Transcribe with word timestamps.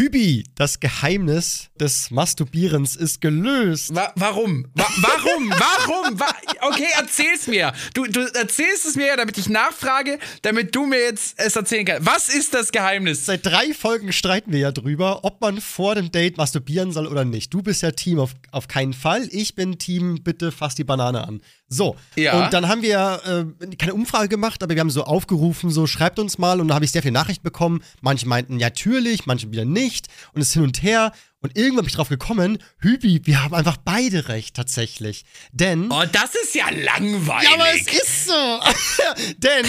Hübi, 0.00 0.44
das 0.54 0.80
Geheimnis 0.80 1.68
des 1.78 2.10
Masturbierens 2.10 2.96
ist 2.96 3.20
gelöst. 3.20 3.94
Wa 3.94 4.10
warum? 4.16 4.66
Wa 4.72 4.86
warum? 4.96 5.50
warum? 5.50 6.18
Wa 6.18 6.26
okay, 6.62 6.86
erzähl's 6.96 7.46
mir. 7.46 7.74
Du, 7.92 8.06
du 8.06 8.20
erzählst 8.32 8.86
es 8.86 8.96
mir 8.96 9.08
ja, 9.08 9.16
damit 9.16 9.36
ich 9.36 9.50
nachfrage, 9.50 10.18
damit 10.40 10.74
du 10.74 10.86
mir 10.86 11.00
jetzt 11.00 11.34
es 11.38 11.54
erzählen 11.54 11.84
kannst. 11.84 12.06
Was 12.06 12.30
ist 12.30 12.54
das 12.54 12.72
Geheimnis? 12.72 13.26
Seit 13.26 13.44
drei 13.44 13.74
Folgen 13.74 14.10
streiten 14.14 14.52
wir 14.52 14.60
ja 14.60 14.72
drüber, 14.72 15.22
ob 15.22 15.42
man 15.42 15.60
vor 15.60 15.96
dem 15.96 16.10
Date 16.10 16.38
masturbieren 16.38 16.92
soll 16.92 17.06
oder 17.06 17.26
nicht. 17.26 17.52
Du 17.52 17.60
bist 17.60 17.82
ja 17.82 17.90
Team 17.90 18.20
auf, 18.20 18.30
auf 18.52 18.68
keinen 18.68 18.94
Fall. 18.94 19.28
Ich 19.30 19.54
bin 19.54 19.78
Team, 19.78 20.22
bitte 20.24 20.50
fass 20.50 20.74
die 20.74 20.84
Banane 20.84 21.28
an. 21.28 21.42
So. 21.72 21.96
Ja. 22.16 22.44
Und 22.44 22.52
dann 22.52 22.66
haben 22.68 22.82
wir 22.82 23.46
äh, 23.62 23.76
keine 23.76 23.94
Umfrage 23.94 24.28
gemacht, 24.28 24.62
aber 24.62 24.74
wir 24.74 24.80
haben 24.80 24.90
so 24.90 25.04
aufgerufen, 25.04 25.70
so 25.70 25.86
schreibt 25.86 26.18
uns 26.18 26.36
mal 26.36 26.60
und 26.60 26.68
da 26.68 26.74
habe 26.74 26.84
ich 26.84 26.90
sehr 26.90 27.02
viele 27.02 27.14
Nachrichten 27.14 27.44
bekommen. 27.44 27.82
Manche 28.00 28.26
meinten 28.26 28.56
natürlich, 28.56 29.26
manche 29.26 29.50
wieder 29.52 29.64
nicht 29.64 30.08
und 30.34 30.42
es 30.42 30.52
hin 30.52 30.64
und 30.64 30.82
her. 30.82 31.12
Und 31.42 31.56
irgendwann 31.56 31.84
bin 31.84 31.88
ich 31.88 31.94
drauf 31.94 32.10
gekommen, 32.10 32.58
Hübi, 32.78 33.22
wir 33.24 33.42
haben 33.42 33.54
einfach 33.54 33.78
beide 33.78 34.28
recht 34.28 34.54
tatsächlich. 34.54 35.24
Denn. 35.52 35.90
Oh, 35.90 36.04
das 36.12 36.34
ist 36.34 36.54
ja 36.54 36.68
langweilig. 36.68 37.48
Ja, 37.48 37.54
aber 37.54 37.74
es 37.74 37.86
ist 37.86 38.26
so. 38.26 38.32
Denn 39.38 39.64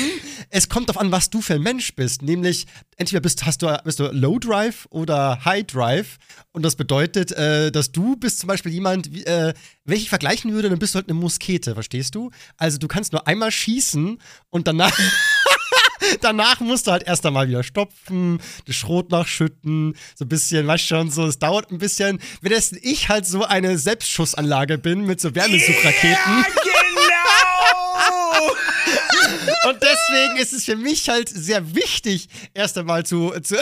es 0.49 0.67
kommt 0.67 0.89
darauf 0.89 1.01
an, 1.01 1.11
was 1.13 1.29
du 1.29 1.41
für 1.41 1.53
ein 1.53 1.61
Mensch 1.61 1.95
bist. 1.95 2.23
Nämlich, 2.23 2.67
entweder 2.97 3.21
bist, 3.21 3.45
hast 3.45 3.61
du, 3.61 3.73
bist 3.85 4.01
du 4.01 4.07
Low 4.11 4.37
Drive 4.37 4.85
oder 4.89 5.45
High 5.45 5.65
Drive. 5.65 6.17
Und 6.51 6.63
das 6.63 6.75
bedeutet, 6.75 7.31
äh, 7.31 7.71
dass 7.71 7.93
du 7.93 8.17
bist 8.17 8.39
zum 8.39 8.47
Beispiel 8.47 8.73
jemand, 8.73 9.07
äh, 9.25 9.53
wenn 9.85 9.97
ich 9.97 10.09
vergleichen 10.09 10.51
würde, 10.51 10.69
dann 10.69 10.79
bist 10.79 10.93
du 10.93 10.97
halt 10.97 11.09
eine 11.09 11.17
Muskete, 11.17 11.73
verstehst 11.73 12.15
du? 12.15 12.31
Also 12.57 12.79
du 12.79 12.89
kannst 12.89 13.13
nur 13.13 13.27
einmal 13.27 13.51
schießen 13.51 14.21
und 14.49 14.67
danach. 14.67 14.97
Danach 16.21 16.59
musst 16.59 16.87
du 16.87 16.91
halt 16.91 17.03
erst 17.03 17.25
einmal 17.25 17.47
wieder 17.47 17.63
stopfen, 17.63 18.41
das 18.65 18.75
Schrot 18.75 19.11
nachschütten, 19.11 19.95
so 20.15 20.25
ein 20.25 20.29
bisschen, 20.29 20.67
weißt 20.67 20.85
schon, 20.85 21.11
so, 21.11 21.25
es 21.25 21.39
dauert 21.39 21.71
ein 21.71 21.77
bisschen. 21.77 22.19
Währenddessen 22.41 22.79
ich 22.81 23.09
halt 23.09 23.25
so 23.25 23.43
eine 23.43 23.77
Selbstschussanlage 23.77 24.77
bin 24.77 25.05
mit 25.05 25.21
so 25.21 25.33
Wärmesuchraketen. 25.35 26.17
Ja, 26.27 26.45
genau! 26.53 28.51
Und 29.69 29.77
deswegen 29.81 30.37
ist 30.37 30.53
es 30.53 30.65
für 30.65 30.75
mich 30.75 31.09
halt 31.09 31.29
sehr 31.29 31.75
wichtig, 31.75 32.27
erst 32.53 32.77
einmal 32.77 33.05
zu, 33.05 33.31
zu 33.41 33.55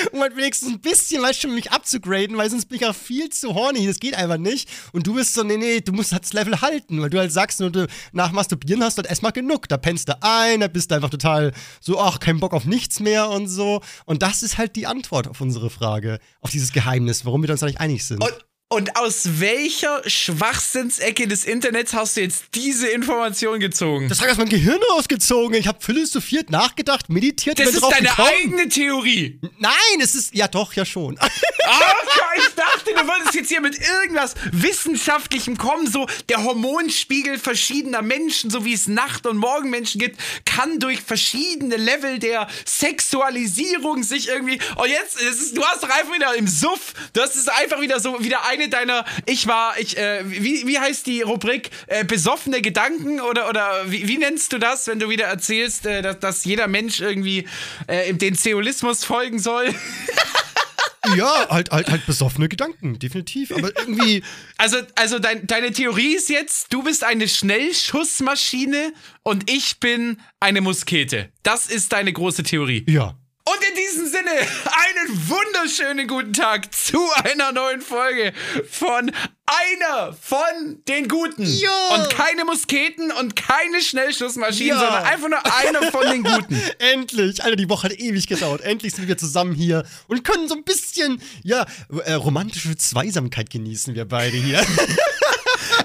um 0.12 0.20
halt 0.20 0.36
wenigstens 0.36 0.70
ein 0.70 0.80
bisschen, 0.80 1.22
weißt 1.22 1.44
du, 1.44 1.48
mich 1.48 1.70
abzugraden, 1.70 2.36
weil 2.36 2.50
sonst 2.50 2.66
bin 2.66 2.78
ich 2.78 2.86
auch 2.86 2.94
viel 2.94 3.30
zu 3.30 3.54
horny, 3.54 3.86
das 3.86 3.98
geht 3.98 4.14
einfach 4.14 4.38
nicht. 4.38 4.68
Und 4.92 5.06
du 5.06 5.14
bist 5.14 5.34
so, 5.34 5.42
nee, 5.42 5.56
nee, 5.56 5.80
du 5.80 5.92
musst 5.92 6.12
halt 6.12 6.24
das 6.24 6.32
Level 6.32 6.60
halten, 6.60 7.00
weil 7.00 7.10
du 7.10 7.18
halt 7.18 7.32
sagst, 7.32 7.60
nur 7.60 7.70
du 7.70 7.86
nach 8.12 8.32
Masturbieren 8.32 8.82
hast 8.82 8.98
du 8.98 9.02
halt 9.02 9.10
erstmal 9.10 9.32
genug. 9.32 9.68
Da 9.68 9.76
pennst 9.76 10.08
du 10.08 10.16
ein, 10.22 10.60
da 10.60 10.68
bist 10.68 10.90
du 10.90 10.94
einfach 10.94 11.10
total 11.10 11.52
so, 11.80 12.00
ach, 12.00 12.20
kein 12.20 12.40
Bock 12.40 12.52
auf 12.52 12.64
nichts 12.64 13.00
mehr 13.00 13.28
und 13.30 13.48
so. 13.48 13.80
Und 14.06 14.22
das 14.22 14.42
ist 14.42 14.58
halt 14.58 14.76
die 14.76 14.86
Antwort 14.86 15.28
auf 15.28 15.40
unsere 15.40 15.70
Frage, 15.70 16.18
auf 16.40 16.50
dieses 16.50 16.72
Geheimnis, 16.72 17.24
warum 17.24 17.42
wir 17.42 17.50
uns 17.50 17.60
da 17.60 17.66
nicht 17.66 17.80
einig 17.80 18.04
sind. 18.04 18.22
Und 18.22 18.49
und 18.72 18.96
aus 18.96 19.40
welcher 19.40 20.08
Schwachsinnsecke 20.08 21.26
des 21.26 21.44
Internets 21.44 21.92
hast 21.92 22.16
du 22.16 22.20
jetzt 22.20 22.44
diese 22.54 22.86
Information 22.86 23.58
gezogen? 23.58 24.08
Das 24.08 24.18
habe 24.18 24.28
ich 24.28 24.32
aus 24.32 24.38
meinem 24.38 24.48
Gehirn 24.48 24.78
rausgezogen. 24.92 25.56
Ich 25.56 25.66
habe 25.66 25.80
philosophiert, 25.80 26.50
nachgedacht, 26.50 27.08
meditiert. 27.08 27.58
Das 27.58 27.70
ist 27.70 27.82
deine 27.82 28.08
gekommen. 28.08 28.28
eigene 28.28 28.68
Theorie. 28.68 29.40
Nein, 29.58 29.72
es 30.00 30.14
ist 30.14 30.32
ja 30.36 30.46
doch 30.46 30.72
ja 30.74 30.84
schon. 30.84 31.18
Ach, 31.66 31.94
ich 32.36 32.54
dachte, 32.54 32.94
du 32.94 33.08
wolltest 33.08 33.34
jetzt 33.34 33.48
hier 33.48 33.60
mit 33.60 33.76
irgendwas 33.76 34.34
wissenschaftlichem 34.52 35.58
kommen. 35.58 35.90
So 35.90 36.06
der 36.28 36.44
Hormonspiegel 36.44 37.40
verschiedener 37.40 38.02
Menschen, 38.02 38.50
so 38.50 38.64
wie 38.64 38.72
es 38.72 38.86
Nacht- 38.86 39.26
und 39.26 39.36
Morgenmenschen 39.36 40.00
gibt, 40.00 40.20
kann 40.44 40.78
durch 40.78 41.00
verschiedene 41.00 41.76
Level 41.76 42.20
der 42.20 42.46
Sexualisierung 42.64 44.04
sich 44.04 44.28
irgendwie. 44.28 44.60
Oh 44.76 44.84
jetzt, 44.84 45.20
ist, 45.20 45.56
du 45.56 45.64
hast 45.64 45.82
doch 45.82 45.90
einfach 45.90 46.14
wieder 46.14 46.36
im 46.36 46.46
Suff. 46.46 46.94
Du 47.14 47.20
hast 47.20 47.34
es 47.34 47.48
einfach 47.48 47.80
wieder 47.80 47.98
so 47.98 48.22
wieder 48.22 48.44
ein 48.46 48.59
eine 48.60 48.68
deiner, 48.68 49.04
ich 49.26 49.46
war, 49.46 49.78
ich, 49.78 49.96
äh, 49.96 50.22
wie, 50.24 50.66
wie 50.66 50.78
heißt 50.78 51.06
die 51.06 51.22
Rubrik? 51.22 51.70
Äh, 51.86 52.04
besoffene 52.04 52.60
Gedanken 52.60 53.20
oder, 53.20 53.48
oder 53.48 53.90
wie, 53.90 54.06
wie 54.08 54.18
nennst 54.18 54.52
du 54.52 54.58
das, 54.58 54.86
wenn 54.86 54.98
du 54.98 55.08
wieder 55.08 55.26
erzählst, 55.26 55.86
äh, 55.86 56.02
dass, 56.02 56.18
dass 56.20 56.44
jeder 56.44 56.68
Mensch 56.68 57.00
irgendwie 57.00 57.46
äh, 57.86 58.12
den 58.12 58.34
Zeolismus 58.34 59.04
folgen 59.04 59.38
soll? 59.38 59.74
ja, 61.16 61.48
halt, 61.48 61.70
halt, 61.70 61.90
halt 61.90 62.06
besoffene 62.06 62.48
Gedanken, 62.48 62.98
definitiv. 62.98 63.52
Aber 63.52 63.76
irgendwie. 63.76 64.22
Also, 64.58 64.78
also 64.96 65.18
dein, 65.18 65.46
deine 65.46 65.72
Theorie 65.72 66.14
ist 66.14 66.28
jetzt, 66.28 66.72
du 66.72 66.82
bist 66.82 67.04
eine 67.04 67.28
Schnellschussmaschine 67.28 68.92
und 69.22 69.50
ich 69.50 69.80
bin 69.80 70.20
eine 70.40 70.60
Muskete. 70.60 71.30
Das 71.42 71.66
ist 71.66 71.92
deine 71.92 72.12
große 72.12 72.42
Theorie. 72.42 72.84
Ja. 72.88 73.16
Und 73.50 73.64
in 73.68 73.74
diesem 73.74 74.06
Sinne, 74.06 74.30
einen 74.30 75.28
wunderschönen 75.28 76.06
guten 76.06 76.32
Tag 76.32 76.72
zu 76.72 77.00
einer 77.24 77.50
neuen 77.50 77.80
Folge 77.80 78.32
von 78.70 79.10
einer 79.46 80.12
von 80.12 80.84
den 80.86 81.08
Guten. 81.08 81.44
Ja. 81.44 81.88
Und 81.94 82.10
keine 82.10 82.44
Musketen 82.44 83.10
und 83.10 83.34
keine 83.34 83.80
Schnellschussmaschinen, 83.80 84.74
ja. 84.74 84.78
sondern 84.78 85.04
einfach 85.04 85.28
nur 85.28 85.56
einer 85.56 85.90
von 85.90 86.06
den 86.10 86.22
Guten. 86.22 86.60
Endlich. 86.78 87.42
Alter, 87.42 87.56
die 87.56 87.68
Woche 87.68 87.88
hat 87.88 87.98
ewig 87.98 88.28
gedauert. 88.28 88.60
Endlich 88.60 88.94
sind 88.94 89.08
wir 89.08 89.18
zusammen 89.18 89.54
hier 89.54 89.84
und 90.06 90.22
können 90.22 90.46
so 90.46 90.54
ein 90.54 90.62
bisschen, 90.62 91.20
ja, 91.42 91.66
äh, 92.04 92.12
romantische 92.12 92.76
Zweisamkeit 92.76 93.50
genießen 93.50 93.96
wir 93.96 94.04
beide 94.04 94.36
hier. 94.36 94.64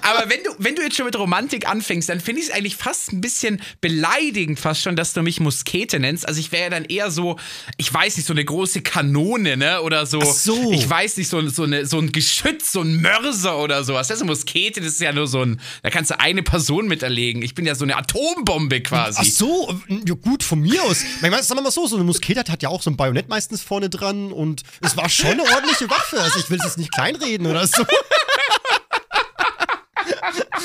Aber 0.05 0.29
wenn 0.29 0.43
du, 0.43 0.51
wenn 0.59 0.75
du 0.75 0.83
jetzt 0.83 0.95
schon 0.95 1.05
mit 1.05 1.17
Romantik 1.17 1.67
anfängst, 1.67 2.09
dann 2.09 2.19
finde 2.19 2.41
ich 2.41 2.47
es 2.47 2.53
eigentlich 2.53 2.75
fast 2.75 3.11
ein 3.11 3.21
bisschen 3.21 3.61
beleidigend, 3.81 4.59
fast 4.59 4.83
schon, 4.83 4.95
dass 4.95 5.13
du 5.13 5.23
mich 5.23 5.39
Muskete 5.39 5.99
nennst. 5.99 6.27
Also 6.27 6.39
ich 6.39 6.51
wäre 6.51 6.65
ja 6.65 6.69
dann 6.69 6.85
eher 6.85 7.09
so, 7.09 7.37
ich 7.77 7.91
weiß 7.91 8.17
nicht, 8.17 8.27
so 8.27 8.33
eine 8.33 8.45
große 8.45 8.81
Kanone, 8.81 9.57
ne? 9.57 9.81
Oder 9.81 10.05
so. 10.05 10.19
Ach 10.21 10.25
so. 10.25 10.71
Ich 10.71 10.87
weiß 10.87 11.17
nicht, 11.17 11.27
so, 11.27 11.47
so, 11.49 11.63
eine, 11.63 11.87
so 11.87 11.97
ein 11.97 12.11
Geschütz, 12.11 12.71
so 12.71 12.81
ein 12.81 13.01
Mörser 13.01 13.57
oder 13.57 13.83
sowas. 13.83 14.07
Das 14.07 14.17
ist 14.17 14.21
eine 14.21 14.31
Muskete, 14.31 14.79
das 14.79 14.89
ist 14.93 15.01
ja 15.01 15.11
nur 15.11 15.27
so 15.27 15.41
ein, 15.41 15.59
da 15.81 15.89
kannst 15.89 16.11
du 16.11 16.19
eine 16.19 16.43
Person 16.43 16.87
mit 16.87 17.01
erlegen. 17.01 17.41
Ich 17.41 17.55
bin 17.55 17.65
ja 17.65 17.73
so 17.73 17.83
eine 17.83 17.97
Atombombe 17.97 18.81
quasi. 18.81 19.19
Ach 19.21 19.25
so, 19.25 19.81
ja, 19.87 20.13
gut, 20.13 20.43
von 20.43 20.59
mir 20.59 20.83
aus. 20.83 21.01
Ich 21.01 21.21
meine, 21.21 21.41
sagen 21.41 21.59
wir 21.59 21.63
mal 21.63 21.71
so, 21.71 21.87
so 21.87 21.95
eine 21.95 22.05
Muskete 22.05 22.43
hat 22.51 22.61
ja 22.61 22.69
auch 22.69 22.83
so 22.83 22.91
ein 22.91 22.97
Bajonett 22.97 23.27
meistens 23.27 23.63
vorne 23.63 23.89
dran 23.89 24.31
und 24.31 24.61
es 24.81 24.95
war 24.95 25.09
schon 25.09 25.31
eine 25.31 25.43
ordentliche 25.43 25.89
Waffe. 25.89 26.21
Also 26.21 26.39
ich 26.39 26.49
will 26.51 26.59
es 26.59 26.65
jetzt 26.65 26.77
nicht 26.77 26.91
kleinreden 26.91 27.47
oder 27.47 27.65
so. 27.65 27.83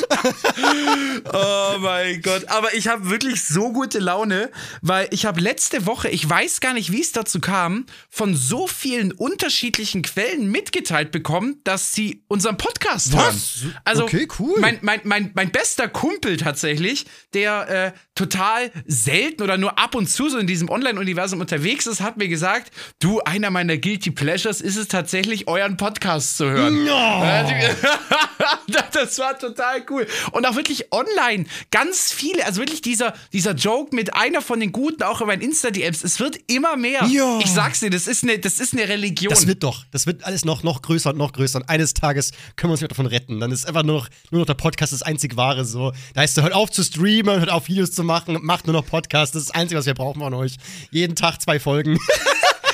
oh 1.33 1.79
mein 1.79 2.23
Gott. 2.23 2.49
Aber 2.49 2.75
ich 2.75 2.89
habe 2.89 3.11
wirklich 3.11 3.45
so 3.45 3.73
gute 3.73 3.99
Laune, 3.99 4.51
weil 4.83 5.09
ich 5.11 5.27
habe 5.27 5.41
letzte 5.41 5.87
Woche, 5.87 6.09
ich 6.09 6.29
weiß 6.29 6.61
gar 6.61 6.75
nicht, 6.75 6.93
wie 6.93 7.01
es 7.01 7.13
dazu 7.13 7.41
kam, 7.41 7.87
von 8.09 8.35
so 8.35 8.67
vielen 8.67 9.13
unterschiedlichen 9.13 10.03
Quellen 10.03 10.51
mitgeteilt 10.51 11.11
bekommen, 11.13 11.61
dass 11.65 11.95
sie 11.95 12.25
unseren 12.29 12.57
Podcast 12.57 13.13
Was? 13.13 13.63
hören. 13.63 13.77
Also, 13.85 14.05
okay, 14.05 14.29
cool. 14.39 14.59
Mein, 14.61 14.79
mein, 14.83 15.01
mein, 15.05 15.31
mein 15.35 15.51
bester 15.51 15.89
Kumpel 15.89 16.37
tatsächlich, 16.37 17.07
der 17.35 17.69
äh, 17.69 17.93
total 18.15 18.71
selten 18.87 19.43
oder 19.43 19.57
nur 19.57 19.79
ab 19.79 19.95
und 19.95 20.09
zu 20.09 20.29
so 20.29 20.39
in 20.39 20.47
diesem 20.47 20.69
Online-Universum 20.69 21.41
unterwegs 21.41 21.87
ist, 21.87 22.01
hat 22.01 22.17
mir 22.17 22.29
gesagt, 22.29 22.73
du, 23.01 23.21
einer 23.21 23.51
meiner 23.51 23.77
Guilty 23.77 24.11
Pleasures 24.11 24.61
ist 24.61 24.77
es 24.77 24.89
tatsächlich, 24.89 25.49
euren 25.49 25.77
Podcast 25.77 26.37
zu 26.37 26.51
hören. 26.51 26.85
No. 26.85 27.25
das 28.93 29.19
war 29.19 29.39
total 29.39 29.85
cool. 29.91 30.07
Und 30.33 30.47
auch 30.47 30.57
wirklich 30.57 30.93
online 30.93 31.45
ganz 31.71 32.13
viele, 32.13 32.45
also 32.47 32.61
wirklich 32.61 32.83
dieser, 32.83 33.15
dieser 33.33 33.53
Joke 33.53 33.95
mit 33.95 34.15
einer 34.15 34.43
von 34.43 34.61
den 34.61 34.73
Guten, 34.73 35.03
auch 35.03 35.21
über 35.21 35.35
Insta-DMs, 35.35 36.05
es 36.05 36.21
wird 36.21 36.39
immer 36.47 36.77
mehr. 36.77 37.05
Ja. 37.05 37.39
Ich 37.41 37.51
sag's 37.51 37.81
dir, 37.81 37.91
das 37.91 38.07
ist, 38.07 38.23
eine, 38.23 38.39
das 38.39 38.61
ist 38.61 38.73
eine 38.73 38.89
Religion. 38.89 39.31
Das 39.31 39.47
wird 39.47 39.63
doch, 39.63 39.85
das 39.91 40.07
wird 40.07 40.25
alles 40.25 40.45
noch, 40.45 40.63
noch 40.63 40.83
größer 40.83 41.11
und 41.11 41.19
noch 41.19 41.33
größer. 41.33 41.61
Und 41.61 41.69
eines 41.69 41.95
Tages 41.95 42.33
können 42.57 42.71
wir 42.71 42.81
uns 42.81 42.89
davon 42.89 43.07
retten. 43.07 43.41
Dann 43.41 43.53
ist 43.53 43.67
einfach 43.67 43.83
nur 43.83 43.97
noch, 43.97 44.09
nur 44.31 44.41
noch 44.41 44.47
der 44.47 44.55
Podcast 44.55 44.93
das 44.93 45.03
einzig 45.03 45.37
wahre 45.37 45.65
so. 45.65 45.93
Da 46.15 46.23
heißt 46.23 46.37
du, 46.37 46.43
hört 46.43 46.53
auf 46.53 46.71
zu 46.71 46.83
streamen, 46.83 47.41
hört 47.41 47.51
auf 47.51 47.69
Videos 47.69 47.93
zu 47.93 48.05
machen, 48.05 48.39
macht 48.43 48.67
nur 48.67 48.75
noch 48.75 48.87
Podcasts. 48.87 49.33
Das 49.33 49.43
ist 49.43 49.49
das 49.51 49.57
Einzige, 49.57 49.79
was 49.79 49.87
wir 49.87 49.95
brauchen 49.95 50.21
von 50.21 50.35
euch. 50.35 50.57
Jeden 50.91 51.17
Tag 51.17 51.41
zwei 51.41 51.61
Folgen. 51.61 51.99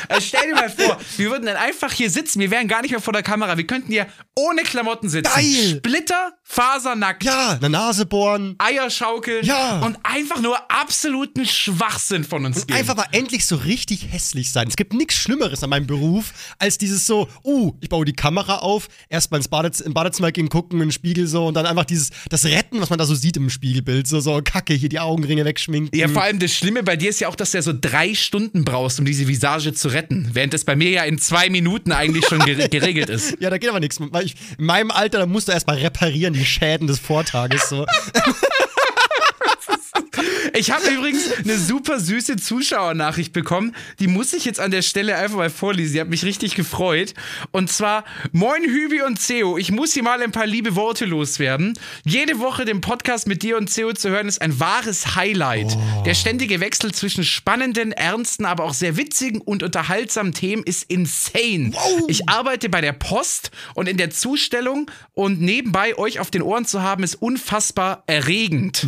Also 0.08 0.28
stell 0.28 0.48
dir 0.48 0.54
mal 0.54 0.70
vor, 0.70 0.98
wir 1.16 1.30
würden 1.30 1.46
dann 1.46 1.56
einfach 1.56 1.92
hier 1.92 2.10
sitzen, 2.10 2.40
wir 2.40 2.50
wären 2.50 2.68
gar 2.68 2.82
nicht 2.82 2.90
mehr 2.90 3.00
vor 3.00 3.12
der 3.12 3.22
Kamera, 3.22 3.56
wir 3.56 3.66
könnten 3.66 3.90
hier 3.90 4.06
ohne 4.34 4.62
Klamotten 4.62 5.08
sitzen. 5.08 5.32
Geil! 5.34 5.76
Splitter, 5.78 6.32
fasernackt. 6.48 7.24
Ja, 7.24 7.52
eine 7.52 7.68
Nase 7.68 8.06
bohren. 8.06 8.54
Eier 8.58 8.88
schaukeln. 8.88 9.44
Ja. 9.44 9.80
Und 9.80 9.98
einfach 10.04 10.40
nur 10.40 10.56
absoluten 10.70 11.44
Schwachsinn 11.44 12.22
von 12.24 12.46
uns 12.46 12.60
Und 12.60 12.68
geben. 12.68 12.78
einfach 12.78 12.96
mal 12.96 13.06
endlich 13.10 13.44
so 13.44 13.56
richtig 13.56 14.12
hässlich 14.12 14.52
sein. 14.52 14.68
Es 14.68 14.76
gibt 14.76 14.94
nichts 14.94 15.14
Schlimmeres 15.14 15.64
an 15.64 15.70
meinem 15.70 15.88
Beruf, 15.88 16.32
als 16.58 16.78
dieses 16.78 17.04
so, 17.06 17.28
uh, 17.44 17.72
ich 17.80 17.88
baue 17.88 18.04
die 18.04 18.12
Kamera 18.12 18.58
auf, 18.58 18.88
erstmal 19.08 19.40
ins 19.40 19.48
Badez 19.48 19.80
im 19.80 19.92
Badezimmer 19.92 20.30
gehen, 20.30 20.48
gucken, 20.48 20.80
in 20.80 20.86
den 20.86 20.92
Spiegel 20.92 21.26
so 21.26 21.46
und 21.48 21.54
dann 21.54 21.66
einfach 21.66 21.84
dieses, 21.84 22.10
das 22.30 22.44
Retten, 22.44 22.80
was 22.80 22.90
man 22.90 22.98
da 22.98 23.06
so 23.06 23.14
sieht 23.16 23.36
im 23.36 23.50
Spiegelbild. 23.50 24.06
So, 24.06 24.20
so, 24.20 24.40
Kacke, 24.42 24.72
hier 24.72 24.88
die 24.88 25.00
Augenringe 25.00 25.44
wegschminken. 25.44 25.98
Ja, 25.98 26.06
vor 26.08 26.22
allem 26.22 26.38
das 26.38 26.52
Schlimme 26.52 26.84
bei 26.84 26.96
dir 26.96 27.10
ist 27.10 27.20
ja 27.20 27.28
auch, 27.28 27.36
dass 27.36 27.50
du 27.50 27.58
ja 27.58 27.62
so 27.62 27.72
drei 27.78 28.14
Stunden 28.14 28.64
brauchst, 28.64 29.00
um 29.00 29.04
diese 29.04 29.26
Visage 29.26 29.74
zu 29.74 29.88
retten. 29.88 30.30
Während 30.32 30.54
das 30.54 30.64
bei 30.64 30.76
mir 30.76 30.90
ja 30.90 31.02
in 31.02 31.18
zwei 31.18 31.50
Minuten 31.50 31.90
eigentlich 31.90 32.24
schon 32.26 32.38
gere 32.38 32.68
geregelt 32.76 33.10
ist. 33.10 33.36
Ja, 33.40 33.50
da 33.50 33.58
geht 33.58 33.68
aber 33.68 33.80
nichts. 33.80 33.98
Weil 34.00 34.26
ich, 34.26 34.36
in 34.58 34.66
meinem 34.66 34.90
Alter, 34.92 35.18
da 35.18 35.26
musst 35.26 35.48
du 35.48 35.52
erstmal 35.52 35.78
reparieren, 35.78 36.35
die 36.36 36.46
Schäden 36.46 36.86
des 36.86 36.98
Vortages. 36.98 37.68
So. 37.68 37.86
Ich 40.58 40.70
habe 40.70 40.88
übrigens 40.88 41.30
eine 41.44 41.58
super 41.58 42.00
süße 42.00 42.36
Zuschauernachricht 42.36 43.34
bekommen. 43.34 43.76
Die 43.98 44.06
muss 44.06 44.32
ich 44.32 44.46
jetzt 44.46 44.58
an 44.58 44.70
der 44.70 44.80
Stelle 44.80 45.16
einfach 45.16 45.36
mal 45.36 45.50
vorlesen. 45.50 45.92
Die 45.92 46.00
hat 46.00 46.08
mich 46.08 46.24
richtig 46.24 46.54
gefreut. 46.54 47.12
Und 47.50 47.70
zwar: 47.70 48.04
Moin 48.32 48.62
Hübi 48.62 49.02
und 49.02 49.20
Ceo. 49.20 49.58
Ich 49.58 49.70
muss 49.70 49.92
hier 49.92 50.02
mal 50.02 50.22
ein 50.22 50.32
paar 50.32 50.46
liebe 50.46 50.74
Worte 50.74 51.04
loswerden. 51.04 51.78
Jede 52.06 52.38
Woche 52.38 52.64
den 52.64 52.80
Podcast 52.80 53.26
mit 53.26 53.42
dir 53.42 53.58
und 53.58 53.68
Ceo 53.68 53.92
zu 53.92 54.08
hören, 54.08 54.28
ist 54.28 54.40
ein 54.40 54.58
wahres 54.58 55.14
Highlight. 55.14 55.76
Oh. 55.76 56.02
Der 56.04 56.14
ständige 56.14 56.58
Wechsel 56.60 56.94
zwischen 56.94 57.24
spannenden, 57.24 57.92
ernsten, 57.92 58.46
aber 58.46 58.64
auch 58.64 58.74
sehr 58.74 58.96
witzigen 58.96 59.42
und 59.42 59.62
unterhaltsamen 59.62 60.32
Themen 60.32 60.62
ist 60.62 60.84
insane. 60.84 61.72
Ich 62.08 62.30
arbeite 62.30 62.70
bei 62.70 62.80
der 62.80 62.92
Post 62.92 63.50
und 63.74 63.90
in 63.90 63.98
der 63.98 64.08
Zustellung 64.08 64.90
und 65.12 65.38
nebenbei 65.38 65.98
euch 65.98 66.18
auf 66.18 66.30
den 66.30 66.40
Ohren 66.40 66.64
zu 66.64 66.80
haben, 66.80 67.02
ist 67.02 67.16
unfassbar 67.16 68.04
erregend. 68.06 68.86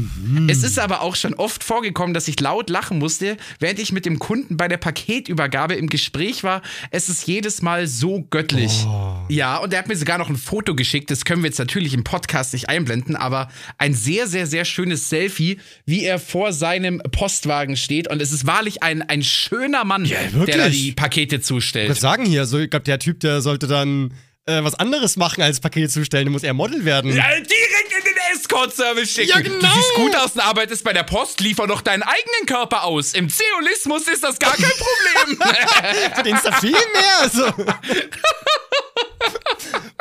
Es 0.48 0.62
ist 0.62 0.78
aber 0.78 1.02
auch 1.02 1.14
schon 1.14 1.34
oft 1.34 1.57
vorgekommen, 1.64 2.14
dass 2.14 2.28
ich 2.28 2.40
laut 2.40 2.70
lachen 2.70 2.98
musste, 2.98 3.36
während 3.58 3.78
ich 3.78 3.92
mit 3.92 4.06
dem 4.06 4.18
Kunden 4.18 4.56
bei 4.56 4.68
der 4.68 4.76
Paketübergabe 4.76 5.74
im 5.74 5.88
Gespräch 5.88 6.44
war. 6.44 6.62
Es 6.90 7.08
ist 7.08 7.26
jedes 7.26 7.62
Mal 7.62 7.86
so 7.86 8.26
göttlich. 8.30 8.86
Ja, 9.28 9.58
und 9.58 9.72
er 9.72 9.80
hat 9.80 9.88
mir 9.88 9.96
sogar 9.96 10.18
noch 10.18 10.28
ein 10.28 10.36
Foto 10.36 10.74
geschickt. 10.74 11.10
Das 11.10 11.24
können 11.24 11.42
wir 11.42 11.48
jetzt 11.48 11.58
natürlich 11.58 11.94
im 11.94 12.04
Podcast 12.04 12.52
nicht 12.52 12.68
einblenden, 12.68 13.16
aber 13.16 13.48
ein 13.78 13.94
sehr, 13.94 14.26
sehr, 14.26 14.46
sehr 14.46 14.64
schönes 14.64 15.08
Selfie, 15.08 15.58
wie 15.86 16.04
er 16.04 16.18
vor 16.18 16.52
seinem 16.52 17.00
Postwagen 17.10 17.76
steht. 17.76 18.08
Und 18.08 18.22
es 18.22 18.32
ist 18.32 18.46
wahrlich 18.46 18.82
ein, 18.82 19.02
ein 19.02 19.22
schöner 19.22 19.84
Mann, 19.84 20.04
der 20.04 20.56
da 20.58 20.68
die 20.68 20.92
Pakete 20.92 21.40
zustellt. 21.40 21.90
Was 21.90 22.00
sagen 22.00 22.24
hier? 22.24 22.46
So, 22.46 22.58
ich 22.58 22.70
glaube, 22.70 22.84
der 22.84 22.98
Typ, 22.98 23.20
der 23.20 23.40
sollte 23.40 23.66
dann 23.66 24.12
äh, 24.48 24.64
was 24.64 24.74
anderes 24.74 25.16
machen, 25.16 25.42
als 25.42 25.60
Pakete 25.60 25.88
zustellen. 25.88 26.24
Der 26.24 26.32
muss 26.32 26.42
eher 26.42 26.54
Model 26.54 26.84
werden. 26.84 27.14
Ja, 27.14 27.24
direkt 27.28 27.92
in 27.98 28.04
den 28.04 28.14
Escort-Service 28.34 29.10
schicken. 29.10 29.28
Ja, 29.28 29.40
genau. 29.40 29.60
Du 29.60 29.66
siehst 29.66 29.94
gut 29.94 30.16
aus 30.16 30.32
und 30.32 30.40
arbeitest 30.40 30.82
bei 30.84 30.92
der 30.92 31.02
Post, 31.02 31.40
liefer 31.40 31.66
doch 31.66 31.82
deinen 31.82 32.02
eigenen 32.02 32.46
Körper 32.46 32.84
aus. 32.84 33.14
Im 33.14 33.28
Zeolismus 33.28 34.08
ist 34.08 34.24
das 34.24 34.38
gar 34.38 34.54
kein 34.54 34.64
Problem. 34.64 35.38
Verdienst 36.14 36.44
da 36.44 36.52
viel 36.52 36.72
mehr. 36.72 37.18
Also. 37.20 37.46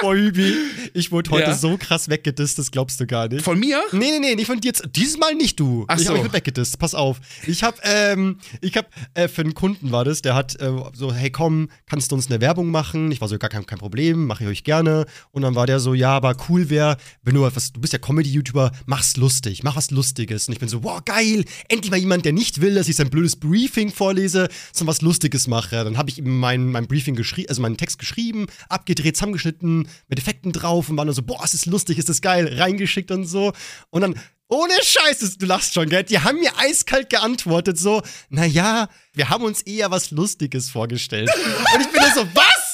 Hübi, 0.01 0.53
ich 0.93 1.11
wurde 1.11 1.31
heute 1.31 1.49
Ja. 1.49 1.55
so 1.55 1.77
krass 1.77 2.07
weggedisst, 2.07 2.59
das 2.59 2.69
glaubst 2.71 2.99
du 2.99 3.07
gar 3.07 3.27
nicht. 3.27 3.43
Von 3.43 3.59
mir? 3.59 3.81
Nee, 3.91 4.11
nee, 4.11 4.19
nee, 4.19 4.35
nicht 4.35 4.45
von 4.47 4.59
dir. 4.59 4.71
Dieses 4.95 5.17
Mal 5.17 5.33
nicht 5.35 5.59
du. 5.59 5.85
Ach 5.87 5.97
ich 5.97 6.05
so. 6.05 6.13
habe 6.13 6.23
mich 6.23 6.33
weggedisst. 6.33 6.77
Pass 6.77 6.93
auf. 6.93 7.19
Ich 7.47 7.63
habe, 7.63 7.77
ähm, 7.83 8.37
ich 8.61 8.77
habe 8.77 8.87
äh, 9.15 9.27
für 9.27 9.41
einen 9.41 9.53
Kunden 9.55 9.91
war 9.91 10.05
das, 10.05 10.21
der 10.21 10.35
hat 10.35 10.59
äh, 10.61 10.71
so, 10.93 11.13
hey 11.13 11.31
komm, 11.31 11.69
kannst 11.87 12.11
du 12.11 12.15
uns 12.15 12.27
eine 12.29 12.41
Werbung 12.41 12.69
machen? 12.69 13.11
Ich 13.11 13.21
war 13.21 13.27
so, 13.27 13.37
gar 13.37 13.49
kein, 13.49 13.65
kein 13.65 13.79
Problem, 13.79 14.27
mache 14.27 14.43
ich 14.43 14.49
euch 14.49 14.63
gerne. 14.63 15.05
Und 15.31 15.41
dann 15.41 15.55
war 15.55 15.65
der 15.65 15.79
so, 15.79 15.93
ja, 15.93 16.11
aber 16.11 16.35
cool 16.49 16.69
wäre, 16.69 16.97
wenn 17.23 17.33
du 17.35 17.41
was, 17.41 17.73
du 17.73 17.81
bist 17.81 17.93
ja 17.93 17.99
Comedy-YouTuber, 17.99 18.71
mach's 18.85 19.17
lustig, 19.17 19.63
mach 19.63 19.75
was 19.75 19.89
Lustiges. 19.91 20.47
Und 20.47 20.53
ich 20.53 20.59
bin 20.59 20.69
so, 20.69 20.83
wow, 20.83 21.01
geil, 21.03 21.43
endlich 21.69 21.89
mal 21.91 21.97
jemand, 21.97 22.23
der 22.25 22.33
nicht 22.33 22.61
will, 22.61 22.75
dass 22.75 22.87
ich 22.87 22.95
sein 22.95 23.09
blödes 23.09 23.35
Briefing 23.35 23.91
vorlese, 23.91 24.47
sondern 24.71 24.93
was 24.93 25.01
Lustiges 25.01 25.47
mache. 25.47 25.83
Dann 25.83 25.97
habe 25.97 26.09
ich 26.09 26.19
ihm 26.19 26.39
mein, 26.39 26.67
mein 26.67 26.87
Briefing 26.87 27.15
geschrieben, 27.15 27.49
also 27.49 27.61
meinen 27.63 27.77
Text 27.77 27.97
geschrieben, 27.97 28.45
abgedreht, 28.69 29.15
zusammengeschnitten, 29.17 29.86
mit 30.07 30.19
Effekten 30.19 30.51
drauf 30.51 30.89
und 30.89 30.97
war 30.97 31.05
nur 31.05 31.13
so, 31.13 31.21
boah, 31.23 31.43
ist 31.43 31.53
das 31.53 31.65
lustig, 31.65 31.97
ist 31.97 32.09
das 32.09 32.21
geil, 32.21 32.57
reingeschickt 32.59 33.11
und 33.11 33.25
so. 33.25 33.53
Und 33.89 34.01
dann, 34.01 34.19
ohne 34.49 34.73
Scheiß, 34.81 35.19
das- 35.19 35.37
du 35.37 35.45
lachst 35.45 35.73
schon, 35.73 35.89
gell? 35.89 36.03
Die 36.03 36.19
haben 36.19 36.39
mir 36.39 36.51
eiskalt 36.57 37.09
geantwortet, 37.09 37.77
so, 37.79 38.01
naja, 38.29 38.87
wir 39.13 39.29
haben 39.29 39.43
uns 39.43 39.61
eher 39.63 39.91
was 39.91 40.11
Lustiges 40.11 40.69
vorgestellt. 40.69 41.29
und 41.75 41.81
ich 41.81 41.91
bin 41.91 42.01
dann 42.01 42.13
so, 42.13 42.27
was? 42.33 42.66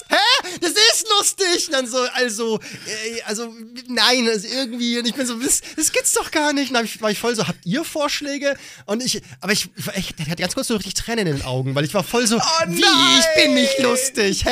Das 0.63 0.71
ist 0.71 1.07
lustig! 1.09 1.67
Und 1.67 1.73
dann 1.73 1.87
so, 1.87 1.97
also, 2.13 2.57
äh, 2.57 3.21
also, 3.25 3.53
nein, 3.87 4.29
also 4.29 4.47
irgendwie, 4.47 4.97
und 4.97 5.05
ich 5.05 5.13
bin 5.13 5.25
so, 5.25 5.37
das, 5.37 5.61
das 5.75 5.91
gibt's 5.91 6.13
doch 6.13 6.31
gar 6.31 6.53
nicht. 6.53 6.69
Und 6.69 6.75
dann 6.75 6.87
war 7.01 7.11
ich 7.11 7.19
voll 7.19 7.35
so, 7.35 7.45
habt 7.45 7.65
ihr 7.65 7.83
Vorschläge? 7.83 8.55
Und 8.85 9.03
ich, 9.03 9.21
aber 9.41 9.51
ich, 9.51 9.69
ich, 9.97 10.15
hatte 10.29 10.41
ganz 10.41 10.55
kurz 10.55 10.67
so 10.67 10.75
richtig 10.75 10.93
Tränen 10.93 11.27
in 11.27 11.37
den 11.37 11.45
Augen, 11.45 11.75
weil 11.75 11.83
ich 11.83 11.93
war 11.93 12.03
voll 12.03 12.25
so, 12.25 12.37
wie, 12.67 12.81
ich 12.81 13.43
bin 13.43 13.55
nicht 13.55 13.77
lustig, 13.79 14.45
hä? 14.45 14.51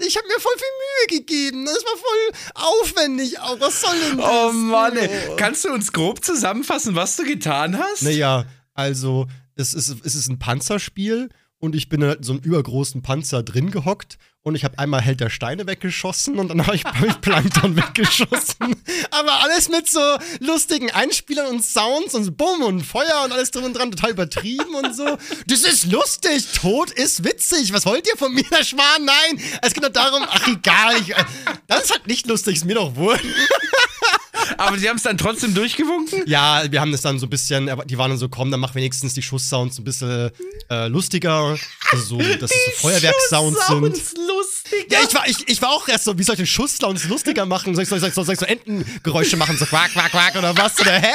Ich 0.00 0.16
habe 0.16 0.26
mir 0.26 0.40
voll 0.40 0.54
viel 0.56 1.12
Mühe 1.14 1.20
gegeben. 1.20 1.66
Das 1.66 1.76
war 1.84 1.96
voll 1.98 2.72
aufwendig 2.80 3.38
auch. 3.38 3.60
Was 3.60 3.80
soll 3.80 3.96
denn 4.00 4.18
das? 4.18 4.28
Oh 4.28 4.52
Mann, 4.52 4.96
ey. 4.96 5.08
Kannst 5.36 5.64
du 5.64 5.72
uns 5.72 5.92
grob 5.92 6.24
zusammenfassen, 6.24 6.96
was 6.96 7.14
du 7.14 7.22
getan 7.22 7.78
hast? 7.78 8.02
Naja, 8.02 8.44
also, 8.72 9.28
es 9.54 9.72
ist, 9.72 10.04
es 10.04 10.16
ist 10.16 10.28
ein 10.28 10.40
Panzerspiel 10.40 11.28
und 11.58 11.76
ich 11.76 11.88
bin 11.88 12.02
in 12.02 12.22
so 12.22 12.32
einem 12.32 12.42
übergroßen 12.42 13.02
Panzer 13.02 13.44
drin 13.44 13.70
gehockt 13.70 14.18
und 14.44 14.54
ich 14.54 14.64
habe 14.64 14.78
einmal 14.78 15.00
Held 15.00 15.20
der 15.20 15.30
Steine 15.30 15.66
weggeschossen 15.66 16.38
und 16.38 16.48
dann 16.48 16.66
habe 16.66 16.76
ich, 16.76 16.84
hab 16.84 17.02
ich 17.02 17.18
Plankton 17.22 17.76
weggeschossen. 17.76 18.76
Aber 19.10 19.42
alles 19.42 19.70
mit 19.70 19.88
so 19.88 20.00
lustigen 20.40 20.90
Einspielern 20.90 21.46
und 21.46 21.64
Sounds 21.64 22.14
und 22.14 22.36
Bumm 22.36 22.62
und 22.62 22.82
Feuer 22.82 23.22
und 23.24 23.32
alles 23.32 23.50
drin 23.50 23.64
und 23.64 23.72
dran, 23.72 23.90
total 23.90 24.10
übertrieben 24.10 24.74
und 24.74 24.94
so. 24.94 25.16
Das 25.46 25.62
ist 25.62 25.90
lustig, 25.90 26.46
Tod 26.52 26.90
ist 26.90 27.24
witzig. 27.24 27.72
Was 27.72 27.86
wollt 27.86 28.06
ihr 28.06 28.18
von 28.18 28.34
mir, 28.34 28.44
der 28.44 28.64
Schwan? 28.64 29.06
Nein, 29.06 29.40
es 29.62 29.72
geht 29.72 29.82
nur 29.82 29.90
darum, 29.90 30.22
ach 30.28 30.46
egal, 30.46 30.94
ich, 31.00 31.16
äh, 31.16 31.24
das 31.66 31.84
ist 31.84 31.92
halt 31.92 32.06
nicht 32.06 32.26
lustig, 32.26 32.56
ist 32.56 32.66
mir 32.66 32.74
doch 32.74 32.94
wohl. 32.96 33.18
Aber 34.58 34.78
sie 34.78 34.88
haben 34.88 34.96
es 34.96 35.02
dann 35.02 35.18
trotzdem 35.18 35.54
durchgewunken? 35.54 36.22
Ja, 36.26 36.62
wir 36.70 36.80
haben 36.80 36.92
das 36.92 37.02
dann 37.02 37.18
so 37.18 37.26
ein 37.26 37.30
bisschen, 37.30 37.68
aber 37.68 37.84
die 37.84 37.98
waren 37.98 38.10
dann 38.10 38.18
so, 38.18 38.28
komm, 38.28 38.50
dann 38.50 38.60
mach 38.60 38.74
wenigstens 38.74 39.14
die 39.14 39.22
Schusssounds 39.22 39.78
ein 39.78 39.84
bisschen 39.84 40.30
äh, 40.70 40.88
lustiger. 40.88 41.56
Also 41.90 42.04
so, 42.04 42.18
dass 42.18 42.50
es 42.50 42.64
so 42.66 42.70
Feuerwerkssounds 42.88 43.66
sind. 43.66 43.82
lustig. 44.16 44.86
Ja, 44.90 45.00
ich 45.02 45.14
war, 45.14 45.28
ich, 45.28 45.48
ich 45.48 45.62
war 45.62 45.70
auch 45.70 45.88
erst 45.88 46.04
so, 46.04 46.18
wie 46.18 46.22
soll 46.22 46.34
ich 46.34 46.38
den 46.40 46.46
Schusssounds 46.46 47.04
lustiger 47.08 47.46
machen? 47.46 47.74
Soll 47.74 47.84
ich, 47.84 47.88
soll 47.88 47.98
ich, 47.98 48.14
soll 48.14 48.28
ich 48.30 48.38
so 48.38 48.46
Entengeräusche 48.46 49.36
machen, 49.36 49.56
so 49.56 49.66
quack, 49.66 49.92
quack, 49.92 50.10
quack 50.10 50.36
oder 50.36 50.56
was? 50.56 50.78
Oder 50.80 50.92
hä? 50.92 51.12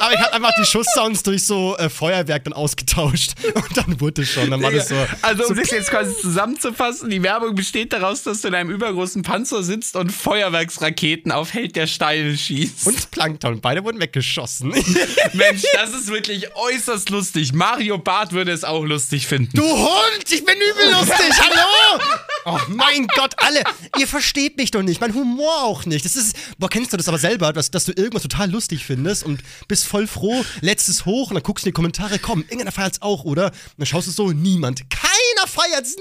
Aber 0.00 0.12
ich 0.12 0.20
habe 0.20 0.32
einfach 0.32 0.52
die 0.58 0.64
Schusssounds 0.64 1.22
durch 1.22 1.44
so 1.44 1.76
äh, 1.76 1.88
Feuerwerk 1.88 2.44
dann 2.44 2.52
ausgetauscht. 2.52 3.32
Und 3.54 3.76
dann 3.76 4.00
wurde 4.00 4.22
es 4.22 4.30
schon. 4.30 4.50
Dann 4.50 4.62
war 4.62 4.70
das 4.70 4.88
so. 4.88 4.96
Also, 5.22 5.44
um 5.44 5.48
so 5.48 5.54
das 5.54 5.70
jetzt 5.70 5.90
quasi 5.90 6.14
zusammenzufassen, 6.20 7.10
die 7.10 7.22
Werbung 7.22 7.54
besteht 7.54 7.92
daraus, 7.92 8.22
dass 8.22 8.40
du 8.40 8.48
in 8.48 8.54
einem 8.54 8.70
übergroßen 8.70 9.22
Panzer 9.22 9.62
sitzt 9.62 9.96
und 9.96 10.10
Feuerwerksraketen 10.10 10.93
auf 11.32 11.54
Held 11.54 11.76
der 11.76 11.86
Steine 11.86 12.36
schießt. 12.36 12.86
und 12.86 13.10
Plankton. 13.10 13.60
Beide 13.60 13.84
wurden 13.84 14.00
weggeschossen. 14.00 14.68
Mensch, 15.32 15.62
das 15.72 15.92
ist 15.92 16.08
wirklich 16.08 16.54
äußerst 16.54 17.10
lustig. 17.10 17.52
Mario 17.52 17.98
Barth 17.98 18.32
würde 18.32 18.52
es 18.52 18.64
auch 18.64 18.84
lustig 18.84 19.26
finden. 19.26 19.56
Du 19.56 19.64
Hund, 19.64 20.24
ich 20.30 20.44
bin 20.44 20.56
übel 20.56 20.90
lustig, 20.92 21.32
hallo! 21.38 22.00
Oh 22.46 22.58
mein 22.68 23.06
Gott, 23.06 23.34
alle, 23.38 23.62
ihr 23.98 24.06
versteht 24.06 24.56
mich 24.56 24.70
doch 24.70 24.82
nicht, 24.82 25.00
mein 25.00 25.14
Humor 25.14 25.62
auch 25.62 25.86
nicht. 25.86 26.04
Das 26.04 26.16
ist, 26.16 26.36
boah, 26.58 26.68
kennst 26.68 26.92
du 26.92 26.96
das 26.96 27.08
aber 27.08 27.18
selber, 27.18 27.52
dass, 27.52 27.70
dass 27.70 27.84
du 27.84 27.92
irgendwas 27.92 28.22
total 28.22 28.50
lustig 28.50 28.84
findest 28.84 29.24
und 29.24 29.42
bist 29.66 29.86
voll 29.86 30.06
froh, 30.06 30.44
lädst 30.60 30.88
es 30.88 31.06
hoch 31.06 31.30
und 31.30 31.34
dann 31.34 31.42
guckst 31.42 31.64
du 31.64 31.68
in 31.68 31.72
die 31.72 31.74
Kommentare, 31.74 32.18
komm, 32.18 32.40
irgendeiner 32.42 32.72
feiert's 32.72 33.00
auch, 33.00 33.24
oder? 33.24 33.46
Und 33.46 33.52
dann 33.78 33.86
schaust 33.86 34.08
du 34.08 34.12
so, 34.12 34.32
niemand, 34.32 34.88
keiner 34.90 35.48
feiert's, 35.48 35.96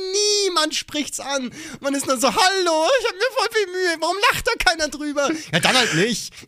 niemand 0.45 0.75
spricht's 0.75 1.19
an. 1.19 1.51
Man 1.79 1.95
ist 1.95 2.07
dann 2.07 2.19
so, 2.19 2.27
hallo, 2.27 2.87
ich 2.99 3.07
hab 3.07 3.15
mir 3.15 3.37
voll 3.37 3.47
viel 3.51 3.71
Mühe, 3.71 3.97
warum 4.01 4.17
lacht 4.31 4.45
da 4.47 4.51
keiner 4.65 4.87
drüber? 4.89 5.29
Ja, 5.51 5.59
dann 5.59 5.75
halt 5.75 5.93
nicht. 5.95 6.33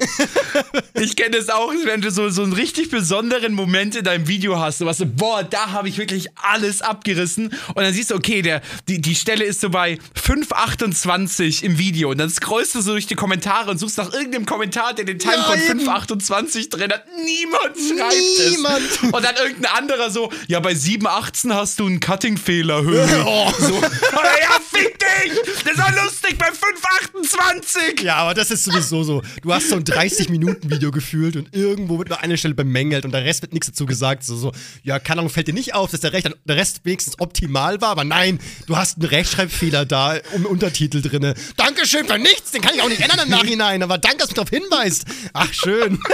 Ich 0.98 1.16
kenne 1.16 1.38
es 1.38 1.50
auch, 1.50 1.72
wenn 1.84 2.02
du 2.02 2.10
so, 2.10 2.30
so 2.30 2.44
einen 2.44 2.54
richtig 2.54 2.90
besonderen 2.90 3.54
Moment 3.54 3.96
in 3.96 4.04
deinem 4.06 4.28
Video 4.28 4.60
hast. 4.60 4.80
Du 4.80 4.86
warst 4.86 5.00
so, 5.00 5.06
boah, 5.06 5.44
da 5.44 5.72
habe 5.72 5.90
ich 5.90 5.98
wirklich 5.98 6.30
alles 6.36 6.82
abgerissen. 6.82 7.48
Und 7.48 7.78
dann 7.78 7.94
siehst 7.94 8.12
du, 8.12 8.16
okay, 8.16 8.42
der, 8.42 8.62
die, 8.88 9.02
die 9.02 9.16
Stelle 9.16 9.44
ist 9.44 9.60
so 9.60 9.74
bei 9.86 10.00
5,28 10.20 11.64
im 11.64 11.78
Video. 11.78 12.10
Und 12.10 12.18
dann 12.18 12.30
scrollst 12.30 12.74
du 12.74 12.82
so 12.82 12.94
durch 12.94 13.06
die 13.06 13.14
Kommentare 13.14 13.70
und 13.70 13.78
suchst 13.78 13.98
nach 14.00 14.12
irgendeinem 14.14 14.48
Kommentar, 14.48 14.96
der 14.96 15.06
den 15.06 15.20
Timecode 15.20 15.58
Ja, 15.58 15.72
eben. 15.72 15.88
5,28 15.88 16.70
drin 16.72 16.92
hat. 16.92 17.06
Niemand 17.24 17.76
schreibt 17.78 18.52
Niemand. 18.52 18.82
es. 18.92 18.98
Und 19.04 19.24
dann 19.24 19.36
irgendein 19.36 19.72
anderer 19.74 20.10
so, 20.10 20.32
ja, 20.48 20.60
bei 20.60 20.72
7,18 20.72 21.54
hast 21.54 21.80
du 21.80 21.86
einen 21.86 22.00
Cutting-Fehler. 22.00 22.84
Oh. 23.26 23.52
so. 23.60 23.74
ja, 23.82 24.60
fick 24.72 24.98
dich! 25.00 25.34
Das 25.64 25.78
war 25.78 25.92
lustig 26.04 26.38
bei 26.38 26.48
5,28! 26.48 28.04
Ja, 28.04 28.16
aber 28.18 28.34
das 28.34 28.52
ist 28.52 28.64
sowieso 28.64 29.04
so. 29.04 29.22
Du 29.42 29.54
hast 29.54 29.70
so 29.70 29.76
ein 29.76 29.84
30-Minuten-Video 29.84 30.92
gefühlt 30.92 31.36
und 31.36 31.54
irgendwo 31.56 31.98
wird 31.98 32.10
nur 32.10 32.22
eine 32.22 32.38
Stelle 32.38 32.54
bemängelt 32.54 33.06
und 33.06 33.12
der 33.12 33.24
Rest 33.24 33.42
wird 33.42 33.54
nichts 33.54 33.68
dazu 33.68 33.86
gesagt. 33.86 34.24
So, 34.24 34.36
so 34.36 34.52
ja, 34.84 35.00
keine 35.00 35.22
Ahnung, 35.22 35.32
fällt 35.32 35.48
dir 35.48 35.54
nicht 35.54 35.74
auf, 35.74 35.92
dass 35.92 36.02
der 36.02 36.14
Rest 36.14 36.82
wenigstens 36.84 37.20
optimal 37.20 37.82
war, 37.82 37.90
aber 37.90 38.04
nein, 38.04 38.40
du 38.68 38.78
hast 38.78 38.98
einen 38.98 39.08
Rechtschreibfehler 39.08 39.75
da 39.84 40.16
im 40.16 40.46
Untertitel 40.46 41.02
drinne. 41.02 41.34
Dankeschön 41.58 42.06
für 42.06 42.18
nichts, 42.18 42.52
den 42.52 42.62
kann 42.62 42.74
ich 42.76 42.82
auch 42.82 42.90
nicht 42.90 43.02
ändern 43.02 43.20
im 43.24 43.30
Nachhinein, 43.38 43.84
aber 43.84 43.98
danke, 43.98 44.20
dass 44.20 44.30
du 44.30 44.36
darauf 44.36 44.50
hinweist. 44.50 45.06
Ach, 45.34 45.52
schön. 45.52 46.00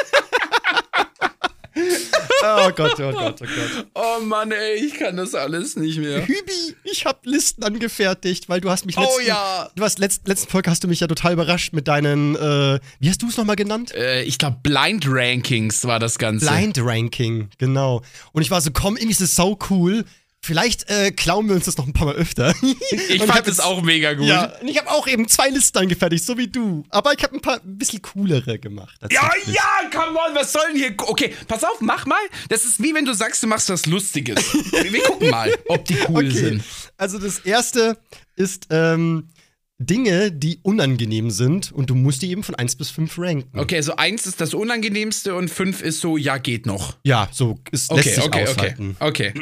oh 2.43 2.69
Gott, 2.75 2.99
oh 2.99 3.11
Gott, 3.11 3.41
oh 3.41 3.45
Gott. 3.45 3.87
Oh 3.93 4.19
Mann, 4.23 4.51
ey, 4.51 4.85
ich 4.85 4.95
kann 4.95 5.15
das 5.17 5.35
alles 5.35 5.75
nicht 5.75 5.99
mehr. 5.99 6.27
Hübi, 6.27 6.75
ich 6.83 7.05
habe 7.05 7.19
Listen 7.23 7.63
angefertigt, 7.63 8.49
weil 8.49 8.61
du 8.61 8.69
hast 8.69 8.85
mich 8.85 8.97
Oh 8.97 9.01
letzten, 9.01 9.27
ja. 9.27 9.69
du 9.75 9.83
hast 9.83 9.99
letzt, 9.99 10.27
letzten 10.27 10.49
Folge 10.49 10.69
hast 10.69 10.83
du 10.83 10.87
mich 10.87 10.99
ja 10.99 11.07
total 11.07 11.33
überrascht 11.33 11.73
mit 11.73 11.87
deinen, 11.87 12.35
äh, 12.35 12.79
wie 12.99 13.09
hast 13.09 13.21
du 13.21 13.29
es 13.29 13.37
nochmal 13.37 13.55
genannt? 13.55 13.93
Äh, 13.93 14.23
ich 14.23 14.37
glaube, 14.37 14.57
Blind 14.63 15.05
Rankings 15.07 15.85
war 15.85 15.99
das 15.99 16.17
Ganze. 16.17 16.45
Blind 16.47 16.77
Ranking, 16.81 17.49
genau. 17.57 18.01
Und 18.33 18.41
ich 18.41 18.51
war 18.51 18.61
so, 18.61 18.71
komm, 18.71 18.95
irgendwie 18.95 19.11
ist 19.11 19.21
es 19.21 19.35
so 19.35 19.57
cool. 19.69 20.05
Vielleicht 20.43 20.89
äh, 20.89 21.11
klauen 21.11 21.47
wir 21.47 21.55
uns 21.55 21.65
das 21.65 21.77
noch 21.77 21.85
ein 21.85 21.93
paar 21.93 22.07
Mal 22.07 22.15
öfter. 22.15 22.53
Ich 23.09 23.23
fand 23.23 23.47
es 23.47 23.59
auch 23.59 23.81
mega 23.81 24.13
gut. 24.13 24.25
Ja, 24.25 24.53
und 24.59 24.67
ich 24.67 24.77
habe 24.77 24.89
auch 24.89 25.07
eben 25.07 25.27
zwei 25.27 25.49
Listen 25.49 25.77
angefertigt, 25.77 26.25
so 26.25 26.37
wie 26.37 26.47
du. 26.47 26.83
Aber 26.89 27.13
ich 27.13 27.23
habe 27.23 27.35
ein 27.35 27.41
paar 27.41 27.61
ein 27.63 27.77
bisschen 27.77 28.01
coolere 28.01 28.57
gemacht. 28.57 28.97
Ja, 29.11 29.31
ja, 29.45 29.89
come 29.91 30.17
on, 30.17 30.35
was 30.35 30.51
soll 30.51 30.61
denn 30.71 30.77
hier? 30.77 30.95
Okay, 30.97 31.33
pass 31.47 31.63
auf, 31.63 31.79
mach 31.79 32.05
mal. 32.05 32.19
Das 32.49 32.65
ist 32.65 32.81
wie 32.81 32.93
wenn 32.93 33.05
du 33.05 33.13
sagst, 33.13 33.43
du 33.43 33.47
machst 33.47 33.69
was 33.69 33.85
Lustiges. 33.85 34.37
wir, 34.71 35.03
gucken 35.03 35.29
mal, 35.29 35.53
ob 35.67 35.85
die 35.85 35.97
cool 36.09 36.25
okay. 36.25 36.29
sind. 36.31 36.63
Also 36.97 37.19
das 37.19 37.39
erste 37.39 37.97
ist 38.35 38.67
ähm, 38.71 39.29
Dinge, 39.77 40.31
die 40.31 40.59
unangenehm 40.63 41.31
sind 41.31 41.71
und 41.71 41.89
du 41.89 41.95
musst 41.95 42.21
die 42.21 42.29
eben 42.31 42.43
von 42.43 42.55
1 42.55 42.75
bis 42.75 42.89
5 42.89 43.17
ranken. 43.17 43.59
Okay, 43.59 43.77
also 43.77 43.95
1 43.95 44.25
ist 44.25 44.41
das 44.41 44.53
Unangenehmste 44.53 45.35
und 45.35 45.49
5 45.49 45.81
ist 45.81 46.01
so, 46.01 46.17
ja, 46.17 46.37
geht 46.37 46.65
noch. 46.65 46.97
Ja, 47.03 47.29
so 47.31 47.59
ist, 47.71 47.91
lässt 47.91 48.07
Okay, 48.07 48.15
sich 48.15 48.23
okay, 48.23 48.41
okay. 48.43 48.51
aushalten. 48.51 48.95
Okay. 48.99 49.33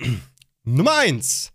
Nummer 0.66 0.98
1. 0.98 1.52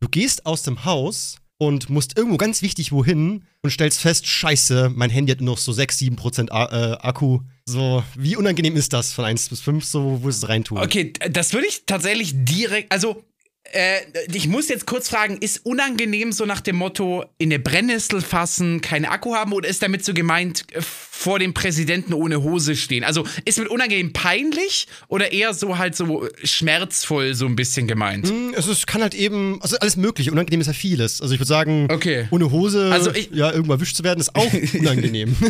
Du 0.00 0.08
gehst 0.08 0.46
aus 0.46 0.62
dem 0.62 0.84
Haus 0.84 1.36
und 1.58 1.88
musst 1.88 2.16
irgendwo 2.16 2.36
ganz 2.36 2.62
wichtig 2.62 2.92
wohin 2.92 3.44
und 3.62 3.70
stellst 3.70 4.00
fest, 4.00 4.26
scheiße, 4.26 4.92
mein 4.94 5.10
Handy 5.10 5.32
hat 5.32 5.40
nur 5.40 5.54
noch 5.54 5.58
so 5.58 5.72
6, 5.72 5.98
7 5.98 6.16
Prozent 6.16 6.50
äh, 6.50 6.52
Akku. 6.52 7.40
So, 7.64 8.02
wie 8.14 8.36
unangenehm 8.36 8.76
ist 8.76 8.92
das 8.92 9.12
von 9.12 9.24
1 9.24 9.48
bis 9.48 9.60
5, 9.60 9.84
so, 9.84 10.20
wo 10.22 10.28
es 10.28 10.48
reintun? 10.48 10.78
Okay, 10.78 11.12
das 11.30 11.52
würde 11.52 11.66
ich 11.66 11.84
tatsächlich 11.86 12.32
direkt, 12.34 12.92
also 12.92 13.24
äh, 13.72 14.00
ich 14.32 14.48
muss 14.48 14.68
jetzt 14.68 14.86
kurz 14.86 15.08
fragen, 15.08 15.38
ist 15.38 15.64
unangenehm 15.66 16.32
so 16.32 16.44
nach 16.46 16.60
dem 16.60 16.76
Motto 16.76 17.24
in 17.38 17.48
eine 17.52 17.58
Brennnessel 17.58 18.20
fassen, 18.20 18.80
keinen 18.80 19.04
Akku 19.04 19.34
haben 19.34 19.52
oder 19.52 19.68
ist 19.68 19.82
damit 19.82 20.04
so 20.04 20.14
gemeint 20.14 20.64
äh, 20.72 20.80
vor 20.82 21.38
dem 21.38 21.54
Präsidenten 21.54 22.12
ohne 22.14 22.42
Hose 22.42 22.76
stehen? 22.76 23.04
Also 23.04 23.26
ist 23.44 23.58
mit 23.58 23.68
unangenehm 23.68 24.12
peinlich 24.12 24.86
oder 25.08 25.32
eher 25.32 25.54
so 25.54 25.78
halt 25.78 25.96
so 25.96 26.28
schmerzvoll 26.44 27.34
so 27.34 27.46
ein 27.46 27.56
bisschen 27.56 27.86
gemeint? 27.86 28.28
Hm, 28.28 28.54
Also 28.56 28.72
es 28.72 28.86
kann 28.86 29.02
halt 29.02 29.14
eben, 29.14 29.60
also 29.62 29.76
alles 29.78 29.96
mögliche, 29.96 30.30
unangenehm 30.32 30.60
ist 30.60 30.66
ja 30.68 30.72
vieles. 30.72 31.20
Also 31.20 31.34
ich 31.34 31.40
würde 31.40 31.48
sagen, 31.48 31.88
Okay. 31.90 32.28
ohne 32.30 32.50
Hose 32.50 32.90
Also 32.92 33.12
ich- 33.12 33.30
ja, 33.32 33.50
irgendwo 33.50 33.72
erwischt 33.72 33.96
zu 33.96 34.04
werden, 34.04 34.20
ist 34.20 34.34
auch 34.34 34.52
unangenehm. 34.78 35.36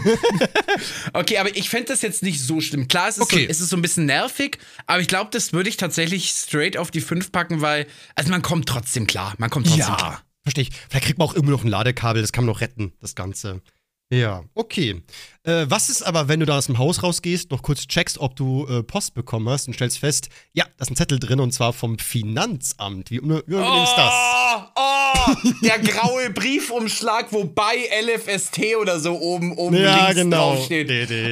Okay, 1.12 1.38
aber 1.38 1.54
ich 1.56 1.68
fände 1.70 1.87
das 1.88 2.02
jetzt 2.02 2.23
nicht 2.23 2.40
so 2.40 2.61
schlimm. 2.61 2.88
Klar, 2.88 3.08
es 3.08 3.16
ist, 3.16 3.23
Okay. 3.23 3.44
so, 3.44 3.50
es 3.50 3.61
ist 3.61 3.68
so 3.70 3.76
ein 3.76 3.82
bisschen 3.82 4.06
nervig, 4.06 4.58
aber 4.87 5.00
ich 5.00 5.08
glaube, 5.08 5.30
das 5.32 5.52
würde 5.52 5.68
ich 5.68 5.76
tatsächlich 5.76 6.28
straight 6.30 6.76
auf 6.76 6.90
die 6.90 7.00
5 7.00 7.32
packen, 7.32 7.61
weil, 7.61 7.87
also 8.16 8.30
man 8.30 8.42
kommt 8.42 8.68
trotzdem 8.68 9.06
klar. 9.06 9.35
Man 9.38 9.50
kommt 9.50 9.66
trotzdem 9.66 9.94
klar. 9.94 10.23
verstehe 10.42 10.62
ich. 10.62 10.70
Vielleicht 10.88 11.06
kriegt 11.06 11.18
man 11.18 11.28
auch 11.28 11.35
irgendwo 11.35 11.52
noch 11.52 11.64
ein 11.64 11.68
Ladekabel, 11.68 12.23
das 12.23 12.32
kann 12.32 12.44
man 12.44 12.52
noch 12.52 12.61
retten, 12.61 12.92
das 13.00 13.14
Ganze. 13.14 13.62
Ja, 14.08 14.44
okay. 14.54 15.02
Äh, 15.42 15.66
was 15.68 15.88
ist 15.88 16.02
aber, 16.02 16.28
wenn 16.28 16.38
du 16.38 16.46
da 16.46 16.58
aus 16.58 16.66
dem 16.66 16.78
Haus 16.78 17.02
rausgehst, 17.02 17.50
noch 17.50 17.62
kurz 17.62 17.88
checkst, 17.88 18.18
ob 18.18 18.36
du 18.36 18.64
äh, 18.68 18.82
Post 18.84 19.14
bekommen 19.14 19.48
hast 19.48 19.66
und 19.66 19.75
stellst 19.75 19.98
fest, 19.98 20.28
ja, 20.52 20.64
da 20.76 20.82
ist 20.84 20.90
ein 20.90 20.96
Zettel 20.96 21.18
drin 21.18 21.40
und 21.40 21.52
zwar 21.52 21.72
vom 21.72 21.98
Finanzamt. 21.98 23.10
Wie, 23.10 23.20
un- 23.20 23.42
wie 23.46 23.54
unangenehm 23.54 23.82
ist 23.82 23.94
das? 23.96 24.12
Oh, 24.14 24.62
oh, 24.76 25.50
der 25.64 25.78
graue 25.80 26.30
Briefumschlag, 26.34 27.32
wobei 27.32 27.88
LFST 28.00 28.76
oder 28.80 29.00
so 29.00 29.18
oben, 29.18 29.52
oben 29.58 29.76
Ja, 29.76 30.04
links 30.06 30.14
genau. 30.14 30.54
draufsteht. 30.54 30.88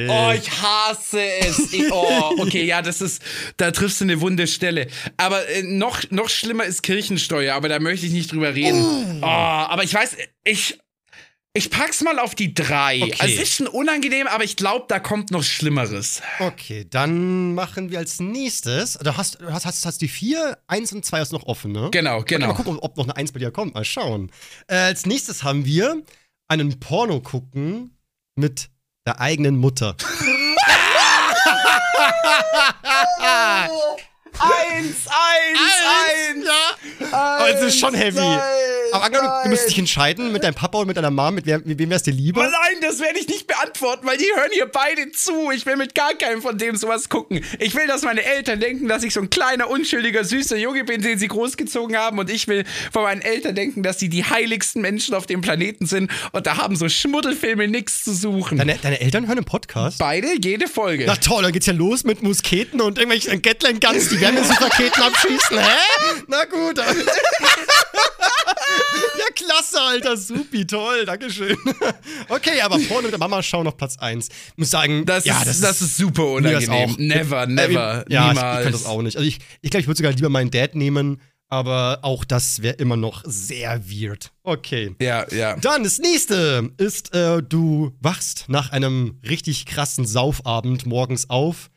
Oh, 0.09 0.31
ich 0.37 0.51
hasse 0.61 1.21
es. 1.47 1.71
Ich, 1.71 1.89
oh, 1.93 2.31
okay, 2.39 2.65
ja, 2.65 2.81
das 2.81 2.99
ist, 2.99 3.21
da 3.55 3.71
triffst 3.71 4.01
du 4.01 4.03
eine 4.05 4.19
wunde 4.19 4.47
Stelle. 4.47 4.87
Aber 5.15 5.47
äh, 5.47 5.63
noch, 5.63 6.01
noch 6.11 6.27
schlimmer 6.27 6.65
ist 6.65 6.83
Kirchensteuer, 6.83 7.55
aber 7.55 7.69
da 7.69 7.79
möchte 7.79 8.05
ich 8.05 8.11
nicht 8.11 8.33
drüber 8.33 8.53
reden. 8.53 8.81
Oh, 9.21 9.25
aber 9.25 9.83
ich 9.85 9.93
weiß, 9.93 10.17
ich, 10.43 10.77
ich 11.55 11.69
pack's 11.69 12.01
mal 12.01 12.19
auf 12.19 12.35
die 12.35 12.53
drei. 12.53 13.01
Okay. 13.01 13.15
Also 13.17 13.35
es 13.35 13.41
ist 13.41 13.53
schon 13.53 13.67
unangenehm, 13.67 14.27
aber 14.27 14.43
ich 14.43 14.57
glaube, 14.57 14.85
da 14.89 14.99
kommt 14.99 15.31
noch 15.31 15.41
Schlimmeres. 15.41 16.21
Okay, 16.39 16.85
dann 16.89 17.55
machen 17.55 17.89
wir 17.91 17.99
als 17.99 18.19
nächstes. 18.19 18.99
Du 19.01 19.15
hast, 19.15 19.39
hast, 19.41 19.65
hast, 19.65 19.85
hast 19.85 20.01
die 20.01 20.09
vier, 20.09 20.57
eins 20.67 20.91
und 20.91 21.05
zwei 21.05 21.21
ist 21.21 21.31
noch 21.31 21.43
offen, 21.43 21.71
ne? 21.71 21.89
Genau, 21.91 22.17
Mal 22.17 22.25
genau. 22.25 22.53
gucken, 22.53 22.77
ob 22.79 22.97
noch 22.97 23.05
eine 23.05 23.15
Eins 23.15 23.31
bei 23.31 23.39
dir 23.39 23.51
kommt. 23.51 23.73
Mal 23.73 23.85
schauen. 23.85 24.31
Äh, 24.67 24.75
als 24.75 25.05
nächstes 25.05 25.43
haben 25.43 25.65
wir 25.65 26.03
einen 26.49 26.77
Porno 26.81 27.21
gucken 27.21 27.97
mit 28.35 28.69
der 29.07 29.21
eigenen 29.21 29.55
Mutter. 29.55 29.95
Eins, 34.39 35.07
eins, 35.07 36.45
Ja. 36.45 36.75
Aber 37.11 37.49
es 37.49 37.61
ist 37.61 37.79
schon 37.79 37.93
heavy. 37.93 38.19
Aber 38.91 39.03
angenommen, 39.05 39.29
du 39.43 39.49
müsstest 39.49 39.71
dich 39.71 39.79
entscheiden 39.79 40.31
mit 40.31 40.43
deinem 40.43 40.53
Papa 40.53 40.77
und 40.79 40.87
mit 40.87 40.97
deiner 40.97 41.11
Mom, 41.11 41.35
mit, 41.35 41.45
wer, 41.45 41.59
mit 41.59 41.79
wem 41.79 41.89
wär's 41.89 42.03
dir 42.03 42.13
lieber? 42.13 42.41
Aber 42.41 42.51
nein, 42.51 42.81
das 42.81 42.99
werde 42.99 43.19
ich 43.19 43.27
nicht 43.27 43.47
beantworten, 43.47 44.05
weil 44.05 44.17
die 44.17 44.27
hören 44.35 44.49
hier 44.53 44.67
beide 44.67 45.11
zu. 45.11 45.51
Ich 45.51 45.65
will 45.65 45.75
mit 45.75 45.95
gar 45.95 46.13
keinem 46.13 46.41
von 46.41 46.57
dem 46.57 46.75
sowas 46.75 47.09
gucken. 47.09 47.43
Ich 47.59 47.75
will, 47.75 47.87
dass 47.87 48.03
meine 48.03 48.23
Eltern 48.23 48.59
denken, 48.59 48.87
dass 48.87 49.03
ich 49.03 49.13
so 49.13 49.21
ein 49.21 49.29
kleiner, 49.29 49.69
unschuldiger, 49.69 50.23
süßer 50.23 50.57
Junge 50.57 50.83
bin, 50.83 51.01
den 51.01 51.17
sie 51.17 51.27
großgezogen 51.27 51.97
haben. 51.97 52.19
Und 52.19 52.29
ich 52.29 52.47
will 52.47 52.63
von 52.91 53.03
meinen 53.03 53.21
Eltern 53.21 53.55
denken, 53.55 53.83
dass 53.83 53.99
sie 53.99 54.09
die 54.09 54.23
heiligsten 54.23 54.81
Menschen 54.81 55.15
auf 55.15 55.25
dem 55.25 55.41
Planeten 55.41 55.85
sind. 55.85 56.11
Und 56.31 56.47
da 56.47 56.57
haben 56.57 56.75
so 56.75 56.87
Schmuddelfilme 56.87 57.67
nichts 57.67 58.03
zu 58.03 58.13
suchen. 58.13 58.57
Deine, 58.57 58.77
deine 58.81 59.01
Eltern 59.01 59.27
hören 59.27 59.37
einen 59.37 59.45
Podcast? 59.45 59.97
beide 59.97 60.27
jede 60.41 60.67
Folge. 60.67 61.05
Na 61.07 61.15
toll, 61.15 61.43
dann 61.43 61.51
geht's 61.51 61.65
ja 61.65 61.73
los 61.73 62.03
mit 62.03 62.21
Musketen 62.21 62.81
und 62.81 62.97
irgendwelchen 62.97 63.41
Gatling 63.41 63.79
Guns, 63.79 64.09
die 64.09 64.17
Wärmesupraketen 64.25 65.03
abschießen. 65.03 65.57
Hä? 65.57 66.23
Na 66.27 66.43
gut. 66.45 66.77
ja, 69.17 69.25
klasse, 69.35 69.81
Alter. 69.81 70.17
Supi, 70.17 70.65
toll. 70.65 71.05
Dankeschön. 71.05 71.57
Okay, 72.29 72.61
aber 72.61 72.77
Porno 72.79 73.03
mit 73.03 73.11
der 73.11 73.19
Mama 73.19 73.41
schauen 73.43 73.67
auf 73.67 73.77
Platz 73.77 73.97
1. 73.97 74.27
Ich 74.27 74.33
muss 74.57 74.69
sagen, 74.69 75.05
das, 75.05 75.25
ja, 75.25 75.41
ist, 75.43 75.63
das 75.63 75.81
ist 75.81 75.97
super 75.97 76.25
unangenehm. 76.25 76.69
auch. 76.71 76.97
Never, 76.97 77.45
never, 77.47 78.05
Äh, 78.07 78.13
ja, 78.13 78.31
ich, 78.31 78.37
ich 78.37 78.41
niemals. 78.41 78.63
kann 78.63 78.71
das 78.71 78.85
auch 78.85 79.01
nicht. 79.01 79.17
Also 79.17 79.27
ich 79.27 79.37
glaube, 79.39 79.49
ich, 79.61 79.71
glaub, 79.71 79.79
ich 79.81 79.87
würde 79.87 79.97
sogar 79.97 80.11
lieber 80.13 80.29
meinen 80.29 80.51
Dad 80.51 80.75
nehmen, 80.75 81.21
aber 81.47 81.99
auch 82.01 82.25
das 82.25 82.61
wäre 82.61 82.75
immer 82.75 82.97
noch 82.97 83.21
sehr 83.25 83.83
weird. 83.89 84.31
Okay. 84.43 84.95
Ja, 84.99 85.25
ja. 85.31 85.55
Dann 85.57 85.83
das 85.83 85.99
nächste 85.99 86.71
ist, 86.77 87.13
äh, 87.13 87.41
du 87.43 87.91
wachst 88.01 88.45
nach 88.47 88.71
einem 88.71 89.19
richtig 89.27 89.65
krassen 89.65 90.05
Saufabend 90.07 90.85
morgens 90.85 91.29
auf 91.29 91.69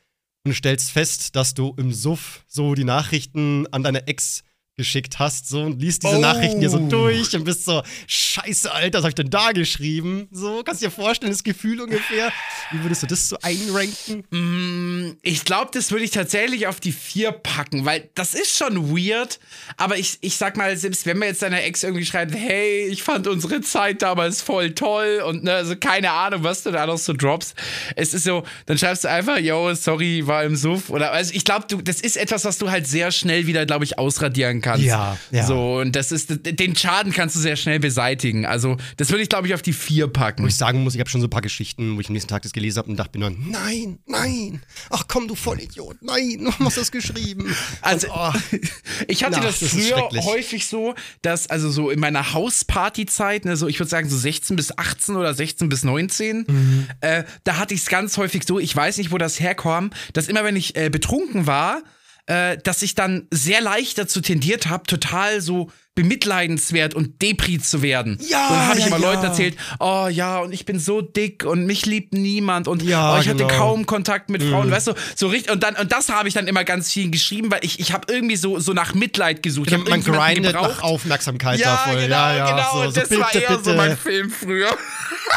und 0.48 0.54
stellst 0.54 0.90
fest, 0.90 1.36
dass 1.36 1.54
du 1.54 1.74
im 1.76 1.92
Suff 1.92 2.44
so 2.48 2.74
die 2.74 2.84
Nachrichten 2.84 3.66
an 3.70 3.82
deine 3.82 4.06
Ex 4.06 4.42
geschickt 4.78 5.18
hast, 5.18 5.48
so 5.48 5.60
und 5.62 5.80
liest 5.82 6.02
diese 6.04 6.16
Oh. 6.16 6.20
Nachrichten 6.20 6.60
dir 6.60 6.70
so 6.70 6.78
durch 6.78 7.34
und 7.36 7.44
bist 7.44 7.66
so, 7.66 7.82
scheiße, 8.06 8.72
Alter, 8.72 8.98
was 8.98 9.04
hab 9.04 9.08
ich 9.10 9.14
denn 9.16 9.28
da 9.30 9.52
geschrieben? 9.52 10.28
So, 10.30 10.62
kannst 10.64 10.80
du 10.80 10.86
dir 10.86 10.90
vorstellen, 10.90 11.30
das 11.32 11.42
Gefühl 11.42 11.80
ungefähr? 11.82 12.32
Wie 12.70 12.82
würdest 12.82 13.02
du 13.02 13.06
das 13.06 13.28
so 13.28 13.36
einranken? 13.42 14.24
Mm, 14.30 15.16
Ich 15.22 15.44
glaube, 15.44 15.70
das 15.74 15.90
würde 15.90 16.04
ich 16.04 16.12
tatsächlich 16.12 16.66
auf 16.66 16.80
die 16.80 16.92
vier 16.92 17.32
packen, 17.32 17.84
weil 17.84 18.08
das 18.14 18.32
ist 18.34 18.56
schon 18.56 18.90
weird. 18.96 19.38
Aber 19.76 19.98
ich, 19.98 20.18
ich 20.22 20.36
sag 20.36 20.56
mal, 20.56 20.76
selbst 20.76 21.04
wenn 21.04 21.18
man 21.18 21.28
jetzt 21.28 21.40
seiner 21.40 21.62
Ex 21.64 21.82
irgendwie 21.82 22.06
schreibt, 22.06 22.34
hey, 22.34 22.86
ich 22.86 23.02
fand 23.02 23.26
unsere 23.26 23.60
Zeit 23.60 24.00
damals 24.02 24.40
voll 24.40 24.72
toll 24.74 25.22
und 25.26 25.42
ne, 25.44 25.52
also 25.54 25.74
keine 25.76 26.12
Ahnung, 26.12 26.44
was 26.44 26.62
du 26.62 26.70
da 26.70 26.86
noch 26.86 26.98
so 26.98 27.12
droppst. 27.12 27.54
Es 27.96 28.14
ist 28.14 28.24
so, 28.24 28.44
dann 28.66 28.78
schreibst 28.78 29.02
du 29.04 29.10
einfach, 29.10 29.38
yo, 29.38 29.74
sorry, 29.74 30.26
war 30.26 30.44
im 30.44 30.54
Suff. 30.56 30.90
Oder 30.90 31.10
also 31.12 31.34
ich 31.34 31.44
glaube, 31.44 31.66
du, 31.68 31.82
das 31.82 32.00
ist 32.00 32.16
etwas, 32.16 32.44
was 32.44 32.58
du 32.58 32.70
halt 32.70 32.86
sehr 32.86 33.10
schnell 33.10 33.46
wieder, 33.48 33.66
glaube 33.66 33.84
ich, 33.84 33.98
ausradieren 33.98 34.60
kannst. 34.60 34.67
Ja, 34.76 35.16
ja. 35.30 35.46
So, 35.46 35.78
und 35.78 35.96
das 35.96 36.12
ist, 36.12 36.30
den 36.44 36.76
Schaden 36.76 37.12
kannst 37.12 37.36
du 37.36 37.40
sehr 37.40 37.56
schnell 37.56 37.80
beseitigen. 37.80 38.46
Also, 38.46 38.76
das 38.96 39.10
würde 39.10 39.22
ich, 39.22 39.28
glaube 39.28 39.46
ich, 39.48 39.54
auf 39.54 39.62
die 39.62 39.72
vier 39.72 40.08
packen. 40.08 40.42
Wo 40.42 40.46
ich 40.46 40.56
sagen 40.56 40.82
muss, 40.84 40.94
ich 40.94 41.00
habe 41.00 41.10
schon 41.10 41.20
so 41.20 41.26
ein 41.26 41.30
paar 41.30 41.42
Geschichten, 41.42 41.96
wo 41.96 42.00
ich 42.00 42.08
am 42.08 42.12
nächsten 42.12 42.28
Tag 42.30 42.42
das 42.42 42.52
gelesen 42.52 42.78
habe 42.78 42.90
und 42.90 42.96
dachte 42.96 43.18
mir 43.18 43.26
dann, 43.26 43.36
nein, 43.50 43.98
nein, 44.06 44.62
ach 44.90 45.04
komm, 45.08 45.28
du 45.28 45.34
Vollidiot, 45.34 45.96
nein, 46.02 46.38
warum 46.42 46.66
hast 46.66 46.76
du 46.76 46.80
das 46.80 46.92
geschrieben? 46.92 47.54
Also, 47.82 48.08
und, 48.08 48.14
oh, 48.16 48.32
ich 49.08 49.24
hatte 49.24 49.36
Na, 49.38 49.46
das 49.46 49.60
das 49.60 49.70
früher 49.70 50.08
häufig 50.24 50.66
so, 50.66 50.94
dass, 51.22 51.48
also 51.48 51.70
so 51.70 51.90
in 51.90 52.00
meiner 52.00 52.32
Hauspartyzeit, 52.32 53.44
ne, 53.44 53.56
so 53.56 53.68
ich 53.68 53.78
würde 53.78 53.88
sagen 53.90 54.08
so 54.08 54.16
16 54.16 54.56
bis 54.56 54.76
18 54.76 55.16
oder 55.16 55.32
16 55.34 55.68
bis 55.68 55.84
19, 55.84 56.44
Mhm. 56.48 56.86
äh, 57.00 57.24
da 57.44 57.56
hatte 57.56 57.74
ich 57.74 57.80
es 57.80 57.86
ganz 57.88 58.16
häufig 58.16 58.42
so, 58.46 58.58
ich 58.58 58.74
weiß 58.74 58.98
nicht, 58.98 59.10
wo 59.12 59.18
das 59.18 59.40
herkam, 59.40 59.90
dass 60.12 60.28
immer 60.28 60.44
wenn 60.44 60.56
ich 60.56 60.76
äh, 60.76 60.88
betrunken 60.90 61.46
war, 61.46 61.82
äh, 62.28 62.58
dass 62.58 62.82
ich 62.82 62.94
dann 62.94 63.26
sehr 63.30 63.60
leicht 63.60 63.98
dazu 63.98 64.20
tendiert 64.20 64.68
habe, 64.68 64.84
total 64.84 65.40
so 65.40 65.70
bemitleidenswert 65.98 66.94
und 66.94 67.20
depri 67.20 67.58
zu 67.58 67.82
werden. 67.82 68.18
Ja, 68.28 68.48
dann 68.48 68.66
habe 68.68 68.78
ich 68.78 68.86
ja, 68.86 68.94
immer 68.94 69.04
ja. 69.04 69.10
Leuten 69.10 69.24
erzählt, 69.24 69.56
oh 69.80 70.06
ja, 70.08 70.38
und 70.38 70.52
ich 70.52 70.64
bin 70.64 70.78
so 70.78 71.00
dick 71.00 71.44
und 71.44 71.66
mich 71.66 71.86
liebt 71.86 72.14
niemand 72.14 72.68
und 72.68 72.84
Ja, 72.84 73.16
oh, 73.16 73.20
ich 73.20 73.28
hatte 73.28 73.46
genau. 73.46 73.58
kaum 73.58 73.84
Kontakt 73.84 74.30
mit 74.30 74.44
Frauen, 74.44 74.70
weißt 74.70 74.86
du, 74.86 74.92
so 75.16 75.26
richtig 75.26 75.50
und 75.50 75.64
dann 75.64 75.74
und 75.74 75.90
das 75.90 76.08
habe 76.08 76.28
ich 76.28 76.34
dann 76.34 76.46
immer 76.46 76.62
ganz 76.62 76.92
viel 76.92 77.10
geschrieben, 77.10 77.50
weil 77.50 77.64
ich 77.64 77.80
ich 77.80 77.92
habe 77.92 78.12
irgendwie 78.12 78.36
so 78.36 78.60
so 78.60 78.74
nach 78.74 78.94
Mitleid 78.94 79.42
gesucht. 79.42 79.72
Ich 79.72 79.74
hab 79.74 79.88
man 79.88 80.00
grindet 80.00 80.52
gebraucht. 80.52 80.76
nach 80.76 80.82
Aufmerksamkeit 80.84 81.58
ja, 81.58 81.72
da 81.72 81.76
voll. 81.78 82.02
genau, 82.02 82.14
ja, 82.14 82.36
ja, 82.36 82.50
genau. 82.52 82.72
so, 82.72 82.78
und 82.78 82.94
so 82.94 83.00
das 83.00 83.08
bitte, 83.08 83.20
war 83.20 83.34
eher 83.34 83.48
bitte. 83.48 83.64
so 83.64 83.74
mein 83.74 83.96
Film 83.96 84.30
früher. 84.30 84.70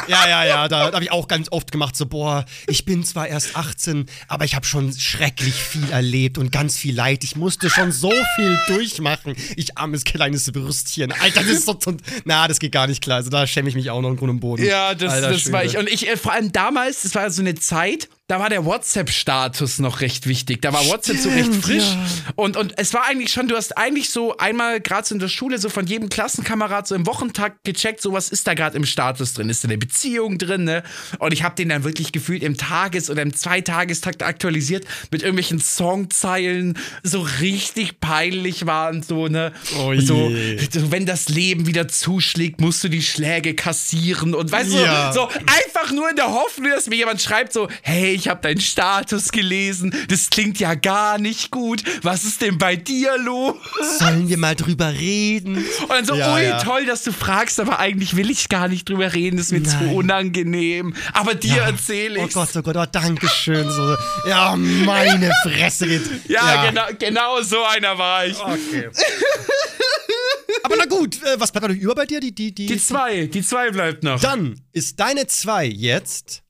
Ja, 0.07 0.27
ja, 0.27 0.45
ja, 0.45 0.67
da, 0.67 0.87
da 0.89 0.93
habe 0.93 1.03
ich 1.03 1.11
auch 1.11 1.27
ganz 1.27 1.51
oft 1.51 1.71
gemacht, 1.71 1.95
so, 1.95 2.05
boah, 2.05 2.45
ich 2.67 2.85
bin 2.85 3.03
zwar 3.03 3.27
erst 3.27 3.55
18, 3.55 4.05
aber 4.27 4.45
ich 4.45 4.55
habe 4.55 4.65
schon 4.65 4.93
schrecklich 4.93 5.55
viel 5.55 5.89
erlebt 5.91 6.37
und 6.37 6.51
ganz 6.51 6.77
viel 6.77 6.95
Leid. 6.95 7.23
Ich 7.23 7.35
musste 7.35 7.69
schon 7.69 7.91
so 7.91 8.11
viel 8.35 8.59
durchmachen. 8.67 9.35
Ich 9.55 9.77
armes 9.77 10.03
kleines 10.03 10.45
Würstchen. 10.55 11.11
Alter, 11.11 11.41
das 11.41 11.51
ist 11.51 11.65
so, 11.65 11.77
so 11.79 11.95
na, 12.25 12.47
das 12.47 12.59
geht 12.59 12.71
gar 12.71 12.87
nicht 12.87 13.01
klar. 13.01 13.17
Also 13.17 13.29
da 13.29 13.47
schäme 13.47 13.69
ich 13.69 13.75
mich 13.75 13.89
auch 13.89 14.01
noch 14.01 14.09
im 14.09 14.17
Grund 14.17 14.31
und 14.31 14.39
Boden. 14.39 14.63
Ja, 14.63 14.93
das, 14.95 15.13
Alter 15.13 15.31
das 15.31 15.51
war 15.51 15.63
ich. 15.63 15.77
Und 15.77 15.89
ich, 15.89 16.07
äh, 16.07 16.17
vor 16.17 16.33
allem 16.33 16.51
damals, 16.51 17.03
das 17.03 17.15
war 17.15 17.29
so 17.29 17.41
eine 17.41 17.55
Zeit, 17.55 18.09
da 18.31 18.39
war 18.39 18.49
der 18.49 18.63
WhatsApp-Status 18.63 19.79
noch 19.79 19.99
recht 19.99 20.25
wichtig. 20.25 20.61
Da 20.61 20.71
war 20.71 20.85
WhatsApp 20.87 21.17
so 21.17 21.27
recht 21.29 21.53
frisch. 21.55 21.83
ja. 21.83 22.05
Und, 22.37 22.55
und 22.55 22.73
es 22.77 22.93
war 22.93 23.05
eigentlich 23.05 23.29
schon, 23.33 23.49
du 23.49 23.57
hast 23.57 23.77
eigentlich 23.77 24.09
so 24.09 24.37
einmal 24.37 24.79
gerade 24.79 25.05
so 25.05 25.13
in 25.13 25.19
der 25.19 25.27
Schule 25.27 25.57
so 25.57 25.67
von 25.67 25.85
jedem 25.85 26.07
Klassenkamerad 26.07 26.87
so 26.87 26.95
im 26.95 27.05
Wochentakt 27.05 27.65
gecheckt, 27.65 28.01
so 28.01 28.13
was 28.13 28.29
ist 28.29 28.47
da 28.47 28.53
gerade 28.53 28.77
im 28.77 28.85
Status 28.85 29.33
drin? 29.33 29.49
Ist 29.49 29.65
da 29.65 29.67
eine 29.67 29.77
Beziehung 29.77 30.37
drin, 30.37 30.63
ne? 30.63 30.81
Und 31.19 31.33
ich 31.33 31.43
habe 31.43 31.55
den 31.55 31.67
dann 31.67 31.83
wirklich 31.83 32.13
gefühlt 32.13 32.41
im 32.41 32.55
Tages- 32.55 33.09
oder 33.09 33.21
im 33.21 33.33
Zweitagestakt 33.33 34.23
aktualisiert 34.23 34.85
mit 35.11 35.23
irgendwelchen 35.23 35.59
Songzeilen, 35.59 36.77
so 37.03 37.19
richtig 37.41 37.99
peinlich 37.99 38.65
waren, 38.65 39.03
so, 39.03 39.27
ne? 39.27 39.51
Oh 39.77 39.93
so, 39.97 40.31
so, 40.71 40.91
wenn 40.91 41.05
das 41.05 41.27
Leben 41.27 41.67
wieder 41.67 41.89
zuschlägt, 41.89 42.61
musst 42.61 42.81
du 42.83 42.87
die 42.87 43.01
Schläge 43.03 43.55
kassieren 43.55 44.33
und 44.33 44.51
weißt 44.53 44.71
Ja. 44.71 45.09
du, 45.09 45.15
so 45.15 45.27
einfach 45.27 45.91
nur 45.91 46.09
in 46.09 46.15
der 46.15 46.31
Hoffnung, 46.31 46.71
dass 46.71 46.87
mir 46.87 46.95
jemand 46.95 47.21
schreibt 47.21 47.51
so, 47.51 47.67
hey, 47.81 48.20
ich 48.21 48.27
habe 48.27 48.41
deinen 48.41 48.61
Status 48.61 49.31
gelesen, 49.31 49.93
das 50.07 50.29
klingt 50.29 50.59
ja 50.59 50.75
gar 50.75 51.17
nicht 51.17 51.51
gut, 51.51 51.83
was 52.03 52.23
ist 52.23 52.41
denn 52.41 52.57
bei 52.57 52.75
dir 52.75 53.17
los? 53.17 53.55
Sollen 53.99 54.29
wir 54.29 54.37
mal 54.37 54.55
drüber 54.55 54.93
reden? 54.93 55.57
Und 55.57 55.89
dann 55.89 56.05
so, 56.05 56.15
Ja, 56.15 56.33
ui, 56.33 56.43
ja. 56.43 56.61
toll, 56.63 56.85
dass 56.85 57.03
du 57.03 57.11
fragst, 57.11 57.59
aber 57.59 57.79
eigentlich 57.79 58.15
will 58.15 58.29
ich 58.29 58.47
gar 58.49 58.67
nicht 58.67 58.87
drüber 58.89 59.13
reden, 59.13 59.39
ist 59.39 59.51
mir 59.51 59.63
zu 59.63 59.75
Nein. 59.77 59.95
unangenehm, 59.95 60.93
aber 61.13 61.33
dir 61.35 61.55
Ja. 61.57 61.65
erzähle 61.69 62.19
Oh 62.19 62.25
ich's. 62.25 62.33
Gott, 62.33 62.49
oh 62.55 62.61
Gott, 62.61 62.75
oh, 62.77 62.85
danke 62.91 63.27
schön. 63.27 63.69
So. 63.69 63.95
Ja, 64.27 64.55
meine 64.55 65.31
Fresse 65.43 65.87
geht. 65.87 66.01
Ja, 66.29 66.65
Genau, 66.69 66.85
genau 66.99 67.41
so 67.41 67.63
einer 67.63 67.97
war 67.97 68.25
ich. 68.25 68.39
Okay. 68.39 68.89
Aber 70.63 70.75
na 70.77 70.85
gut, 70.85 71.21
äh, 71.23 71.39
was 71.39 71.51
bleibt 71.51 71.67
noch 71.69 71.75
über 71.75 71.95
bei 71.95 72.05
dir? 72.05 72.19
Die, 72.19 72.33
die, 72.33 72.53
die, 72.53 72.65
Die 72.67 72.77
zwei, 72.77 73.25
die 73.25 73.41
zwei 73.41 73.71
bleibt 73.71 74.03
noch. 74.03 74.19
Dann 74.19 74.59
ist 74.73 74.99
deine 74.99 75.25
zwei 75.27 75.65
jetzt 75.65 76.43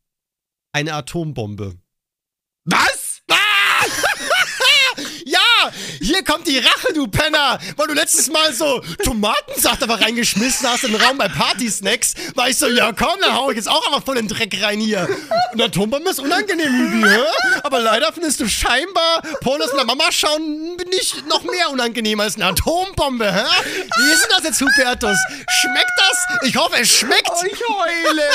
eine 0.74 0.94
Atombombe. 0.94 1.78
Was? 2.66 3.22
Ja, 5.25 5.72
hier 6.12 6.24
kommt 6.24 6.48
die 6.48 6.58
Rache, 6.58 6.94
du 6.94 7.08
Penner. 7.08 7.60
Weil 7.77 7.88
du 7.88 7.94
letztes 7.94 8.30
Mal 8.30 8.53
so 8.53 8.82
Tomatensaft 9.03 9.82
aber 9.84 10.01
reingeschmissen 10.01 10.68
hast 10.68 10.84
in 10.84 10.91
den 10.91 11.01
Raum 11.01 11.18
bei 11.18 11.27
Partysnacks, 11.27 12.13
war 12.36 12.50
ich 12.50 12.58
so, 12.58 12.68
ja 12.68 12.91
komm, 12.91 13.20
dann 13.22 13.36
hau 13.36 13.50
ich 13.50 13.58
jetzt 13.58 13.70
auch 13.70 13.86
einfach 13.88 14.03
voll 14.03 14.15
den 14.15 14.27
Dreck 14.27 14.62
rein 14.62 14.80
hier. 14.80 15.08
Und 15.53 15.62
Atombombe 15.62 16.10
ist 16.10 16.20
unangenehm, 16.20 17.03
hä? 17.03 17.20
Aber 17.63 17.80
leider 17.80 18.12
findest 18.13 18.39
du 18.39 18.48
scheinbar 18.48 19.22
Pornos 19.41 19.68
mit 19.68 19.77
der 19.77 19.86
Mama 19.86 20.12
schauen 20.12 20.77
nicht 20.89 21.27
noch 21.27 21.44
mehr 21.44 21.70
unangenehm 21.70 22.20
als 22.20 22.36
eine 22.36 22.48
Atombombe, 22.48 23.32
hä? 23.34 23.46
Wie 23.98 24.12
ist 24.12 24.24
denn 24.24 24.32
das 24.36 24.44
jetzt, 24.44 24.62
Hubertus? 24.62 25.18
Schmeckt 25.62 25.91
das? 25.98 26.48
Ich 26.48 26.56
hoffe, 26.56 26.77
es 26.80 26.91
schmeckt. 26.91 27.30
Oh, 27.30 27.46
ich 27.46 27.60
heule. 27.70 28.30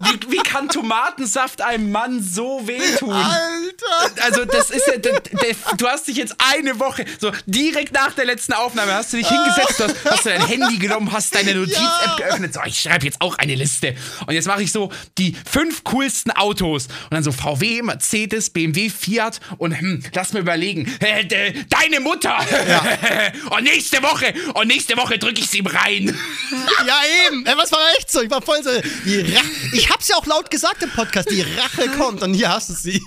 Wie, 0.00 0.32
wie 0.32 0.38
kann 0.38 0.68
Tomatensaft 0.68 1.60
einem 1.60 1.92
Mann 1.92 2.22
so 2.22 2.66
wehtun? 2.66 3.12
Alter. 3.12 4.22
Also, 4.22 4.44
das 4.44 4.70
ist 4.70 4.86
ja, 4.86 4.96
du 4.96 5.88
hast 5.88 6.08
dich 6.08 6.16
jetzt 6.16 6.34
eine 6.38 6.78
Woche, 6.78 7.04
so 7.18 7.32
direkt 7.46 7.92
nach 7.92 8.12
der 8.12 8.24
letzten 8.24 8.52
Aufnahme, 8.52 8.92
hast 8.94 9.12
du 9.12 9.16
dich 9.16 9.28
hingesetzt, 9.28 9.80
hast, 9.80 9.94
hast 10.04 10.24
du 10.26 10.28
dein 10.30 10.46
Handy 10.46 10.78
genommen, 10.78 11.10
hast 11.12 11.34
deine 11.34 11.54
Notiz-App 11.54 11.80
Ja. 11.80 12.16
geöffnet, 12.28 12.54
so, 12.54 12.60
ich 12.66 12.80
schreibe 12.80 13.04
jetzt 13.06 13.20
auch 13.20 13.36
eine 13.38 13.54
Liste. 13.54 13.94
Und 14.26 14.34
jetzt 14.34 14.46
mache 14.46 14.62
ich 14.62 14.72
so 14.72 14.90
die 15.18 15.36
fünf 15.50 15.84
coolsten 15.84 16.30
Autos. 16.32 16.86
Und 16.86 17.12
dann 17.12 17.22
so 17.22 17.32
VW, 17.32 17.82
Mercedes, 17.82 18.50
BMW, 18.50 18.90
Fiat 18.90 19.40
und 19.58 19.78
hm, 19.78 20.02
lass 20.14 20.32
mir 20.32 20.40
überlegen, 20.40 20.92
de, 21.00 21.64
deine 21.68 22.00
Mutter. 22.00 22.38
und 23.50 23.64
nächste 23.64 24.02
Woche, 24.02 24.32
und 24.54 24.68
nächste 24.68 24.96
Woche 24.96 25.18
drücke 25.18 25.40
ich 25.40 25.48
sie 25.50 25.58
ihm 25.58 25.66
rein. 25.66 26.16
Ja, 26.86 27.00
eben. 27.26 27.44
Was 27.58 27.70
war 27.72 27.78
echt 27.98 28.10
so? 28.10 28.22
Ich 28.22 28.30
war 28.30 28.40
voll 28.42 28.62
so. 28.62 28.70
Die 29.04 29.20
Rache. 29.20 29.44
Ich 29.74 29.90
hab's 29.90 30.08
ja 30.08 30.16
auch 30.16 30.26
laut 30.26 30.50
gesagt 30.50 30.82
im 30.82 30.90
Podcast. 30.90 31.30
Die 31.30 31.42
Rache 31.42 31.88
kommt 31.90 32.22
und 32.22 32.32
hier 32.34 32.48
hast 32.48 32.70
du 32.70 32.72
sie. 32.74 33.02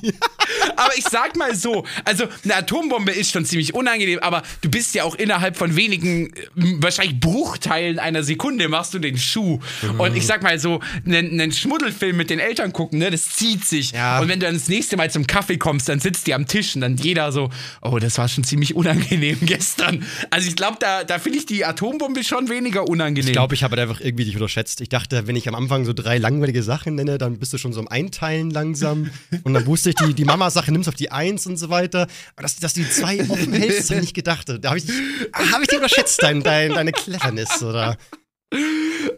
Aber 0.75 0.95
ich 0.95 1.03
sag 1.10 1.36
mal 1.36 1.55
so, 1.55 1.86
also 2.05 2.25
eine 2.43 2.55
Atombombe 2.55 3.12
ist 3.12 3.31
schon 3.31 3.45
ziemlich 3.45 3.74
unangenehm, 3.74 3.92
aber 4.21 4.43
du 4.62 4.69
bist 4.69 4.95
ja 4.95 5.03
auch 5.03 5.15
innerhalb 5.15 5.57
von 5.57 5.75
wenigen, 5.75 6.27
äh, 6.27 6.41
wahrscheinlich 6.79 7.19
Bruchteilen 7.19 8.00
einer 8.00 8.23
Sekunde 8.23 8.67
machst 8.69 8.93
du 8.93 9.00
den 9.00 9.17
Schuh. 9.17 9.59
Und 9.97 10.15
ich 10.15 10.25
sag 10.25 10.43
mal 10.43 10.59
so, 10.59 10.79
einen, 11.05 11.39
einen 11.39 11.51
Schmuddelfilm 11.51 12.17
mit 12.17 12.29
den 12.29 12.39
Eltern 12.39 12.73
gucken, 12.73 13.00
ne, 13.00 13.12
das 13.12 13.29
zieht 13.29 13.65
sich. 13.65 13.91
Ja. 13.91 14.19
Und 14.19 14.27
wenn 14.27 14.39
du 14.39 14.45
dann 14.45 14.55
das 14.55 14.67
nächste 14.67 14.97
Mal 14.97 15.12
zum 15.12 15.27
Kaffee 15.27 15.57
kommst, 15.57 15.89
dann 15.89 16.00
sitzt 16.00 16.27
die 16.27 16.33
am 16.33 16.47
Tisch 16.47 16.75
und 16.75 16.81
dann 16.81 16.97
jeder 16.97 17.31
so, 17.31 17.50
oh, 17.81 18.00
das 18.00 18.17
war 18.17 18.27
schon 18.27 18.43
ziemlich 18.43 18.75
unangenehm 18.75 19.38
gestern. 19.45 20.05
Also 20.29 20.47
ich 20.47 20.55
glaube, 20.55 20.77
da, 20.79 21.03
da 21.03 21.19
finde 21.19 21.39
ich 21.39 21.45
die 21.45 21.65
Atombombe 21.65 22.23
schon 22.23 22.50
weniger 22.50 22.88
unangenehm. 22.88 23.27
Ich 23.27 23.33
glaube, 23.33 23.55
ich 23.55 23.63
habe 23.63 23.79
einfach 23.79 24.00
irgendwie 24.00 24.25
dich 24.25 24.35
unterschätzt. 24.35 24.81
Ich 24.81 24.89
dachte, 24.89 25.27
wenn 25.27 25.35
ich 25.35 25.47
am 25.47 25.55
Anfang 25.55 25.85
so 25.85 25.93
drei 25.93 26.17
langweilige 26.17 26.63
Sachen 26.63 26.95
nenne, 26.95 27.17
dann 27.17 27.38
bist 27.38 27.53
du 27.53 27.57
schon 27.57 27.73
so 27.73 27.79
am 27.79 27.88
Einteilen 27.88 28.49
langsam. 28.49 29.10
Und 29.43 29.53
dann 29.53 29.65
wusste 29.65 29.89
ich, 29.89 29.95
die, 29.95 30.13
die 30.13 30.25
Mama-Sache 30.25 30.71
nimmst 30.71 30.89
auf 30.89 30.95
die 30.95 31.12
Eins 31.12 31.45
und 31.47 31.58
so 31.58 31.69
weiter. 31.69 32.08
Aber 32.36 32.43
dass, 32.43 32.58
dass 32.58 32.73
die 32.73 32.89
zwei 32.89 33.19
offen 33.29 33.53
hältst, 33.53 33.83
das 33.84 33.89
habe 33.91 34.00
ich 34.00 34.06
nicht 34.08 34.15
gedacht. 34.15 34.50
Da 34.50 34.69
habe 34.69 34.78
ich, 34.78 34.86
hab 35.34 35.62
ich 35.62 35.67
dich 35.67 35.78
unterschätzt, 35.78 36.22
dein, 36.22 36.41
dein, 36.41 36.74
deine 36.74 36.91
Cleverness, 36.91 37.62
oder? 37.63 37.98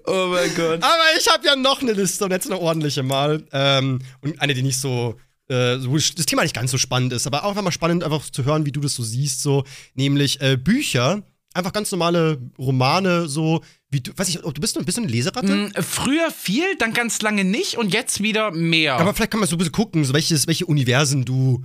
oh 0.06 0.28
mein 0.32 0.54
Gott. 0.56 0.84
Aber 0.84 1.04
ich 1.20 1.28
habe 1.28 1.46
ja 1.46 1.56
noch 1.56 1.82
eine 1.82 1.94
Liste 1.94 2.26
und 2.26 2.32
jetzt 2.32 2.50
eine 2.50 2.60
ordentliche 2.60 3.04
mal. 3.04 3.44
Ähm, 3.52 4.00
und 4.22 4.42
eine, 4.42 4.54
die 4.54 4.64
nicht 4.64 4.80
so, 4.80 5.16
äh, 5.48 5.78
so, 5.78 5.96
das 5.96 6.26
Thema 6.26 6.44
nicht 6.44 6.56
ganz 6.56 6.72
so 6.72 6.78
spannend 6.78 7.14
ist, 7.14 7.28
aber 7.28 7.44
auch 7.44 7.50
einfach 7.50 7.62
mal 7.62 7.72
spannend, 7.72 8.04
einfach 8.04 8.30
zu 8.30 8.46
hören, 8.46 8.66
wie 8.66 8.72
du 8.72 8.80
das 8.80 8.96
so 8.96 9.04
siehst, 9.04 9.42
so, 9.42 9.64
nämlich 9.94 10.42
äh, 10.42 10.58
Bücher, 10.58 11.24
einfach 11.54 11.74
ganz 11.74 11.92
normale 11.92 12.40
Romane, 12.58 13.28
so, 13.28 13.62
wie 13.90 14.02
du, 14.02 14.12
weiß 14.16 14.30
ich, 14.30 14.40
du 14.40 14.52
bist, 14.54 14.84
bist 14.86 14.98
du 14.98 15.02
eine 15.02 15.12
Leseratte? 15.12 15.48
Hm, 15.48 15.72
Früher 15.84 16.32
viel, 16.32 16.76
dann 16.80 16.94
ganz 16.94 17.22
lange 17.22 17.44
nicht 17.44 17.78
und 17.78 17.94
jetzt 17.94 18.22
wieder 18.22 18.52
mehr. 18.52 18.96
Aber 18.96 19.14
vielleicht 19.14 19.32
kann 19.32 19.40
man 19.40 19.50
so 19.50 19.56
ein 19.56 19.60
bisschen 19.60 19.72
gucken, 19.72 20.04
so 20.04 20.14
welches, 20.14 20.48
welche 20.48 20.66
Universen 20.66 21.26
du 21.26 21.64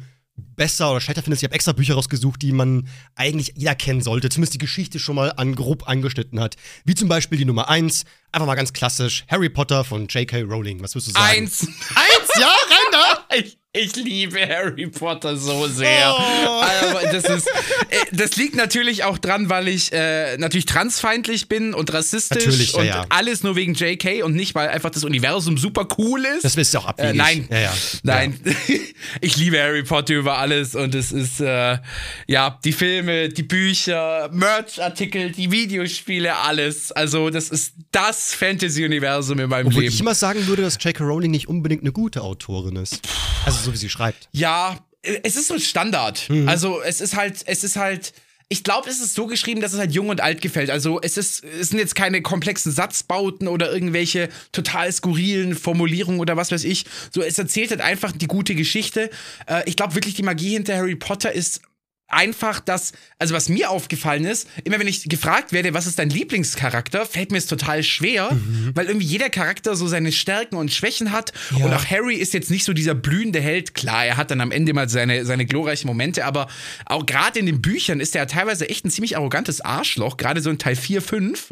besser 0.60 0.90
oder 0.90 1.00
schlechter 1.00 1.22
findest. 1.22 1.42
Ich 1.42 1.46
habe 1.46 1.54
extra 1.54 1.72
Bücher 1.72 1.94
rausgesucht, 1.94 2.42
die 2.42 2.52
man 2.52 2.86
eigentlich 3.14 3.54
jeder 3.56 3.74
kennen 3.74 4.02
sollte, 4.02 4.28
zumindest 4.28 4.52
die 4.52 4.58
Geschichte 4.58 4.98
schon 4.98 5.16
mal 5.16 5.32
an 5.32 5.54
grob 5.54 5.88
angeschnitten 5.88 6.38
hat. 6.38 6.56
Wie 6.84 6.94
zum 6.94 7.08
Beispiel 7.08 7.38
die 7.38 7.46
Nummer 7.46 7.70
eins, 7.70 8.04
einfach 8.30 8.46
mal 8.46 8.56
ganz 8.56 8.74
klassisch, 8.74 9.24
Harry 9.28 9.48
Potter 9.48 9.84
von 9.84 10.06
J.K. 10.06 10.42
Rowling. 10.42 10.82
Was 10.82 10.94
würdest 10.94 11.08
du 11.08 11.12
sagen? 11.12 11.44
Eins. 11.44 11.62
Eins, 11.94 12.30
ja, 12.38 12.46
rein 12.46 12.92
da! 12.92 13.26
Ich, 13.32 13.58
ich 13.72 13.94
liebe 13.94 14.40
Harry 14.40 14.88
Potter 14.88 15.36
so 15.36 15.68
sehr. 15.68 16.12
Oh. 16.18 16.62
Aber 16.88 17.02
das 17.12 17.24
ist, 17.24 17.46
äh, 17.46 17.96
das 18.10 18.34
liegt 18.34 18.56
natürlich 18.56 19.04
auch 19.04 19.18
dran, 19.18 19.48
weil 19.48 19.68
ich 19.68 19.92
äh, 19.92 20.36
natürlich 20.36 20.64
transfeindlich 20.64 21.48
bin 21.48 21.72
und 21.72 21.92
rassistisch 21.92 22.44
Natürlich, 22.44 22.72
ja, 22.72 22.78
und 22.80 22.86
ja. 22.86 23.06
alles 23.08 23.44
nur 23.44 23.54
wegen 23.54 23.74
JK 23.74 24.24
und 24.24 24.34
nicht, 24.34 24.56
weil 24.56 24.68
einfach 24.68 24.90
das 24.90 25.04
Universum 25.04 25.58
super 25.58 25.86
cool 25.96 26.24
ist. 26.24 26.44
Das 26.44 26.56
willst 26.56 26.74
du 26.74 26.78
auch 26.78 26.86
abwegig. 26.86 27.14
Äh, 27.14 27.16
nein, 27.16 27.48
ja. 27.50 27.72
nein. 28.02 28.40
Ich 29.20 29.36
liebe 29.36 29.60
Harry 29.60 29.82
Potter 29.82 30.14
über 30.14 30.38
alles 30.38 30.49
und 30.50 30.94
es 30.94 31.12
ist 31.12 31.40
äh, 31.40 31.78
ja 32.26 32.58
die 32.64 32.72
Filme, 32.72 33.28
die 33.28 33.42
Bücher, 33.42 34.28
Merch-Artikel, 34.32 35.30
die 35.32 35.50
Videospiele, 35.50 36.36
alles. 36.36 36.92
Also 36.92 37.30
das 37.30 37.48
ist 37.50 37.74
das 37.92 38.34
Fantasy-Universum 38.34 39.38
in 39.38 39.48
meinem 39.48 39.68
Obwohl 39.68 39.82
Leben. 39.82 39.94
ich 39.94 40.00
immer 40.00 40.14
sagen 40.14 40.46
würde, 40.46 40.62
dass 40.62 40.82
J.K. 40.82 41.04
Rowling 41.04 41.30
nicht 41.30 41.48
unbedingt 41.48 41.82
eine 41.82 41.92
gute 41.92 42.22
Autorin 42.22 42.76
ist. 42.76 43.00
Also 43.44 43.58
so 43.64 43.72
wie 43.72 43.76
sie 43.76 43.88
schreibt. 43.88 44.28
Ja, 44.32 44.78
es 45.02 45.36
ist 45.36 45.48
so 45.48 45.54
ein 45.54 45.60
Standard. 45.60 46.28
Mhm. 46.28 46.48
Also 46.48 46.82
es 46.82 47.00
ist 47.00 47.16
halt, 47.16 47.42
es 47.46 47.64
ist 47.64 47.76
halt. 47.76 48.12
Ich 48.52 48.64
glaube, 48.64 48.90
es 48.90 49.00
ist 49.00 49.14
so 49.14 49.28
geschrieben, 49.28 49.60
dass 49.60 49.72
es 49.72 49.78
halt 49.78 49.92
jung 49.92 50.08
und 50.08 50.20
alt 50.20 50.40
gefällt. 50.40 50.70
Also 50.70 51.00
es 51.00 51.16
ist, 51.16 51.44
es 51.44 51.68
sind 51.68 51.78
jetzt 51.78 51.94
keine 51.94 52.20
komplexen 52.20 52.72
Satzbauten 52.72 53.46
oder 53.46 53.72
irgendwelche 53.72 54.28
total 54.50 54.90
skurrilen 54.90 55.54
Formulierungen 55.54 56.20
oder 56.20 56.36
was 56.36 56.50
weiß 56.50 56.64
ich. 56.64 56.84
So, 57.14 57.22
es 57.22 57.38
erzählt 57.38 57.70
halt 57.70 57.80
einfach 57.80 58.10
die 58.10 58.26
gute 58.26 58.56
Geschichte. 58.56 59.10
Äh, 59.46 59.62
ich 59.66 59.76
glaube 59.76 59.94
wirklich, 59.94 60.14
die 60.14 60.24
Magie 60.24 60.54
hinter 60.54 60.76
Harry 60.76 60.96
Potter 60.96 61.30
ist 61.32 61.62
einfach 62.10 62.60
das, 62.60 62.92
also 63.18 63.34
was 63.34 63.48
mir 63.48 63.70
aufgefallen 63.70 64.24
ist, 64.24 64.48
immer 64.64 64.78
wenn 64.78 64.86
ich 64.88 65.08
gefragt 65.08 65.52
werde, 65.52 65.74
was 65.74 65.86
ist 65.86 65.98
dein 65.98 66.10
Lieblingscharakter, 66.10 67.06
fällt 67.06 67.32
mir 67.32 67.38
es 67.38 67.46
total 67.46 67.82
schwer, 67.82 68.32
Mhm. 68.32 68.72
weil 68.74 68.86
irgendwie 68.86 69.06
jeder 69.06 69.30
Charakter 69.30 69.76
so 69.76 69.86
seine 69.88 70.12
Stärken 70.12 70.56
und 70.56 70.72
Schwächen 70.72 71.12
hat 71.12 71.32
und 71.56 71.72
auch 71.72 71.84
Harry 71.86 72.16
ist 72.16 72.34
jetzt 72.34 72.50
nicht 72.50 72.64
so 72.64 72.72
dieser 72.72 72.94
blühende 72.94 73.40
Held. 73.40 73.74
Klar, 73.74 74.04
er 74.06 74.16
hat 74.16 74.30
dann 74.30 74.40
am 74.40 74.50
Ende 74.50 74.72
mal 74.72 74.88
seine, 74.88 75.24
seine 75.24 75.46
glorreichen 75.46 75.86
Momente, 75.86 76.24
aber 76.24 76.48
auch 76.86 77.06
gerade 77.06 77.38
in 77.38 77.46
den 77.46 77.62
Büchern 77.62 78.00
ist 78.00 78.14
er 78.16 78.26
teilweise 78.26 78.68
echt 78.68 78.84
ein 78.84 78.90
ziemlich 78.90 79.16
arrogantes 79.16 79.60
Arschloch, 79.60 80.16
gerade 80.16 80.40
so 80.40 80.50
in 80.50 80.58
Teil 80.58 80.76
4, 80.76 81.02
5. 81.02 81.46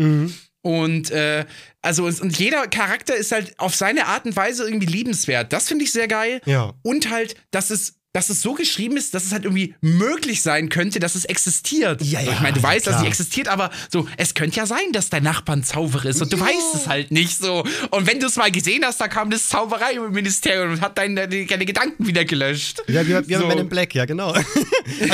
Und 0.63 1.11
äh, 1.13 1.45
also 1.83 2.05
und 2.07 2.37
jeder 2.39 2.67
Charakter 2.67 3.15
ist 3.15 3.31
halt 3.33 3.59
auf 3.59 3.75
seine 3.77 4.07
Art 4.07 4.27
und 4.27 4.35
Weise 4.37 4.65
irgendwie 4.65 4.87
liebenswert. 4.89 5.53
Das 5.53 5.69
finde 5.69 5.85
ich 5.85 5.93
sehr 5.93 6.09
geil. 6.09 6.41
Ja. 6.47 6.75
Und 6.83 7.11
halt, 7.11 7.37
dass 7.53 7.71
es 7.71 7.95
dass 8.13 8.31
es 8.31 8.41
so 8.41 8.55
geschrieben 8.55 8.97
ist, 8.97 9.13
dass 9.15 9.25
es 9.25 9.33
halt 9.33 9.45
irgendwie 9.45 9.75
möglich 9.81 10.41
sein 10.41 10.71
könnte, 10.71 10.99
dass 10.99 11.15
es 11.15 11.25
existiert. 11.27 12.03
Ja, 12.03 12.21
ja, 12.21 12.33
ich 12.33 12.41
meine, 12.41 12.55
du 12.55 12.61
ja, 12.61 12.69
weißt, 12.69 12.87
dass 12.87 12.95
klar. 12.95 13.03
sie 13.03 13.09
existiert, 13.09 13.49
aber 13.49 13.71
so, 13.93 14.09
es 14.17 14.35
könnte 14.35 14.57
ja 14.57 14.67
sein, 14.67 14.93
dass 14.93 15.11
dein 15.11 15.23
Nachbar 15.23 15.57
ein 15.57 15.63
Zauberer 15.63 16.07
ist 16.07 16.23
und 16.23 16.33
du 16.33 16.41
weißt 16.41 16.75
es 16.75 16.87
halt 16.89 17.11
nicht 17.11 17.39
so. 17.39 17.65
Und 17.91 18.07
wenn 18.07 18.19
du 18.19 18.27
es 18.27 18.37
mal 18.37 18.51
gesehen 18.51 18.85
hast, 18.85 19.01
da 19.01 19.09
kam 19.09 19.31
das 19.31 19.49
Zauberei-Ministerium 19.49 20.73
und 20.73 20.81
hat 20.81 20.97
deine, 20.97 21.29
deine 21.29 21.67
Gedanken 21.67 22.07
wieder 22.07 22.25
gelöscht. 22.25 22.83
Ja, 22.89 23.07
wir, 23.07 23.29
wir 23.29 23.39
So. 23.39 23.45
haben 23.45 23.49
Men 23.49 23.59
in 23.59 23.69
Black, 23.69 23.95
ja, 23.95 24.07
genau. 24.07 24.29
Aber 24.33 24.45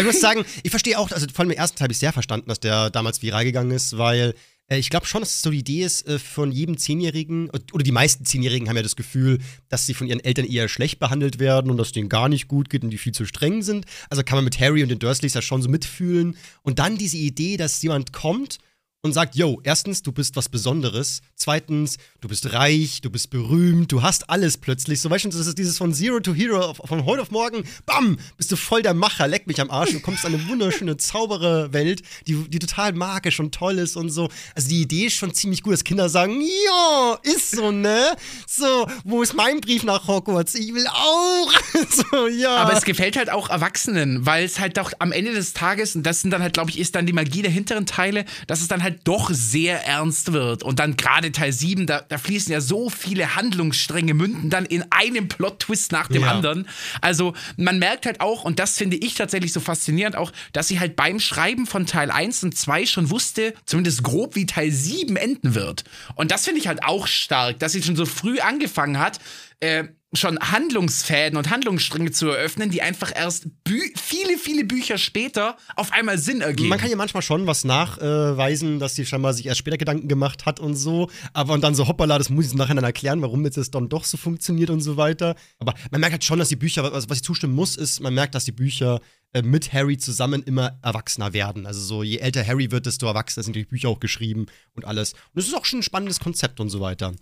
ich 0.00 0.04
muss 0.04 0.20
sagen, 0.20 0.44
ich 0.62 0.70
verstehe 0.70 0.98
auch, 0.98 1.10
also 1.10 1.26
vor 1.32 1.40
allem 1.40 1.50
im 1.50 1.58
ersten 1.58 1.76
Teil 1.76 1.86
habe 1.86 1.92
ich 1.92 1.98
sehr 1.98 2.12
verstanden, 2.12 2.48
dass 2.48 2.60
der 2.60 2.90
damals 2.90 3.22
viral 3.22 3.44
gegangen 3.44 3.72
ist, 3.72 3.98
weil 3.98 4.34
ich 4.68 4.88
glaube 4.88 5.06
schon, 5.06 5.20
dass 5.20 5.34
es 5.34 5.42
so 5.42 5.50
die 5.50 5.58
Idee 5.58 5.84
ist, 5.84 6.06
äh, 6.06 6.18
von 6.18 6.50
jedem 6.50 6.78
Zehnjährigen, 6.78 7.50
oder 7.72 7.84
die 7.84 7.92
meisten 7.92 8.24
Zehnjährigen 8.24 8.68
haben 8.68 8.76
ja 8.76 8.82
das 8.82 8.96
Gefühl, 8.96 9.38
dass 9.68 9.86
sie 9.86 9.94
von 9.94 10.06
ihren 10.06 10.20
Eltern 10.20 10.46
eher 10.46 10.68
schlecht 10.68 10.98
behandelt 10.98 11.38
werden 11.38 11.70
und 11.70 11.76
dass 11.76 11.92
denen 11.92 12.08
gar 12.08 12.28
nicht 12.28 12.48
gut 12.48 12.70
geht 12.70 12.82
und 12.82 12.90
die 12.90 12.98
viel 12.98 13.12
zu 13.12 13.26
streng 13.26 13.62
sind. 13.62 13.84
Also 14.08 14.22
kann 14.22 14.36
man 14.36 14.44
mit 14.44 14.58
Harry 14.58 14.82
und 14.82 14.88
den 14.88 14.98
Dursleys 14.98 15.34
ja 15.34 15.42
schon 15.42 15.60
so 15.60 15.68
mitfühlen. 15.68 16.36
Und 16.62 16.78
dann 16.78 16.96
diese 16.96 17.18
Idee, 17.18 17.56
dass 17.56 17.82
jemand 17.82 18.12
kommt 18.12 18.58
und 19.04 19.12
sagt, 19.12 19.36
yo, 19.36 19.60
erstens, 19.64 20.02
du 20.02 20.12
bist 20.12 20.34
was 20.34 20.48
Besonderes. 20.48 21.20
Zweitens, 21.36 21.98
du 22.22 22.28
bist 22.28 22.54
reich, 22.54 23.02
du 23.02 23.10
bist 23.10 23.28
berühmt, 23.28 23.92
du 23.92 24.02
hast 24.02 24.30
alles 24.30 24.56
plötzlich. 24.56 24.98
So, 25.02 25.10
weißt 25.10 25.26
du, 25.26 25.28
das 25.28 25.46
ist 25.46 25.58
dieses 25.58 25.76
von 25.76 25.92
Zero 25.92 26.20
to 26.20 26.32
Hero, 26.32 26.72
von 26.72 27.04
heute 27.04 27.20
auf 27.20 27.30
morgen, 27.30 27.64
bam, 27.84 28.16
bist 28.38 28.50
du 28.50 28.56
voll 28.56 28.80
der 28.80 28.94
Macher, 28.94 29.28
leck 29.28 29.46
mich 29.46 29.60
am 29.60 29.70
Arsch 29.70 29.92
und 29.92 30.02
kommst 30.02 30.24
an 30.24 30.32
eine 30.32 30.48
wunderschöne, 30.48 30.96
saubere 30.98 31.74
Welt, 31.74 32.00
die, 32.26 32.48
die 32.48 32.58
total 32.58 32.94
magisch 32.94 33.40
und 33.40 33.54
toll 33.54 33.76
ist 33.78 33.96
und 33.98 34.08
so. 34.08 34.30
Also 34.54 34.70
die 34.70 34.80
Idee 34.80 35.06
ist 35.06 35.16
schon 35.16 35.34
ziemlich 35.34 35.62
gut, 35.62 35.74
dass 35.74 35.84
Kinder 35.84 36.08
sagen, 36.08 36.40
ja, 36.40 37.18
ist 37.24 37.50
so, 37.50 37.70
ne? 37.72 38.16
So, 38.46 38.86
wo 39.04 39.20
ist 39.20 39.34
mein 39.34 39.60
Brief 39.60 39.84
nach 39.84 40.08
Hogwarts? 40.08 40.54
Ich 40.54 40.72
will 40.72 40.86
auch. 40.86 41.52
so, 42.10 42.26
ja. 42.28 42.56
Aber 42.56 42.72
es 42.72 42.84
gefällt 42.84 43.18
halt 43.18 43.28
auch 43.28 43.50
Erwachsenen, 43.50 44.24
weil 44.24 44.46
es 44.46 44.58
halt 44.58 44.78
doch 44.78 44.92
am 44.98 45.12
Ende 45.12 45.34
des 45.34 45.52
Tages, 45.52 45.94
und 45.94 46.04
das 46.04 46.22
sind 46.22 46.30
dann 46.30 46.40
halt, 46.40 46.54
glaube 46.54 46.70
ich, 46.70 46.78
ist 46.78 46.94
dann 46.94 47.04
die 47.04 47.12
Magie 47.12 47.42
der 47.42 47.50
hinteren 47.50 47.84
Teile, 47.84 48.24
dass 48.46 48.62
es 48.62 48.68
dann 48.68 48.82
halt 48.82 48.93
doch 48.94 49.30
sehr 49.32 49.84
ernst 49.86 50.32
wird. 50.32 50.62
Und 50.62 50.78
dann 50.78 50.96
gerade 50.96 51.32
Teil 51.32 51.52
7, 51.52 51.86
da, 51.86 52.00
da 52.00 52.18
fließen 52.18 52.52
ja 52.52 52.60
so 52.60 52.90
viele 52.90 53.36
Handlungsstränge, 53.36 54.14
münden 54.14 54.50
dann 54.50 54.64
in 54.64 54.84
einem 54.90 55.28
Plot-Twist 55.28 55.92
nach 55.92 56.08
dem 56.08 56.22
Ja. 56.22 56.30
anderen. 56.30 56.68
Also 57.00 57.34
man 57.56 57.78
merkt 57.78 58.06
halt 58.06 58.20
auch, 58.20 58.44
und 58.44 58.58
das 58.58 58.76
finde 58.78 58.96
ich 58.96 59.14
tatsächlich 59.14 59.52
so 59.52 59.60
faszinierend 59.60 60.16
auch, 60.16 60.32
dass 60.52 60.68
sie 60.68 60.80
halt 60.80 60.96
beim 60.96 61.20
Schreiben 61.20 61.66
von 61.66 61.86
Teil 61.86 62.10
1 62.10 62.44
und 62.44 62.56
2 62.56 62.86
schon 62.86 63.10
wusste, 63.10 63.54
zumindest 63.66 64.02
grob, 64.02 64.34
wie 64.36 64.46
Teil 64.46 64.70
7 64.70 65.16
enden 65.16 65.54
wird. 65.54 65.84
Und 66.14 66.30
das 66.30 66.44
finde 66.44 66.60
ich 66.60 66.68
halt 66.68 66.84
auch 66.84 67.06
stark, 67.06 67.58
dass 67.58 67.72
sie 67.72 67.82
schon 67.82 67.96
so 67.96 68.06
früh 68.06 68.38
angefangen 68.40 68.98
hat, 68.98 69.18
äh, 69.60 69.84
schon 70.16 70.38
Handlungsfäden 70.38 71.36
und 71.36 71.50
Handlungsstränge 71.50 72.10
zu 72.10 72.28
eröffnen, 72.28 72.70
die 72.70 72.82
einfach 72.82 73.12
erst 73.14 73.46
viele, 73.66 74.38
viele 74.38 74.64
Bücher 74.64 74.98
später 74.98 75.56
auf 75.76 75.92
einmal 75.92 76.18
Sinn 76.18 76.40
ergeben. 76.40 76.68
Man 76.68 76.78
kann 76.78 76.90
ja 76.90 76.96
manchmal 76.96 77.22
schon 77.22 77.46
was 77.46 77.64
nachweisen, 77.64 78.78
dass 78.78 78.94
sie 78.94 79.06
scheinbar 79.06 79.34
sich 79.34 79.46
erst 79.46 79.58
später 79.58 79.78
Gedanken 79.78 80.08
gemacht 80.08 80.46
hat 80.46 80.60
und 80.60 80.76
so. 80.76 81.10
Aber 81.32 81.54
und 81.54 81.62
dann 81.62 81.74
so, 81.74 81.88
hoppala, 81.88 82.18
das 82.18 82.30
muss 82.30 82.46
ich 82.46 82.54
nachher 82.54 82.74
dann 82.74 82.84
erklären, 82.84 83.22
warum 83.22 83.44
jetzt 83.44 83.56
das 83.56 83.70
dann 83.70 83.88
doch 83.88 84.04
so 84.04 84.16
funktioniert 84.16 84.70
und 84.70 84.80
so 84.80 84.96
weiter. 84.96 85.36
Aber 85.58 85.74
man 85.90 86.00
merkt 86.00 86.12
halt 86.12 86.24
schon, 86.24 86.38
dass 86.38 86.48
die 86.48 86.56
Bücher, 86.56 86.82
was, 86.92 87.08
was 87.08 87.18
ich 87.18 87.24
zustimmen 87.24 87.54
muss, 87.54 87.76
ist, 87.76 88.00
man 88.00 88.14
merkt, 88.14 88.34
dass 88.34 88.44
die 88.44 88.52
Bücher 88.52 89.00
äh, 89.34 89.42
mit 89.42 89.72
Harry 89.72 89.98
zusammen 89.98 90.42
immer 90.44 90.78
erwachsener 90.82 91.32
werden. 91.32 91.66
Also 91.66 91.80
so, 91.80 92.02
je 92.02 92.18
älter 92.18 92.46
Harry 92.46 92.70
wird, 92.70 92.86
desto 92.86 93.06
erwachsener 93.06 93.42
sind 93.42 93.56
die 93.56 93.64
Bücher 93.64 93.88
auch 93.88 94.00
geschrieben 94.00 94.46
und 94.74 94.84
alles. 94.84 95.12
Und 95.12 95.40
es 95.40 95.48
ist 95.48 95.54
auch 95.54 95.64
schon 95.64 95.80
ein 95.80 95.82
spannendes 95.82 96.20
Konzept 96.20 96.60
und 96.60 96.70
so 96.70 96.80
weiter. 96.80 97.12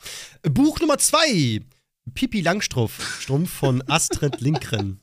Äh, 0.42 0.50
Buch 0.50 0.78
Nummer 0.80 0.98
zwei. 0.98 1.60
Pipi 2.10 2.40
Langstrumpf 2.40 3.20
Strumpf 3.22 3.50
von 3.50 3.82
Astrid 3.88 4.40
Lindgren. 4.40 5.00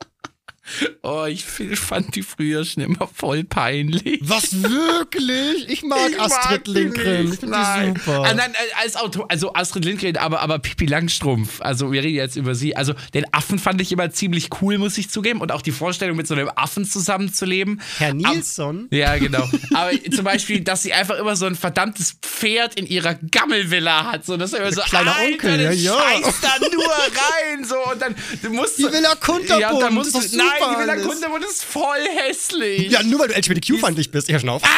Oh, 1.01 1.25
ich 1.25 1.45
fand 1.45 2.15
die 2.15 2.23
früher 2.23 2.65
schon 2.65 2.84
immer 2.84 3.10
voll 3.13 3.43
peinlich. 3.43 4.19
Was 4.21 4.62
wirklich? 4.62 5.69
Ich 5.69 5.84
mag 5.84 6.12
Ich 6.12 6.19
Astrid 6.19 6.67
mag 6.67 6.67
Lindgren. 6.67 7.34
Ich 7.34 7.41
nein. 7.41 7.93
die 7.93 7.99
super. 7.99 8.23
Ah, 8.23 8.34
nein, 8.34 8.51
äh, 8.53 8.84
als 8.84 8.95
Autor, 8.95 9.25
also 9.29 9.53
Astrid 9.53 9.86
Lindgren, 9.86 10.17
aber, 10.17 10.41
aber 10.41 10.60
Pippi 10.60 10.86
Langstrumpf. 10.86 11.62
Also 11.62 11.91
wir 11.91 12.03
reden 12.03 12.15
jetzt 12.15 12.36
über 12.36 12.55
sie. 12.55 12.75
Also 12.75 12.93
den 13.13 13.25
Affen 13.34 13.60
fand 13.60 13.82
ich 13.82 13.91
immer 13.91 14.12
ziemlich 14.12 14.49
cool, 14.62 14.77
muss 14.77 14.97
ich 14.97 15.10
zugeben. 15.10 15.41
Und 15.41 15.51
auch 15.51 15.62
die 15.62 15.71
Vorstellung, 15.71 16.17
mit 16.17 16.27
so 16.27 16.34
einem 16.34 16.49
Affen 16.55 16.86
zusammenzuleben. 16.86 17.82
Herr 17.97 18.13
Nilsson. 18.13 18.88
Ja, 18.91 19.17
genau. 19.17 19.47
Aber 19.73 19.91
zum 20.12 20.25
Beispiel, 20.25 20.62
dass 20.62 20.84
sie 20.84 20.93
einfach 20.93 21.17
immer 21.17 21.36
so 21.36 21.45
ein 21.45 21.55
verdammtes 21.55 22.15
Pferd 22.21 22.79
in 22.79 22.86
ihrer 22.86 23.15
Gammelvilla 23.15 24.12
hat. 24.12 24.25
So, 24.25 24.38
das 24.38 24.53
ist 24.53 24.60
immer 24.60 24.71
so, 24.71 24.82
kleiner 24.82 25.15
Alter, 25.15 25.32
Onkel, 25.32 25.62
ja, 25.62 25.71
ja. 25.71 25.93
scheißt 25.93 26.43
da 26.43 26.49
nur 26.71 26.84
rein. 26.84 27.63
So, 27.65 27.75
und 27.91 28.01
dann 28.01 28.15
du 28.41 28.49
musst 28.51 28.77
Die 28.77 28.84
Villa 28.84 29.15
Kunterbund, 29.15 29.62
Ja, 29.62 29.79
dann 29.79 29.93
musst 29.93 30.13
du, 30.13 30.19
doch 30.19 30.27
nein, 30.60 30.69
die 30.76 30.82
Villa 30.82 30.93
alles. 30.93 31.08
Kunterbund 31.08 31.45
ist 31.45 31.63
voll 31.63 32.06
hässlich. 32.15 32.91
Ja, 32.91 33.04
nur 33.04 33.19
weil 33.19 33.30
du 33.30 33.36
LGBTQ-feindlich 33.36 34.12
bist. 34.12 34.30
Ja, 34.30 34.39
schon 34.39 34.50
auf. 34.50 34.62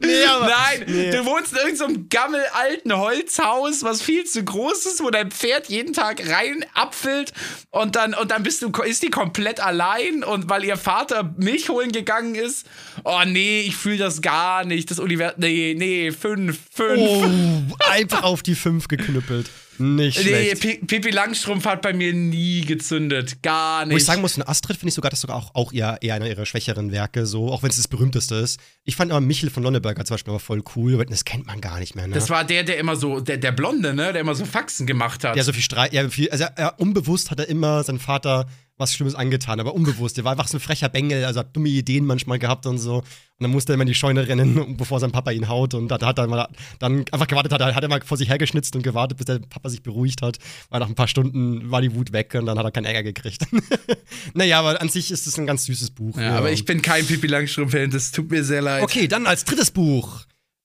nee, 0.00 0.24
Nein, 0.40 0.84
nee. 0.86 1.10
du 1.10 1.24
wohnst 1.24 1.52
in 1.52 1.58
irgendeinem 1.58 2.08
gammelalten 2.08 2.96
Holzhaus, 2.96 3.82
was 3.82 4.02
viel 4.02 4.24
zu 4.24 4.44
groß 4.44 4.86
ist, 4.86 5.02
wo 5.02 5.10
dein 5.10 5.30
Pferd 5.30 5.68
jeden 5.68 5.92
Tag 5.92 6.28
rein 6.28 6.64
abfüllt 6.74 7.32
und 7.70 7.96
dann, 7.96 8.14
und 8.14 8.30
dann 8.30 8.42
bist 8.42 8.62
du, 8.62 8.70
ist 8.82 9.02
die 9.02 9.10
komplett 9.10 9.60
allein 9.60 10.24
und 10.24 10.48
weil 10.48 10.64
ihr 10.64 10.76
Vater 10.76 11.34
Milch 11.36 11.68
holen 11.68 11.92
gegangen 11.92 12.34
ist. 12.34 12.66
Oh 13.04 13.22
nee, 13.26 13.60
ich 13.62 13.76
fühle 13.76 13.98
das 13.98 14.22
gar 14.22 14.64
nicht. 14.64 14.90
Das 14.90 14.98
Universum, 14.98 15.40
nee, 15.40 15.74
nee, 15.76 16.10
fünf, 16.12 16.58
fünf. 16.72 17.00
Oh, 17.00 17.90
einfach 17.90 18.22
auf 18.22 18.42
die 18.42 18.54
5 18.54 18.88
geknüppelt. 18.88 19.50
Nicht 19.78 20.18
Nee, 20.18 20.54
schlecht. 20.54 20.60
Pi- 20.60 20.80
Pippi 20.86 21.10
Langstrumpf 21.10 21.64
hat 21.64 21.82
bei 21.82 21.92
mir 21.92 22.12
nie 22.12 22.60
gezündet. 22.62 23.42
Gar 23.42 23.86
nicht. 23.86 23.94
Wo 23.94 23.96
ich 23.96 24.04
sagen 24.04 24.20
muss, 24.20 24.34
von 24.34 24.42
Astrid 24.42 24.76
finde 24.76 24.88
ich 24.90 24.94
sogar, 24.94 25.10
das 25.10 25.20
sogar 25.22 25.36
auch, 25.36 25.54
auch 25.54 25.72
eher, 25.72 25.98
eher 26.02 26.14
einer 26.14 26.28
ihrer 26.28 26.46
schwächeren 26.46 26.92
Werke, 26.92 27.26
so, 27.26 27.50
auch 27.50 27.62
wenn 27.62 27.70
es 27.70 27.76
das 27.76 27.88
berühmteste 27.88 28.34
ist. 28.36 28.60
Ich 28.84 28.96
fand 28.96 29.10
aber 29.10 29.20
Michel 29.20 29.50
von 29.50 29.62
Lonneberger 29.62 30.04
zum 30.04 30.14
Beispiel 30.14 30.32
aber 30.32 30.40
voll 30.40 30.62
cool, 30.76 30.94
aber 30.94 31.04
das 31.06 31.24
kennt 31.24 31.46
man 31.46 31.60
gar 31.60 31.78
nicht 31.78 31.94
mehr, 31.94 32.06
ne? 32.06 32.14
das 32.14 32.30
war 32.30 32.44
der, 32.44 32.64
der 32.64 32.78
immer 32.78 32.96
so, 32.96 33.20
der, 33.20 33.38
der 33.38 33.52
Blonde, 33.52 33.94
ne? 33.94 34.12
Der 34.12 34.20
immer 34.20 34.34
so 34.34 34.44
Faxen 34.44 34.86
gemacht 34.86 35.24
hat. 35.24 35.36
ja, 35.36 35.42
so 35.42 35.52
viel 35.52 35.62
Streit, 35.62 35.92
ja, 35.92 36.08
viel, 36.08 36.30
also 36.30 36.44
er, 36.56 36.78
unbewusst 36.80 37.30
hat 37.30 37.38
er 37.40 37.48
immer 37.48 37.82
seinen 37.84 37.98
Vater 37.98 38.46
was 38.78 38.94
Schlimmes 38.94 39.14
angetan, 39.14 39.60
aber 39.60 39.74
unbewusst. 39.74 40.16
Der 40.16 40.24
war 40.24 40.32
einfach 40.32 40.48
so 40.48 40.56
ein 40.56 40.60
frecher 40.60 40.88
Bengel, 40.88 41.24
also 41.24 41.40
hat 41.40 41.54
dumme 41.54 41.68
Ideen 41.68 42.04
manchmal 42.04 42.38
gehabt 42.38 42.66
und 42.66 42.78
so. 42.78 42.96
Und 42.98 43.04
dann 43.38 43.50
musste 43.50 43.72
er 43.72 43.74
immer 43.74 43.82
in 43.82 43.88
die 43.88 43.94
Scheune 43.94 44.26
rennen, 44.26 44.76
bevor 44.78 44.98
sein 44.98 45.12
Papa 45.12 45.30
ihn 45.30 45.48
haut. 45.48 45.74
Und 45.74 45.88
da 45.88 46.00
hat 46.00 46.18
er 46.18 46.26
mal 46.26 46.48
dann 46.78 47.04
einfach 47.12 47.26
gewartet, 47.26 47.52
hat, 47.52 47.60
er- 47.60 47.74
hat 47.74 47.82
er 47.82 47.88
mal 47.88 48.00
vor 48.02 48.16
sich 48.16 48.28
hergeschnitzt 48.28 48.74
und 48.74 48.82
gewartet, 48.82 49.18
bis 49.18 49.26
der 49.26 49.38
Papa 49.40 49.68
sich 49.68 49.82
beruhigt 49.82 50.22
hat. 50.22 50.38
Weil 50.70 50.80
nach 50.80 50.88
ein 50.88 50.94
paar 50.94 51.08
Stunden 51.08 51.70
war 51.70 51.80
die 51.82 51.94
Wut 51.94 52.12
weg 52.12 52.34
und 52.34 52.46
dann 52.46 52.58
hat 52.58 52.64
er 52.64 52.70
keinen 52.72 52.86
Ärger 52.86 53.02
gekriegt. 53.02 53.46
naja, 54.34 54.58
aber 54.58 54.80
an 54.80 54.88
sich 54.88 55.10
ist 55.10 55.26
es 55.26 55.38
ein 55.38 55.46
ganz 55.46 55.64
süßes 55.66 55.90
Buch. 55.90 56.16
Ja, 56.18 56.36
aber 56.38 56.50
ich 56.50 56.64
bin 56.64 56.82
kein 56.82 57.06
Pippi 57.06 57.26
Langstrumpf-Fan, 57.26 57.90
das 57.90 58.10
tut 58.12 58.30
mir 58.30 58.42
sehr 58.44 58.62
leid. 58.62 58.82
Okay, 58.82 59.06
dann 59.08 59.26
als 59.26 59.44
drittes 59.44 59.70
Buch. 59.70 60.22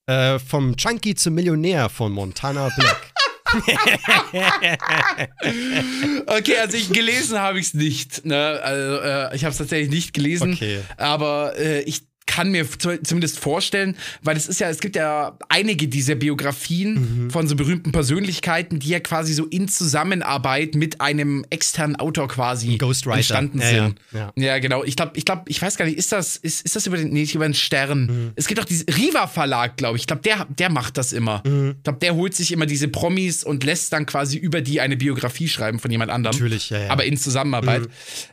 Äh, 0.10 0.40
vom 0.40 0.74
Junkie 0.78 1.16
zum 1.16 1.34
Millionär 1.34 1.90
von 1.90 2.14
Montana 2.14 2.70
Black. 2.78 3.07
Okay, 6.28 6.58
also 6.58 6.78
ich 6.78 6.92
gelesen 6.92 7.40
habe 7.40 7.60
ich 7.60 7.68
es 7.68 7.74
nicht. 7.74 8.26
Ne? 8.26 8.60
Also, 8.62 9.00
äh, 9.00 9.36
ich 9.36 9.44
habe 9.44 9.52
es 9.52 9.58
tatsächlich 9.58 9.90
nicht 9.90 10.14
gelesen. 10.14 10.54
Okay. 10.54 10.82
Aber 10.98 11.54
äh, 11.58 11.82
ich 11.82 12.04
kann 12.28 12.52
mir 12.52 12.70
zu- 12.70 13.02
zumindest 13.02 13.40
vorstellen, 13.40 13.96
weil 14.22 14.38
es 14.38 14.48
ist 14.48 14.60
ja, 14.60 14.70
es 14.70 14.80
gibt 14.80 14.96
ja 14.96 15.36
einige 15.50 15.88
dieser 15.88 16.14
Biografien 16.16 17.26
Mhm. 17.26 17.32
von 17.32 17.48
so 17.48 17.56
berühmten 17.56 17.92
Persönlichkeiten, 17.92 18.78
die 18.80 18.90
ja 18.90 19.00
quasi 19.00 19.34
so 19.34 19.46
in 19.46 19.68
Zusammenarbeit 19.68 20.76
mit 20.76 21.02
einem 21.02 21.46
externen 21.50 21.96
Autor 21.96 22.28
quasi 22.28 22.78
entstanden 22.78 23.60
Ja, 23.60 23.70
ja, 23.72 23.86
sind. 23.86 24.00
ja. 24.14 24.32
Ja, 24.36 24.60
genau. 24.60 24.84
Ich 24.84 24.96
glaube, 24.96 25.14
ich 25.16 25.26
glaube, 25.26 25.44
ich 25.48 25.62
weiß 25.62 25.78
gar 25.78 25.86
nicht, 25.86 25.98
ist 25.98 26.12
das, 26.12 26.38
ist, 26.38 26.64
ist 26.66 26.76
das 26.76 26.86
über 26.86 26.98
den, 26.98 27.10
nee, 27.10 27.22
nicht 27.22 27.34
über 27.36 27.48
den 27.48 27.54
Stern? 27.54 28.06
Mhm. 28.06 28.32
Es 28.36 28.48
gibt 28.48 28.60
auch 28.60 28.66
diesen 28.66 28.88
Riva 28.90 29.28
Verlag, 29.28 29.78
glaube 29.78 29.96
ich. 29.98 30.04
Ich 30.04 30.08
glaube, 30.08 30.22
der, 30.22 30.46
der 30.50 30.70
macht 30.70 30.98
das 30.98 31.14
immer. 31.14 31.42
Mhm. 31.46 31.76
Ich 31.78 31.84
glaube, 31.84 32.00
der 32.00 32.14
holt 32.16 32.36
sich 32.36 32.52
immer 32.52 32.66
diese 32.66 32.88
Promis 32.88 33.44
und 33.44 33.64
lässt 33.64 33.92
dann 33.94 34.06
quasi 34.06 34.38
über 34.38 34.62
die 34.62 34.82
eine 34.82 34.98
Biografie 34.98 35.48
schreiben 35.48 35.80
von 35.80 35.90
jemand 35.92 36.12
anderem. 36.12 36.36
Natürlich, 36.36 36.70
ja, 36.70 36.80
ja. 36.84 36.90
Aber 36.92 37.06
in 37.06 37.18
Zusammenarbeit. 37.18 37.88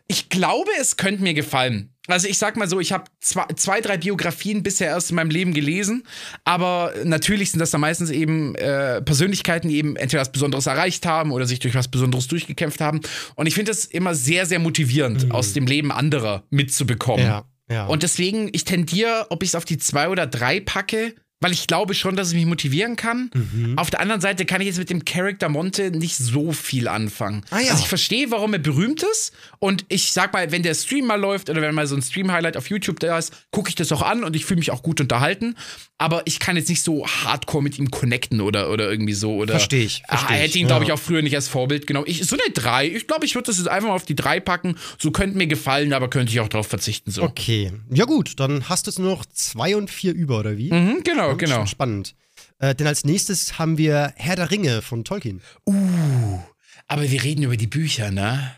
Ich 0.09 0.29
glaube, 0.29 0.71
es 0.81 0.97
könnte 0.97 1.23
mir 1.23 1.35
gefallen. 1.35 1.91
Also 2.07 2.29
ich 2.29 2.39
sag 2.39 2.57
mal 2.57 2.69
so, 2.69 2.81
ich 2.81 2.93
habe 2.93 3.05
zwei, 3.21 3.47
zwei, 3.57 3.81
drei 3.81 3.97
Biografien 3.97 4.63
bisher 4.63 4.89
erst 4.89 5.11
in 5.11 5.17
meinem 5.17 5.31
Leben 5.31 5.55
gelesen, 5.55 6.05
aber 6.45 6.93
natürlich 7.05 7.51
sind 7.51 7.61
das 7.61 7.71
dann 7.71 7.81
meistens 7.81 8.11
eben 8.11 8.55
äh, 8.57 9.01
Persönlichkeiten, 9.01 9.69
die 9.69 9.77
eben 9.77 9.97
entweder 9.97 10.21
was 10.21 10.31
Besonderes 10.33 10.67
erreicht 10.67 11.07
haben 11.07 11.33
oder 11.33 11.47
sich 11.47 11.61
durch 11.61 11.75
was 11.75 11.89
Besonderes 11.89 12.29
durchgekämpft 12.29 12.81
haben. 12.81 13.01
Und 13.37 13.47
ich 13.47 13.55
finde 13.55 13.73
es 13.73 13.87
immer 13.87 14.15
sehr, 14.15 14.45
sehr 14.45 14.59
motivierend, 14.59 15.31
aus 15.31 15.55
dem 15.55 15.67
Leben 15.67 15.91
anderer 15.91 16.45
mitzubekommen. 16.51 17.25
Mhm. 17.25 17.31
Ja, 17.31 17.45
ja. 17.71 17.87
Und 17.87 18.03
deswegen, 18.03 18.51
ich 18.53 18.65
tendiere, 18.65 19.27
ob 19.31 19.43
ich 19.43 19.51
es 19.51 19.55
auf 19.55 19.65
die 19.65 19.79
zwei 19.79 20.09
oder 20.09 20.27
drei 20.27 20.61
packe, 20.61 21.15
weil 21.41 21.53
ich 21.53 21.67
glaube 21.67 21.95
schon, 21.95 22.17
dass 22.17 22.29
es 22.29 22.35
mich 22.35 22.47
motivieren 22.47 22.97
kann. 22.97 23.31
Mhm. 23.35 23.77
Auf 23.77 23.91
der 23.91 24.01
anderen 24.01 24.21
Seite 24.21 24.47
kann 24.47 24.61
ich 24.61 24.69
jetzt 24.69 24.79
mit 24.79 24.89
dem 24.89 25.05
Charakter 25.05 25.49
Monte 25.49 25.91
nicht 25.91 26.17
so 26.17 26.53
viel 26.53 26.89
anfangen. 26.89 27.45
Ah 27.51 27.61
ja. 27.61 27.71
Also 27.73 27.83
ich 27.83 27.89
verstehe, 27.89 28.31
warum 28.31 28.53
er 28.55 28.59
berühmt 28.61 29.03
ist. 29.03 29.33
Und 29.59 29.85
ich 29.89 30.13
sag 30.13 30.33
mal, 30.33 30.51
wenn 30.53 30.63
der 30.63 30.75
Stream 30.75 31.07
mal 31.07 31.21
läuft 31.21 31.51
oder 31.51 31.61
wenn 31.61 31.75
mal 31.75 31.87
so 31.87 31.97
ein 31.97 32.03
Stream-Highlight 32.03 32.57
auf 32.57 32.71
YouTube 32.71 32.99
da 33.01 33.19
ist, 33.19 33.33
gucke 33.51 33.69
ich 33.69 33.75
das 33.75 33.93
auch 33.93 34.03
an 34.03 34.25
und 34.25 34.35
ich 34.37 34.45
fühle 34.45 34.59
mich 34.59 34.71
auch 34.71 34.83
gut 34.83 35.01
unterhalten. 35.01 35.57
Aber 35.99 36.23
ich 36.25 36.39
kann 36.41 36.57
jetzt 36.57 36.69
nicht 36.69 36.83
so 36.83 37.07
hardcore 37.07 37.63
mit 37.63 37.79
ihm 37.79 37.91
connecten 37.91 38.41
oder, 38.41 38.71
oder 38.71 38.91
irgendwie 38.91 39.15
so. 39.15 39.35
Oder, 39.35 39.53
Versteh 39.55 39.85
ich, 39.85 40.03
Ah, 40.09 40.17
versteh 40.17 40.35
ich, 40.35 40.41
hätte 40.41 40.59
ihn, 40.59 40.67
glaube 40.67 40.85
ich, 40.85 40.93
auch 40.93 40.99
früher 40.99 41.23
nicht 41.23 41.37
als 41.37 41.49
Vorbild 41.49 41.87
genommen. 41.87 42.07
Ich, 42.09 42.25
so 42.25 42.37
eine 42.37 42.53
3. 42.53 42.89
Ich 42.89 43.07
glaube, 43.07 43.25
ich 43.27 43.35
würde 43.35 43.47
das 43.47 43.59
jetzt 43.59 43.69
einfach 43.69 43.89
mal 43.89 43.95
auf 43.95 44.05
die 44.05 44.17
3 44.17 44.41
packen. 44.41 44.77
So 44.99 45.11
könnte 45.13 45.37
mir 45.39 45.47
gefallen, 45.47 45.93
aber 45.93 46.09
könnte 46.11 46.33
ich 46.33 46.41
auch 46.41 46.49
darauf 46.49 46.67
verzichten. 46.67 47.11
So. 47.11 47.23
Okay. 47.23 47.73
Ja, 47.91 48.07
gut, 48.07 48.41
dann 48.41 48.69
hast 48.69 48.87
du 48.87 48.91
es 48.91 48.99
nur 48.99 49.11
noch 49.11 49.25
zwei 49.27 49.77
und 49.77 49.91
vier 49.91 50.15
über, 50.15 50.41
oder 50.41 50.59
wie? 50.59 50.73
Mhm, 50.73 51.03
genau, 51.05 51.24
Ja, 51.29 51.35
genau. 51.35 51.57
Schon 51.57 51.67
spannend. 51.67 52.15
Äh, 52.59 52.75
denn 52.75 52.87
als 52.87 53.05
nächstes 53.05 53.59
haben 53.59 53.79
wir 53.79 54.13
Herr 54.17 54.37
der 54.37 54.51
Ringe 54.51 54.83
von 54.83 55.05
Tolkien. 55.05 55.43
Uh, 55.67 56.41
aber 56.87 57.11
wir 57.11 57.23
reden 57.23 57.43
über 57.43 57.57
die 57.57 57.67
Bücher, 57.67 58.11
ne? 58.11 58.55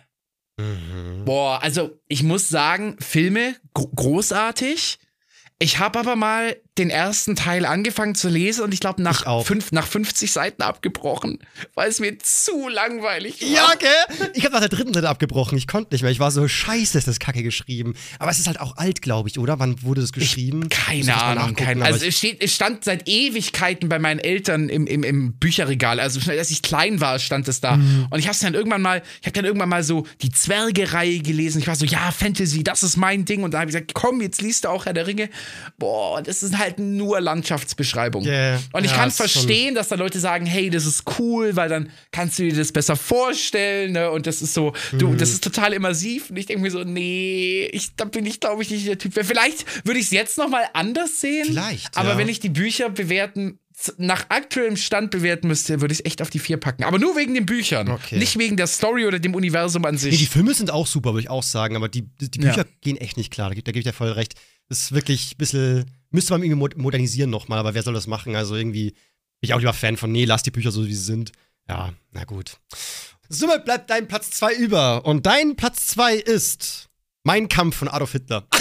Mhm. 0.58 1.24
Boah, 1.24 1.62
also 1.62 1.98
ich 2.08 2.22
muss 2.22 2.48
sagen, 2.48 2.96
Filme 3.00 3.56
gro 3.74 3.88
großartig. 3.88 4.98
Ich 5.58 5.78
habe 5.78 5.98
aber 5.98 6.16
mal 6.16 6.56
den 6.78 6.90
ersten 6.90 7.36
Teil 7.36 7.64
angefangen 7.64 8.14
zu 8.14 8.28
lesen 8.28 8.64
und 8.64 8.74
ich 8.74 8.80
glaube 8.80 9.02
nach, 9.02 9.22
Ich 9.22 9.26
auch. 9.26 9.46
fünf, 9.46 9.72
nach 9.72 9.86
50 9.86 10.30
Seiten 10.30 10.62
abgebrochen, 10.62 11.38
weil 11.74 11.88
es 11.88 12.00
mir 12.00 12.18
zu 12.18 12.68
langweilig 12.68 13.40
war. 13.40 13.48
Ja, 13.48 13.74
gell? 13.78 14.30
Ich 14.34 14.44
habe 14.44 14.54
nach 14.54 14.60
der 14.60 14.68
dritten 14.68 14.92
Seite 14.92 15.08
abgebrochen. 15.08 15.56
Ich 15.56 15.66
konnte 15.66 15.94
nicht 15.94 16.02
mehr. 16.02 16.10
Ich 16.10 16.20
war 16.20 16.30
so, 16.30 16.46
scheiße, 16.46 16.98
ist 16.98 17.08
das 17.08 17.18
Kacke 17.18 17.42
geschrieben. 17.42 17.94
Aber 18.18 18.30
es 18.30 18.38
ist 18.38 18.46
halt 18.46 18.60
auch 18.60 18.76
alt, 18.76 19.02
glaube 19.02 19.28
ich, 19.28 19.38
oder? 19.38 19.58
Wann 19.58 19.82
wurde 19.82 20.00
das 20.00 20.12
geschrieben? 20.12 20.64
Ich 20.64 20.70
Keine 20.70 21.16
Ahnung, 21.22 21.54
keine 21.56 21.84
Also 21.84 22.04
es, 22.04 22.16
steht, 22.18 22.42
es 22.42 22.54
stand 22.54 22.84
seit 22.84 23.08
Ewigkeiten 23.08 23.88
bei 23.88 23.98
meinen 23.98 24.20
Eltern 24.20 24.68
im, 24.68 24.86
im, 24.86 25.02
im 25.02 25.32
Bücherregal. 25.34 26.00
Also 26.00 26.20
schon 26.20 26.32
als 26.32 26.50
ich 26.50 26.62
klein 26.62 27.00
war, 27.00 27.18
stand 27.18 27.48
es 27.48 27.60
da. 27.60 27.76
Mhm. 27.76 28.06
Und 28.10 28.18
ich 28.18 28.28
habe 28.28 28.36
dann 28.40 28.54
irgendwann 28.54 28.82
mal, 28.82 29.02
ich 29.20 29.26
habe 29.26 29.32
dann 29.34 29.44
irgendwann 29.44 29.68
mal 29.68 29.82
so 29.82 30.06
die 30.22 30.30
Zwerge-Reihe 30.30 31.20
gelesen. 31.20 31.60
Ich 31.60 31.66
war 31.66 31.76
so, 31.76 31.84
ja, 31.86 32.10
Fantasy, 32.10 32.62
das 32.62 32.82
ist 32.82 32.96
mein 32.96 33.24
Ding. 33.24 33.42
Und 33.42 33.54
da 33.54 33.60
habe 33.60 33.70
ich 33.70 33.74
gesagt, 33.74 33.94
komm, 33.94 34.20
jetzt 34.20 34.42
liest 34.42 34.64
du 34.64 34.68
auch 34.68 34.86
Herr 34.86 34.92
der 34.92 35.06
Ringe. 35.06 35.30
Boah, 35.78 36.22
das 36.22 36.42
ist 36.42 36.58
halt 36.58 36.65
nur 36.78 37.20
Landschaftsbeschreibung. 37.20 38.24
Yeah. 38.24 38.60
Und 38.72 38.84
ich 38.84 38.90
Ja, 38.90 38.96
kann 38.98 39.10
verstehen, 39.10 39.74
dass 39.74 39.88
da 39.88 39.96
Leute 39.96 40.18
sagen, 40.20 40.46
hey, 40.46 40.70
das 40.70 40.86
ist 40.86 41.04
cool, 41.18 41.56
weil 41.56 41.68
dann 41.68 41.90
kannst 42.12 42.38
du 42.38 42.44
dir 42.44 42.54
das 42.54 42.72
besser 42.72 42.96
vorstellen. 42.96 43.92
Ne? 43.92 44.10
Und 44.10 44.26
das 44.26 44.42
ist 44.42 44.54
so, 44.54 44.72
du, 44.92 45.08
Mhm. 45.10 45.18
das 45.18 45.30
ist 45.30 45.42
total 45.44 45.72
immersiv. 45.72 46.30
Und 46.30 46.36
ich 46.36 46.46
denke 46.46 46.62
mir 46.62 46.70
so, 46.70 46.84
nee, 46.84 47.68
ich, 47.72 47.94
da 47.96 48.04
bin 48.04 48.26
ich, 48.26 48.40
glaube 48.40 48.62
ich, 48.62 48.70
nicht 48.70 48.86
der 48.86 48.98
Typ. 48.98 49.12
Vielleicht 49.14 49.86
würde 49.86 49.98
ich 50.00 50.06
es 50.06 50.10
jetzt 50.12 50.38
noch 50.38 50.48
mal 50.48 50.64
anders 50.72 51.20
sehen. 51.20 51.46
Vielleicht, 51.46 51.96
Aber 51.96 52.10
ja. 52.10 52.18
wenn 52.18 52.28
ich 52.28 52.40
die 52.40 52.48
Bücher 52.50 52.90
bewerten, 52.90 53.58
nach 53.98 54.30
aktuellem 54.30 54.76
Stand 54.78 55.10
bewerten 55.10 55.48
müsste, 55.48 55.82
würde 55.82 55.92
ich 55.92 56.00
es 56.00 56.04
echt 56.06 56.22
auf 56.22 56.30
die 56.30 56.38
vier 56.38 56.56
packen. 56.56 56.84
Aber 56.84 56.98
nur 56.98 57.14
wegen 57.14 57.34
den 57.34 57.44
Büchern. 57.44 57.90
Okay. 57.90 58.16
Nicht 58.16 58.38
wegen 58.38 58.56
der 58.56 58.66
Story 58.68 59.04
oder 59.04 59.18
dem 59.18 59.34
Universum 59.34 59.84
an 59.84 59.98
sich. 59.98 60.12
Nee, 60.12 60.16
die 60.18 60.24
Filme 60.26 60.54
sind 60.54 60.70
auch 60.70 60.86
super, 60.86 61.10
würde 61.12 61.20
ich 61.24 61.28
auch 61.30 61.42
sagen, 61.42 61.76
aber 61.76 61.90
die, 61.90 62.02
die 62.18 62.30
die 62.30 62.40
Ja. 62.40 62.52
Bücher 62.54 62.64
gehen 62.80 62.96
echt 62.96 63.18
nicht 63.18 63.30
klar. 63.30 63.50
Da, 63.50 63.54
da 63.56 63.60
gebe 63.72 63.80
ich 63.80 63.84
dir 63.84 63.92
voll 63.92 64.12
recht. 64.12 64.34
Das 64.70 64.80
ist 64.80 64.92
wirklich 64.92 65.32
ein 65.34 65.36
bisschen, 65.36 65.84
müsste 66.10 66.32
man 66.32 66.42
irgendwie 66.42 66.58
mod- 66.58 66.76
modernisieren 66.76 67.30
nochmal, 67.30 67.58
aber 67.58 67.74
wer 67.74 67.82
soll 67.82 67.94
das 67.94 68.06
machen? 68.06 68.36
Also 68.36 68.54
irgendwie 68.56 68.90
bin 68.90 68.98
ich 69.42 69.54
auch 69.54 69.58
lieber 69.58 69.72
Fan 69.72 69.96
von, 69.96 70.10
nee, 70.12 70.24
lass 70.24 70.42
die 70.42 70.50
Bücher 70.50 70.70
so, 70.70 70.84
wie 70.86 70.94
sie 70.94 71.04
sind. 71.04 71.32
Ja, 71.68 71.92
na 72.12 72.24
gut. 72.24 72.58
Somit 73.28 73.64
bleibt 73.64 73.90
dein 73.90 74.06
Platz 74.08 74.30
2 74.30 74.54
über. 74.54 75.04
Und 75.04 75.26
dein 75.26 75.56
Platz 75.56 75.88
2 75.88 76.14
ist 76.14 76.88
Mein 77.24 77.48
Kampf 77.48 77.76
von 77.76 77.88
Adolf 77.88 78.12
Hitler. 78.12 78.46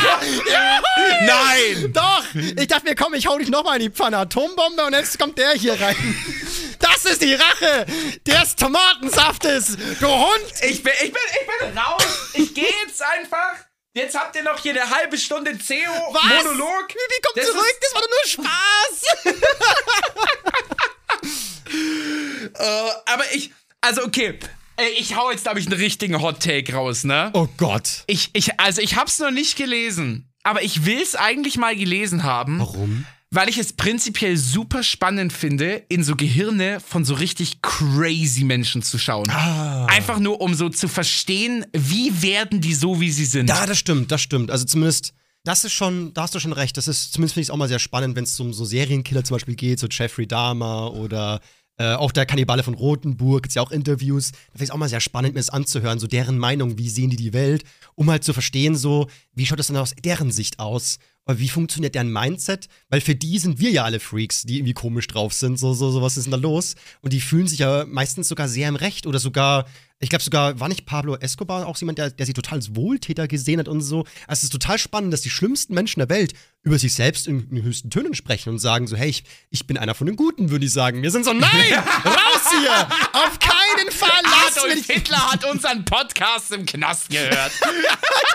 Nein! 1.26 1.92
Doch! 1.92 2.24
Ich 2.34 2.66
dachte 2.68 2.84
mir, 2.86 2.94
komm, 2.94 3.14
ich 3.14 3.26
hau 3.26 3.38
dich 3.38 3.48
nochmal 3.48 3.76
in 3.76 3.82
die 3.82 3.90
Pfanne. 3.90 4.18
Atombombe 4.18 4.84
und 4.86 4.92
jetzt 4.94 5.18
kommt 5.18 5.38
der 5.38 5.52
hier 5.52 5.78
rein. 5.80 5.96
Das 6.78 7.04
ist 7.04 7.20
die 7.20 7.34
Rache 7.34 7.84
des 8.26 8.56
Tomatensaftes, 8.56 9.76
du 10.00 10.06
Hund! 10.08 10.44
Ich 10.66 10.82
bin, 10.82 10.92
ich 11.04 11.12
bin, 11.12 11.22
ich 11.42 11.66
bin 11.68 11.78
raus. 11.78 12.30
Ich 12.32 12.54
gehe 12.54 12.64
jetzt 12.86 13.02
einfach. 13.02 13.52
Jetzt 13.92 14.16
habt 14.16 14.36
ihr 14.36 14.44
noch 14.44 14.58
hier 14.60 14.80
eine 14.80 14.88
halbe 14.88 15.18
Stunde 15.18 15.52
Was? 15.52 15.66
CEO-Monolog. 15.66 16.88
Bibi, 16.88 17.20
komm 17.22 17.32
Das 17.34 17.46
zurück, 17.46 17.76
das 17.80 17.94
war 17.94 18.02
doch 18.02 18.08
nur 18.08 18.26
Spaß! 18.26 19.34
Äh, 22.58 22.90
aber 23.06 23.22
ich, 23.32 23.52
also 23.80 24.02
okay, 24.02 24.38
ich 24.98 25.14
hau 25.14 25.30
jetzt, 25.30 25.44
glaube 25.44 25.60
ich, 25.60 25.66
einen 25.66 25.78
richtigen 25.80 26.20
Hot 26.20 26.40
Take 26.40 26.74
raus, 26.74 27.04
ne? 27.04 27.30
Oh 27.32 27.46
Gott. 27.58 28.02
Ich, 28.06 28.30
ich, 28.32 28.58
also 28.58 28.82
ich 28.82 28.96
hab's 28.96 29.20
noch 29.20 29.30
nicht 29.30 29.56
gelesen, 29.56 30.28
aber 30.42 30.62
ich 30.62 30.84
will's 30.84 31.14
eigentlich 31.14 31.56
mal 31.58 31.76
gelesen 31.76 32.24
haben. 32.24 32.58
Warum? 32.58 33.06
Weil 33.32 33.48
ich 33.48 33.58
es 33.58 33.72
prinzipiell 33.72 34.36
super 34.36 34.82
spannend 34.82 35.32
finde, 35.32 35.84
in 35.88 36.02
so 36.02 36.16
Gehirne 36.16 36.80
von 36.80 37.04
so 37.04 37.14
richtig 37.14 37.62
crazy 37.62 38.42
Menschen 38.42 38.82
zu 38.82 38.98
schauen. 38.98 39.30
Ah. 39.30 39.86
Einfach 39.86 40.18
nur, 40.18 40.40
um 40.40 40.52
so 40.54 40.68
zu 40.68 40.88
verstehen, 40.88 41.64
wie 41.72 42.22
werden 42.22 42.60
die 42.60 42.74
so, 42.74 43.00
wie 43.00 43.12
sie 43.12 43.24
sind. 43.24 43.48
Ja, 43.48 43.66
das 43.66 43.78
stimmt, 43.78 44.10
das 44.10 44.20
stimmt. 44.20 44.50
Also 44.50 44.64
zumindest, 44.64 45.14
das 45.44 45.64
ist 45.64 45.72
schon, 45.72 46.12
da 46.12 46.22
hast 46.22 46.34
du 46.34 46.40
schon 46.40 46.52
recht. 46.52 46.76
Das 46.76 46.88
ist, 46.88 47.12
zumindest 47.12 47.34
finde 47.34 47.42
ich 47.42 47.46
es 47.46 47.50
auch 47.50 47.56
mal 47.56 47.68
sehr 47.68 47.78
spannend, 47.78 48.16
wenn 48.16 48.24
es 48.24 48.38
um 48.40 48.52
so 48.52 48.64
Serienkiller 48.64 49.22
zum 49.22 49.36
Beispiel 49.36 49.54
geht, 49.54 49.78
so 49.78 49.86
Jeffrey 49.88 50.26
Dahmer 50.26 50.92
oder 50.94 51.40
äh, 51.78 51.94
auch 51.94 52.10
der 52.10 52.26
Kannibale 52.26 52.64
von 52.64 52.74
Rothenburg, 52.74 53.44
gibt's 53.44 53.54
ja 53.54 53.62
auch 53.62 53.70
Interviews. 53.70 54.32
Da 54.32 54.38
finde 54.38 54.54
ich 54.56 54.62
es 54.64 54.70
auch 54.72 54.76
mal 54.76 54.88
sehr 54.88 54.98
spannend, 54.98 55.34
mir 55.34 55.40
das 55.40 55.50
anzuhören, 55.50 56.00
so 56.00 56.08
deren 56.08 56.36
Meinung, 56.36 56.78
wie 56.78 56.90
sehen 56.90 57.10
die 57.10 57.16
die 57.16 57.32
Welt, 57.32 57.62
um 57.94 58.10
halt 58.10 58.24
zu 58.24 58.32
verstehen, 58.32 58.74
so, 58.74 59.08
wie 59.34 59.46
schaut 59.46 59.60
das 59.60 59.68
dann 59.68 59.76
aus 59.76 59.94
deren 60.04 60.32
Sicht 60.32 60.58
aus? 60.58 60.98
Oder 61.30 61.38
wie 61.38 61.48
funktioniert 61.48 61.94
deren 61.94 62.12
Mindset? 62.12 62.66
Weil 62.88 63.00
für 63.00 63.14
die 63.14 63.38
sind 63.38 63.60
wir 63.60 63.70
ja 63.70 63.84
alle 63.84 64.00
Freaks, 64.00 64.42
die 64.42 64.56
irgendwie 64.56 64.72
komisch 64.72 65.06
drauf 65.06 65.32
sind. 65.32 65.60
So, 65.60 65.74
so, 65.74 65.92
so 65.92 66.02
was 66.02 66.16
ist 66.16 66.24
denn 66.24 66.32
da 66.32 66.36
los? 66.36 66.74
Und 67.02 67.12
die 67.12 67.20
fühlen 67.20 67.46
sich 67.46 67.60
ja 67.60 67.84
meistens 67.86 68.26
sogar 68.26 68.48
sehr 68.48 68.68
im 68.68 68.74
Recht 68.74 69.06
oder 69.06 69.20
sogar, 69.20 69.66
ich 70.00 70.08
glaube 70.08 70.24
sogar, 70.24 70.58
war 70.58 70.68
nicht 70.68 70.86
Pablo 70.86 71.14
Escobar 71.14 71.68
auch 71.68 71.76
jemand, 71.76 71.98
der, 71.98 72.10
der 72.10 72.26
sich 72.26 72.34
total 72.34 72.58
als 72.58 72.74
Wohltäter 72.74 73.28
gesehen 73.28 73.60
hat 73.60 73.68
und 73.68 73.80
so. 73.80 74.00
Also 74.26 74.40
es 74.40 74.42
ist 74.44 74.52
total 74.52 74.76
spannend, 74.76 75.12
dass 75.12 75.20
die 75.20 75.30
schlimmsten 75.30 75.72
Menschen 75.72 76.00
der 76.00 76.08
Welt 76.08 76.32
über 76.62 76.78
sich 76.78 76.94
selbst 76.94 77.28
in, 77.28 77.48
in 77.50 77.62
höchsten 77.62 77.90
Tönen 77.90 78.14
sprechen 78.14 78.50
und 78.50 78.58
sagen 78.58 78.88
so, 78.88 78.96
hey, 78.96 79.08
ich, 79.08 79.22
ich 79.50 79.68
bin 79.68 79.78
einer 79.78 79.94
von 79.94 80.08
den 80.08 80.16
Guten, 80.16 80.50
würde 80.50 80.66
ich 80.66 80.72
sagen. 80.72 81.02
Wir 81.02 81.12
sind 81.12 81.24
so, 81.24 81.32
nein, 81.32 81.72
raus 82.04 82.29
hier! 82.58 82.88
Auf 83.12 83.38
keinen 83.38 83.90
Fall, 83.90 84.22
lass 84.22 84.56
Adolf 84.58 84.74
mich! 84.74 84.86
Hitler 84.86 85.32
hat 85.32 85.44
unseren 85.44 85.84
Podcast 85.84 86.52
im 86.52 86.66
Knast 86.66 87.08
gehört. 87.10 87.52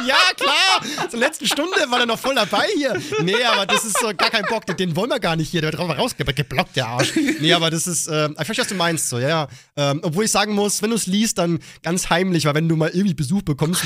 Ja, 0.05 0.17
klar. 0.35 1.09
Zur 1.09 1.19
letzten 1.19 1.47
Stunde 1.47 1.77
war 1.89 2.01
er 2.01 2.05
noch 2.05 2.19
voll 2.19 2.35
dabei 2.35 2.67
hier. 2.75 2.99
Nee, 3.21 3.41
aber 3.45 3.65
das 3.65 3.85
ist 3.85 3.97
so 3.99 4.07
gar 4.07 4.29
kein 4.29 4.43
Bock. 4.45 4.65
Den, 4.77 4.93
wollen 4.95 5.09
wir 5.09 5.19
gar 5.21 5.37
nicht 5.37 5.49
hier. 5.49 5.61
Der 5.61 5.71
wird 5.71 5.97
rausgeblockt, 5.97 6.75
der 6.75 6.87
Arsch. 6.87 7.13
Nee, 7.39 7.53
aber 7.53 7.69
das 7.69 7.87
ist, 7.87 8.07
äh, 8.07 8.29
ich 8.29 8.35
verstehe, 8.35 8.63
was 8.63 8.67
du 8.67 8.75
meinst, 8.75 9.09
so, 9.09 9.19
ja, 9.19 9.29
ja. 9.29 9.47
Ähm, 9.77 10.01
obwohl 10.03 10.25
ich 10.25 10.31
sagen 10.31 10.53
muss, 10.53 10.81
wenn 10.81 10.89
du 10.89 10.97
es 10.97 11.07
liest, 11.07 11.37
dann 11.37 11.59
ganz 11.81 12.09
heimlich, 12.09 12.45
weil 12.45 12.55
wenn 12.55 12.67
du 12.67 12.75
mal 12.75 12.89
irgendwie 12.89 13.13
Besuch 13.13 13.41
bekommst, 13.41 13.83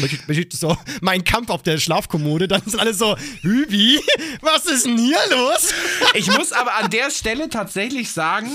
so 0.51 0.77
mein 1.01 1.23
Kampf 1.23 1.49
auf 1.49 1.63
der 1.63 1.77
Schlafkommode, 1.77 2.47
dann 2.47 2.61
sind 2.65 2.79
alle 2.79 2.93
so, 2.93 3.15
Hübi, 3.41 3.99
was 4.41 4.65
ist 4.65 4.85
denn 4.85 4.97
hier 4.97 5.19
los? 5.29 5.73
Ich 6.13 6.27
muss 6.27 6.51
aber 6.51 6.75
an 6.75 6.89
der 6.89 7.11
Stelle 7.11 7.49
tatsächlich 7.49 8.11
sagen, 8.11 8.49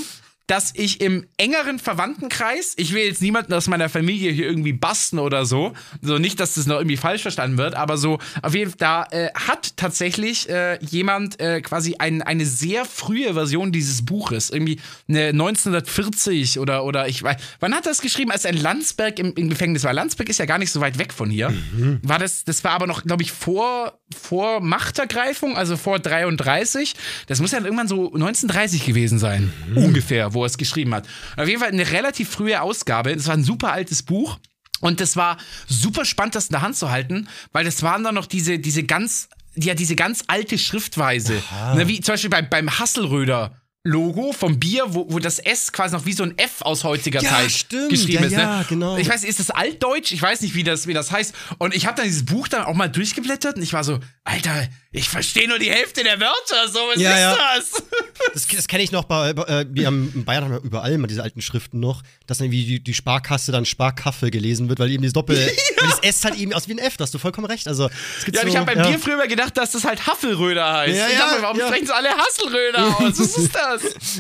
dass 0.47 0.73
ich 0.75 1.01
im 1.01 1.27
engeren 1.39 1.79
Verwandtenkreis, 1.79 2.75
ich 2.77 2.93
will 2.93 3.05
jetzt 3.05 3.23
niemanden 3.23 3.53
aus 3.55 3.67
meiner 3.67 3.89
Familie 3.89 4.31
hier 4.31 4.47
irgendwie 4.47 4.75
basten 4.75 5.19
oder 5.19 5.47
so, 5.47 5.73
so 6.03 6.19
nicht, 6.19 6.39
dass 6.39 6.55
das 6.55 6.67
noch 6.67 6.77
irgendwie 6.77 6.99
falsch 6.99 7.23
verstanden 7.23 7.57
wird, 7.57 7.75
aber 7.75 7.97
so 7.97 8.19
auf 8.43 8.55
jeden 8.55 8.71
Fall, 8.71 8.79
da 8.79 9.07
äh, 9.11 9.31
hat 9.35 9.77
tatsächlich 9.77 10.49
äh, 10.51 10.79
jemand 10.85 11.41
äh, 11.41 11.63
quasi 11.63 11.97
ein, 11.99 12.21
eine 12.21 12.45
sehr 12.45 12.85
frühe 12.85 13.33
Version 13.33 13.73
dieses 13.73 14.05
Buches, 14.05 14.51
irgendwie 14.51 14.81
eine 15.09 15.29
1940 15.29 16.59
oder, 16.59 16.85
oder 16.85 17.09
ich 17.09 17.23
weiß, 17.23 17.37
wann 17.61 17.75
hat 17.75 17.87
er 17.87 17.93
das 17.93 18.03
geschrieben, 18.03 18.31
als 18.31 18.45
er 18.45 18.53
in 18.53 18.61
Landsberg 18.61 19.19
im, 19.19 19.33
im 19.35 19.49
Gefängnis 19.49 19.85
war? 19.85 19.95
Landsberg 19.95 20.29
ist 20.29 20.39
ja 20.39 20.47
gar 20.47 20.59
nicht 20.59 20.71
so 20.71 20.81
weit 20.81 20.99
weg 20.99 21.13
von 21.13 21.31
hier. 21.31 21.55
War 22.03 22.19
das, 22.19 22.45
das 22.45 22.65
war 22.65 22.73
aber 22.73 22.87
noch, 22.87 23.05
glaube 23.05 23.23
ich, 23.23 23.33
vor, 23.33 23.99
vor 24.15 24.61
Machtergreifung, 24.61 25.57
also 25.57 25.77
vor 25.77 25.99
33. 25.99 26.95
Das 27.27 27.41
muss 27.41 27.53
ja 27.53 27.61
irgendwann 27.61 27.89
so 27.89 28.13
1930 28.13 28.85
gewesen 28.85 29.19
sein, 29.19 29.53
ungefähr, 29.75 30.34
wo 30.35 30.43
er 30.43 30.47
es 30.47 30.59
geschrieben 30.59 30.95
hat. 30.95 31.07
Auf 31.37 31.49
jeden 31.49 31.61
Fall 31.61 31.71
eine 31.71 31.91
relativ 31.91 32.31
frühe 32.31 32.61
Ausgabe. 32.61 33.15
Das 33.15 33.27
war 33.27 33.35
ein 33.35 33.45
super 33.45 33.73
altes 33.73 34.03
Buch. 34.03 34.39
Und 34.81 35.01
das 35.01 35.17
war 35.17 35.39
super 35.67 36.05
spannend, 36.05 36.35
das 36.35 36.47
in 36.47 36.53
der 36.53 36.63
Hand 36.63 36.77
zu 36.77 36.91
halten, 36.91 37.29
weil 37.53 37.65
das 37.65 37.83
waren 37.83 38.05
dann 38.05 38.15
noch 38.15 38.27
diese, 38.27 38.59
diese 38.59 38.83
ganz, 38.83 39.29
ja, 39.55 39.73
diese 39.75 39.97
ganz 39.97 40.25
alte 40.27 40.59
Schriftweise. 40.59 41.43
Ne, 41.75 41.89
wie 41.89 42.01
zum 42.01 42.15
Beispiel 42.15 42.29
beim, 42.31 42.51
beim 42.51 42.79
Hasselröder. 42.79 43.61
Logo 43.87 44.33
vom 44.33 44.59
Bier, 44.59 44.85
wo, 44.89 45.05
wo 45.11 45.19
das 45.19 45.39
S 45.39 45.71
quasi 45.71 45.95
noch 45.95 46.07
wie 46.07 46.15
so 46.15 46.23
ein 46.23 46.39
F 46.39 46.63
aus 46.63 46.85
heutiger 46.85 47.21
Ja, 47.21 47.29
Zeit 47.29 47.51
stimmt. 47.53 47.91
geschrieben 47.91 48.23
Ja, 48.23 48.27
ist. 48.29 48.33
ja, 48.33 48.59
ne? 48.61 48.65
genau. 48.67 48.97
Ich 48.97 49.07
weiß 49.11 49.21
nicht, 49.21 49.29
ist 49.29 49.41
das 49.41 49.51
altdeutsch? 49.51 50.11
Ich 50.13 50.23
weiß 50.23 50.41
nicht, 50.41 50.55
wie 50.55 50.65
das, 50.65 50.87
wie 50.87 50.95
das 50.95 51.11
heißt. 51.11 51.35
Und 51.59 51.75
ich 51.75 51.85
habe 51.85 51.95
dann 51.97 52.07
dieses 52.07 52.25
Buch 52.25 52.49
dann 52.49 52.65
auch 52.65 52.73
mal 52.73 52.89
durchgeblättert 52.89 53.57
und 53.57 53.63
ich 53.63 53.75
war 53.75 53.85
so, 53.85 53.99
Alter, 54.25 54.69
ich 54.91 55.11
verstehe 55.11 55.47
nur 55.49 55.59
die 55.59 55.71
Hälfte 55.71 56.03
der 56.03 56.19
Wörter. 56.19 56.69
So, 56.69 56.79
was 56.91 56.99
Ja, 56.99 57.11
ist 57.13 57.19
ja. 57.21 57.37
das? 57.57 57.83
Das, 58.33 58.47
das 58.49 58.69
kenne 58.69 58.83
ich 58.83 58.91
noch 58.91 59.05
bei, 59.05 59.33
bei 59.35 59.43
äh, 59.43 59.67
wir 59.69 59.87
haben 59.87 60.11
in 60.15 60.25
Bayern 60.25 60.45
haben 60.45 60.53
wir 60.53 60.63
überall 60.63 60.93
immer 60.93 61.07
diese 61.07 61.23
alten 61.23 61.43
Schriften 61.43 61.79
noch, 61.79 62.03
dass 62.27 62.39
dann 62.39 62.47
irgendwie 62.47 62.65
die, 62.65 62.81
die 62.83 62.95
Sparkasse 62.95 63.53
dann 63.53 63.65
Sparkaffee 63.67 64.31
gelesen 64.31 64.69
wird, 64.69 64.79
weil 64.79 64.91
eben 64.91 65.03
dieses 65.03 65.13
Doppel, 65.13 65.37
weil 65.79 65.89
das 65.89 65.99
S 66.01 66.25
halt 66.25 66.37
eben 66.37 66.53
aus 66.55 66.67
wie 66.69 66.73
ein 66.73 66.79
F, 66.79 66.97
da 66.97 67.03
hast 67.05 67.13
du 67.13 67.19
vollkommen 67.19 67.47
recht. 67.47 67.69
Also, 67.69 67.91
Ja, 68.33 68.43
so, 68.43 68.49
ich 68.49 68.57
habe 68.57 68.67
beim 68.67 68.79
ja. 68.79 68.89
Bier 68.89 68.99
früher 68.99 69.15
immer 69.15 69.27
gedacht, 69.27 69.57
dass 69.57 69.73
das 69.73 69.85
halt 69.85 70.07
Haffelröder 70.07 70.73
heißt. 70.73 70.97
Ja, 70.97 71.09
ich 71.09 71.19
dachte 71.19 71.33
ja, 71.33 71.37
mir, 71.37 71.43
warum 71.43 71.59
ja. 71.59 71.67
sprechen 71.67 71.87
sie 71.87 71.95
alle 71.95 72.09
Hasselröder 72.11 72.97
aus? 72.99 73.19
Was 73.19 73.19
ist 73.37 73.55
das? 73.55 73.74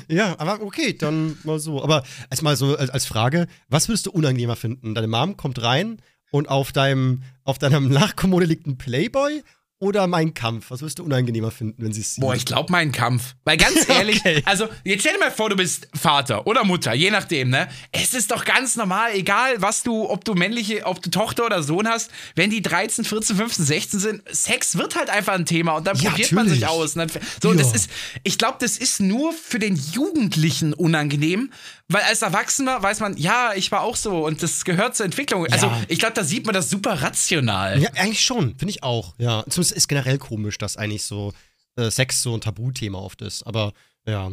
Ja, 0.08 0.38
aber 0.38 0.62
okay, 0.62 0.92
dann 0.96 1.36
mal 1.44 1.58
so. 1.58 1.82
Aber 1.82 2.04
erstmal 2.30 2.56
so 2.56 2.76
als, 2.76 3.06
Frage, 3.06 3.46
was 3.68 3.88
würdest 3.88 4.06
du 4.06 4.10
unangenehmer 4.10 4.56
finden? 4.56 4.94
Deine 4.94 5.08
Mom 5.08 5.36
kommt 5.36 5.62
rein 5.62 6.00
und 6.30 6.48
auf 6.48 6.72
deinem, 6.72 7.22
auf 7.44 7.58
deinem 7.58 7.88
Nachkommode 7.88 8.46
liegt 8.46 8.66
ein 8.66 8.78
Playboy 8.78 9.42
oder 9.84 10.06
mein 10.06 10.32
Kampf? 10.34 10.70
Was 10.70 10.80
würdest 10.80 10.98
du 10.98 11.04
unangenehmer 11.04 11.50
finden, 11.50 11.82
wenn 11.84 11.92
sie 11.92 12.00
es 12.00 12.14
sieht? 12.14 12.22
Boah, 12.22 12.34
ich 12.34 12.44
glaube 12.46 12.72
meinen 12.72 12.90
Kampf. 12.92 13.34
Weil 13.44 13.56
ganz 13.58 13.88
ehrlich, 13.88 14.20
Okay. 14.20 14.42
also 14.46 14.66
jetzt 14.84 15.00
stell 15.02 15.12
dir 15.14 15.18
mal 15.20 15.30
vor, 15.30 15.50
du 15.50 15.56
bist 15.56 15.88
Vater 15.94 16.46
oder 16.46 16.64
Mutter, 16.64 16.94
je 16.94 17.10
nachdem, 17.10 17.50
ne? 17.50 17.68
Es 17.92 18.14
ist 18.14 18.30
doch 18.30 18.44
ganz 18.44 18.76
normal, 18.76 19.12
egal 19.14 19.60
was 19.60 19.82
du, 19.82 20.08
ob 20.08 20.24
du 20.24 20.34
männliche, 20.34 20.84
ob 20.86 21.02
du 21.02 21.10
Tochter 21.10 21.46
oder 21.46 21.62
Sohn 21.62 21.86
hast, 21.88 22.10
wenn 22.34 22.50
die 22.50 22.62
13, 22.62 23.04
14, 23.04 23.36
15, 23.36 23.64
16 23.64 24.00
sind, 24.00 24.22
Sex 24.30 24.78
wird 24.78 24.96
halt 24.96 25.10
einfach 25.10 25.34
ein 25.34 25.46
Thema 25.46 25.72
und 25.76 25.86
dann 25.86 25.96
Ja, 25.98 26.10
probiert 26.10 26.32
man 26.32 26.48
sich 26.48 26.60
natürlich. 26.60 26.80
aus. 26.82 26.96
Und 26.96 27.12
dann, 27.12 27.22
so, 27.42 27.50
und 27.50 27.58
das 27.60 27.68
Ja. 27.68 27.74
ist, 27.76 27.90
ich 28.22 28.38
glaube, 28.38 28.56
das 28.60 28.78
ist 28.78 29.00
nur 29.00 29.32
für 29.32 29.58
den 29.58 29.76
Jugendlichen 29.76 30.72
unangenehm, 30.74 31.50
weil 31.88 32.02
als 32.02 32.22
Erwachsener 32.22 32.82
weiß 32.82 33.00
man, 33.00 33.16
ja, 33.16 33.52
ich 33.54 33.70
war 33.72 33.82
auch 33.82 33.96
so 33.96 34.24
und 34.26 34.42
das 34.42 34.64
gehört 34.64 34.96
zur 34.96 35.04
Entwicklung. 35.06 35.46
Also 35.46 35.66
Ja. 35.66 35.82
ich 35.88 35.98
glaube, 35.98 36.14
da 36.14 36.24
sieht 36.24 36.46
man 36.46 36.54
das 36.54 36.70
super 36.70 37.02
rational. 37.02 37.80
Ja, 37.80 37.90
eigentlich 37.94 38.24
schon, 38.24 38.56
finde 38.58 38.70
ich 38.70 38.82
auch. 38.82 39.14
Ja, 39.18 39.44
zumindest 39.48 39.72
ist 39.76 39.88
generell 39.88 40.18
komisch, 40.18 40.58
dass 40.58 40.76
eigentlich 40.76 41.02
so 41.04 41.32
äh, 41.76 41.90
Sex 41.90 42.22
so 42.22 42.34
ein 42.34 42.40
Tabuthema 42.40 42.98
oft 42.98 43.20
ist. 43.22 43.42
Aber 43.46 43.72
ja. 44.06 44.30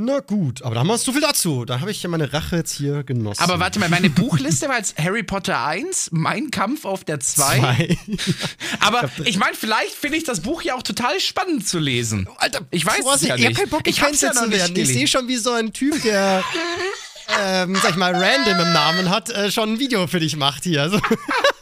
Na 0.00 0.20
gut, 0.20 0.62
aber 0.62 0.76
da 0.76 0.80
haben 0.82 0.86
wir 0.86 0.96
so 0.96 1.10
viel 1.10 1.20
dazu. 1.20 1.64
Da 1.64 1.80
habe 1.80 1.90
ich 1.90 2.00
ja 2.04 2.08
meine 2.08 2.32
Rache 2.32 2.54
jetzt 2.54 2.72
hier 2.72 3.02
genossen. 3.02 3.42
Aber 3.42 3.58
warte 3.58 3.80
mal, 3.80 3.88
meine 3.88 4.08
Buchliste 4.08 4.68
war 4.68 4.76
jetzt 4.78 4.96
Harry 4.96 5.24
Potter 5.24 5.64
1, 5.64 6.10
Mein 6.12 6.52
Kampf 6.52 6.84
auf 6.84 7.02
der 7.02 7.18
2. 7.18 7.58
Zwei. 7.58 7.98
Aber 8.78 9.10
ich 9.24 9.38
meine, 9.38 9.56
vielleicht 9.56 9.94
finde 9.94 10.18
ich 10.18 10.22
das 10.22 10.38
Buch 10.38 10.62
ja 10.62 10.76
auch 10.76 10.84
total 10.84 11.18
spannend 11.18 11.66
zu 11.66 11.80
lesen. 11.80 12.28
Alter, 12.36 12.60
Ich 12.70 12.86
weiß 12.86 13.04
es 13.16 13.22
ja 13.22 13.34
nicht. 13.36 13.56
keinen 13.56 13.70
Bock, 13.70 13.88
Ich 13.88 14.00
hab's 14.00 14.20
ja 14.20 14.32
noch 14.32 14.42
zu 14.42 14.48
nicht 14.50 14.58
werden. 14.60 14.76
Ich 14.76 14.86
sehe 14.86 15.08
schon, 15.08 15.26
wie 15.26 15.36
so 15.36 15.50
ein 15.50 15.72
Typ, 15.72 16.00
der, 16.04 16.44
ähm, 17.42 17.74
sag 17.82 17.90
ich 17.90 17.96
mal, 17.96 18.14
random 18.14 18.66
im 18.66 18.72
Namen 18.72 19.10
hat, 19.10 19.30
äh, 19.30 19.50
schon 19.50 19.72
ein 19.72 19.78
Video 19.80 20.06
für 20.06 20.20
dich 20.20 20.36
macht 20.36 20.62
hier. 20.62 20.82
Also, 20.82 21.00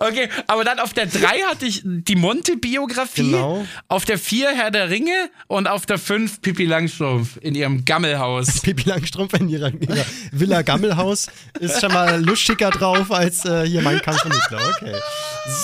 Okay, 0.00 0.28
aber 0.48 0.64
dann 0.64 0.80
auf 0.80 0.92
der 0.94 1.06
3 1.06 1.20
hatte 1.48 1.64
ich 1.66 1.82
die 1.84 2.16
Monte-Biografie, 2.16 3.30
Genau. 3.30 3.64
auf 3.88 4.04
der 4.04 4.18
4 4.18 4.50
Herr 4.50 4.70
der 4.72 4.90
Ringe 4.90 5.30
und 5.46 5.68
auf 5.68 5.86
der 5.86 5.98
5 5.98 6.42
Pippi 6.42 6.64
Langstrumpf 6.64 7.38
in 7.40 7.54
ihrem 7.54 7.84
Gammelhaus. 7.84 8.60
Pippi 8.62 8.88
Langstrumpf 8.88 9.34
in 9.34 9.48
ihrer, 9.48 9.72
ihrer 9.72 10.04
Villa 10.32 10.62
Gammelhaus 10.62 11.28
ist 11.60 11.80
schon 11.80 11.92
mal 11.92 12.22
lustiger 12.22 12.70
drauf 12.70 13.10
als 13.12 13.44
äh, 13.44 13.64
hier 13.66 13.82
mein 13.82 14.00
Kampf 14.02 14.22
von 14.22 14.32
Hitler. 14.32 14.60
Okay. 14.76 14.94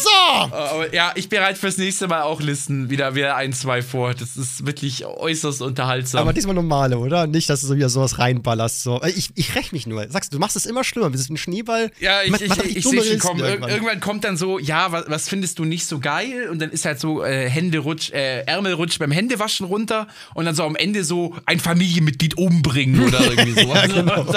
So! 0.02 0.10
Aber 0.54 0.92
ja, 0.94 1.12
ich 1.14 1.28
bereite 1.28 1.58
fürs 1.58 1.78
nächste 1.78 2.08
Mal 2.08 2.22
auch 2.22 2.40
Listen 2.40 2.90
wieder, 2.90 3.14
wieder 3.14 3.36
ein, 3.36 3.52
zwei 3.52 3.82
vor. 3.82 4.14
Das 4.14 4.36
ist 4.36 4.66
wirklich 4.66 5.04
äußerst 5.04 5.62
unterhaltsam. 5.62 6.20
Aber 6.22 6.32
diesmal 6.32 6.54
normale, 6.54 6.98
oder? 6.98 7.26
Nicht, 7.26 7.48
dass 7.50 7.60
du 7.62 7.66
so 7.68 7.76
wieder 7.76 7.88
sowas 7.88 8.18
reinballerst. 8.18 8.82
So. 8.82 9.00
Äh, 9.02 9.10
Ich, 9.10 9.30
ich 9.34 9.54
räch 9.56 9.72
mich 9.72 9.86
nur. 9.86 10.08
Sagst 10.10 10.32
du, 10.32 10.36
du 10.36 10.40
machst 10.40 10.56
es 10.56 10.66
immer 10.66 10.84
schlimmer. 10.84 11.10
Wir 11.12 11.18
sind 11.18 11.34
ein 11.34 11.36
Schneeball. 11.36 11.90
Ja, 12.00 12.22
ich, 12.22 12.30
Mach- 12.30 12.40
ich, 12.40 12.48
mach 12.48 12.58
ich, 12.58 12.76
ich 12.78 12.84
dumme 12.84 13.02
sehe 13.02 13.12
schon 13.12 13.18
kommen. 13.20 13.47
Ir 13.48 13.54
irgendwann. 13.54 13.70
irgendwann 13.70 14.00
kommt 14.00 14.24
dann 14.24 14.36
so, 14.36 14.58
ja, 14.58 14.92
was, 14.92 15.04
was 15.08 15.28
findest 15.28 15.58
du 15.58 15.64
nicht 15.64 15.86
so 15.86 15.98
geil? 15.98 16.48
Und 16.50 16.60
dann 16.60 16.70
ist 16.70 16.84
halt 16.84 17.00
so 17.00 17.24
äh, 17.24 17.48
Händerutsch, 17.48 18.10
äh, 18.10 18.42
Ärmelrutsch 18.42 18.98
beim 18.98 19.10
Händewaschen 19.10 19.66
runter 19.66 20.06
und 20.34 20.44
dann 20.44 20.54
so 20.54 20.64
am 20.64 20.76
Ende 20.76 21.04
so 21.04 21.34
ein 21.46 21.60
Familienmitglied 21.60 22.36
umbringen 22.36 23.00
oder 23.06 23.20
irgendwie 23.30 23.60
so. 23.60 23.68
Ja, 23.68 23.86
genau. 23.86 24.26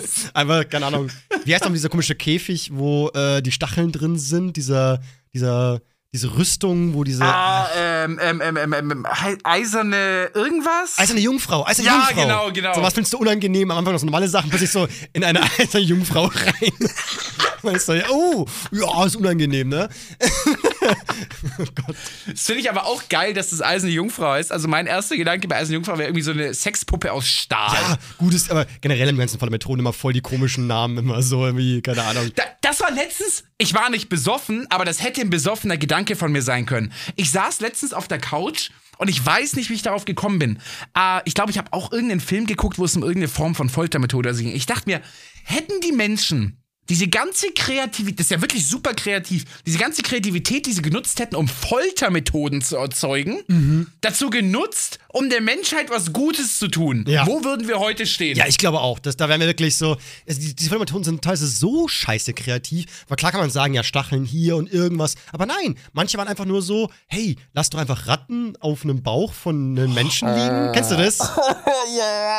Einfach, 0.34 0.68
keine 0.68 0.86
Ahnung. 0.86 1.08
Wie 1.44 1.54
heißt 1.54 1.64
noch 1.64 1.72
dieser 1.72 1.88
komische 1.88 2.14
Käfig, 2.14 2.70
wo 2.72 3.08
äh, 3.10 3.42
die 3.42 3.52
Stacheln 3.52 3.92
drin 3.92 4.18
sind? 4.18 4.56
Dieser, 4.56 5.00
dieser, 5.32 5.80
diese 6.12 6.36
Rüstung, 6.36 6.94
wo 6.94 7.04
diese. 7.04 7.22
ah, 7.24 7.68
ähm, 7.76 8.18
ähm, 8.20 8.40
ähm, 8.44 8.56
ähm, 8.56 8.72
ähm, 8.72 9.06
eiserne 9.44 10.30
irgendwas? 10.34 10.98
Eiserne 10.98 11.20
Jungfrau, 11.20 11.64
eiserne 11.66 11.86
Ja, 11.88 11.94
Jungfrau. 12.08 12.22
genau, 12.22 12.52
genau. 12.52 12.74
So 12.74 12.82
was 12.82 12.94
findest 12.94 13.12
du 13.12 13.18
unangenehm, 13.18 13.70
am 13.70 13.78
Anfang 13.78 13.92
noch 13.92 14.00
so 14.00 14.06
normale 14.06 14.28
Sachen, 14.28 14.50
plötzlich 14.50 14.72
so 14.72 14.88
in 15.12 15.22
eine 15.22 15.40
eiserne 15.58 15.84
Jungfrau 15.84 16.24
rein. 16.26 16.72
Weißt 17.62 17.90
du, 17.90 17.92
ja, 17.92 18.04
oh, 18.10 18.46
ja, 18.72 19.04
ist 19.04 19.16
unangenehm, 19.16 19.68
ne? 19.68 19.88
Das 22.26 22.46
finde 22.46 22.60
ich 22.60 22.70
aber 22.70 22.86
auch 22.86 23.08
geil, 23.08 23.34
dass 23.34 23.50
das 23.50 23.62
Eiserne 23.62 23.92
Jungfrau 23.92 24.34
ist. 24.36 24.52
Also 24.52 24.68
mein 24.68 24.86
erster 24.86 25.16
Gedanke 25.16 25.48
bei 25.48 25.56
Eiserne 25.56 25.74
Jungfrau 25.74 25.98
wäre 25.98 26.08
irgendwie 26.08 26.22
so 26.22 26.30
eine 26.30 26.54
Sexpuppe 26.54 27.12
aus 27.12 27.26
Stahl. 27.26 27.74
Ja, 27.74 27.98
gut 28.18 28.34
ist, 28.34 28.50
aber 28.50 28.66
generell 28.80 29.08
im 29.08 29.18
ganzen 29.18 29.38
Fall 29.38 29.48
der 29.48 29.52
Methoden 29.52 29.80
immer 29.80 29.92
voll 29.92 30.12
die 30.12 30.20
komischen 30.20 30.66
Namen, 30.66 30.98
immer 30.98 31.22
so 31.22 31.44
irgendwie, 31.44 31.82
keine 31.82 32.02
Ahnung. 32.04 32.30
Da, 32.34 32.42
das 32.60 32.80
war 32.80 32.90
letztens, 32.90 33.44
ich 33.58 33.74
war 33.74 33.90
nicht 33.90 34.08
besoffen, 34.08 34.66
aber 34.70 34.84
das 34.84 35.02
hätte 35.02 35.20
ein 35.20 35.30
besoffener 35.30 35.76
Gedanke 35.76 36.16
von 36.16 36.32
mir 36.32 36.42
sein 36.42 36.66
können. 36.66 36.92
Ich 37.16 37.30
saß 37.30 37.60
letztens 37.60 37.92
auf 37.92 38.08
der 38.08 38.18
Couch 38.18 38.70
und 38.98 39.08
ich 39.08 39.24
weiß 39.24 39.56
nicht, 39.56 39.70
wie 39.70 39.74
ich 39.74 39.82
darauf 39.82 40.04
gekommen 40.04 40.38
bin. 40.38 40.58
Äh, 40.96 41.20
ich 41.24 41.34
glaube, 41.34 41.50
ich 41.50 41.58
habe 41.58 41.72
auch 41.72 41.90
irgendeinen 41.90 42.20
Film 42.20 42.46
geguckt, 42.46 42.78
wo 42.78 42.84
es 42.84 42.96
um 42.96 43.02
irgendeine 43.02 43.28
Form 43.28 43.54
von 43.54 43.68
Foltermethode 43.68 44.34
ging. 44.34 44.54
Ich 44.54 44.66
dachte 44.66 44.88
mir, 44.88 45.00
hätten 45.44 45.80
die 45.82 45.92
Menschen 45.92 46.59
diese 46.90 47.06
ganze 47.06 47.52
Kreativität, 47.52 48.18
das 48.18 48.26
ist 48.26 48.30
ja 48.32 48.40
wirklich 48.40 48.66
super 48.66 48.94
kreativ, 48.94 49.44
diese 49.64 49.78
ganze 49.78 50.02
Kreativität, 50.02 50.66
die 50.66 50.72
sie 50.72 50.82
genutzt 50.82 51.20
hätten, 51.20 51.36
um 51.36 51.46
Foltermethoden 51.46 52.62
zu 52.62 52.76
erzeugen, 52.76 53.86
dazu 54.00 54.28
genutzt, 54.28 54.98
um 55.12 55.30
der 55.30 55.40
Menschheit 55.40 55.90
was 55.90 56.12
Gutes 56.12 56.58
zu 56.58 56.68
tun. 56.68 57.04
Ja. 57.08 57.26
Wo 57.26 57.44
würden 57.44 57.68
wir 57.68 57.78
heute 57.78 58.06
stehen? 58.06 58.36
Ja, 58.36 58.46
ich 58.46 58.58
glaube 58.58 58.80
auch. 58.80 58.98
Das, 58.98 59.16
da 59.16 59.28
wären 59.28 59.40
wir 59.40 59.46
wirklich 59.46 59.76
so. 59.76 59.96
Also 60.28 60.40
die, 60.40 60.54
diese 60.54 60.76
Methoden 60.78 61.04
sind 61.04 61.22
teilweise 61.22 61.46
so 61.46 61.88
scheiße 61.88 62.32
kreativ. 62.32 63.04
Weil 63.08 63.16
klar 63.16 63.32
kann 63.32 63.40
man 63.40 63.50
sagen, 63.50 63.74
ja, 63.74 63.82
Stacheln 63.82 64.24
hier 64.24 64.56
und 64.56 64.72
irgendwas. 64.72 65.14
Aber 65.32 65.46
nein, 65.46 65.76
manche 65.92 66.18
waren 66.18 66.28
einfach 66.28 66.44
nur 66.44 66.62
so, 66.62 66.90
hey, 67.06 67.36
lass 67.52 67.70
doch 67.70 67.78
einfach 67.78 68.06
Ratten 68.06 68.56
auf 68.60 68.84
einem 68.84 69.02
Bauch 69.02 69.32
von 69.32 69.78
einem 69.78 69.94
Menschen 69.94 70.28
liegen. 70.28 70.72
Kennst 70.72 70.90
du 70.90 70.96
das? 70.96 71.20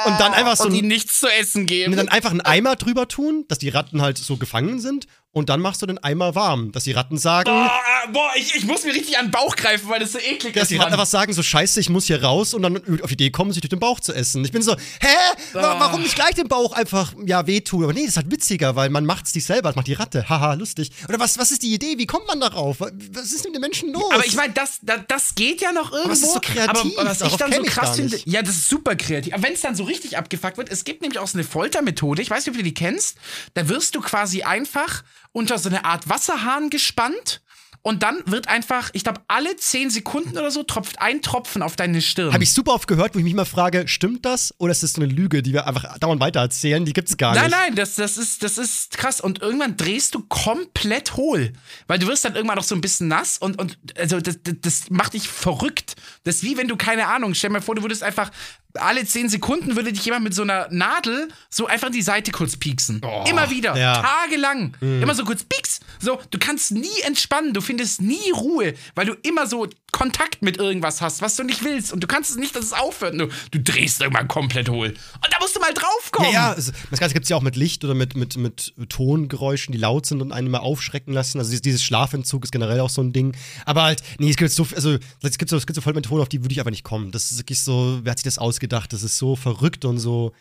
Und 0.06 0.20
dann 0.20 0.34
einfach 0.34 0.56
so 0.56 0.66
und 0.66 0.74
ihnen 0.74 0.88
nichts 0.88 1.20
zu 1.20 1.28
essen 1.28 1.66
geben. 1.66 1.92
Und 1.92 1.98
dann 1.98 2.08
einfach 2.08 2.32
einen 2.32 2.42
Eimer 2.42 2.76
drüber 2.76 3.08
tun, 3.08 3.46
dass 3.48 3.60
die 3.60 3.70
Ratten 3.70 4.02
halt 4.02 4.18
so 4.18 4.38
gefangen 4.42 4.82
sind. 4.82 5.08
Und 5.34 5.48
dann 5.48 5.62
machst 5.62 5.82
du 5.82 5.86
den 5.86 5.98
Eimer 5.98 6.36
warm, 6.36 6.74
dass 6.74 6.84
die 6.84 6.92
Ratten 6.92 7.18
sagen, 7.18 7.50
Boah, 7.50 7.72
boah 8.12 8.32
ich, 8.36 8.54
ich 8.54 8.66
muss 8.66 8.84
mir 8.84 8.94
richtig 8.94 9.18
an 9.18 9.28
den 9.28 9.32
Bauch 9.32 9.56
greifen, 9.56 9.88
weil 9.90 10.02
das 10.02 10.12
so 10.12 10.20
eklig 10.20 10.54
dass 10.54 10.64
ist. 10.64 10.72
die 10.72 10.76
Ratten 10.76 10.92
einfach 10.92 11.06
sagen, 11.06 11.32
so 11.32 11.42
scheiße, 11.42 11.80
ich 11.80 11.90
muss 11.90 12.06
hier 12.08 12.22
raus 12.22 12.54
und 12.54 12.64
dann 12.64 12.76
auf 13.02 13.08
die 13.08 13.14
Idee 13.14 13.30
kommen, 13.32 13.54
sich 13.54 13.62
durch 13.62 13.70
den 13.70 13.80
Bauch 13.80 14.02
zu 14.02 14.14
essen. 14.14 14.44
Ich 14.44 14.52
bin 14.52 14.62
so, 14.62 14.76
hä? 14.76 15.08
Ah. 15.54 15.80
Warum 15.80 16.02
nicht 16.02 16.16
gleich 16.16 16.36
den 16.36 16.50
Bauch 16.50 16.74
einfach, 16.74 17.14
ja, 17.26 17.48
wehtun? 17.48 17.86
Aber 17.86 17.94
nee, 17.94 18.02
das 18.02 18.10
ist 18.10 18.18
halt 18.18 18.30
witziger, 18.30 18.76
weil 18.76 18.90
man 18.90 19.06
macht's 19.06 19.34
nicht 19.34 19.46
selber, 19.46 19.70
das 19.70 19.78
macht 19.78 19.88
die 19.88 19.94
Ratte. 19.94 20.28
Haha, 20.28 20.56
lustig. 20.56 20.92
Oder 21.08 21.20
was, 21.20 21.38
was 21.38 21.52
ist 21.52 21.64
die 21.64 21.74
Idee? 21.74 21.98
Wie 21.98 22.08
kommt 22.08 22.28
man 22.28 22.42
darauf? 22.42 22.82
Was 22.82 23.32
ist 23.32 23.46
mit 23.46 23.56
den 23.56 23.62
Menschen 23.62 23.94
los? 23.94 24.12
Aber 24.12 24.26
ich 24.26 24.36
meine, 24.36 24.52
das, 24.54 24.80
das, 24.82 25.00
das 25.08 25.36
geht 25.36 25.62
ja 25.62 25.72
noch 25.72 25.94
irgendwo. 25.94 26.12
es 26.12 26.24
ist 26.24 26.34
so 26.34 26.42
kreativ, 26.42 26.98
Aber, 26.98 27.10
aber 27.10 27.10
was 27.10 27.22
ich 27.22 27.38
dann 27.38 27.54
so 27.54 27.64
krass 27.64 27.96
finde, 27.96 28.20
ja, 28.26 28.42
das 28.42 28.56
ist 28.56 28.68
super 28.68 28.98
kreativ. 28.98 29.34
Aber 29.34 29.44
wenn 29.44 29.54
es 29.54 29.62
dann 29.62 29.76
so 29.76 29.86
richtig 29.86 30.18
abgefuckt 30.18 30.58
wird, 30.58 30.70
es 30.70 30.84
gibt 30.84 31.02
nämlich 31.02 31.20
auch 31.20 31.28
so 31.28 31.38
eine 31.38 31.46
Foltermethode, 31.48 32.22
ich 32.22 32.30
weiß 32.30 32.46
nicht, 32.46 32.54
ob 32.54 32.58
du 32.58 32.64
die 32.64 32.74
kennst, 32.74 33.18
da 33.54 33.70
wirst 33.70 33.96
du 33.96 34.02
quasi 34.02 34.42
einfach 34.44 35.04
unter 35.32 35.58
so 35.58 35.70
eine 35.70 35.86
Art 35.86 36.10
Wasserhahn 36.10 36.70
gespannt 36.70 37.42
und 37.84 38.04
dann 38.04 38.22
wird 38.28 38.48
einfach, 38.48 38.92
ich 38.94 39.04
glaube, 39.04 39.22
alle 39.28 39.56
10 39.56 39.90
Sekunden 39.90 40.38
oder 40.38 40.52
so 40.52 40.62
tropft 40.62 41.02
ein 41.02 41.24
Tropfen 41.24 41.64
auf 41.64 41.76
deine 41.76 42.02
Stirn. 42.02 42.32
Habe 42.32 42.44
ich 42.44 42.54
super 42.54 42.74
oft 42.74 42.88
gehört, 42.88 43.16
wo 43.16 43.20
ich 43.20 43.24
mich 43.24 43.34
mal 43.34 43.46
frage, 43.46 43.88
stimmt 43.88 44.24
das? 44.24 44.54
Oder 44.60 44.72
ist 44.72 44.84
das 44.84 44.94
so 44.94 45.02
eine 45.02 45.12
Lüge, 45.12 45.42
die 45.42 45.52
wir 45.52 45.66
einfach 45.66 45.98
dauernd 45.98 46.22
weitererzählen? 46.22 46.86
Die 46.86 46.94
gibt's 46.94 47.18
gar 47.18 47.34
Nein, 47.34 47.46
nicht. 47.46 47.58
nein, 47.58 47.76
das, 47.76 47.96
das, 47.96 48.18
ist, 48.18 48.44
das 48.44 48.60
ist 48.60 48.98
krass. 48.98 49.20
Und 49.20 49.42
irgendwann 49.42 49.78
drehst 49.78 50.14
du 50.14 50.22
komplett 50.22 51.16
hohl. 51.16 51.54
Weil 51.88 51.98
du 51.98 52.06
wirst 52.06 52.24
dann 52.24 52.36
irgendwann 52.36 52.58
noch 52.58 52.64
so 52.64 52.76
ein 52.76 52.82
bisschen 52.82 53.08
nass 53.08 53.40
und, 53.40 53.60
und 53.60 53.80
also 53.98 54.22
das, 54.22 54.38
das, 54.44 54.56
das 54.62 54.90
macht 54.92 55.14
dich 55.14 55.28
verrückt. 55.28 55.96
Das 56.24 56.36
ist 56.36 56.44
wie 56.44 56.58
wenn 56.58 56.68
du, 56.68 56.76
keine 56.76 57.08
Ahnung, 57.08 57.34
stell 57.34 57.50
dir 57.50 57.54
mal 57.54 57.62
vor, 57.62 57.74
du 57.74 57.82
würdest 57.82 58.04
einfach 58.04 58.30
alle 58.76 59.06
zehn 59.06 59.30
Sekunden 59.30 59.76
würde 59.76 59.92
dich 59.94 60.06
jemand 60.06 60.24
mit 60.24 60.34
so 60.34 60.42
einer 60.44 60.68
Nadel 60.72 61.28
so 61.50 61.68
einfach 61.68 61.90
die 61.90 62.02
Seite 62.02 62.32
kurz 62.32 62.58
pieksen. 62.58 63.02
Immer 63.30 63.50
wieder. 63.50 63.76
ja. 63.78 64.02
Tagelang. 64.02 64.76
Immer 64.82 65.16
so 65.16 65.24
kurz 65.26 65.44
pieks. 65.44 65.80
So, 66.00 66.20
du 66.32 66.38
kannst 66.40 66.72
nie 66.72 67.02
entspannen. 67.06 67.54
Du 67.54 67.62
findest 67.62 68.02
nie 68.02 68.32
Ruhe, 68.34 68.74
weil 68.96 69.06
du 69.06 69.14
immer 69.24 69.48
so 69.48 69.68
Kontakt 69.92 70.42
mit 70.42 70.58
irgendwas 70.58 71.02
hast, 71.02 71.22
was 71.22 71.36
du 71.36 71.44
nicht 71.44 71.64
willst. 71.64 71.92
Und 71.92 72.02
du 72.02 72.08
kannst 72.08 72.32
es 72.32 72.38
nicht, 72.38 72.56
dass 72.56 72.64
es 72.66 72.74
aufhört. 72.74 73.14
Du, 73.20 73.28
du 73.52 73.60
drehst 73.60 74.00
irgendwann 74.02 74.28
komplett 74.28 74.70
hohl. 74.70 74.88
Und 74.90 75.28
da 75.34 75.38
musst 75.42 75.56
du 75.56 75.60
mal 75.60 75.74
draufkommen. 75.74 76.32
Ja, 76.32 76.52
ja, 76.52 76.58
es- 76.58 76.72
das 76.90 77.00
Ganze 77.00 77.14
gibt 77.14 77.26
es 77.26 77.30
ja 77.30 77.36
auch 77.36 77.42
mit 77.42 77.56
Licht 77.58 77.84
oder 77.84 77.94
mit, 77.94 78.16
mit, 78.16 78.38
mit 78.38 78.74
Tongeräuschen, 78.90 79.74
die 79.74 79.78
laut 79.78 80.06
sind 80.06 80.22
und 80.22 80.32
einen 80.32 80.50
mal 80.50 80.60
aufschrecken 80.60 81.14
lassen. 81.14 81.40
Also 81.40 81.50
dieses- 81.50 81.62
dieses 81.62 81.84
Schlafentzug 81.84 82.44
ist 82.46 82.52
generell 82.52 82.80
auch 82.80 82.90
so 82.90 83.02
ein 83.02 83.12
Ding. 83.14 83.36
Aber 83.66 83.84
halt, 83.84 84.02
nee, 84.20 84.30
es 84.30 84.38
gibt 84.38 84.52
so, 84.52 84.66
also 84.76 84.98
es 85.22 85.38
gibt 85.38 85.50
so, 85.50 85.58
es 85.58 85.66
gibt 85.68 85.76
so 85.76 85.82
voll 85.82 85.94
Methoden, 85.94 86.22
auf 86.22 86.30
die 86.30 86.42
würde 86.44 86.54
ich 86.54 86.60
aber 86.62 86.72
nicht 86.72 86.84
kommen. 86.84 87.12
Das 87.12 87.32
ist 87.32 87.38
wirklich 87.40 87.60
so, 87.62 88.00
wer 88.04 88.12
hat 88.12 88.18
sich 88.20 88.24
das 88.24 88.38
ausgedacht? 88.62 88.94
Das 88.94 89.04
ist 89.04 89.18
so 89.18 89.36
verrückt 89.36 89.86
und 89.86 89.98
so. 89.98 90.34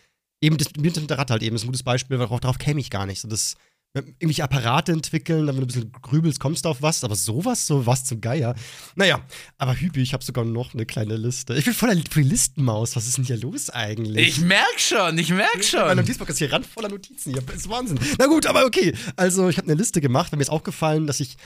Eben, 0.42 0.56
das 0.56 0.68
mit 0.78 1.10
der 1.10 1.18
Ratte 1.18 1.32
halt 1.32 1.42
eben 1.42 1.56
ist 1.56 1.64
ein 1.64 1.66
gutes 1.66 1.82
Beispiel, 1.82 2.18
weil 2.18 2.26
auch 2.26 2.40
darauf 2.40 2.58
käme 2.58 2.80
ich 2.80 2.90
gar 2.90 3.06
nicht. 3.06 3.20
So 3.20 3.28
das, 3.28 3.56
irgendwelche 3.94 4.44
Apparate 4.44 4.92
entwickeln, 4.92 5.46
dann 5.46 5.56
wenn 5.56 5.62
du 5.62 5.64
ein 5.64 5.66
bisschen 5.66 5.92
grübelst, 6.00 6.40
kommst 6.40 6.64
du 6.64 6.70
auf 6.70 6.80
was, 6.80 7.04
aber 7.04 7.16
sowas, 7.16 7.66
so 7.66 7.84
was 7.84 8.04
zum 8.04 8.20
Geier. 8.20 8.54
Naja, 8.94 9.20
aber 9.58 9.74
Hübi, 9.74 10.00
ich 10.00 10.12
habe 10.14 10.24
sogar 10.24 10.44
noch 10.44 10.72
eine 10.72 10.86
kleine 10.86 11.16
Liste. 11.16 11.54
Ich 11.56 11.64
bin 11.64 11.74
voller 11.74 11.94
Listenmaus. 11.94 12.96
Was 12.96 13.06
ist 13.06 13.18
denn 13.18 13.24
hier 13.24 13.36
los 13.38 13.68
eigentlich? 13.68 14.28
Ich 14.28 14.40
merk 14.40 14.78
schon, 14.78 15.18
ich 15.18 15.30
merk 15.30 15.50
Mein 15.54 15.62
schon. 15.62 15.96
Notizblock 15.96 16.28
ist 16.30 16.38
hier 16.38 16.52
randvoller 16.52 16.88
Notizen. 16.88 17.32
Hier. 17.32 17.42
Das 17.42 17.56
ist 17.56 17.68
Wahnsinn. 17.68 17.98
Na 18.18 18.26
gut, 18.26 18.46
aber 18.46 18.64
okay. 18.64 18.94
Also, 19.16 19.48
ich 19.48 19.58
habe 19.58 19.68
eine 19.68 19.78
Liste 19.78 20.00
gemacht, 20.00 20.32
weil 20.32 20.38
mir 20.38 20.44
ist 20.44 20.50
aufgefallen, 20.50 21.06
dass 21.06 21.20
ich, 21.20 21.36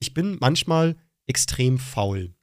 ich 0.00 0.14
bin 0.14 0.38
manchmal 0.40 0.96
extrem 1.26 1.78
faul. 1.78 2.34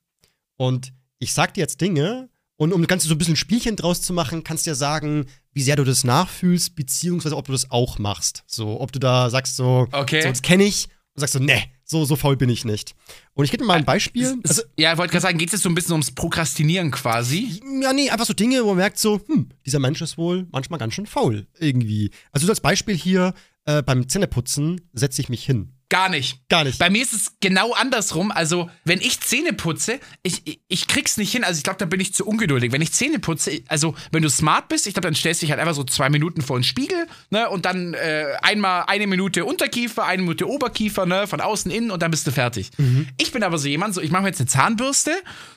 Und 0.56 0.94
ich 1.18 1.34
sag 1.34 1.54
dir 1.54 1.62
jetzt 1.62 1.82
Dinge, 1.82 2.30
und 2.60 2.74
um 2.74 2.82
das 2.82 2.90
Ganze 2.90 3.08
so 3.08 3.16
ein 3.16 3.18
bisschen 3.18 3.38
Spielchen 3.38 3.78
draus 3.78 4.02
zu 4.02 4.12
machen, 4.12 4.44
kannst 4.44 4.66
du 4.66 4.72
ja 4.72 4.76
sagen, 4.76 5.28
wie 5.54 5.62
sehr 5.64 5.78
du 5.78 5.86
das 5.86 6.04
nachfühlst, 6.04 6.76
beziehungsweise 6.76 7.38
ob 7.38 7.46
du 7.46 7.54
das 7.54 7.72
auch 7.72 8.00
machst. 8.00 8.44
So, 8.48 8.82
ob 8.82 8.92
du 8.92 9.00
da 9.00 9.30
sagst 9.30 9.56
so, 9.56 9.88
Okay. 9.94 10.22
so 10.22 10.28
das 10.28 10.42
kenne 10.42 10.66
ich, 10.66 10.90
und 11.16 11.22
sagst 11.22 11.34
so, 11.34 11.40
ne, 11.40 11.64
so, 11.86 12.04
so 12.04 12.18
faul 12.18 12.36
bin 12.36 12.50
ich 12.50 12.66
nicht. 12.66 12.96
Und 13.34 13.46
ich 13.46 13.52
gebe 13.52 13.64
dir 13.64 13.68
mal 13.68 13.78
ein 13.78 13.86
Beispiel. 13.86 14.36
Also, 14.46 14.62
ja, 14.78 14.92
ich 14.92 14.98
wollte 14.98 15.12
gerade 15.12 15.22
sagen, 15.22 15.38
geht 15.38 15.48
es 15.48 15.54
jetzt 15.54 15.64
so 15.64 15.70
ein 15.70 15.76
bisschen 15.76 15.94
ums 15.94 16.12
Prokrastinieren 16.12 16.92
quasi? 16.92 17.62
ja, 17.82 17.94
nee, 17.94 18.10
einfach 18.10 18.26
so 18.26 18.34
Dinge, 18.34 18.62
wo 18.64 18.68
man 18.68 18.78
merkt 18.78 19.00
so, 19.00 19.22
hm, 19.28 19.50
dieser 19.66 19.80
Mensch 19.80 20.02
ist 20.02 20.18
wohl 20.18 20.46
manchmal 20.52 20.80
ganz 20.80 20.94
schön 20.94 21.06
faul 21.08 21.48
irgendwie. 21.60 22.12
Also 22.34 22.46
so 22.46 22.52
als 22.52 22.60
Beispiel 22.60 22.96
hier, 22.96 23.34
äh, 23.64 23.82
beim 23.82 24.10
Zähneputzen 24.10 24.82
setze 24.92 25.22
ich 25.22 25.30
mich 25.30 25.46
hin. 25.46 25.72
Gar 25.90 26.10
nicht. 26.10 26.48
Gar 26.50 26.66
nicht. 26.66 26.78
Bei 26.78 26.92
mir 26.92 27.02
ist 27.02 27.14
es 27.14 27.34
genau 27.40 27.74
andersrum. 27.74 28.32
Also, 28.32 28.70
wenn 28.86 29.02
ich 29.02 29.22
Zähne 29.22 29.54
putze, 29.54 30.00
ich, 30.22 30.46
ich, 30.46 30.60
ich 30.68 30.88
krieg's 30.88 31.18
nicht 31.18 31.32
hin. 31.32 31.44
Also, 31.44 31.58
ich 31.58 31.64
glaube, 31.64 31.80
da 31.80 31.86
bin 31.86 32.00
ich 32.00 32.14
zu 32.14 32.28
ungeduldig. 32.28 32.72
Wenn 32.72 32.84
ich 32.84 32.92
Zähne 32.92 33.18
putze, 33.18 33.62
also, 33.68 33.96
wenn 34.12 34.22
du 34.22 34.30
smart 34.30 34.68
bist, 34.68 34.86
ich 34.86 34.94
glaube, 34.94 35.08
dann 35.08 35.16
stellst 35.16 35.42
du 35.42 35.46
dich 35.46 35.52
halt 35.52 35.60
einfach 35.60 35.74
so 35.74 35.84
zwei 35.84 36.10
Minuten 36.10 36.42
vor 36.42 36.60
den 36.60 36.64
Spiegel, 36.64 37.08
ne, 37.32 37.50
und 37.50 37.66
dann 37.66 37.96
äh, 37.96 38.26
einmal 38.44 38.84
eine 38.86 39.08
Minute 39.08 39.46
Unterkiefer, 39.46 40.06
eine 40.06 40.22
Minute 40.22 40.48
Oberkiefer, 40.48 41.08
ne, 41.08 41.26
von 41.26 41.42
außen 41.42 41.72
innen 41.72 41.90
und 41.90 42.04
dann 42.04 42.12
bist 42.12 42.28
du 42.28 42.32
fertig. 42.32 42.70
Mhm. 42.78 43.08
Ich 43.18 43.32
bin 43.32 43.42
aber 43.42 43.58
so 43.58 43.68
jemand, 43.68 43.96
so, 43.96 44.02
ich 44.02 44.12
mache 44.12 44.22
mir 44.22 44.30
jetzt 44.30 44.40
eine 44.40 44.48
Zahnbürste, 44.48 45.12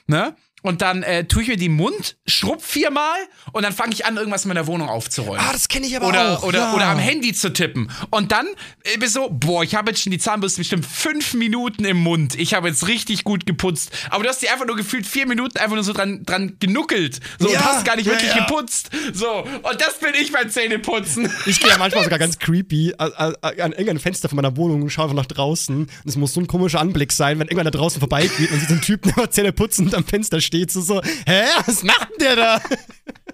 ne, 0.07 0.35
und 0.63 0.81
dann 0.81 1.03
äh, 1.03 1.25
tue 1.25 1.43
ich 1.43 1.49
mir 1.49 1.57
den 1.57 1.73
Mund, 1.73 2.17
schrubb 2.27 2.63
viermal 2.63 3.19
und 3.53 3.63
dann 3.63 3.73
fange 3.73 3.93
ich 3.93 4.07
an, 4.07 4.17
irgendwas 4.17 4.45
in 4.45 4.49
meiner 4.49 4.67
Wohnung 4.67 4.89
aufzuräumen. 4.89 5.41
ah, 5.41 5.53
das 5.53 5.69
kenne 5.69 5.87
ich 5.87 5.97
aber 5.97 6.09
Oder, 6.09 6.39
auch. 6.39 6.43
oder, 6.45 6.59
ja. 6.59 6.75
oder 6.75 6.87
am 6.87 6.99
Handy 6.99 7.33
zu 7.33 7.53
tippen. 7.53 7.91
Und 8.11 8.33
dann 8.33 8.47
äh, 8.85 8.97
bist 8.99 9.15
so, 9.15 9.29
boah, 9.31 9.65
ich 9.65 9.75
habe 9.75 9.91
jetzt 9.91 10.03
schon 10.03 10.13
die 10.13 10.19
Zahnbürste 10.19 10.61
bestimmt 10.61 10.87
fünf 10.87 11.35
Minuten 11.35 11.85
im 11.85 11.99
Mund. 11.99 12.39
Ich 12.39 12.55
habe 12.55 12.69
jetzt 12.69 12.87
richtig 12.87 13.25
gut 13.25 13.45
geputzt. 13.45 13.91
Aber 14.11 14.23
du 14.23 14.29
hast 14.29 14.41
die 14.41 14.49
einfach 14.49 14.67
nur 14.67 14.77
gefühlt 14.77 15.07
vier 15.07 15.27
Minuten 15.27 15.59
einfach 15.59 15.75
nur 15.75 15.85
so 15.85 15.93
dran, 15.93 16.23
dran 16.25 16.57
genuckelt. 16.61 17.19
So, 17.39 17.51
Ja, 17.51 17.59
und 17.59 17.65
hast 17.65 17.85
gar 17.85 17.97
nicht 17.97 18.07
ja, 18.07 18.13
wirklich 18.13 18.33
geputzt. 18.33 18.91
So, 19.13 19.41
und 19.41 19.81
das 19.81 19.99
bin 19.99 20.11
ich 20.21 20.31
beim 20.31 20.49
Zähneputzen. 20.49 21.29
Ich 21.47 21.61
gehe 21.61 21.71
ja 21.71 21.79
manchmal 21.79 22.05
sogar 22.05 22.21
ganz 22.21 22.39
creepy 22.39 22.95
an, 22.99 23.13
an, 23.15 23.35
an 23.43 23.73
irgendein 23.73 23.99
Fenster 23.99 24.29
von 24.29 24.37
meiner 24.37 24.57
Wohnung 24.57 24.83
und 24.83 24.91
schaue 24.91 25.07
einfach 25.07 25.17
nach 25.17 25.27
draußen. 25.27 25.77
Und 25.77 25.91
es 26.05 26.17
muss 26.17 26.35
so 26.35 26.41
ein 26.41 26.47
komischer 26.47 26.79
Anblick 26.81 27.11
sein, 27.13 27.39
wenn 27.41 27.49
irgendwann 27.49 27.65
da 27.65 27.71
draußen 27.73 27.99
vorbeigeht 27.99 28.51
und 28.53 28.61
sieht 28.61 28.69
so 28.69 28.75
einen 28.75 28.83
Typen, 28.83 29.13
der 29.17 29.31
Zähne 29.33 29.53
putzend 29.53 29.95
am 29.95 30.05
Fenster 30.05 30.41
steht. 30.41 30.52
So, 30.71 30.81
so, 30.81 31.03
hä, 31.03 31.45
was 31.67 31.83
macht 31.83 32.09
denn 32.11 32.19
der 32.19 32.37
da? 32.37 32.63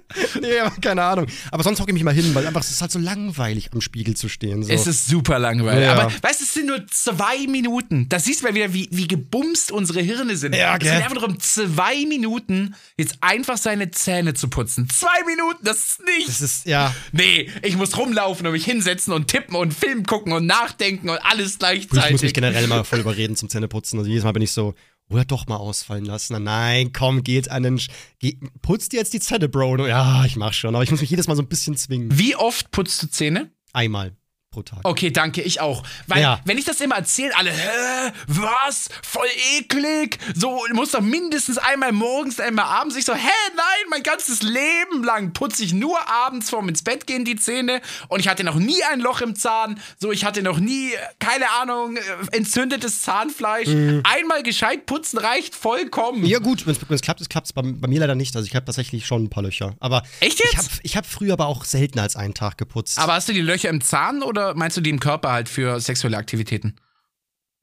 nee, 0.41 0.49
keine 0.81 1.03
Ahnung. 1.03 1.27
Aber 1.51 1.63
sonst 1.63 1.81
hocke 1.81 1.91
ich 1.91 1.95
mich 1.95 2.05
mal 2.05 2.15
hin, 2.15 2.35
weil 2.35 2.47
einfach 2.47 2.63
es 2.63 2.71
ist 2.71 2.81
halt 2.81 2.91
so 2.91 2.99
langweilig, 2.99 3.71
am 3.73 3.81
Spiegel 3.81 4.17
zu 4.17 4.29
stehen. 4.29 4.63
So. 4.63 4.73
Es 4.73 4.87
ist 4.87 5.07
super 5.07 5.39
langweilig. 5.39 5.85
Ja. 5.85 5.95
Aber 5.95 6.13
weißt 6.23 6.41
du, 6.41 6.45
es 6.45 6.55
sind 6.55 6.67
nur 6.67 6.87
zwei 6.87 7.47
Minuten. 7.47 8.09
Da 8.09 8.19
siehst 8.19 8.41
du 8.41 8.47
mal 8.47 8.55
wieder, 8.55 8.73
wie, 8.73 8.89
wie 8.91 9.07
gebumst 9.07 9.71
unsere 9.71 10.01
Hirne 10.01 10.37
sind. 10.37 10.55
Ja, 10.55 10.75
es 10.75 10.81
gell. 10.81 10.93
geht 10.93 11.03
einfach 11.03 11.17
darum, 11.17 11.39
zwei 11.41 12.07
Minuten 12.07 12.75
jetzt 12.97 13.19
einfach 13.21 13.59
seine 13.59 13.91
Zähne 13.91 14.35
zu 14.35 14.49
putzen. 14.49 14.89
Zwei 14.89 15.25
Minuten, 15.27 15.63
das 15.65 15.79
ist 15.79 16.05
nichts. 16.05 16.27
das 16.27 16.41
ist, 16.41 16.67
ja. 16.67 16.95
Nee, 17.13 17.51
ich 17.63 17.77
muss 17.77 17.97
rumlaufen 17.97 18.47
und 18.47 18.53
mich 18.53 18.65
hinsetzen 18.65 19.13
und 19.13 19.29
tippen 19.29 19.57
und 19.57 19.75
Film 19.75 20.05
gucken 20.07 20.33
und 20.33 20.47
nachdenken 20.47 21.11
und 21.11 21.19
alles 21.19 21.55
Ich 21.55 21.61
muss 21.61 21.71
mich 21.71 21.89
gleichzeitig. 21.91 22.35
generell 22.35 22.67
mal 22.67 22.85
voll 22.85 23.01
überreden 23.01 23.37
zum 23.37 23.51
Zähneputzen. 23.51 23.99
Also 23.99 24.09
jedes 24.09 24.25
Mal 24.25 24.33
bin 24.33 24.43
ich 24.43 24.53
so, 24.53 24.75
oder 25.11 25.25
doch 25.25 25.47
mal 25.47 25.57
ausfallen 25.57 26.05
lassen. 26.05 26.35
Na, 26.35 26.39
Nein, 26.39 26.93
komm, 26.93 27.23
geh 27.23 27.35
jetzt 27.35 27.51
an 27.51 27.63
den. 27.63 27.79
Sch 27.79 27.89
putz 28.63 28.89
dir 28.89 28.99
jetzt 28.99 29.15
die 29.15 29.21
Zähne, 29.21 29.49
Bro. 29.49 29.87
Ja, 29.87 30.25
ich 30.25 30.37
mach 30.37 30.53
schon, 30.53 30.75
aber 30.75 30.85
ich 30.85 30.91
muss 30.91 31.01
mich 31.01 31.11
jedes 31.11 31.29
Mal 31.29 31.37
so 31.37 31.43
ein 31.43 31.49
bisschen 31.49 31.77
zwingen. 31.77 32.09
Wie 32.19 32.37
oft 32.37 32.71
putzt 32.71 33.03
du 33.03 33.07
Zähne? 33.09 33.51
Einmal 33.73 34.18
pro 34.59 34.63
Tag. 34.63 34.81
Okay, 34.85 35.11
danke, 35.11 35.43
ich 35.43 35.61
auch. 35.61 35.83
Weil, 36.07 36.23
Ja. 36.23 36.41
wenn 36.45 36.59
ich 36.59 36.65
das 36.65 36.81
immer 36.81 36.97
erzähle, 36.97 37.37
alle, 37.37 37.51
hä, 37.51 38.13
was? 38.27 38.89
Voll 39.03 39.27
eklig. 39.59 40.19
So, 40.35 40.65
du 40.69 40.75
musst 40.75 40.95
doch 40.95 41.01
mindestens 41.01 41.59
einmal 41.59 41.93
morgens, 41.93 42.41
einmal 42.41 42.65
abends. 42.67 42.97
Ich 42.97 43.05
so, 43.05 43.15
hä, 43.15 43.29
nein, 43.57 43.65
mein 43.91 44.03
ganzes 44.03 44.43
Leben 44.43 45.05
lang 45.05 45.33
putze 45.33 45.63
ich 45.65 45.73
nur 45.73 45.97
abends 46.09 46.51
vorm 46.51 46.69
ins 46.69 46.83
Bett 46.83 47.07
gehen 47.07 47.25
die 47.25 47.37
Zähne. 47.37 47.81
Und 48.09 48.21
ich 48.21 48.29
hatte 48.29 48.45
noch 48.45 48.57
nie 48.57 48.83
ein 48.93 49.01
Loch 49.01 49.21
im 49.21 49.37
Zahn. 49.37 49.81
So, 49.99 50.13
ich 50.13 50.25
hatte 50.25 50.43
noch 50.43 50.59
nie, 50.59 50.91
keine 51.19 51.51
Ahnung, 51.61 51.97
äh, 51.97 52.01
entzündetes 52.37 53.03
Zahnfleisch. 53.03 53.69
Einmal 54.05 54.43
gescheit 54.43 54.87
putzen 54.87 55.19
reicht 55.19 55.55
vollkommen. 55.55 56.21
Mhm. 56.21 56.27
Ja, 56.27 56.39
gut, 56.39 56.67
wenn 56.67 56.77
es 56.95 57.01
klappt, 57.03 57.21
es 57.21 57.29
klappt 57.29 57.55
bei, 57.55 57.63
bei 57.63 57.89
mir 57.89 58.01
leider 58.01 58.15
nicht. 58.15 58.35
Also 58.37 58.47
ich 58.47 58.55
habe 58.55 58.67
tatsächlich 58.67 59.07
schon 59.07 59.25
ein 59.25 59.31
paar 59.31 59.43
Löcher. 59.43 59.75
Aber 59.81 60.03
Echt 60.21 60.35
ich 60.41 60.53
jetzt? 60.53 60.57
habe 60.57 60.69
ich 60.83 60.97
hab 60.97 61.07
früher 61.07 61.33
aber 61.35 61.47
auch 61.47 61.65
seltener 61.65 62.03
als 62.03 62.17
einen 62.17 62.35
Tag 62.35 62.59
geputzt. 62.59 62.99
Aber 62.99 63.15
hast 63.15 63.29
du 63.29 63.33
die 63.33 63.41
Löcher 63.41 63.69
im 63.69 63.81
Zahn 63.81 64.23
oder 64.23 64.48
meinst 64.55 64.77
du 64.77 64.81
die 64.81 64.91
im 64.91 65.01
Körper 65.01 65.33
halt 65.33 65.49
für 65.49 65.81
sexuelle 65.81 66.17
Aktivitäten? 66.17 66.75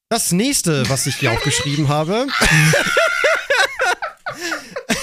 das 0.10 0.32
nächste, 0.32 0.88
was 0.90 1.08
ich 1.08 1.16
hier 1.18 1.32
aufgeschrieben 1.32 1.88
habe, 1.88 2.28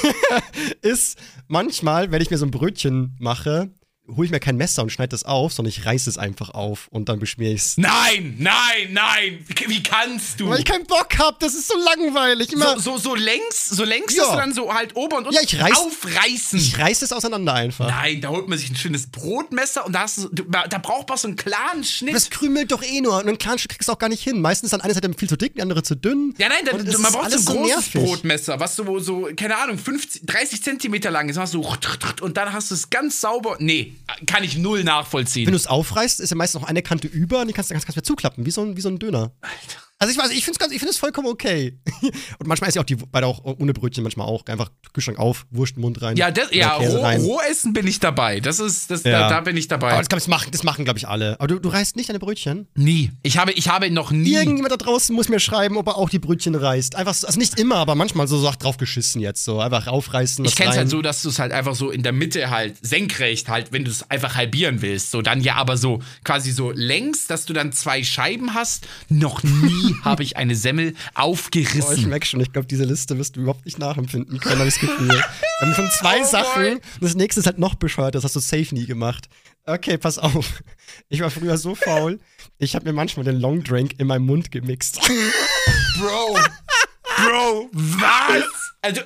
ist 0.83 1.19
manchmal, 1.49 2.11
wenn 2.11 2.23
ich 2.23 2.31
mir 2.31 2.39
so 2.39 2.47
ein 2.47 2.51
Brötchen 2.51 3.17
mache, 3.19 3.71
hole 4.09 4.27
ich 4.27 4.31
mir 4.33 4.41
kein 4.41 4.57
Messer 4.57 4.83
und 4.83 4.91
schneide 4.91 5.11
das 5.11 5.23
auf, 5.25 5.53
sondern 5.53 5.71
ich 5.71 5.87
reiße 5.87 6.11
es 6.11 6.19
einfach 6.19 6.51
auf 6.51 6.89
und 6.91 7.09
dann 7.09 7.19
beschmiere 7.21 7.53
ich 7.53 7.61
es. 7.63 7.79
Nein, 7.79 8.35
nein, 8.39 8.93
nein. 8.93 9.45
Wie 9.69 9.83
kannst 9.83 10.41
du? 10.41 10.49
Weil 10.51 10.59
ich 10.59 10.65
keinen 10.65 10.85
Bock 10.87 11.17
hab, 11.19 11.39
das 11.39 11.55
ist 11.55 11.69
so 11.69 11.75
langweilig. 11.79 12.53
Immer, 12.53 12.79
So, 12.81 12.97
so, 12.97 12.99
so 12.99 13.15
längs, 13.15 13.69
so 13.71 13.85
längs, 13.85 14.15
Ja. 14.15 14.25
dass 14.25 14.33
du 14.33 14.37
dann 14.39 14.53
so 14.55 14.75
halt 14.75 14.97
ober 14.97 15.19
und 15.19 15.27
unten 15.27 15.35
Ja, 15.37 15.43
ich 15.43 15.55
reiß- 15.55 15.73
aufreißen. 15.75 16.59
ich 16.59 16.79
reiße 16.79 17.05
es 17.05 17.13
auseinander 17.13 17.55
einfach. 17.55 17.89
Nein, 17.89 18.21
da 18.21 18.29
holt 18.29 18.49
man 18.49 18.59
sich 18.59 18.71
ein 18.71 18.77
schönes 18.77 19.07
Brotmesser 19.07 19.87
und 19.87 19.93
da, 19.93 20.01
hast 20.01 20.19
du, 20.19 20.29
da 20.29 20.79
braucht 20.79 21.09
man 21.09 21.17
so 21.19 21.29
einen 21.29 21.37
klaren 21.37 21.85
Schnitt. 21.85 22.15
Das 22.15 22.29
krümelt 22.29 22.73
doch 22.73 22.83
eh 22.83 23.01
nur 23.01 23.17
und 23.19 23.29
einen 23.29 23.39
kleinen 23.39 23.59
Stück 23.59 23.71
kriegst 23.71 23.89
du 23.89 23.93
auch 23.93 23.99
gar 23.99 24.09
nicht 24.09 24.23
hin. 24.23 24.41
Meistens 24.41 24.67
ist 24.69 24.73
dann 24.73 24.81
eine 24.81 24.95
Seite 24.95 25.13
viel 25.17 25.29
zu 25.29 25.37
dick, 25.37 25.55
die 25.55 25.63
andere 25.63 25.83
zu 25.85 25.95
dünn. 25.95 26.35
ja, 26.39 26.49
nein, 26.49 26.65
da, 26.65 26.73
Und 26.73 26.87
es 26.89 26.99
man 26.99 27.07
ist 27.07 27.17
braucht 27.17 27.31
so 27.31 27.37
ein 27.37 27.43
so 27.43 27.53
großes 27.55 27.69
nervig. 27.95 28.03
Brotmesser, 28.05 28.61
was 28.61 28.75
so, 28.77 28.99
so, 28.99 29.29
keine 29.37 29.57
Ahnung, 29.59 29.79
50, 29.79 30.27
30 30.27 30.63
Zentimeter 30.63 31.11
lang 31.11 31.29
ist. 31.29 31.39
So 31.53 31.63
und 32.21 32.37
dann 32.37 32.53
hast 32.53 32.71
du 32.71 32.75
es 32.75 32.91
ganz 32.91 33.21
sauber. 33.21 33.57
Nee, 33.59 33.92
kann 34.27 34.45
ich 34.45 34.57
null 34.57 34.85
nachvollziehen. 34.85 35.47
Wenn 35.47 35.53
du 35.53 35.57
es 35.57 35.67
aufreißt, 35.67 36.21
ist 36.21 36.31
ja 36.31 36.37
meistens 36.37 36.61
noch 36.61 36.69
eine 36.69 36.83
Kante 36.83 37.09
über 37.09 37.41
und 37.41 37.49
die 37.49 37.53
kannst 37.53 37.71
du 37.71 37.75
ganz, 37.75 37.87
ganz 37.87 37.97
wieder 37.97 38.05
zuklappen, 38.05 38.47
wie 38.47 38.51
so 38.51 38.63
ein, 38.63 38.77
wie 38.77 38.81
so 38.81 38.89
ein 38.89 38.99
Döner. 38.99 39.33
Alter. 39.41 39.83
Also 40.03 40.13
ich 40.13 40.19
weiß, 40.19 40.31
ich 40.33 40.45
finde 40.45 40.59
es 40.75 40.83
es 40.91 40.99
vollkommen 40.99 41.29
okay. 41.29 41.79
Und 42.39 42.47
manchmal 42.49 42.69
ist 42.69 42.75
ja 42.75 42.81
auch 42.83 42.87
die 42.87 42.97
beide 42.97 43.27
auch 43.29 43.41
ohne 43.45 43.73
Brötchen, 43.73 44.03
manchmal 44.03 44.27
auch. 44.27 44.45
Einfach 44.47 44.71
Kühlschrank 44.93 45.17
auf, 45.19 45.47
Wurst 45.51 45.77
den 45.77 45.81
Mund 45.83 46.03
rein. 46.03 46.17
Ja, 46.17 46.31
das, 46.33 46.49
ja 46.51 46.75
roh, 46.75 47.03
rein. 47.03 47.21
roh 47.21 47.41
essen 47.49 47.73
bin 47.73 47.87
ich 47.87 48.01
dabei. 48.01 48.41
Das 48.41 48.59
ist, 48.59 48.91
das, 48.91 49.05
Ja. 49.05 49.21
da, 49.21 49.29
da 49.31 49.41
bin 49.43 49.57
ich 49.57 49.71
Aber 49.71 49.87
dabei. 49.87 49.99
das, 49.99 50.09
glaub 50.09 50.19
ich, 50.19 50.25
das 50.25 50.29
machen, 50.29 50.51
das 50.51 50.63
machen 50.65 50.85
glaube 50.85 50.99
ich, 50.99 51.07
alle. 51.07 51.39
Aber 51.39 51.47
du, 51.47 51.61
du 51.61 51.69
reißt 51.69 51.95
nicht 51.95 52.09
deine 52.09 52.19
Brötchen? 52.19 52.67
Nie. 52.75 53.13
Ich 53.23 53.39
habe, 53.39 53.53
ich 53.53 53.69
habe 53.69 53.91
noch 53.93 54.11
nie. 54.11 54.35
Irgendjemand 54.35 54.73
da 54.73 54.77
draußen 54.77 55.15
muss 55.15 55.29
mir 55.29 55.39
schreiben, 55.39 55.77
ob 55.77 55.87
er 55.87 55.97
auch 55.97 56.11
die 56.11 56.19
Brötchen 56.19 56.57
reißt. 56.57 56.97
Einfach, 56.97 57.15
so- 57.15 57.29
also 57.29 57.39
nicht 57.39 57.59
immer, 57.61 57.77
aber 57.77 57.95
manchmal 57.95 58.27
so, 58.27 58.39
so 58.39 58.49
ach, 58.49 58.57
drauf 58.57 58.77
geschissen 58.79 59.21
jetzt. 59.21 59.45
So 59.45 59.61
einfach 59.61 59.87
aufreißen. 59.87 60.45
Ich 60.45 60.57
kenn's 60.57 60.71
rein. 60.71 60.79
halt 60.79 60.91
so, 60.91 61.01
dass 61.01 61.23
du 61.23 61.29
es 61.29 61.39
halt 61.39 61.53
einfach 61.53 61.77
so 61.77 61.91
in 61.93 62.03
der 62.03 62.13
Mitte 62.13 62.51
halt 62.51 62.75
senkrecht 62.85 63.49
halt, 63.49 63.71
wenn 63.73 63.85
du 63.85 63.91
es 63.91 64.11
einfach 64.11 64.35
halbieren 64.35 64.83
willst. 64.83 65.11
So 65.13 65.23
dann 65.23 65.41
ja, 65.43 65.55
aber 65.55 65.77
so 65.77 66.01
quasi 66.25 66.51
so 66.51 66.73
längs, 66.73 67.29
dass 67.29 67.45
du 67.47 67.53
dann 67.53 67.73
zwei 67.73 68.03
Scheiben 68.03 68.55
hast. 68.55 68.87
Noch 69.09 69.43
nie 69.45 69.92
habe 70.05 70.23
ich 70.23 70.37
eine 70.37 70.55
Semmel 70.55 70.95
Oh, 70.95 70.95
ich 71.11 71.17
aufgerissen. 71.17 72.09
merke 72.09 72.27
schon, 72.27 72.41
ich 72.41 72.53
glaube, 72.53 72.67
diese 72.67 72.85
Liste 72.85 73.19
wirst 73.19 73.37
du 73.37 73.41
überhaupt 73.43 73.65
nicht 73.65 73.79
nachempfinden 73.79 74.39
können, 74.41 74.59
habe 74.59 74.69
ich 74.69 74.75
das 74.75 74.81
Gefühl. 74.81 75.09
Wir 75.09 75.23
haben 75.61 75.75
schon 75.75 75.91
zwei 75.91 76.21
Oh 76.23 76.25
Sachen. 76.25 76.67
Und 76.75 76.83
das 77.01 77.15
nächste 77.15 77.41
ist 77.41 77.47
halt 77.47 77.59
noch 77.59 77.75
bescheuert, 77.75 78.15
das 78.15 78.25
hast 78.25 78.37
du 78.37 78.41
safe 78.41 78.75
nie 78.75 78.87
gemacht. 78.87 79.29
Okay, 79.65 79.97
pass 79.97 80.19
auf. 80.19 80.63
Ich 81.09 81.21
war 81.21 81.31
früher 81.31 81.57
so 81.57 81.75
faul, 81.75 82.19
ich 82.59 82.75
habe 82.75 82.85
mir 82.87 82.93
manchmal 82.93 83.25
den 83.25 83.41
Long 83.41 83.63
Drink 83.63 83.95
in 83.99 84.07
meinem 84.09 84.27
Mund 84.27 84.51
gemixt. 84.51 85.01
Bro. 85.99 86.39
Bro, 87.17 87.69
was? 87.73 88.45
Also, 88.81 89.03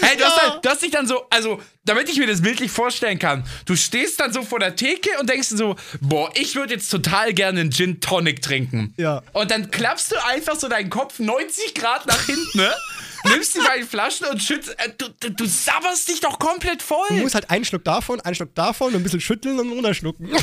hey, 0.00 0.16
du, 0.16 0.24
hast 0.24 0.36
Ja. 0.36 0.50
halt, 0.52 0.64
du 0.64 0.68
hast 0.70 0.82
dich 0.82 0.90
dann 0.90 1.06
so, 1.06 1.26
also, 1.30 1.60
damit 1.84 2.08
ich 2.08 2.18
mir 2.18 2.26
das 2.26 2.42
bildlich 2.42 2.70
vorstellen 2.70 3.18
kann, 3.18 3.44
du 3.66 3.76
stehst 3.76 4.20
dann 4.20 4.32
so 4.32 4.42
vor 4.42 4.58
der 4.58 4.76
Theke 4.76 5.10
und 5.20 5.28
denkst 5.28 5.50
dir 5.50 5.56
so, 5.56 5.76
boah, 6.00 6.30
ich 6.34 6.54
würde 6.54 6.74
jetzt 6.74 6.88
total 6.90 7.32
gerne 7.34 7.60
einen 7.60 7.70
Gin 7.72 8.00
Tonic 8.00 8.40
trinken. 8.42 8.94
Ja. 8.96 9.22
Und 9.32 9.50
dann 9.50 9.70
klappst 9.70 10.12
du 10.12 10.24
einfach 10.26 10.56
so 10.56 10.68
deinen 10.68 10.90
Kopf 10.90 11.18
90 11.18 11.74
Grad 11.74 12.06
nach 12.06 12.24
hinten, 12.24 12.58
ne? 12.58 12.74
Nimmst 13.26 13.54
die 13.54 13.60
beiden 13.60 13.88
Flaschen 13.88 14.26
und 14.26 14.42
schützt, 14.42 14.68
äh, 14.78 14.90
du, 14.98 15.08
du, 15.18 15.30
du 15.30 15.46
sabberst 15.46 16.08
dich 16.08 16.20
doch 16.20 16.38
komplett 16.38 16.82
Du 16.82 16.86
voll. 16.86 17.20
musst 17.22 17.34
halt 17.34 17.48
einen 17.50 17.64
Schluck 17.64 17.82
davon, 17.84 18.20
einen 18.20 18.34
Schluck 18.34 18.54
davon, 18.54 18.94
ein 18.94 19.02
bisschen 19.02 19.20
schütteln 19.22 19.58
und 19.58 19.70
runterschlucken. 19.72 20.28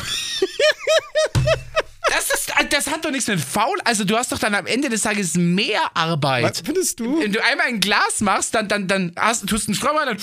Das 2.13 2.29
ist, 2.29 2.49
äh, 2.59 2.65
das 2.69 2.87
hat 2.87 3.05
doch 3.05 3.11
nichts 3.11 3.27
mit 3.27 3.39
faul. 3.39 3.77
Also 3.85 4.03
du 4.03 4.17
hast 4.17 4.31
doch 4.31 4.39
dann 4.39 4.53
am 4.55 4.65
Ende 4.65 4.89
des 4.89 5.01
Tages 5.01 5.35
mehr 5.35 5.79
Arbeit. 5.93 6.43
Was 6.43 6.61
findest 6.61 6.99
du? 6.99 7.21
Wenn 7.21 7.31
du 7.31 7.43
einmal 7.43 7.67
ein 7.67 7.79
Glas 7.79 8.19
machst, 8.21 8.53
dann, 8.55 8.67
dann, 8.67 8.87
dann 8.87 9.13
hast, 9.17 9.47
tust 9.47 9.67
du 9.67 9.71
einen 9.71 9.75
Strohhalm 9.75 10.05
dann 10.05 10.17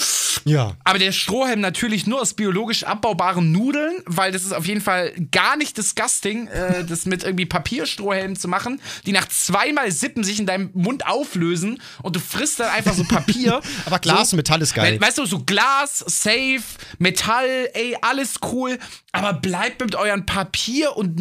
Ja. 0.45 0.75
Aber 0.85 0.99
der 0.99 1.13
Strohhalm 1.13 1.61
natürlich 1.61 2.07
nur 2.07 2.21
aus 2.21 2.35
biologisch 2.35 2.85
abbaubaren 2.85 3.53
Nudeln, 3.53 4.03
weil 4.07 4.33
das 4.33 4.45
ist 4.45 4.53
auf 4.53 4.67
jeden 4.67 4.81
Fall 4.81 5.13
gar 5.33 5.57
nicht 5.57 5.77
disgusting, 5.79 6.49
äh, 6.49 6.85
das 6.85 7.07
mit 7.07 7.25
irgendwie 7.25 7.47
Papierstrohhelmen 7.47 8.37
zu 8.37 8.49
machen, 8.49 8.81
die 9.07 9.13
nach 9.13 9.27
zweimal 9.29 9.91
Sippen 9.91 10.25
sich 10.25 10.39
in 10.39 10.47
deinem 10.47 10.71
Mund 10.75 11.07
auflösen 11.07 11.81
und 12.03 12.17
du 12.17 12.21
frisst 12.21 12.61
dann 12.61 12.69
einfach 12.71 12.95
so 12.95 13.05
Papier. 13.05 13.61
Aber 13.87 13.99
Glas 13.99 14.31
so, 14.31 14.35
und 14.35 14.39
Metall 14.39 14.61
ist 14.63 14.75
geil. 14.75 14.97
We- 15.01 15.07
Weißt 15.07 15.19
du, 15.19 15.25
so 15.27 15.39
Glas, 15.45 16.05
Safe, 16.07 16.61
Metall, 16.99 17.71
ey, 17.75 17.97
alles 18.03 18.35
cool. 18.53 18.79
Aber 19.13 19.33
bleibt 19.33 19.81
mit 19.81 19.95
euren 19.95 20.27
Papier- 20.27 20.97
und 20.97 21.19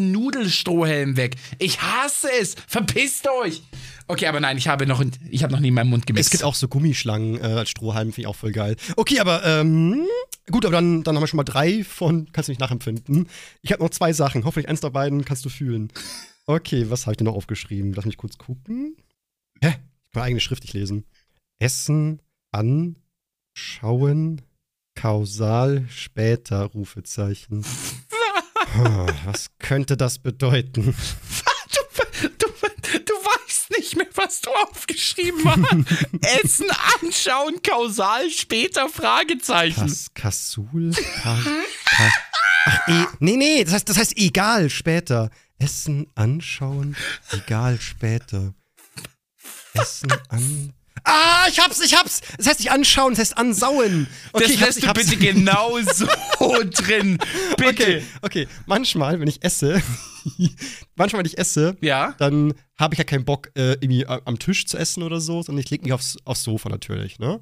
Nudelstrohhelmen 0.58 1.18
weg. 1.18 1.36
Ich 1.60 1.82
hasse 1.82 2.30
es. 2.40 2.56
Verpisst 2.68 3.28
euch. 3.44 3.62
Okay, 4.08 4.28
aber 4.28 4.40
nein, 4.40 4.58
ich 4.58 4.68
habe 4.68 4.88
noch, 4.88 5.04
ich 5.30 5.44
habe 5.44 5.54
noch 5.54 5.60
nie 5.60 5.68
in 5.68 5.74
meinem 5.74 5.90
Mund 5.90 6.08
gemixt. 6.08 6.28
Es 6.28 6.32
gibt 6.32 6.44
auch 6.44 6.56
so 6.56 6.68
Gummischlangen 6.68 7.40
äh, 7.40 7.44
als 7.44 7.70
Strohhalm, 7.70 8.14
finde 8.14 8.22
ich 8.22 8.28
auch 8.28 8.36
voll 8.36 8.54
geil. 8.54 8.78
Okay, 8.96 9.20
aber 9.20 9.46
ähm, 9.46 10.08
gut, 10.50 10.66
aber 10.66 10.72
dann, 10.74 11.04
dann 11.04 11.16
haben 11.16 11.24
wir 11.24 11.28
schon 11.28 11.38
mal 11.38 11.44
drei 11.44 11.84
von, 11.84 12.32
kannst 12.32 12.48
du 12.48 12.52
nicht 12.52 12.62
nachempfinden. 12.62 13.28
Ich 13.62 13.72
habe 13.72 13.84
noch 13.84 13.90
zwei 13.90 14.14
Sachen. 14.14 14.46
Hoffentlich 14.46 14.70
eins 14.70 14.80
der 14.80 14.92
beiden 14.92 15.26
kannst 15.26 15.44
du 15.46 15.50
fühlen. 15.50 15.92
Okay, 16.46 16.90
was 16.90 17.06
habe 17.06 17.14
ich 17.14 17.18
denn 17.18 17.26
noch 17.26 17.36
aufgeschrieben? 17.36 17.94
Lass 17.94 18.06
mich 18.06 18.18
kurz 18.18 18.38
gucken. 18.38 18.96
Hä? 19.62 19.76
Ich 20.06 20.14
kann 20.14 20.24
eigene 20.24 20.40
Schrift 20.40 20.64
nicht 20.64 20.74
lesen. 20.74 21.04
Essen, 21.60 22.22
anschauen, 22.52 24.42
kausal, 24.96 25.86
später, 25.90 26.64
Rufezeichen. 26.64 27.66
Was 29.26 29.50
könnte 29.60 29.98
das 29.98 30.20
bedeuten? 30.20 30.84
du, 31.74 32.40
du, 32.40 32.48
was 34.18 34.42
du 34.42 34.50
aufgeschrieben 34.52 35.44
hast. 35.46 36.14
Essen 36.44 36.68
anschauen, 37.02 37.62
kausal, 37.64 38.30
später, 38.30 38.90
Fragezeichen. 38.90 39.88
Kas 39.88 40.14
Kasul? 40.14 40.92
Ka 40.92 41.38
Ka 41.86 42.12
Ach, 42.66 42.88
e 42.90 43.06
nee, 43.20 43.38
nee, 43.38 43.64
das 43.64 43.76
heißt, 43.76 43.90
das 43.90 43.98
heißt 43.98 44.18
egal, 44.18 44.70
später. 44.70 45.30
Essen 45.58 46.08
anschauen, 46.16 46.98
egal, 47.32 47.80
später. 47.80 48.54
Essen 49.74 50.12
an. 50.30 50.74
Ah, 51.04 51.46
ich 51.50 51.60
hab's, 51.60 51.80
ich 51.82 51.96
hab's! 51.96 52.22
Das 52.38 52.48
heißt 52.48 52.60
nicht 52.60 52.72
anschauen, 52.72 53.12
das 53.14 53.20
heißt 53.20 53.38
ansauen. 53.38 54.08
Okay, 54.34 54.44
das 54.46 54.52
ich 54.52 54.58
hab's, 54.58 54.66
lässt 54.68 54.78
ich 54.80 54.84
du 54.84 54.90
hab's. 54.90 55.10
bitte 55.10 55.18
genau 55.18 55.78
so 55.82 56.06
drin. 56.72 57.18
Bitte. 57.58 57.70
Okay, 57.72 58.04
okay. 58.22 58.48
Manchmal, 58.66 59.20
wenn 59.20 59.28
ich 59.28 59.44
esse, 59.44 59.82
manchmal, 60.96 61.20
wenn 61.20 61.26
ich 61.28 61.38
esse, 61.38 61.78
Ja. 61.82 62.16
dann 62.18 62.54
habe 62.78 62.94
ich 62.94 62.98
ja 62.98 63.04
keinen 63.04 63.26
Bock, 63.26 63.52
äh, 63.56 63.74
irgendwie 63.74 64.06
a- 64.08 64.22
am 64.26 64.40
Tisch 64.40 64.66
zu 64.66 64.78
essen 64.78 65.04
oder 65.04 65.20
so, 65.20 65.42
sondern 65.42 65.64
ich 65.64 65.70
lege 65.70 65.84
mich 65.84 65.94
aufs, 65.94 66.18
aufs 66.26 66.44
Sofa 66.44 66.70
natürlich, 66.70 67.20
ne? 67.20 67.40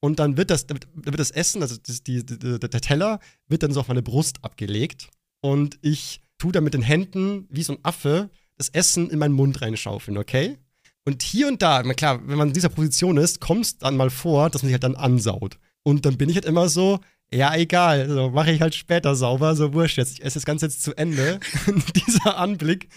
Und 0.00 0.18
dann 0.18 0.36
wird 0.36 0.50
das, 0.50 0.66
dann 0.66 0.78
wird 0.94 1.18
das 1.18 1.30
Essen, 1.30 1.62
also 1.62 1.76
das, 1.82 2.02
die, 2.02 2.24
die, 2.26 2.38
der 2.38 2.58
der 2.58 2.80
Teller, 2.82 3.20
wird 3.48 3.62
dann 3.62 3.72
so 3.72 3.80
auf 3.80 3.88
meine 3.88 4.02
Brust 4.02 4.36
abgelegt. 4.42 5.08
Und 5.40 5.78
ich 5.80 6.20
tue 6.38 6.52
dann 6.52 6.64
mit 6.64 6.74
den 6.74 6.82
Händen, 6.82 7.46
wie 7.48 7.62
so 7.62 7.72
ein 7.72 7.78
Affe, 7.82 8.28
das 8.58 8.68
Essen 8.68 9.08
in 9.08 9.18
meinen 9.18 9.32
Mund 9.34 9.62
reinschaufeln, 9.62 10.18
okay? 10.18 10.58
Und 11.06 11.22
hier 11.22 11.48
und 11.48 11.60
da, 11.60 11.82
klar, 11.82 12.20
wenn 12.26 12.38
man 12.38 12.48
in 12.48 12.54
dieser 12.54 12.70
Position 12.70 13.18
ist, 13.18 13.40
kommt 13.40 13.64
es 13.64 13.78
dann 13.78 13.96
mal 13.96 14.10
vor, 14.10 14.48
dass 14.48 14.62
man 14.62 14.68
sich 14.68 14.74
halt 14.74 14.84
dann 14.84 14.96
ansaut. 14.96 15.58
Und 15.82 16.06
dann 16.06 16.16
bin 16.16 16.30
ich 16.30 16.36
halt 16.36 16.46
immer 16.46 16.68
so, 16.68 17.00
ja, 17.32 17.54
egal, 17.54 18.08
so 18.08 18.30
mache 18.30 18.52
ich 18.52 18.60
halt 18.60 18.74
später 18.74 19.14
sauber, 19.14 19.54
so 19.54 19.74
wurscht 19.74 19.98
jetzt. 19.98 20.14
Ich 20.14 20.24
esse 20.24 20.34
das 20.34 20.46
Ganze 20.46 20.66
jetzt 20.66 20.82
zu 20.82 20.94
Ende. 20.96 21.40
Dieser 21.94 22.38
Anblick, 22.38 22.88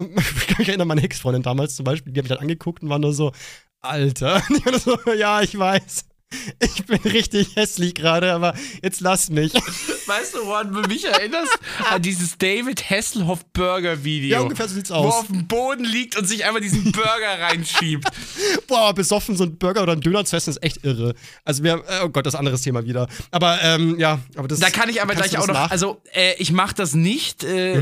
ich 0.00 0.46
kann 0.46 0.56
mich 0.58 0.68
erinnern, 0.68 0.88
meine 0.88 1.02
Ex-Freundin 1.02 1.42
damals 1.42 1.76
zum 1.76 1.84
Beispiel, 1.84 2.12
die 2.12 2.18
hat 2.18 2.24
mich 2.24 2.30
dann 2.30 2.42
angeguckt 2.42 2.82
und 2.82 2.88
war 2.88 2.98
nur 2.98 3.12
so, 3.12 3.32
Alter. 3.80 4.42
Und 4.48 4.58
ich 4.58 4.66
war 4.66 4.78
so, 4.78 4.96
ja, 5.12 5.42
ich 5.42 5.58
weiß. 5.58 6.04
Ich 6.60 6.86
bin 6.86 7.00
richtig 7.00 7.56
hässlich 7.56 7.94
gerade, 7.94 8.32
aber 8.32 8.54
jetzt 8.82 9.00
lass 9.00 9.28
mich. 9.28 9.52
Weißt 10.20 10.34
du, 10.34 10.44
woran 10.46 10.72
du 10.72 10.80
mich 10.82 11.04
erinnerst? 11.06 11.58
An 11.90 12.02
dieses 12.02 12.36
David 12.36 12.88
Hasselhoff 12.90 13.44
Burger 13.52 14.04
Video. 14.04 14.28
Ja, 14.30 14.40
ungefähr 14.40 14.68
so 14.68 14.74
sieht's 14.74 14.90
Wo 14.90 14.94
aus. 14.94 15.14
er 15.14 15.18
auf 15.20 15.26
dem 15.28 15.46
Boden 15.46 15.84
liegt 15.84 16.16
und 16.16 16.26
sich 16.26 16.44
einfach 16.44 16.60
diesen 16.60 16.92
Burger 16.92 17.40
reinschiebt. 17.40 18.06
Boah, 18.66 18.92
besoffen 18.94 19.36
so 19.36 19.44
ein 19.44 19.56
Burger 19.56 19.82
oder 19.84 19.92
ein 19.92 20.00
Döner 20.00 20.24
zu 20.24 20.36
essen 20.36 20.50
ist 20.50 20.62
echt 20.62 20.84
irre. 20.84 21.14
Also 21.44 21.62
wir, 21.64 21.82
oh 22.04 22.08
Gott, 22.10 22.26
das 22.26 22.34
anderes 22.34 22.60
Thema 22.62 22.84
wieder. 22.84 23.08
Aber 23.30 23.58
ähm, 23.62 23.98
ja, 23.98 24.18
aber 24.36 24.48
das 24.48 24.60
Da 24.60 24.70
kann 24.70 24.88
ich 24.90 25.00
aber 25.02 25.14
gleich 25.14 25.38
auch 25.38 25.46
noch, 25.46 25.54
nach- 25.54 25.70
also 25.70 26.02
äh, 26.12 26.34
ich 26.38 26.52
mach 26.52 26.72
das 26.72 26.94
nicht. 26.94 27.44
Äh, 27.44 27.76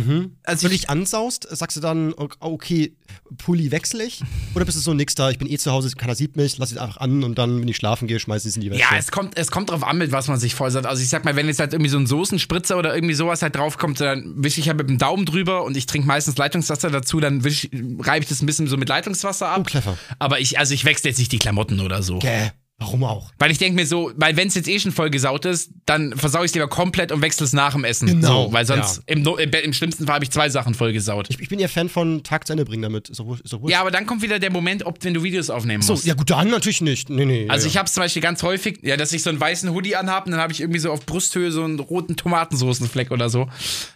also 0.44 0.62
Wenn 0.64 0.68
du 0.70 0.74
ich, 0.74 0.80
dich 0.82 0.90
ansaust, 0.90 1.46
sagst 1.50 1.76
du 1.76 1.80
dann, 1.80 2.12
o- 2.14 2.28
okay, 2.40 2.94
Pulli 3.38 3.70
wechsle 3.72 4.04
ich? 4.04 4.20
Oder 4.54 4.64
bist 4.64 4.76
du 4.76 4.82
so 4.82 4.94
nix 4.94 5.14
da, 5.14 5.30
ich 5.30 5.38
bin 5.38 5.50
eh 5.50 5.58
zu 5.58 5.70
Hause, 5.72 5.90
keiner 5.96 6.14
sieht 6.14 6.36
mich, 6.36 6.58
lass 6.58 6.70
es 6.72 6.78
einfach 6.78 6.98
an 6.98 7.24
und 7.24 7.38
dann, 7.38 7.60
wenn 7.60 7.68
ich 7.68 7.76
schlafen 7.76 8.06
gehe, 8.08 8.20
schmeiß 8.20 8.44
ich 8.44 8.50
es 8.50 8.56
in 8.56 8.62
die 8.62 8.70
Wäsche. 8.70 8.80
ja, 8.80 8.88
es 8.96 9.10
kommt, 9.10 9.36
es 9.36 9.50
kommt 9.50 9.70
drauf 9.70 9.82
an, 9.84 9.98
mit 9.98 10.12
was 10.12 10.28
man 10.28 10.38
sich 10.38 10.54
vollsagt. 10.54 10.86
Also 10.86 11.02
ich 11.02 11.08
sag 11.08 11.24
mal, 11.24 11.34
wenn 11.36 11.46
jetzt 11.46 11.58
halt 11.60 11.72
irgendwie 11.72 11.90
so 11.90 11.98
ein 11.98 12.06
Soßenspritzer 12.20 12.76
oder 12.76 12.94
irgendwie 12.94 13.14
sowas 13.14 13.40
halt 13.40 13.56
draufkommt, 13.56 14.00
dann 14.00 14.34
wische 14.36 14.60
ich 14.60 14.68
halt 14.68 14.76
mit 14.76 14.88
dem 14.88 14.98
Daumen 14.98 15.24
drüber 15.24 15.64
und 15.64 15.76
ich 15.76 15.86
trinke 15.86 16.06
meistens 16.06 16.36
Leitungswasser 16.36 16.90
dazu, 16.90 17.18
dann 17.18 17.40
reibe 17.40 18.22
ich 18.22 18.28
das 18.28 18.42
ein 18.42 18.46
bisschen 18.46 18.66
so 18.66 18.76
mit 18.76 18.88
Leitungswasser 18.88 19.48
ab. 19.48 19.60
Oh, 19.60 19.64
clever. 19.64 19.96
Aber 20.18 20.38
ich, 20.38 20.58
also 20.58 20.74
ich 20.74 20.84
wechsle 20.84 21.10
jetzt 21.10 21.18
nicht 21.18 21.32
die 21.32 21.38
Klamotten 21.38 21.80
oder 21.80 22.02
so. 22.02 22.18
Gäh, 22.18 22.50
warum 22.80 23.04
auch? 23.04 23.30
Weil 23.38 23.50
ich 23.52 23.58
denke 23.58 23.76
mir 23.76 23.86
so, 23.86 24.10
weil 24.16 24.36
wenn 24.36 24.48
es 24.48 24.54
jetzt 24.56 24.66
eh 24.68 24.80
schon 24.80 24.90
voll 24.90 25.10
gesaut 25.10 25.44
ist, 25.44 25.70
dann 25.86 26.16
versau 26.16 26.40
ich 26.40 26.46
es 26.46 26.54
lieber 26.54 26.68
komplett 26.68 27.12
und 27.12 27.22
wechsle 27.22 27.44
es 27.44 27.52
nach 27.52 27.74
dem 27.74 27.84
Essen. 27.84 28.08
Genau, 28.08 28.46
So, 28.46 28.52
weil 28.52 28.66
sonst 28.66 29.02
ja. 29.08 29.14
im, 29.14 29.24
im, 29.26 29.50
im 29.52 29.72
schlimmsten 29.72 30.06
Fall 30.06 30.14
habe 30.16 30.24
ich 30.24 30.30
zwei 30.30 30.48
Sachen 30.48 30.74
voll 30.74 30.92
gesaut. 30.92 31.26
Ich, 31.30 31.38
ich 31.38 31.48
bin 31.48 31.58
ja 31.60 31.68
Fan 31.68 31.88
von 31.88 32.22
Tag 32.24 32.46
zu 32.46 32.54
Ende 32.54 32.64
bringen 32.64 32.82
damit. 32.82 33.08
Ist 33.10 33.20
wurscht- 33.20 33.44
ist 33.44 33.52
wurscht. 33.52 33.70
Ja, 33.70 33.80
aber 33.82 33.90
dann 33.92 34.06
kommt 34.06 34.22
wieder 34.22 34.38
der 34.40 34.50
Moment, 34.50 34.84
ob 34.86 35.04
wenn 35.04 35.14
du 35.14 35.22
Videos 35.22 35.50
aufnehmen 35.50 35.82
so, 35.82 35.92
musst. 35.92 36.06
ja 36.06 36.14
gut, 36.14 36.30
dann 36.30 36.48
natürlich 36.50 36.80
nicht. 36.80 37.10
Nee, 37.10 37.26
nee. 37.26 37.46
Also 37.48 37.66
ja, 37.66 37.70
ich 37.70 37.76
habe 37.76 37.88
zum 37.90 38.02
Beispiel 38.02 38.22
ganz 38.22 38.42
häufig, 38.42 38.78
ja, 38.82 38.96
dass 38.96 39.12
ich 39.12 39.22
so 39.22 39.30
einen 39.30 39.38
weißen 39.40 39.70
Hoodie 39.70 39.94
anhabe 39.96 40.24
und 40.26 40.32
dann 40.32 40.40
habe 40.40 40.52
ich 40.52 40.60
irgendwie 40.60 40.80
so 40.80 40.90
auf 40.90 41.04
Brusthöhe 41.06 41.52
so 41.52 41.62
einen 41.62 41.78
roten 41.78 42.16
Tomatensoßenfleck 42.16 43.10
oder 43.10 43.28
so. 43.28 43.48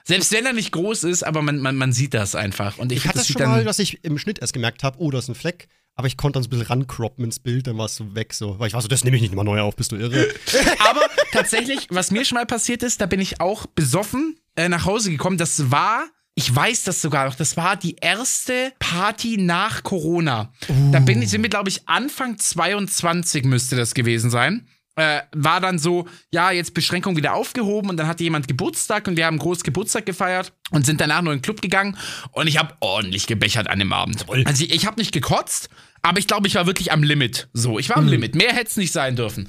Selbst 0.04 0.30
wenn 0.32 0.44
er 0.46 0.52
nicht 0.52 0.72
groß 0.72 1.04
ist, 1.04 1.22
aber 1.22 1.40
man, 1.42 1.58
man, 1.58 1.76
man 1.76 1.92
sieht 1.92 2.14
das 2.14 2.34
einfach. 2.34 2.78
Und 2.78 2.92
ich, 2.92 2.98
Ich 2.98 3.04
hatte 3.06 3.18
das 3.18 3.28
schon 3.28 3.42
mal, 3.42 3.64
dass 3.64 3.78
ich 3.78 4.04
im 4.04 4.18
Schnitt 4.18 4.40
erst 4.40 4.52
gemerkt 4.52 4.82
habe, 4.82 4.98
oh, 5.00 5.10
da 5.10 5.18
ist 5.18 5.28
ein 5.28 5.34
Fleck. 5.34 5.68
Aber 5.96 6.08
ich 6.08 6.16
konnte 6.16 6.36
dann 6.36 6.42
so 6.42 6.48
ein 6.48 6.50
bisschen 6.50 6.66
rankroppen 6.66 7.24
ins 7.24 7.38
Bild, 7.38 7.66
dann 7.66 7.78
war 7.78 7.86
es 7.86 7.96
so 7.96 8.14
weg. 8.14 8.34
So. 8.34 8.58
Weil 8.58 8.68
ich 8.68 8.74
war 8.74 8.82
so, 8.82 8.88
das 8.88 9.04
nehme 9.04 9.16
ich 9.16 9.22
nicht 9.22 9.34
mal 9.34 9.44
neu 9.44 9.60
auf, 9.60 9.76
bist 9.76 9.92
du 9.92 9.96
irre? 9.96 10.28
Aber 10.90 11.02
tatsächlich, 11.32 11.86
was 11.90 12.10
mir 12.10 12.24
schon 12.24 12.36
mal 12.36 12.46
passiert 12.46 12.82
ist, 12.82 13.00
da 13.00 13.06
bin 13.06 13.20
ich 13.20 13.40
auch 13.40 13.66
besoffen 13.66 14.36
äh, 14.56 14.68
nach 14.68 14.86
Hause 14.86 15.10
gekommen. 15.10 15.38
Das 15.38 15.70
war, 15.70 16.06
ich 16.34 16.54
weiß 16.54 16.82
das 16.82 17.00
sogar 17.00 17.26
noch, 17.26 17.36
das 17.36 17.56
war 17.56 17.76
die 17.76 17.96
erste 18.00 18.72
Party 18.80 19.36
nach 19.36 19.84
Corona. 19.84 20.52
Da 20.90 20.98
bin 20.98 21.22
ich, 21.22 21.30
sind 21.30 21.42
wir, 21.42 21.50
glaube 21.50 21.68
ich, 21.68 21.88
Anfang 21.88 22.38
22 22.38 23.44
müsste 23.44 23.76
das 23.76 23.94
gewesen 23.94 24.30
sein. 24.30 24.66
Äh, 24.96 25.22
war 25.32 25.60
dann 25.60 25.80
so, 25.80 26.06
ja, 26.30 26.52
jetzt 26.52 26.72
Beschränkung 26.72 27.16
wieder 27.16 27.34
aufgehoben 27.34 27.90
und 27.90 27.96
dann 27.96 28.06
hatte 28.06 28.22
jemand 28.22 28.46
Geburtstag 28.46 29.08
und 29.08 29.16
wir 29.16 29.26
haben 29.26 29.38
groß 29.38 29.64
Geburtstag 29.64 30.06
gefeiert 30.06 30.52
und 30.70 30.86
sind 30.86 31.00
danach 31.00 31.20
nur 31.20 31.32
in 31.32 31.40
den 31.40 31.42
Club 31.42 31.60
gegangen 31.60 31.96
und 32.30 32.46
ich 32.46 32.58
habe 32.58 32.76
ordentlich 32.78 33.26
gebechert 33.26 33.68
an 33.68 33.80
dem 33.80 33.92
Abend. 33.92 34.24
Also 34.28 34.64
ich, 34.64 34.72
ich 34.72 34.86
habe 34.86 35.00
nicht 35.00 35.10
gekotzt, 35.10 35.68
aber 36.02 36.20
ich 36.20 36.28
glaube, 36.28 36.46
ich 36.46 36.54
war 36.54 36.66
wirklich 36.66 36.92
am 36.92 37.02
Limit. 37.02 37.48
So, 37.52 37.78
ich 37.80 37.88
war 37.88 37.96
am 37.96 38.06
Limit. 38.06 38.36
Mehr 38.36 38.52
hätte 38.52 38.70
es 38.70 38.76
nicht 38.76 38.92
sein 38.92 39.16
dürfen. 39.16 39.48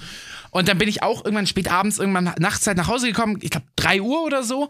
Und 0.50 0.68
dann 0.68 0.78
bin 0.78 0.88
ich 0.88 1.04
auch 1.04 1.26
irgendwann 1.26 1.48
spät 1.48 1.70
abends, 1.70 2.00
irgendwann 2.00 2.34
nachts 2.40 2.66
halt 2.66 2.78
nach 2.78 2.88
Hause 2.88 3.08
gekommen, 3.08 3.38
ich 3.42 3.52
glaube 3.52 3.68
3 3.76 4.02
Uhr 4.02 4.24
oder 4.24 4.42
so. 4.42 4.70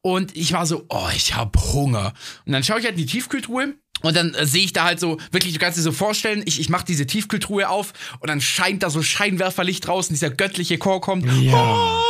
Und 0.00 0.36
ich 0.36 0.52
war 0.52 0.64
so, 0.64 0.84
oh, 0.90 1.08
ich 1.16 1.34
hab 1.34 1.56
Hunger. 1.56 2.12
Und 2.46 2.52
dann 2.52 2.62
schaue 2.62 2.78
ich 2.78 2.84
halt 2.84 2.94
in 2.94 3.00
die 3.00 3.06
Tiefkühltruhe. 3.06 3.74
Und 4.04 4.16
dann 4.16 4.34
äh, 4.34 4.46
sehe 4.46 4.64
ich 4.64 4.72
da 4.72 4.84
halt 4.84 5.00
so, 5.00 5.18
wirklich, 5.32 5.54
du 5.54 5.58
kannst 5.58 5.78
dir 5.78 5.82
so 5.82 5.92
vorstellen, 5.92 6.42
ich, 6.44 6.60
ich 6.60 6.68
mache 6.68 6.84
diese 6.84 7.06
Tiefkühltruhe 7.06 7.68
auf 7.68 7.92
und 8.20 8.28
dann 8.28 8.40
scheint 8.40 8.82
da 8.82 8.90
so 8.90 9.02
Scheinwerferlicht 9.02 9.88
raus 9.88 10.08
und 10.08 10.14
dieser 10.14 10.30
göttliche 10.30 10.78
Chor 10.78 11.00
kommt. 11.00 11.26
Oh, 11.26 12.00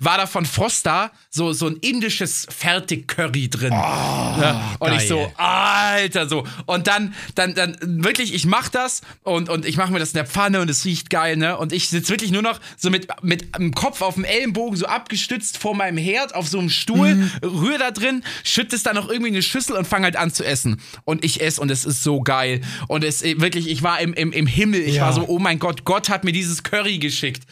war 0.00 0.18
da 0.18 0.26
von 0.26 0.46
Frosta 0.46 1.10
so, 1.30 1.52
so 1.52 1.66
ein 1.66 1.76
indisches 1.76 2.46
Fertig-Curry 2.50 3.48
drin. 3.48 3.72
ja, 3.72 4.76
und 4.78 4.92
ich 4.94 5.08
so, 5.08 5.16
geil. 5.18 5.32
Alter, 5.36 6.28
so. 6.28 6.44
Und 6.66 6.86
dann, 6.86 7.14
dann, 7.34 7.54
dann 7.54 7.76
wirklich, 8.04 8.34
ich 8.34 8.46
mach 8.46 8.68
das 8.68 9.02
und, 9.22 9.48
und 9.48 9.64
ich 9.66 9.76
mache 9.76 9.92
mir 9.92 9.98
das 9.98 10.10
in 10.10 10.14
der 10.16 10.26
Pfanne 10.26 10.60
und 10.60 10.70
es 10.70 10.84
riecht 10.84 11.10
geil, 11.10 11.36
ne? 11.36 11.56
Und 11.58 11.72
ich 11.72 11.88
sitz 11.88 12.08
wirklich 12.08 12.30
nur 12.30 12.42
noch 12.42 12.60
so 12.76 12.90
mit, 12.90 13.08
mit 13.22 13.54
dem 13.56 13.74
Kopf 13.74 14.00
auf 14.02 14.14
dem 14.14 14.24
Ellenbogen 14.24 14.76
so 14.76 14.86
abgestützt 14.86 15.58
vor 15.58 15.74
meinem 15.74 15.98
Herd 15.98 16.34
auf 16.34 16.48
so 16.48 16.58
einem 16.58 16.70
Stuhl, 16.70 17.14
Mhm. 17.14 17.30
rühr 17.44 17.78
da 17.78 17.90
drin, 17.90 18.22
schütt 18.44 18.72
es 18.72 18.82
dann 18.82 18.94
noch 18.96 19.08
irgendwie 19.08 19.28
in 19.28 19.34
eine 19.34 19.42
Schüssel 19.42 19.76
und 19.76 19.86
fang 19.86 20.02
halt 20.04 20.16
an 20.16 20.32
zu 20.32 20.44
essen. 20.44 20.80
Und 21.04 21.24
ich 21.24 21.40
esse 21.40 21.60
und 21.60 21.70
es 21.70 21.84
ist 21.84 22.02
so 22.02 22.20
geil. 22.20 22.60
Und 22.88 23.04
es 23.04 23.22
äh, 23.22 23.40
wirklich, 23.40 23.68
ich 23.68 23.82
war 23.82 24.00
im, 24.00 24.14
im, 24.14 24.32
im 24.32 24.46
Himmel. 24.46 24.80
Ich 24.80 24.96
Ja. 24.96 25.06
war 25.06 25.12
so, 25.12 25.24
oh 25.28 25.38
mein 25.38 25.58
Gott, 25.58 25.84
Gott 25.84 26.08
hat 26.08 26.24
mir 26.24 26.32
dieses 26.32 26.62
Curry 26.62 26.98
geschickt. 26.98 27.42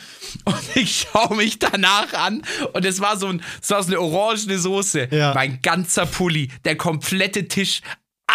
Und 0.44 0.56
ich 0.74 1.06
schaue 1.12 1.36
mich 1.36 1.58
danach 1.58 2.12
an 2.20 2.42
und 2.72 2.84
es 2.84 3.00
war 3.00 3.16
so, 3.16 3.26
ein, 3.26 3.42
es 3.60 3.70
war 3.70 3.82
so 3.82 3.88
eine 3.88 4.00
orangene 4.00 4.58
Soße. 4.58 5.08
Ja. 5.10 5.34
Mein 5.34 5.60
ganzer 5.62 6.06
Pulli, 6.06 6.48
der 6.64 6.76
komplette 6.76 7.48
Tisch, 7.48 7.80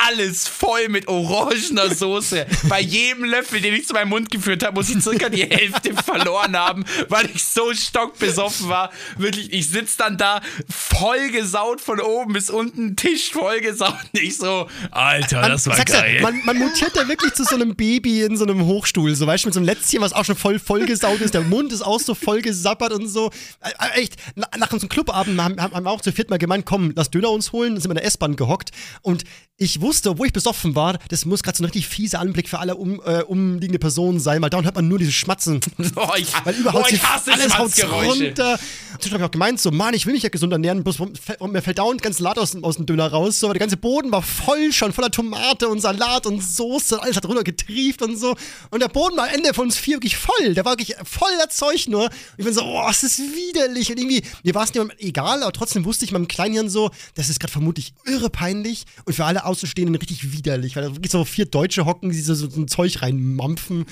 alles 0.07 0.47
voll 0.47 0.89
mit 0.89 1.07
orangener 1.07 1.93
Soße. 1.93 2.45
Bei 2.69 2.81
jedem 2.81 3.23
Löffel, 3.25 3.61
den 3.61 3.73
ich 3.73 3.87
zu 3.87 3.93
meinem 3.93 4.09
Mund 4.09 4.29
geführt 4.29 4.63
habe, 4.63 4.75
muss 4.75 4.89
ich 4.89 5.01
circa 5.01 5.29
die 5.29 5.43
Hälfte 5.43 5.93
verloren 5.93 6.55
haben, 6.55 6.85
weil 7.09 7.29
ich 7.33 7.43
so 7.43 7.73
stockbesoffen 7.73 8.69
war. 8.69 8.91
Wirklich, 9.17 9.51
ich 9.51 9.69
sitz 9.69 9.97
dann 9.97 10.17
da 10.17 10.41
voll 10.69 11.29
gesaut 11.31 11.81
von 11.81 11.99
oben 11.99 12.33
bis 12.33 12.49
unten, 12.49 12.95
Tisch 12.95 13.31
voll 13.31 13.61
gesaut. 13.61 13.95
Und 14.13 14.21
ich 14.21 14.37
so, 14.37 14.67
Alter, 14.91 15.47
das 15.49 15.67
war 15.67 15.83
geil. 15.83 16.21
man, 16.21 16.39
man 16.45 16.57
mutiert 16.57 16.95
da 16.95 17.07
wirklich 17.07 17.33
zu 17.33 17.43
so 17.43 17.55
einem 17.55 17.75
Baby 17.75 18.23
in 18.23 18.37
so 18.37 18.45
einem 18.45 18.65
Hochstuhl, 18.65 19.15
so 19.15 19.25
weißt 19.25 19.43
du, 19.43 19.47
mit 19.47 19.53
so 19.53 19.59
einem 19.59 19.67
Lätzchen, 19.67 20.01
was 20.01 20.13
auch 20.13 20.25
schon 20.25 20.35
voll 20.35 20.59
vollgesaut 20.59 21.21
ist, 21.21 21.33
der 21.33 21.41
Mund 21.41 21.73
ist 21.73 21.81
auch 21.81 21.99
so 21.99 22.15
voll 22.15 22.41
gesappert 22.41 22.93
und 22.93 23.07
so. 23.07 23.31
Äh, 23.61 23.69
äh, 23.69 24.01
echt, 24.01 24.15
na, 24.35 24.47
nach 24.57 24.71
unserem 24.71 24.89
Clubabend 24.89 25.41
haben, 25.41 25.59
haben 25.59 25.85
wir 25.85 25.91
auch 25.91 26.01
zu 26.01 26.11
viert 26.11 26.29
mal 26.29 26.37
gemeint, 26.37 26.65
komm, 26.65 26.93
lass 26.95 27.11
Döner 27.11 27.29
uns 27.31 27.51
holen, 27.51 27.73
dann 27.73 27.81
sind 27.81 27.89
wir 27.89 27.93
in 27.93 27.97
der 27.97 28.05
S-Bahn 28.05 28.35
gehockt 28.35 28.71
und 29.01 29.23
ich 29.57 29.79
wusste, 29.79 30.09
obwohl 30.09 30.27
ich 30.27 30.33
besoffen 30.33 30.75
war, 30.75 30.97
das 31.07 31.23
muss 31.23 31.41
gerade 31.41 31.57
so 31.57 31.63
ein 31.63 31.65
richtig 31.65 31.87
fieser 31.87 32.19
Anblick 32.19 32.49
für 32.49 32.59
alle 32.59 32.75
um, 32.75 33.01
äh, 33.05 33.21
umliegende 33.23 33.79
Personen 33.79 34.19
sein, 34.19 34.41
weil 34.41 34.49
da 34.49 34.61
hört 34.61 34.75
man 34.75 34.87
nur 34.87 34.99
diese 34.99 35.13
Schmatzen. 35.13 35.61
Oh, 35.97 36.09
ich, 36.17 36.27
Weil 36.43 36.55
überhaupt 36.55 36.87
oh, 36.91 36.93
ich 36.93 37.01
hasse 37.01 37.31
alles 37.31 37.57
haut 37.57 37.71
runter. 37.89 38.59
Zwischendurch 38.99 39.11
habe 39.13 39.23
ich 39.23 39.27
auch 39.27 39.31
gemeint, 39.31 39.61
so, 39.61 39.71
Mann, 39.71 39.93
ich 39.93 40.05
will 40.05 40.13
mich 40.13 40.23
ja 40.23 40.29
gesund 40.29 40.51
ernähren, 40.51 40.83
bloß 40.83 40.99
warum- 40.99 41.51
mir 41.51 41.61
fällt 41.61 41.77
dauernd 41.79 42.01
ganz 42.01 42.19
Lad 42.19 42.37
aus, 42.37 42.51
dem- 42.51 42.63
aus 42.65 42.75
dem 42.75 42.85
Döner 42.85 43.07
raus. 43.07 43.39
So, 43.39 43.47
aber 43.47 43.53
der 43.53 43.59
ganze 43.61 43.77
Boden 43.77 44.11
war 44.11 44.21
voll 44.21 44.73
schon, 44.73 44.91
voller 44.91 45.09
Tomate 45.11 45.69
und 45.69 45.79
Salat 45.79 46.25
und 46.25 46.41
Soße, 46.43 47.01
alles 47.01 47.15
hat 47.15 47.25
runter 47.25 47.43
getrieft 47.43 48.01
und 48.01 48.17
so. 48.17 48.35
Und 48.71 48.81
der 48.81 48.89
Boden 48.89 49.15
war 49.15 49.27
am 49.29 49.33
Ende 49.35 49.53
von 49.53 49.65
uns 49.65 49.77
vier 49.77 49.95
wirklich 49.97 50.17
voll. 50.17 50.53
Der 50.53 50.65
war 50.65 50.73
wirklich 50.73 50.95
voller 51.05 51.49
Zeug 51.49 51.87
nur. 51.87 52.03
Und 52.05 52.11
ich 52.37 52.45
bin 52.45 52.53
so, 52.53 52.61
oh, 52.63 52.87
es 52.89 53.03
ist 53.03 53.19
widerlich. 53.19 53.89
Und 53.91 53.99
irgendwie, 53.99 54.23
mir 54.43 54.53
war 54.55 54.63
es 54.63 54.73
nicht 54.73 54.83
mal 54.85 54.93
egal, 54.99 55.43
aber 55.43 55.53
trotzdem 55.53 55.85
wusste 55.85 56.03
ich 56.05 56.11
meinem 56.11 56.27
Kleinhirn 56.27 56.69
so, 56.69 56.91
das 57.15 57.29
ist 57.29 57.39
gerade 57.39 57.53
vermutlich 57.53 57.93
irre 58.05 58.29
peinlich. 58.29 58.85
Und 59.05 59.13
für 59.13 59.23
alle 59.25 59.44
Außenstehenden 59.45 59.95
richtig 59.95 60.31
widerlich, 60.33 60.75
weil 60.75 60.83
da 60.83 60.95
wirklich 60.95 61.11
so 61.11 61.23
vier 61.25 61.45
Deutsche 61.45 61.85
hocken, 61.85 62.09
die 62.09 62.19
so, 62.19 62.33
so 62.33 62.47
ein 62.59 62.67
Zeug 62.67 63.01
reinmampfen. 63.01 63.85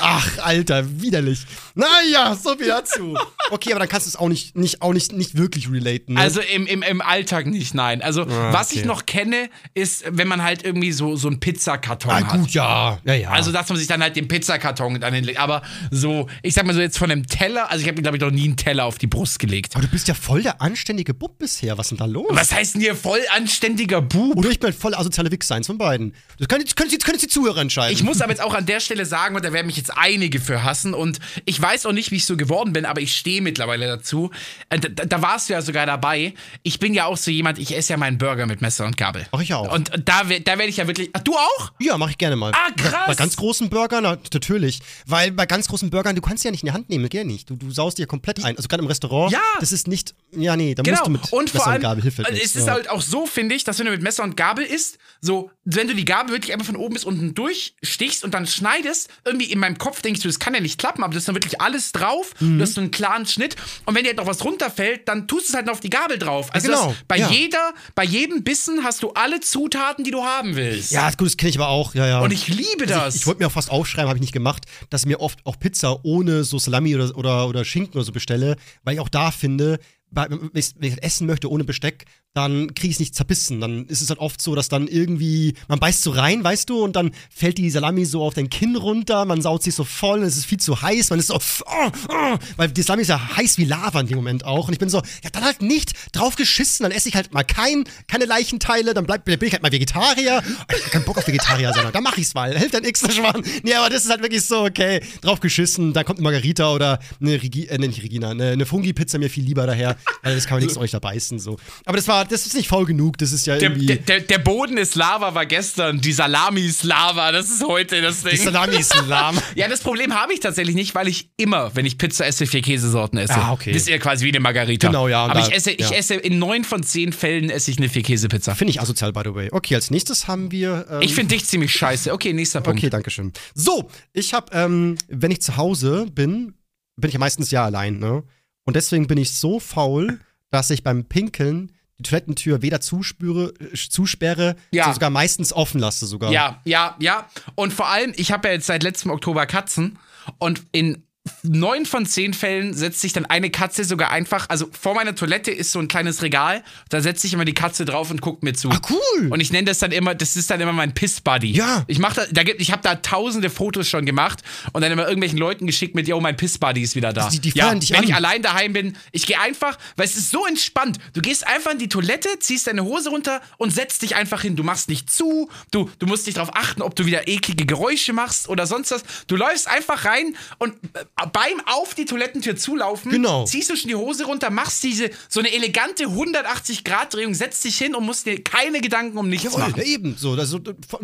Ach, 0.00 0.38
Alter, 0.38 1.00
widerlich. 1.00 1.40
Naja, 1.74 2.34
so 2.34 2.56
viel 2.56 2.68
dazu. 2.68 3.16
Okay, 3.52 3.72
aber 3.72 3.80
dann 3.80 3.88
kannst 3.88 4.06
du 4.06 4.10
es 4.10 4.16
auch 4.16 4.28
nicht, 4.28 4.56
nicht, 4.56 4.80
auch 4.80 4.92
nicht, 4.92 5.12
nicht 5.12 5.36
wirklich 5.36 5.68
relaten. 5.72 6.14
Ne? 6.14 6.20
Also 6.20 6.40
im, 6.40 6.68
im, 6.68 6.84
im 6.84 7.00
Alltag 7.00 7.46
nicht, 7.46 7.74
nein. 7.74 8.00
Also 8.00 8.22
Ah, 8.22 8.52
was 8.52 8.70
okay. 8.70 8.80
ich 8.80 8.84
noch 8.86 9.06
kenne, 9.06 9.50
ist, 9.74 10.04
wenn 10.08 10.28
man 10.28 10.42
halt 10.42 10.64
irgendwie 10.64 10.92
so, 10.92 11.16
so 11.16 11.26
einen 11.26 11.40
Pizzakarton 11.40 12.12
ah, 12.12 12.20
hat. 12.32 12.40
gut, 12.40 12.50
ja. 12.50 12.98
Ja, 13.04 13.14
ja. 13.14 13.30
Also, 13.30 13.50
dass 13.50 13.68
man 13.68 13.76
sich 13.76 13.88
dann 13.88 14.00
halt 14.02 14.14
den 14.14 14.28
Pizzakarton 14.28 15.00
dann 15.00 15.12
hinlegt. 15.14 15.38
Aber 15.40 15.62
so, 15.90 16.28
ich 16.42 16.54
sag 16.54 16.64
mal 16.64 16.74
so 16.74 16.80
jetzt 16.80 16.96
von 16.98 17.10
einem 17.10 17.26
Teller, 17.26 17.70
also 17.70 17.82
ich 17.82 17.88
habe 17.88 17.96
mir, 17.96 18.02
glaube 18.02 18.18
ich, 18.18 18.22
noch 18.22 18.30
nie 18.30 18.44
einen 18.44 18.56
Teller 18.56 18.84
auf 18.84 18.98
die 18.98 19.08
Brust 19.08 19.38
gelegt. 19.40 19.74
aber 19.74 19.84
du 19.84 19.90
bist 19.90 20.06
ja 20.06 20.14
voll 20.14 20.42
der 20.42 20.62
anständige 20.62 21.12
Bub 21.12 21.38
bisher. 21.38 21.76
Was 21.76 21.86
ist 21.86 21.90
denn 21.90 21.98
da 21.98 22.04
los? 22.06 22.28
Was 22.30 22.52
heißt 22.52 22.74
denn 22.74 22.82
hier 22.82 22.94
voll 22.94 23.20
anständiger 23.34 24.00
Bub? 24.00 24.36
Oder 24.36 24.50
ich 24.50 24.60
bin 24.60 24.72
voll 24.72 24.94
asoziale 25.00 25.30
Wichser, 25.30 25.54
eins 25.56 25.66
von 25.66 25.78
beiden. 25.78 26.14
Das 26.38 26.48
können, 26.48 26.60
jetzt, 26.62 26.76
können, 26.76 26.90
jetzt 26.90 27.04
können 27.04 27.14
jetzt 27.16 27.22
die 27.24 27.28
Zuhörer 27.28 27.60
entscheiden. 27.60 27.92
Ich 27.96 28.02
muss 28.02 28.20
aber 28.20 28.30
jetzt 28.32 28.42
auch 28.42 28.54
an 28.54 28.66
der 28.66 28.80
Stelle 28.80 29.04
sagen, 29.06 29.34
und 29.36 29.44
da 29.44 29.52
werden 29.52 29.66
mich 29.66 29.76
jetzt 29.76 29.96
einige 29.96 30.40
für 30.40 30.62
hassen, 30.62 30.94
und 30.94 31.18
ich 31.44 31.60
weiß 31.60 31.86
auch 31.86 31.92
nicht, 31.92 32.10
wie 32.10 32.16
ich 32.16 32.26
so 32.26 32.36
geworden 32.36 32.72
bin, 32.72 32.84
aber 32.84 33.00
ich 33.00 33.14
stehe 33.16 33.42
mittlerweile 33.42 33.86
dazu. 33.86 34.30
Äh, 34.68 34.78
Da, 34.78 35.04
da 35.04 35.22
warst 35.22 35.48
du 35.48 35.52
ja 35.54 35.62
sogar 35.62 35.86
dabei. 35.86 36.34
Ich 36.62 36.78
bin 36.78 36.94
ja 36.94 37.06
auch 37.06 37.16
so 37.16 37.30
jemand, 37.30 37.58
ich 37.58 37.76
esse 37.76 37.92
ja 37.92 37.96
meinen 37.96 38.18
Burger 38.18 38.46
mit 38.46 38.60
Messer 38.60 38.86
und 38.86 38.96
Gabel. 38.96 39.26
Mach 39.32 39.40
ich 39.40 39.54
auch. 39.54 39.72
Und 39.72 39.90
da, 40.04 40.22
da 40.24 40.58
werde 40.58 40.66
ich 40.66 40.76
ja 40.76 40.86
wirklich. 40.86 41.10
Ach, 41.12 41.20
du 41.20 41.34
auch? 41.34 41.72
Ja, 41.80 41.96
mache 41.98 42.10
ich 42.10 42.18
gerne 42.18 42.36
mal. 42.36 42.52
Ah, 42.52 42.70
krass. 42.76 43.06
Bei 43.06 43.14
ganz 43.14 43.36
großen 43.36 43.68
Burgern, 43.70 44.02
na, 44.04 44.18
natürlich. 44.32 44.80
Weil 45.06 45.32
bei 45.32 45.46
ganz 45.46 45.68
großen 45.68 45.90
Burgern, 45.90 46.14
du 46.16 46.22
kannst 46.22 46.44
ja 46.44 46.50
nicht 46.50 46.62
in 46.62 46.66
die 46.68 46.72
Hand 46.72 46.88
nehmen, 46.90 47.08
geht 47.08 47.26
nicht. 47.26 47.48
Du, 47.50 47.56
du 47.56 47.70
saust 47.70 47.98
ja 47.98 48.06
komplett 48.06 48.44
ein. 48.44 48.56
Also 48.56 48.68
gerade 48.68 48.82
im 48.82 48.88
Restaurant, 48.88 49.32
Ja. 49.32 49.40
das 49.60 49.72
ist 49.72 49.88
nicht, 49.88 50.14
ja, 50.36 50.56
nee, 50.56 50.74
da 50.74 50.82
Genau. 50.82 50.96
musst 50.96 51.06
du 51.06 51.10
mit 51.12 51.32
und 51.32 51.50
vor 51.50 51.58
Messer 51.60 51.66
allem, 51.70 51.76
und 51.76 51.82
Gabel, 51.82 52.02
halt 52.04 52.28
äh, 52.36 52.42
es 52.44 52.56
ist 52.56 52.66
ja. 52.66 52.72
halt 52.72 52.88
auch 52.90 53.00
so, 53.02 53.26
finde 53.26 53.54
ich, 53.54 53.64
dass 53.64 53.78
wenn 53.78 53.86
du 53.86 53.92
mit 53.92 54.02
Messer 54.02 54.22
und 54.22 54.36
Gabel 54.36 54.64
isst, 54.64 54.89
so, 55.20 55.50
wenn 55.64 55.86
du 55.86 55.94
die 55.94 56.04
Gabel 56.04 56.32
wirklich 56.32 56.52
einfach 56.52 56.66
von 56.66 56.76
oben 56.76 56.94
bis 56.94 57.04
unten 57.04 57.34
durchstichst 57.34 58.24
und 58.24 58.32
dann 58.32 58.46
schneidest, 58.46 59.10
irgendwie 59.24 59.52
in 59.52 59.58
meinem 59.58 59.76
Kopf 59.78 60.00
denkst 60.02 60.20
du, 60.22 60.28
das 60.28 60.38
kann 60.38 60.54
ja 60.54 60.60
nicht 60.60 60.78
klappen, 60.78 61.02
aber 61.04 61.12
das 61.12 61.22
ist 61.22 61.28
dann 61.28 61.34
wirklich 61.34 61.60
alles 61.60 61.92
drauf, 61.92 62.32
Mhm. 62.40 62.58
du 62.58 62.62
hast 62.62 62.74
so 62.74 62.80
einen 62.80 62.90
klaren 62.90 63.26
Schnitt 63.26 63.56
und 63.84 63.94
wenn 63.94 64.02
dir 64.04 64.08
halt 64.08 64.16
noch 64.18 64.26
was 64.26 64.44
runterfällt, 64.44 65.06
dann 65.08 65.28
tust 65.28 65.48
du 65.48 65.50
es 65.50 65.54
halt 65.54 65.66
noch 65.66 65.74
auf 65.74 65.80
die 65.80 65.90
Gabel 65.90 66.18
drauf. 66.18 66.48
Also 66.54 66.68
genau, 66.68 66.86
das, 66.88 66.96
bei 67.06 67.18
ja. 67.18 67.28
jeder, 67.30 67.74
bei 67.94 68.04
jedem 68.04 68.42
Bissen 68.44 68.82
hast 68.82 69.02
du 69.02 69.10
alle 69.10 69.40
Zutaten, 69.40 70.04
die 70.04 70.10
du 70.10 70.22
haben 70.24 70.56
willst. 70.56 70.90
Ja, 70.92 71.10
gut, 71.10 71.26
das 71.26 71.36
kenne 71.36 71.50
ich 71.50 71.58
aber 71.58 71.68
auch, 71.68 71.94
ja, 71.94 72.06
ja. 72.06 72.20
Und 72.20 72.32
ich 72.32 72.48
liebe 72.48 72.86
das. 72.86 72.98
Also 73.02 73.16
ich, 73.16 73.20
ich 73.22 73.26
wollte 73.26 73.40
mir 73.42 73.46
auch 73.48 73.52
fast 73.52 73.70
aufschreiben, 73.70 74.08
habe 74.08 74.16
ich 74.18 74.22
nicht 74.22 74.32
gemacht, 74.32 74.64
dass 74.88 75.02
ich 75.02 75.06
mir 75.06 75.20
oft 75.20 75.44
auch 75.44 75.58
Pizza 75.58 76.04
ohne 76.04 76.44
so 76.44 76.58
Salami 76.58 76.94
oder, 76.94 77.16
oder, 77.16 77.48
oder 77.48 77.64
Schinken 77.64 77.94
oder 77.94 78.04
so 78.04 78.12
bestelle, 78.12 78.56
weil 78.84 78.94
ich 78.94 79.00
auch 79.00 79.08
da 79.08 79.30
finde, 79.30 79.78
wenn 80.12 80.50
ich 80.54 80.72
wenn 80.76 80.92
ich 80.92 81.02
essen 81.02 81.26
möchte 81.26 81.48
ohne 81.50 81.62
Besteck, 81.64 82.04
dann 82.34 82.74
kriege 82.74 82.88
ich 82.88 82.94
es 82.94 83.00
nicht 83.00 83.14
zerbissen. 83.14 83.60
Dann 83.60 83.86
ist 83.86 84.02
es 84.02 84.08
halt 84.08 84.20
oft 84.20 84.40
so, 84.40 84.54
dass 84.54 84.68
dann 84.68 84.86
irgendwie, 84.86 85.54
man 85.66 85.80
beißt 85.80 86.02
so 86.02 86.12
rein, 86.12 86.44
weißt 86.44 86.70
du, 86.70 86.84
und 86.84 86.94
dann 86.94 87.10
fällt 87.28 87.58
die 87.58 87.68
Salami 87.70 88.04
so 88.04 88.22
auf 88.22 88.34
dein 88.34 88.48
Kinn 88.48 88.76
runter, 88.76 89.24
man 89.24 89.42
saut 89.42 89.64
sich 89.64 89.74
so 89.74 89.82
voll, 89.82 90.22
es 90.22 90.36
ist 90.36 90.46
viel 90.46 90.60
zu 90.60 90.80
heiß, 90.80 91.10
man 91.10 91.18
ist 91.18 91.26
so, 91.26 91.34
oh, 91.34 91.90
oh, 92.08 92.38
weil 92.56 92.68
die 92.68 92.82
Salami 92.82 93.02
ist 93.02 93.08
ja 93.08 93.36
heiß 93.36 93.58
wie 93.58 93.64
Lava 93.64 94.00
in 94.00 94.06
dem 94.06 94.16
Moment 94.16 94.44
auch. 94.44 94.68
Und 94.68 94.72
ich 94.72 94.78
bin 94.78 94.88
so, 94.88 94.98
ja, 95.24 95.30
dann 95.30 95.44
halt 95.44 95.60
nicht 95.60 95.92
drauf 96.12 96.36
geschissen, 96.36 96.84
dann 96.84 96.92
esse 96.92 97.08
ich 97.08 97.16
halt 97.16 97.34
mal 97.34 97.42
kein, 97.42 97.84
keine 98.06 98.26
Leichenteile, 98.26 98.94
dann 98.94 99.06
bleib, 99.06 99.24
bin 99.24 99.38
ich 99.42 99.52
halt 99.52 99.62
mal 99.62 99.72
Vegetarier. 99.72 100.42
Ich 100.76 100.84
hab 100.84 100.90
keinen 100.92 101.04
Bock 101.04 101.18
auf 101.18 101.26
Vegetarier, 101.26 101.72
sondern 101.72 101.92
dann 101.92 102.02
mach 102.04 102.16
ich's 102.16 102.34
mal. 102.34 102.56
Hilft 102.56 102.74
dann 102.74 102.82
nichts, 102.82 103.00
Schwan. 103.12 103.42
Nee, 103.64 103.74
aber 103.74 103.90
das 103.90 104.04
ist 104.04 104.10
halt 104.10 104.22
wirklich 104.22 104.44
so, 104.44 104.64
okay, 104.64 105.02
drauf 105.20 105.40
geschissen, 105.40 105.92
dann 105.92 106.04
kommt 106.04 106.20
eine 106.20 106.24
Margarita 106.24 106.72
oder 106.72 107.00
eine 107.20 107.42
Regi 107.42 107.66
äh, 107.66 107.78
nicht 107.78 108.02
Regina, 108.02 108.30
eine, 108.30 108.50
eine 108.50 108.66
Fungi-Pizza 108.66 109.18
mir 109.18 109.30
viel 109.30 109.44
lieber 109.44 109.66
daher, 109.66 109.96
weil 110.22 110.36
das 110.36 110.46
kann 110.46 110.58
man 110.58 110.62
nichts 110.62 110.78
euch 110.78 110.92
da 110.92 111.00
beißen, 111.00 111.40
so. 111.40 111.56
Aber 111.84 111.96
das 111.96 112.06
war, 112.06 112.19
das 112.24 112.46
ist 112.46 112.54
nicht 112.54 112.68
faul 112.68 112.86
genug, 112.86 113.18
das 113.18 113.32
ist 113.32 113.46
ja 113.46 113.56
der, 113.56 113.70
irgendwie. 113.70 113.96
der, 113.96 114.20
der, 114.20 114.38
Boden 114.38 114.76
ist 114.76 114.94
Lava, 114.94 115.34
war 115.34 115.46
gestern. 115.46 116.00
Die 116.00 116.12
Salami 116.12 116.62
ist 116.62 116.82
Lava. 116.84 117.32
Das 117.32 117.50
ist 117.50 117.64
heute 117.66 118.00
das 118.02 118.22
Ding. 118.22 118.32
die 118.32 118.36
Salami 118.36 118.76
ist 118.76 118.94
Lahm. 119.06 119.38
Ja, 119.54 119.68
das 119.68 119.80
Problem 119.80 120.14
habe 120.14 120.32
ich 120.32 120.40
tatsächlich 120.40 120.74
nicht, 120.74 120.94
weil 120.94 121.08
ich 121.08 121.30
immer, 121.36 121.74
wenn 121.74 121.86
ich 121.86 121.98
Pizza 121.98 122.26
esse, 122.26 122.46
vier 122.46 122.62
Käsesorten 122.62 123.18
esse. 123.18 123.34
Ah, 123.34 123.52
okay. 123.52 123.72
Das 123.72 123.82
ist 123.82 123.88
ja 123.88 123.98
quasi 123.98 124.24
wie 124.24 124.30
eine 124.30 124.40
Margarita. 124.40 124.86
Genau, 124.88 125.08
ja, 125.08 125.24
Aber 125.24 125.34
da- 125.40 125.46
ich 125.46 125.52
esse, 125.54 125.70
ich 125.72 125.90
ja. 125.90 125.96
esse 125.96 126.14
in 126.14 126.38
neun 126.38 126.64
von 126.64 126.82
zehn 126.82 127.12
Fällen 127.12 127.50
esse 127.50 127.70
ich 127.70 127.78
eine 127.78 127.88
vier 127.88 128.02
Käsepizza. 128.02 128.54
Finde 128.54 128.70
ich 128.70 128.80
asozial, 128.80 129.12
by 129.12 129.22
the 129.24 129.34
way. 129.34 129.48
Okay, 129.52 129.74
als 129.74 129.90
nächstes 129.90 130.28
haben 130.28 130.50
wir. 130.50 130.86
Ähm, 130.90 131.02
Ich 131.02 131.14
finde 131.14 131.34
dich 131.34 131.44
ziemlich 131.46 131.72
scheiße. 131.72 132.12
Okay, 132.12 132.32
nächster 132.32 132.60
Punkt. 132.60 132.78
Okay, 132.78 132.90
danke 132.90 133.10
schön. 133.10 133.32
So, 133.54 133.90
ich 134.12 134.34
habe, 134.34 134.46
ähm, 134.52 134.96
wenn 135.08 135.30
ich 135.30 135.42
zu 135.42 135.56
Hause 135.56 136.06
bin, 136.12 136.54
bin 136.96 137.08
ich 137.08 137.14
ja 137.14 137.20
meistens 137.20 137.50
ja 137.50 137.64
allein, 137.64 137.98
ne? 137.98 138.22
Und 138.64 138.76
deswegen 138.76 139.06
bin 139.06 139.18
ich 139.18 139.32
so 139.32 139.58
faul, 139.58 140.20
dass 140.50 140.70
ich 140.70 140.82
beim 140.82 141.04
Pinkeln 141.04 141.72
die 142.00 142.08
Toilettentür 142.08 142.62
weder 142.62 142.80
zuspüre, 142.80 143.54
äh, 143.60 143.76
zusperre, 143.76 144.56
Ja. 144.72 144.84
sondern 144.84 144.94
sogar 144.94 145.10
meistens 145.10 145.52
offen 145.52 145.80
lasse 145.80 146.06
sogar. 146.06 146.32
Ja, 146.32 146.60
ja, 146.64 146.96
ja. 146.98 147.28
Und 147.54 147.72
vor 147.72 147.88
allem, 147.88 148.12
ich 148.16 148.32
habe 148.32 148.48
ja 148.48 148.54
jetzt 148.54 148.66
seit 148.66 148.82
letztem 148.82 149.10
Oktober 149.10 149.46
Katzen 149.46 149.98
und 150.38 150.62
in 150.72 151.02
neun 151.42 151.84
von 151.86 152.06
zehn 152.06 152.32
Fällen 152.32 152.72
setzt 152.74 153.00
sich 153.02 153.12
dann 153.12 153.26
eine 153.26 153.50
Katze 153.50 153.84
sogar 153.84 154.10
einfach, 154.10 154.48
also 154.48 154.68
vor 154.78 154.94
meiner 154.94 155.14
Toilette 155.14 155.50
ist 155.50 155.70
so 155.72 155.78
ein 155.78 155.86
kleines 155.88 156.22
Regal, 156.22 156.62
da 156.88 157.00
setzt 157.02 157.20
sich 157.22 157.34
immer 157.34 157.44
die 157.44 157.52
Katze 157.54 157.84
drauf 157.84 158.10
und 158.10 158.22
guckt 158.22 158.42
mir 158.42 158.54
zu. 158.54 158.70
Ah, 158.70 158.80
cool. 158.88 159.28
Und 159.30 159.40
ich 159.40 159.52
nenne 159.52 159.66
das 159.66 159.78
dann 159.78 159.92
immer, 159.92 160.14
das 160.14 160.36
ist 160.36 160.50
dann 160.50 160.60
immer 160.60 160.72
mein 160.72 160.94
Piss-Buddy. 160.94 161.52
Ja. 161.52 161.84
Ich 161.88 161.98
mach 161.98 162.14
da, 162.14 162.24
da 162.30 162.42
gibt, 162.42 162.60
ich 162.62 162.72
habe 162.72 162.82
da 162.82 162.94
tausende 162.96 163.50
Fotos 163.50 163.88
schon 163.88 164.06
gemacht 164.06 164.40
und 164.72 164.80
dann 164.82 164.92
immer 164.92 165.04
irgendwelchen 165.04 165.38
Leuten 165.38 165.66
geschickt 165.66 165.94
mit, 165.94 166.08
yo, 166.08 166.18
mein 166.20 166.36
Piss-Buddy 166.36 166.80
ist 166.82 166.94
wieder 166.96 167.12
da. 167.12 167.26
Also 167.26 167.38
die- 167.38 167.50
die 167.50 167.58
ja, 167.58 167.74
dich 167.74 167.90
wenn 167.90 167.98
an. 167.98 168.04
ich 168.04 168.14
allein 168.14 168.42
daheim 168.42 168.72
bin, 168.72 168.96
ich 169.12 169.26
gehe 169.26 169.38
einfach, 169.38 169.78
weil 169.96 170.06
es 170.06 170.16
ist 170.16 170.30
so 170.30 170.46
entspannt. 170.46 170.98
Du 171.12 171.20
gehst 171.20 171.46
einfach 171.46 171.72
in 171.72 171.78
die 171.78 171.88
Toilette, 171.88 172.28
ziehst 172.38 172.66
deine 172.66 172.84
Hose 172.84 173.10
runter 173.10 173.40
und 173.58 173.70
setzt 173.74 174.02
dich 174.02 174.16
einfach 174.16 174.40
hin. 174.42 174.56
Du 174.56 174.62
machst 174.62 174.88
nicht 174.88 175.10
zu, 175.10 175.50
du, 175.70 175.90
du 175.98 176.06
musst 176.06 176.26
nicht 176.26 176.38
darauf 176.38 176.54
achten, 176.56 176.80
ob 176.82 176.96
du 176.96 177.04
wieder 177.06 177.28
eklige 177.28 177.66
Geräusche 177.66 178.12
machst 178.14 178.48
oder 178.48 178.66
sonst 178.66 178.90
was. 178.90 179.02
Du 179.26 179.36
läufst 179.36 179.68
einfach 179.68 180.04
rein 180.06 180.34
und 180.58 180.74
äh, 180.94 181.04
beim 181.32 181.60
auf 181.66 181.94
die 181.94 182.04
Toilettentür 182.06 182.56
zulaufen, 182.56 183.10
Genau. 183.12 183.44
ziehst 183.44 183.68
du 183.70 183.76
schon 183.76 183.88
die 183.88 183.94
Hose 183.94 184.24
runter, 184.24 184.50
machst 184.50 184.82
diese 184.82 185.10
so 185.28 185.40
eine 185.40 185.52
elegante 185.52 186.04
180-Grad-Drehung, 186.06 187.34
setzt 187.34 187.64
dich 187.64 187.76
hin 187.76 187.94
und 187.94 188.04
musst 188.04 188.26
dir 188.26 188.42
keine 188.42 188.80
Gedanken 188.80 189.18
um 189.18 189.28
nichts 189.28 189.44
Jawohl, 189.44 189.60
machen. 189.60 189.82
eben. 189.82 190.16
So, 190.16 190.32
also, 190.32 190.58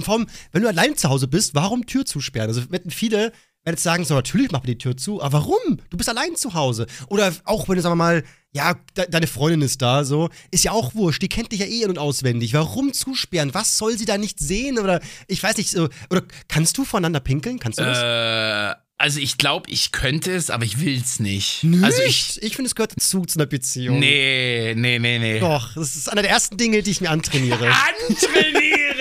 allem, 0.06 0.26
wenn 0.52 0.62
du 0.62 0.68
allein 0.68 0.96
zu 0.96 1.08
Hause 1.08 1.28
bist, 1.28 1.54
warum 1.54 1.86
Tür 1.86 2.04
zusperren? 2.04 2.48
Also, 2.48 2.70
wetten 2.70 2.90
viele 2.90 3.32
werden 3.64 3.74
jetzt 3.74 3.82
sagen, 3.82 4.04
so, 4.04 4.14
natürlich 4.14 4.52
mach 4.52 4.60
mir 4.62 4.68
die 4.68 4.78
Tür 4.78 4.96
zu, 4.96 5.20
aber 5.20 5.38
warum? 5.40 5.78
Du 5.90 5.96
bist 5.96 6.08
allein 6.08 6.36
zu 6.36 6.54
Hause. 6.54 6.86
Oder 7.08 7.34
auch, 7.44 7.68
wenn 7.68 7.74
du, 7.76 7.82
sagen 7.82 7.92
wir 7.92 7.96
mal, 7.96 8.24
ja, 8.52 8.74
de 8.96 9.10
deine 9.10 9.26
Freundin 9.26 9.60
ist 9.62 9.82
da, 9.82 10.04
so, 10.04 10.30
ist 10.52 10.62
ja 10.64 10.70
auch 10.70 10.94
wurscht, 10.94 11.20
die 11.20 11.28
kennt 11.28 11.50
dich 11.50 11.60
ja 11.60 11.66
eh 11.66 11.82
in- 11.82 11.90
und 11.90 11.98
auswendig. 11.98 12.54
Warum 12.54 12.92
zusperren? 12.92 13.52
Was 13.54 13.76
soll 13.76 13.98
sie 13.98 14.04
da 14.04 14.18
nicht 14.18 14.38
sehen? 14.38 14.78
Oder, 14.78 15.00
ich 15.26 15.42
weiß 15.42 15.56
nicht, 15.56 15.70
so, 15.70 15.88
oder 16.10 16.22
kannst 16.48 16.78
du 16.78 16.84
voneinander 16.84 17.18
pinkeln? 17.20 17.58
Kannst 17.58 17.80
du 17.80 17.82
das? 17.84 17.98
Äh, 17.98 18.80
also 18.98 19.20
ich 19.20 19.36
glaube, 19.36 19.70
ich 19.70 19.92
könnte 19.92 20.32
es, 20.32 20.48
aber 20.48 20.64
ich 20.64 20.80
will's 20.80 21.20
nicht. 21.20 21.64
Nicht? 21.64 21.84
Also 21.84 22.02
ich. 22.02 22.42
ich 22.42 22.56
finde, 22.56 22.68
es 22.68 22.74
gehört 22.74 22.92
dazu 22.96 23.24
zu 23.26 23.38
einer 23.38 23.46
Beziehung. 23.46 23.98
Nee, 23.98 24.74
nee, 24.74 24.98
nee, 24.98 25.18
nee. 25.18 25.38
Doch, 25.38 25.74
das 25.74 25.96
ist 25.96 26.10
einer 26.10 26.22
der 26.22 26.30
ersten 26.30 26.56
Dinge, 26.56 26.82
die 26.82 26.90
ich 26.92 27.00
mir 27.02 27.10
antrainiere. 27.10 27.66
Antrainiere! 28.08 28.95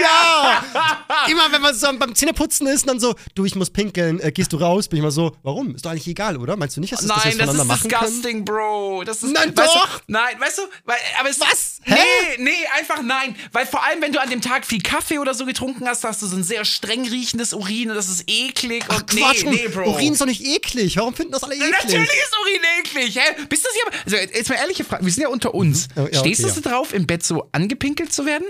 Ja! 0.00 0.64
Immer 1.30 1.52
wenn 1.52 1.62
man 1.62 1.74
so 1.74 1.86
beim 1.98 2.14
Zähneputzen 2.14 2.66
ist 2.66 2.82
und 2.82 2.88
dann 2.88 3.00
so, 3.00 3.14
du, 3.34 3.44
ich 3.44 3.54
muss 3.54 3.70
pinkeln, 3.70 4.20
äh, 4.20 4.32
gehst 4.32 4.52
du 4.52 4.56
raus, 4.56 4.88
bin 4.88 4.98
ich 4.98 5.02
mal 5.02 5.10
so, 5.10 5.36
warum? 5.42 5.74
Ist 5.74 5.84
doch 5.84 5.90
eigentlich 5.90 6.08
egal, 6.08 6.36
oder? 6.36 6.56
Meinst 6.56 6.76
du 6.76 6.80
nicht, 6.80 6.92
dass, 6.92 7.02
wir 7.02 7.08
Nein, 7.08 7.16
das 7.24 7.32
voneinander 7.32 7.62
ist 7.62 7.68
machen 7.68 7.90
können? 7.90 8.06
disgusting, 8.06 8.44
Bro. 8.44 9.04
Das 9.04 9.22
ist, 9.22 9.32
Nein, 9.32 9.56
weißt 9.56 9.74
doch! 9.74 9.98
Du, 10.00 10.04
nein, 10.08 10.40
weißt 10.40 10.58
du, 10.58 10.62
weil, 10.84 10.96
aber 11.20 11.30
es, 11.30 11.40
Was? 11.40 11.80
Hä? 11.84 11.94
Nee, 12.38 12.44
nee, 12.44 12.50
einfach 12.78 13.02
nein. 13.02 13.34
Weil 13.52 13.66
vor 13.66 13.84
allem, 13.84 14.00
wenn 14.02 14.12
du 14.12 14.20
an 14.20 14.30
dem 14.30 14.40
Tag 14.40 14.64
viel 14.64 14.80
Kaffee 14.80 15.18
oder 15.18 15.34
so 15.34 15.44
getrunken 15.44 15.86
hast, 15.88 16.04
hast 16.04 16.22
du 16.22 16.26
so 16.26 16.36
ein 16.36 16.44
sehr 16.44 16.64
streng 16.64 17.08
riechendes 17.08 17.52
Urin 17.52 17.90
und 17.90 17.96
das 17.96 18.08
ist 18.08 18.24
eklig. 18.28 18.84
Ach, 18.88 18.98
und 19.00 19.06
Quatsch, 19.08 19.44
nee, 19.44 19.50
nee, 19.50 19.68
Bro. 19.68 19.90
Urin 19.90 20.12
ist 20.12 20.20
doch 20.20 20.26
nicht 20.26 20.44
eklig. 20.44 20.96
Warum 20.96 21.14
finden 21.14 21.32
das 21.32 21.42
alle 21.42 21.56
eklig? 21.56 21.70
Natürlich 21.72 22.08
ist 22.08 22.36
Urin 22.40 22.62
eklig, 22.80 23.16
hä? 23.16 23.46
Bist 23.48 23.64
du 23.64 23.68
hier? 23.72 24.00
Also, 24.04 24.16
jetzt 24.16 24.48
mal 24.48 24.56
ehrliche 24.56 24.84
Frage. 24.84 25.04
Wir 25.04 25.12
sind 25.12 25.22
ja 25.22 25.28
unter 25.28 25.54
uns. 25.54 25.88
Ja, 25.96 26.02
ja, 26.08 26.20
Stehst 26.20 26.44
okay, 26.44 26.52
du 26.54 26.62
so 26.62 26.68
drauf, 26.68 26.92
im 26.92 27.06
Bett 27.06 27.24
so 27.24 27.48
angepinkelt 27.52 28.12
zu 28.12 28.26
werden? 28.26 28.46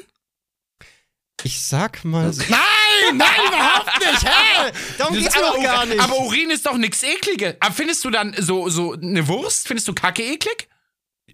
Ich 1.45 1.61
sag 1.61 2.05
mal 2.05 2.33
so. 2.33 2.43
Nein, 2.49 3.17
nein, 3.17 3.29
überhaupt 3.49 3.99
nicht. 3.99 4.25
Hä? 4.25 4.73
Darum 4.99 5.15
geht's 5.15 5.35
mir 5.35 5.45
aber, 5.45 5.57
doch 5.57 5.63
gar 5.63 5.87
nicht. 5.87 6.01
aber 6.01 6.19
Urin 6.19 6.51
ist 6.51 6.67
doch 6.67 6.77
nichts 6.77 7.03
Ekliges. 7.03 7.57
Aber 7.61 7.75
findest 7.75 8.05
du 8.05 8.11
dann 8.11 8.35
so, 8.39 8.69
so 8.69 8.93
eine 8.93 9.27
Wurst? 9.29 9.67
Findest 9.67 9.89
du 9.89 9.95
Kacke 9.95 10.23
eklig? 10.23 10.69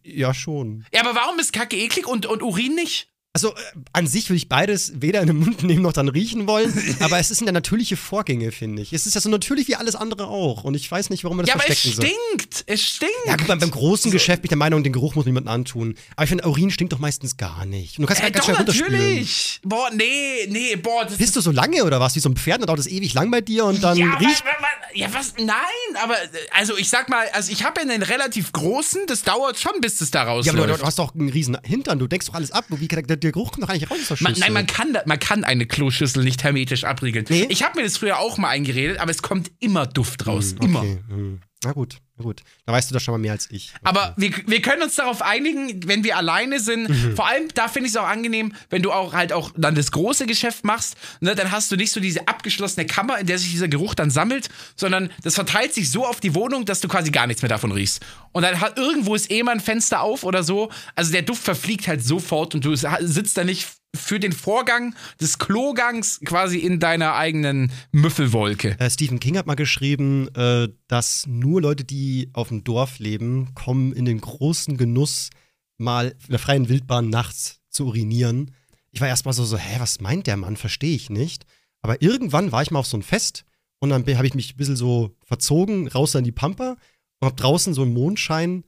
ja, 0.02 0.32
schon. 0.32 0.86
Ja, 0.92 1.00
aber 1.02 1.14
warum 1.14 1.38
ist 1.38 1.52
Kacke 1.52 1.76
eklig 1.76 2.06
und, 2.06 2.26
und 2.26 2.42
Urin 2.42 2.74
nicht? 2.74 3.08
Also, 3.44 3.54
äh, 3.54 3.78
an 3.92 4.06
sich 4.06 4.28
würde 4.28 4.36
ich 4.38 4.48
beides 4.48 5.00
weder 5.00 5.20
in 5.20 5.28
den 5.28 5.36
Mund 5.38 5.62
nehmen 5.62 5.82
noch 5.82 5.92
dann 5.92 6.08
riechen 6.08 6.46
wollen. 6.46 6.72
aber 7.00 7.18
es 7.18 7.28
sind 7.28 7.46
ja 7.46 7.52
natürliche 7.52 7.96
Vorgänge, 7.96 8.52
finde 8.52 8.82
ich. 8.82 8.92
Es 8.92 9.06
ist 9.06 9.14
ja 9.14 9.20
so 9.20 9.28
natürlich 9.28 9.68
wie 9.68 9.76
alles 9.76 9.94
andere 9.94 10.26
auch. 10.26 10.64
Und 10.64 10.74
ich 10.74 10.90
weiß 10.90 11.10
nicht, 11.10 11.24
warum 11.24 11.36
man 11.38 11.46
das 11.46 11.54
Ja, 11.54 11.60
aber 11.60 11.70
es 11.70 11.78
verstecken 11.80 11.96
soll. 11.96 12.06
stinkt. 12.36 12.64
Es 12.66 12.82
stinkt. 12.82 13.14
Ja, 13.26 13.36
gut, 13.36 13.46
beim, 13.46 13.58
beim 13.58 13.70
großen 13.70 14.10
Geschäft 14.10 14.42
bin 14.42 14.46
ich 14.46 14.50
der 14.50 14.58
Meinung, 14.58 14.82
den 14.82 14.92
Geruch 14.92 15.14
muss 15.14 15.24
man 15.24 15.34
niemandem 15.34 15.52
antun. 15.52 15.94
Aber 16.16 16.24
ich 16.24 16.28
finde, 16.28 16.46
Urin 16.48 16.70
stinkt 16.70 16.92
doch 16.92 16.98
meistens 16.98 17.36
gar 17.36 17.64
nicht. 17.66 17.98
Und 17.98 18.02
du 18.02 18.08
kannst 18.08 18.22
äh, 18.22 18.30
ganz 18.30 18.46
doch, 18.46 18.54
schnell 18.54 18.64
natürlich. 18.66 19.60
Boah, 19.62 19.90
nee, 19.94 20.46
nee, 20.48 20.76
boah. 20.76 21.04
Das 21.04 21.16
Bist 21.16 21.36
du 21.36 21.40
so 21.40 21.50
lange 21.50 21.84
oder 21.84 22.00
was? 22.00 22.14
Wie 22.16 22.20
so 22.20 22.28
ein 22.28 22.36
Pferd, 22.36 22.60
dann 22.60 22.66
dauert 22.66 22.80
es 22.80 22.86
ewig 22.86 23.14
lang 23.14 23.30
bei 23.30 23.40
dir 23.40 23.64
und 23.64 23.82
dann 23.82 23.96
ja, 23.96 24.14
riecht. 24.16 24.44
wa, 24.44 24.50
wa, 24.60 24.66
ja, 24.94 25.12
was? 25.12 25.34
Nein, 25.38 25.56
aber 26.02 26.16
also 26.56 26.76
ich 26.76 26.88
sag 26.88 27.08
mal, 27.08 27.26
also 27.32 27.52
ich 27.52 27.64
habe 27.64 27.80
ja 27.80 27.88
einen 27.88 28.02
relativ 28.02 28.52
großen, 28.52 29.02
das 29.06 29.22
dauert 29.22 29.58
schon, 29.58 29.80
bis 29.80 29.98
das 29.98 30.10
da 30.10 30.20
Ja, 30.20 30.24
rausläuft. 30.30 30.58
aber 30.58 30.66
du, 30.66 30.78
du 30.78 30.84
hast 30.84 30.98
doch 30.98 31.14
einen 31.14 31.28
riesen 31.28 31.56
Hintern, 31.62 31.98
du 31.98 32.06
denkst 32.06 32.26
doch 32.26 32.34
alles 32.34 32.50
ab. 32.50 32.64
Wie 32.68 32.88
kann 32.88 33.06
der, 33.06 33.16
der, 33.16 33.27
Geruch 33.32 33.56
noch 33.58 33.68
eigentlich 33.68 33.90
raus 33.90 34.20
Man, 34.20 34.34
nein, 34.38 34.52
man 34.52 34.66
kann, 34.66 34.96
man 35.06 35.18
kann 35.18 35.44
eine 35.44 35.66
Kloschüssel 35.66 36.24
nicht 36.24 36.44
hermetisch 36.44 36.84
abriegeln. 36.84 37.26
Nee? 37.28 37.46
Ich 37.48 37.62
habe 37.62 37.78
mir 37.78 37.84
das 37.84 37.96
früher 37.96 38.18
auch 38.18 38.38
mal 38.38 38.48
eingeredet, 38.48 38.98
aber 38.98 39.10
es 39.10 39.22
kommt 39.22 39.50
immer 39.60 39.86
Duft 39.86 40.26
raus. 40.26 40.54
Immer. 40.60 40.80
Okay, 40.80 40.98
hm. 41.08 41.40
Na 41.64 41.72
gut, 41.72 41.96
na 42.16 42.22
gut. 42.22 42.42
Da 42.66 42.72
weißt 42.72 42.88
du 42.88 42.94
doch 42.94 43.00
schon 43.00 43.12
mal 43.12 43.18
mehr 43.18 43.32
als 43.32 43.50
ich. 43.50 43.72
Aber 43.82 44.14
wir, 44.16 44.30
wir 44.46 44.62
können 44.62 44.80
uns 44.80 44.94
darauf 44.94 45.22
einigen, 45.22 45.88
wenn 45.88 46.04
wir 46.04 46.16
alleine 46.16 46.60
sind. 46.60 46.88
Mhm. 46.88 47.16
Vor 47.16 47.26
allem, 47.26 47.48
da 47.54 47.66
finde 47.66 47.88
ich 47.88 47.94
es 47.94 47.96
auch 47.96 48.06
angenehm, 48.06 48.54
wenn 48.70 48.80
du 48.80 48.92
auch 48.92 49.12
halt 49.12 49.32
auch 49.32 49.50
dann 49.56 49.74
das 49.74 49.90
große 49.90 50.26
Geschäft 50.26 50.64
machst. 50.64 50.96
Ne, 51.20 51.34
dann 51.34 51.50
hast 51.50 51.72
du 51.72 51.76
nicht 51.76 51.90
so 51.90 51.98
diese 51.98 52.28
abgeschlossene 52.28 52.86
Kammer, 52.86 53.18
in 53.18 53.26
der 53.26 53.38
sich 53.38 53.50
dieser 53.50 53.66
Geruch 53.66 53.96
dann 53.96 54.10
sammelt, 54.10 54.48
sondern 54.76 55.10
das 55.24 55.34
verteilt 55.34 55.74
sich 55.74 55.90
so 55.90 56.06
auf 56.06 56.20
die 56.20 56.36
Wohnung, 56.36 56.64
dass 56.64 56.78
du 56.78 56.86
quasi 56.86 57.10
gar 57.10 57.26
nichts 57.26 57.42
mehr 57.42 57.48
davon 57.48 57.72
riechst. 57.72 58.06
Und 58.30 58.42
dann 58.42 58.60
hat 58.60 58.78
irgendwo 58.78 59.16
ist 59.16 59.28
eh 59.28 59.42
mal 59.42 59.52
ein 59.52 59.60
Fenster 59.60 60.00
auf 60.02 60.22
oder 60.22 60.44
so. 60.44 60.70
Also 60.94 61.10
der 61.10 61.22
Duft 61.22 61.42
verfliegt 61.42 61.88
halt 61.88 62.04
sofort 62.04 62.54
und 62.54 62.64
du 62.64 62.76
sitzt 62.76 63.36
da 63.36 63.42
nicht 63.42 63.66
für 63.94 64.20
den 64.20 64.32
Vorgang 64.32 64.94
des 65.20 65.38
Klogangs 65.38 66.20
quasi 66.24 66.58
in 66.58 66.78
deiner 66.78 67.14
eigenen 67.14 67.72
Müffelwolke. 67.92 68.78
Äh, 68.78 68.90
Stephen 68.90 69.20
King 69.20 69.38
hat 69.38 69.46
mal 69.46 69.54
geschrieben, 69.54 70.28
äh, 70.34 70.68
dass 70.88 71.26
nur 71.26 71.62
Leute, 71.62 71.84
die 71.84 72.30
auf 72.32 72.48
dem 72.48 72.64
Dorf 72.64 72.98
leben, 72.98 73.54
kommen 73.54 73.92
in 73.92 74.04
den 74.04 74.20
großen 74.20 74.76
Genuss, 74.76 75.30
mal 75.78 76.14
in 76.26 76.30
der 76.30 76.38
freien 76.38 76.68
Wildbahn 76.68 77.08
nachts 77.08 77.60
zu 77.70 77.86
urinieren. 77.86 78.52
Ich 78.90 79.00
war 79.00 79.08
erstmal 79.08 79.34
so, 79.34 79.44
so, 79.44 79.56
hä, 79.56 79.76
was 79.78 80.00
meint 80.00 80.26
der 80.26 80.36
Mann? 80.36 80.56
Verstehe 80.56 80.94
ich 80.94 81.10
nicht. 81.10 81.46
Aber 81.80 82.02
irgendwann 82.02 82.52
war 82.52 82.62
ich 82.62 82.70
mal 82.70 82.80
auf 82.80 82.86
so 82.86 82.96
ein 82.96 83.02
Fest 83.02 83.44
und 83.78 83.90
dann 83.90 84.04
habe 84.16 84.26
ich 84.26 84.34
mich 84.34 84.54
ein 84.54 84.56
bisschen 84.56 84.76
so 84.76 85.16
verzogen, 85.24 85.88
raus 85.88 86.16
an 86.16 86.24
die 86.24 86.32
Pampa 86.32 86.76
und 87.20 87.26
habe 87.26 87.36
draußen 87.36 87.74
so 87.74 87.84
im 87.84 87.92
Mondschein 87.92 88.64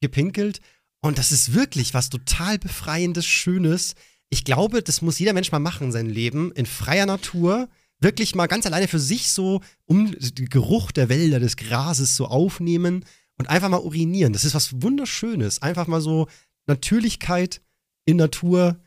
gepinkelt. 0.00 0.60
Und 1.00 1.18
das 1.18 1.32
ist 1.32 1.52
wirklich 1.52 1.92
was 1.92 2.08
total 2.08 2.58
Befreiendes, 2.58 3.26
Schönes. 3.26 3.94
Ich 4.30 4.44
glaube, 4.44 4.82
das 4.82 5.02
muss 5.02 5.18
jeder 5.18 5.32
Mensch 5.32 5.52
mal 5.52 5.58
machen, 5.58 5.92
sein 5.92 6.06
Leben 6.06 6.52
in 6.52 6.66
freier 6.66 7.06
Natur. 7.06 7.68
Wirklich 8.00 8.34
mal 8.34 8.46
ganz 8.46 8.66
alleine 8.66 8.88
für 8.88 8.98
sich 8.98 9.30
so 9.30 9.60
um 9.86 10.12
den 10.18 10.48
Geruch 10.48 10.90
der 10.92 11.08
Wälder, 11.08 11.40
des 11.40 11.56
Grases 11.56 12.16
so 12.16 12.26
aufnehmen 12.26 13.04
und 13.38 13.48
einfach 13.48 13.68
mal 13.68 13.80
urinieren. 13.80 14.32
Das 14.32 14.44
ist 14.44 14.54
was 14.54 14.82
Wunderschönes. 14.82 15.62
Einfach 15.62 15.86
mal 15.86 16.00
so 16.00 16.26
Natürlichkeit 16.66 17.60
in 18.04 18.16
Natur 18.16 18.80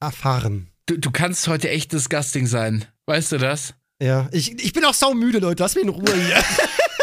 erfahren. 0.00 0.68
Du, 0.86 0.98
du 0.98 1.10
kannst 1.10 1.46
heute 1.48 1.70
echt 1.70 1.92
disgusting 1.92 2.46
sein. 2.46 2.84
Weißt 3.06 3.32
du 3.32 3.38
das? 3.38 3.74
Ja, 4.00 4.28
ich, 4.32 4.52
ich 4.62 4.72
bin 4.72 4.84
auch 4.84 4.94
saumüde, 4.94 5.38
Leute. 5.38 5.62
Lass 5.62 5.74
mich 5.74 5.84
in 5.84 5.90
Ruhe 5.90 6.14
hier. 6.14 6.42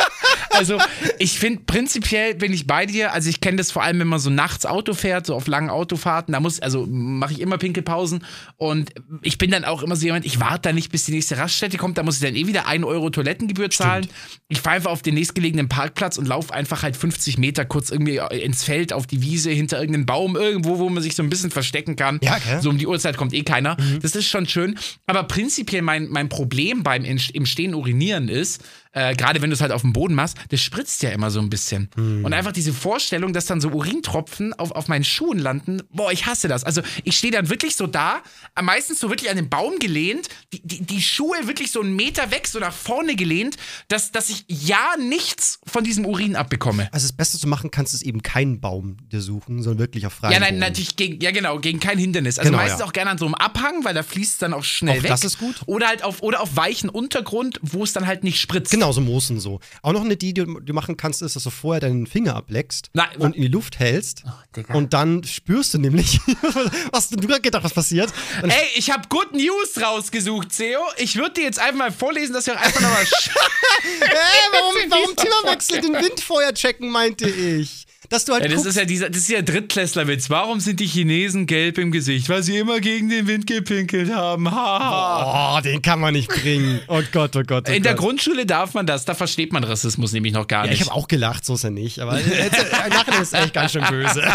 Also, 0.52 0.78
ich 1.18 1.39
finde, 1.39 1.62
prinzipiell 1.66 2.36
bin 2.36 2.54
ich 2.54 2.68
bei 2.68 2.86
dir. 2.86 3.14
Also, 3.14 3.30
ich 3.30 3.41
kenne 3.41 3.58
das 3.58 3.72
vor 3.72 3.84
allem, 3.84 4.00
wenn 4.00 4.08
man 4.08 4.20
so 4.20 4.30
nachts 4.30 4.66
Auto 4.66 4.93
fährt, 4.93 5.26
so 5.26 5.36
auf 5.36 5.47
langen 5.47 5.70
Autofahrten. 5.70 6.34
Da 6.34 6.39
muss, 6.39 6.60
also 6.60 6.86
mache 6.88 7.34
ich 7.34 7.41
immer 7.41 7.58
Pinkelpausen. 7.58 8.24
Und 8.58 8.91
ich 9.22 9.38
bin 9.38 9.52
dann 9.52 9.66
auch 9.66 9.84
immer 9.84 9.95
so 9.95 10.06
jemand, 10.06 10.26
ich 10.26 10.39
warte 10.39 10.70
da 10.70 10.74
nicht, 10.74 10.91
bis 10.91 11.06
die 11.06 11.12
nächste 11.12 11.38
Raststätte 11.38 11.78
kommt. 11.78 11.97
Da 11.97 12.04
muss 12.04 12.16
ich 12.16 12.22
dann 12.22 12.36
eh 12.36 12.47
wieder 12.47 12.68
1 12.68 12.84
Euro 12.86 13.10
Toilettengebühr 13.10 13.70
zahlen. 13.70 14.08
Ich 14.47 14.62
fahre 14.62 14.78
einfach 14.78 14.91
auf 14.91 15.02
den 15.02 15.16
nächstgelegenen 15.16 15.70
Parkplatz 15.70 16.18
und 16.18 16.28
laufe 16.28 16.54
einfach 16.54 16.84
halt 16.84 16.97
50 16.97 17.38
Meter 17.38 17.66
kurz 17.66 17.89
irgendwie 17.89 18.20
ins 18.32 18.64
Feld, 18.64 18.93
auf 18.93 19.08
die 19.08 19.22
Wiese, 19.22 19.52
hinter 19.52 19.80
irgendeinem 19.80 20.06
Baum, 20.06 20.36
irgendwo, 20.36 20.80
wo 20.80 20.89
man 20.89 21.04
sich 21.04 21.16
so 21.16 21.24
ein 21.24 21.30
bisschen 21.30 21.52
verstecken 21.52 21.95
kann. 21.95 22.20
Ja, 22.22 22.38
gell? 22.39 22.62
So 22.62 22.70
um 22.70 22.78
die 22.78 22.88
Uhrzeit 22.88 23.18
kommt 23.18 23.34
eh 23.34 23.43
keiner. 23.43 23.78
Das 24.02 24.16
ist 24.16 24.28
schon 24.28 24.47
schön. 24.47 24.78
Aber 25.06 25.24
prinzipiell 25.24 25.82
mein, 25.82 26.08
mein 26.10 26.30
Problem 26.30 26.84
beim 26.84 27.06
im 27.06 27.45
Stehen 27.45 27.74
urinieren 27.74 28.30
ist, 28.30 28.64
äh, 28.91 29.15
gerade 29.15 29.41
wenn 29.41 29.49
du 29.49 29.53
es 29.53 29.61
halt 29.61 29.71
auf 29.71 29.81
dem 29.81 29.93
Boden 29.93 30.15
machst, 30.15 30.37
das 30.49 30.61
spritzt 30.61 31.03
ja 31.03 31.11
immer 31.11 31.29
so 31.31 31.39
ein 31.39 31.49
bisschen. 31.49 31.89
Und 31.95 32.33
einfach 32.33 32.51
diese 32.51 32.73
Vorstellung, 32.73 33.33
dass 33.33 33.45
dann 33.45 33.61
so 33.61 33.69
Urintropfen 33.69 34.53
auf, 34.53 34.71
auf 34.71 34.87
meinen 34.87 35.03
Schuhen 35.03 35.37
landen, 35.39 35.81
boah, 35.91 36.11
ich 36.11 36.25
hasse 36.25 36.47
das. 36.47 36.63
Also 36.63 36.81
ich 37.03 37.17
stehe 37.17 37.31
dann 37.31 37.49
wirklich 37.49 37.75
so 37.75 37.87
da, 37.87 38.21
meistens 38.61 38.99
so 38.99 39.09
wirklich 39.09 39.29
an 39.29 39.35
den 39.35 39.49
Baum 39.49 39.77
gelehnt, 39.79 40.27
die, 40.53 40.61
die, 40.63 40.81
die 40.85 41.01
Schuhe 41.01 41.47
wirklich 41.47 41.71
so 41.71 41.81
einen 41.81 41.95
Meter 41.95 42.31
weg, 42.31 42.47
so 42.47 42.59
nach 42.59 42.73
vorne 42.73 43.15
gelehnt, 43.15 43.57
dass, 43.89 44.11
dass 44.11 44.29
ich 44.29 44.45
ja 44.47 44.95
nichts 44.99 45.59
von 45.67 45.83
diesem 45.83 46.05
Urin 46.05 46.35
abbekomme. 46.35 46.89
Also 46.91 47.07
das 47.07 47.13
Beste 47.15 47.37
zu 47.37 47.47
machen 47.47 47.71
kannst, 47.71 47.93
ist 47.93 48.01
eben 48.03 48.23
keinen 48.23 48.59
Baum 48.59 48.97
dir 49.11 49.21
suchen, 49.21 49.61
sondern 49.61 49.79
wirklich 49.79 50.05
auf 50.07 50.13
freien 50.13 50.33
Ja, 50.33 50.39
nein, 50.39 50.49
Boden. 50.55 50.59
natürlich 50.59 50.95
gegen, 50.95 51.21
ja 51.21 51.31
genau, 51.31 51.59
gegen 51.59 51.79
kein 51.79 51.97
Hindernis. 51.97 52.39
Also 52.39 52.49
Genau, 52.49 52.61
meistens 52.63 52.79
ja. 52.79 52.85
auch 52.87 52.93
gerne 52.93 53.11
an 53.11 53.17
so 53.17 53.25
einem 53.25 53.35
Abhang, 53.35 53.83
weil 53.83 53.93
da 53.93 54.01
fließt 54.03 54.31
es 54.33 54.37
dann 54.39 54.53
auch 54.53 54.63
schnell 54.63 54.99
Auch 54.99 55.03
weg. 55.03 55.09
das 55.11 55.23
ist 55.23 55.37
gut. 55.37 55.57
Oder 55.67 55.87
halt 55.87 56.03
auf, 56.03 56.21
oder 56.23 56.41
auf 56.41 56.55
weichen 56.55 56.89
Untergrund, 56.89 57.59
wo 57.61 57.83
es 57.83 57.93
dann 57.93 58.07
halt 58.07 58.23
nicht 58.23 58.39
spritzt. 58.39 58.71
Genau, 58.71 58.78
so 58.91 59.01
Moosen 59.01 59.39
so. 59.39 59.59
Auch 59.82 59.91
noch 59.91 60.01
eine 60.01 60.13
Idee, 60.13 60.34
die 60.34 60.45
du, 60.45 60.73
machen 60.73 60.97
kannst, 60.97 61.21
ist, 61.21 61.36
dass 61.36 61.43
du 61.43 61.49
vorher 61.49 61.82
deinen 61.82 62.07
Finger 62.07 62.36
ableckst 62.36 62.89
Nein, 62.93 63.09
und 63.17 63.36
in 63.36 63.43
die 63.43 63.47
Luft 63.47 63.80
hältst. 63.80 64.23
Digga. 64.55 64.73
und 64.73 64.93
dann 64.93 65.23
spürst 65.23 65.73
du 65.73 65.77
nämlich, 65.77 66.19
was 66.91 67.09
du 67.09 67.17
gerade 67.17 67.41
gedacht, 67.41 67.63
was 67.63 67.73
passiert? 67.73 68.11
Dann 68.41 68.49
Ey, 68.49 68.67
ich 68.75 68.91
habe 68.91 69.07
Good 69.09 69.34
News 69.34 69.82
rausgesucht, 69.82 70.55
Theo. 70.55 70.80
Ich 70.97 71.15
würde 71.15 71.34
dir 71.34 71.43
jetzt 71.43 71.59
einfach 71.59 71.77
mal 71.77 71.91
vorlesen, 71.91 72.34
dass 72.34 72.47
wir 72.47 72.55
auch 72.55 72.61
einfach 72.61 72.82
nochmal. 72.82 73.05
Hä, 74.01 74.49
warum, 74.51 74.75
warum 74.89 75.15
Themawechsel 75.15 75.82
den 75.82 75.93
Wind 75.93 76.19
vorher 76.21 76.53
checken, 76.53 76.89
meinte 76.89 77.30
ich. 77.30 77.86
Dass 78.10 78.26
du 78.26 78.34
halt 78.34 78.43
Ja, 78.43 78.47
das 78.49 78.55
guckst, 78.57 78.70
ist 78.72 78.76
ja 78.78 78.86
dieser, 78.86 79.10
das 79.10 79.22
ist 79.22 79.30
ja 79.30 79.41
Drittklässlerwitz. 79.41 80.30
Warum 80.30 80.60
sind 80.60 80.80
die 80.80 80.88
Chinesen 80.88 81.45
gelb 81.45 81.78
im 81.78 81.91
Gesicht? 81.91 82.28
Weil 82.30 82.41
sie 82.43 82.57
immer 82.57 82.80
gegen 82.80 83.10
den 83.10 83.28
Wind 83.28 83.45
gepinkelt 83.47 84.14
haben. 84.14 84.49
Haha. 84.49 85.57
Oh, 85.57 85.62
den 85.62 85.82
kann 85.82 85.99
man 85.99 86.14
nicht 86.14 86.30
bringen. 86.30 86.80
Oh 86.88 87.01
Gott, 87.12 87.36
oh 87.36 87.43
Gott. 87.43 87.68
Oh 87.70 87.72
In 87.72 87.84
der 87.84 87.93
Gott. 87.93 88.05
Grundschule 88.05 88.45
darf 88.47 88.74
man 88.74 88.88
das. 88.88 89.05
Da 89.05 89.14
versteht 89.14 89.53
man 89.53 89.64
Rassismus 89.64 90.12
nämlich 90.12 90.34
noch 90.34 90.47
gar 90.47 90.66
Ja, 90.66 90.72
nicht. 90.72 90.82
ich 90.82 90.88
habe 90.88 90.95
auch 90.95 91.07
gelacht, 91.07 91.45
so 91.45 91.53
ist 91.53 91.64
er 91.64 91.70
nicht. 91.70 91.99
Aber 91.99 92.20
äh, 92.20 92.49
Lachen 92.89 93.22
ist 93.22 93.34
echt 93.34 93.53
ganz 93.53 93.72
schön 93.74 93.84
böse. 93.89 94.24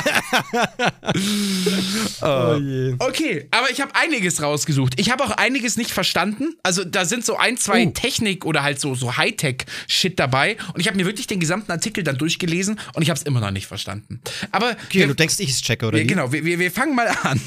oh 2.23 2.57
je. 2.61 2.95
Okay, 2.99 3.47
aber 3.51 3.71
ich 3.71 3.81
habe 3.81 3.95
einiges 3.95 4.43
rausgesucht. 4.43 4.95
Ich 5.01 5.11
habe 5.11 5.25
auch 5.25 5.31
einiges 5.33 5.77
nicht 5.77 5.91
verstanden. 5.91 6.55
Also 6.63 6.85
da 6.85 7.05
sind 7.05 7.25
so 7.25 7.37
ein, 7.37 7.57
zwei 7.57 7.85
Oh. 7.87 7.91
Technik 7.91 8.45
oder 8.47 8.63
halt 8.63 8.81
so, 8.81 8.95
so 8.95 9.17
Hightech-Shit 9.17 10.19
dabei. 10.19 10.57
Und 10.75 10.81
ich 10.81 10.87
habe 10.87 10.97
mir 10.97 11.07
wirklich 11.07 11.27
den 11.27 11.41
gesamten 11.41 11.71
Artikel 11.73 12.05
dann 12.05 12.17
durchgelesen 12.19 12.79
und 12.95 13.03
ich 13.03 13.11
habe 13.11 13.19
es 13.19 13.25
immer 13.25 13.41
noch 13.41 13.51
nicht 13.51 13.64
verstanden. 13.67 14.21
Aber 14.51 14.71
Okay, 14.87 15.01
wir- 15.01 15.07
du 15.09 15.15
denkst, 15.15 15.37
ich 15.41 15.51
es 15.51 15.63
checke, 15.63 15.87
oder? 15.87 16.03
Genau, 16.05 16.33
wir, 16.33 16.45
wir, 16.45 16.59
wir 16.59 16.71
fangen 16.71 16.95
mal 16.95 17.09
an. 17.23 17.41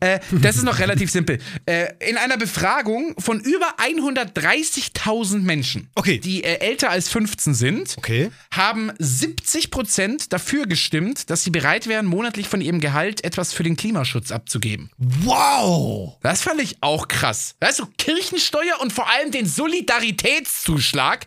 Äh, 0.00 0.20
das 0.30 0.56
ist 0.56 0.64
noch 0.64 0.78
relativ 0.78 1.10
simpel. 1.10 1.38
Äh, 1.66 1.88
in 2.08 2.16
einer 2.16 2.36
Befragung 2.36 3.14
von 3.18 3.40
über 3.40 3.74
130.000 3.78 5.38
Menschen, 5.40 5.88
Okay. 5.94 6.18
die 6.18 6.44
äh, 6.44 6.58
älter 6.60 6.90
als 6.90 7.08
15 7.08 7.54
sind, 7.54 7.94
Okay. 7.98 8.30
haben 8.50 8.90
70% 8.92 10.28
dafür 10.30 10.66
gestimmt, 10.66 11.30
dass 11.30 11.44
sie 11.44 11.50
bereit 11.50 11.86
wären, 11.86 12.06
monatlich 12.06 12.48
von 12.48 12.60
ihrem 12.60 12.80
Gehalt 12.80 13.24
etwas 13.24 13.52
für 13.52 13.62
den 13.62 13.76
Klimaschutz 13.76 14.30
abzugeben. 14.32 14.90
Wow! 14.98 16.16
Das 16.22 16.42
fand 16.42 16.60
ich 16.60 16.76
auch 16.80 17.08
krass. 17.08 17.54
Weißt 17.60 17.78
du, 17.80 17.86
Kirchensteuer 17.98 18.80
und 18.80 18.92
vor 18.92 19.08
allem 19.10 19.30
den 19.30 19.46
Solidaritätszuschlag 19.46 21.26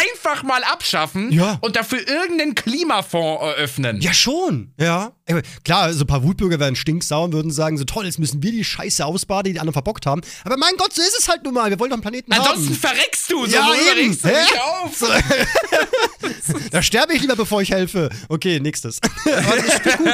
einfach 0.00 0.42
mal 0.42 0.62
abschaffen 0.64 1.30
Ja. 1.32 1.58
und 1.60 1.76
dafür 1.76 2.06
irgendeinen 2.06 2.54
Klimafonds 2.54 3.42
eröffnen. 3.42 4.00
Ja, 4.00 4.12
schon. 4.12 4.72
Ja. 4.78 5.12
Klar, 5.64 5.92
so 5.94 6.04
ein 6.04 6.06
paar 6.06 6.22
Wutbürger 6.22 6.58
wären 6.60 6.76
stinksauer 6.76 7.24
und 7.24 7.32
würden 7.32 7.50
sagen, 7.50 7.78
so 7.78 7.84
toll, 7.84 8.04
jetzt 8.04 8.18
müssen 8.18 8.42
wir 8.42 8.50
die 8.52 8.64
Scheiße 8.64 9.04
ausbaden, 9.04 9.44
die 9.44 9.52
die 9.54 9.60
anderen 9.60 9.72
verbockt 9.72 10.04
haben. 10.06 10.20
Aber 10.44 10.56
mein 10.56 10.74
Gott, 10.76 10.92
so 10.92 11.00
ist 11.00 11.16
es 11.18 11.28
halt 11.28 11.42
nun 11.44 11.54
mal. 11.54 11.70
Wir 11.70 11.78
wollen 11.80 11.90
doch 11.90 11.96
einen 11.96 12.02
Planeten 12.02 12.32
Ansonsten 12.32 12.66
haben. 12.70 12.74
verreckst 12.76 13.30
du, 13.30 13.46
so 13.46 13.52
Ja, 13.56 13.66
eben. 13.96 14.18
du 14.20 14.28
Hä? 14.28 14.34
auf. 14.82 15.02
Da 16.70 16.82
sterbe 16.82 17.14
ich 17.14 17.20
lieber, 17.20 17.36
bevor 17.36 17.62
ich 17.62 17.70
helfe. 17.70 18.08
Okay, 18.28 18.60
nächstes. 18.60 19.00
aber 19.24 19.56
das 19.56 19.66
ist 19.66 19.82
gut. 19.98 20.06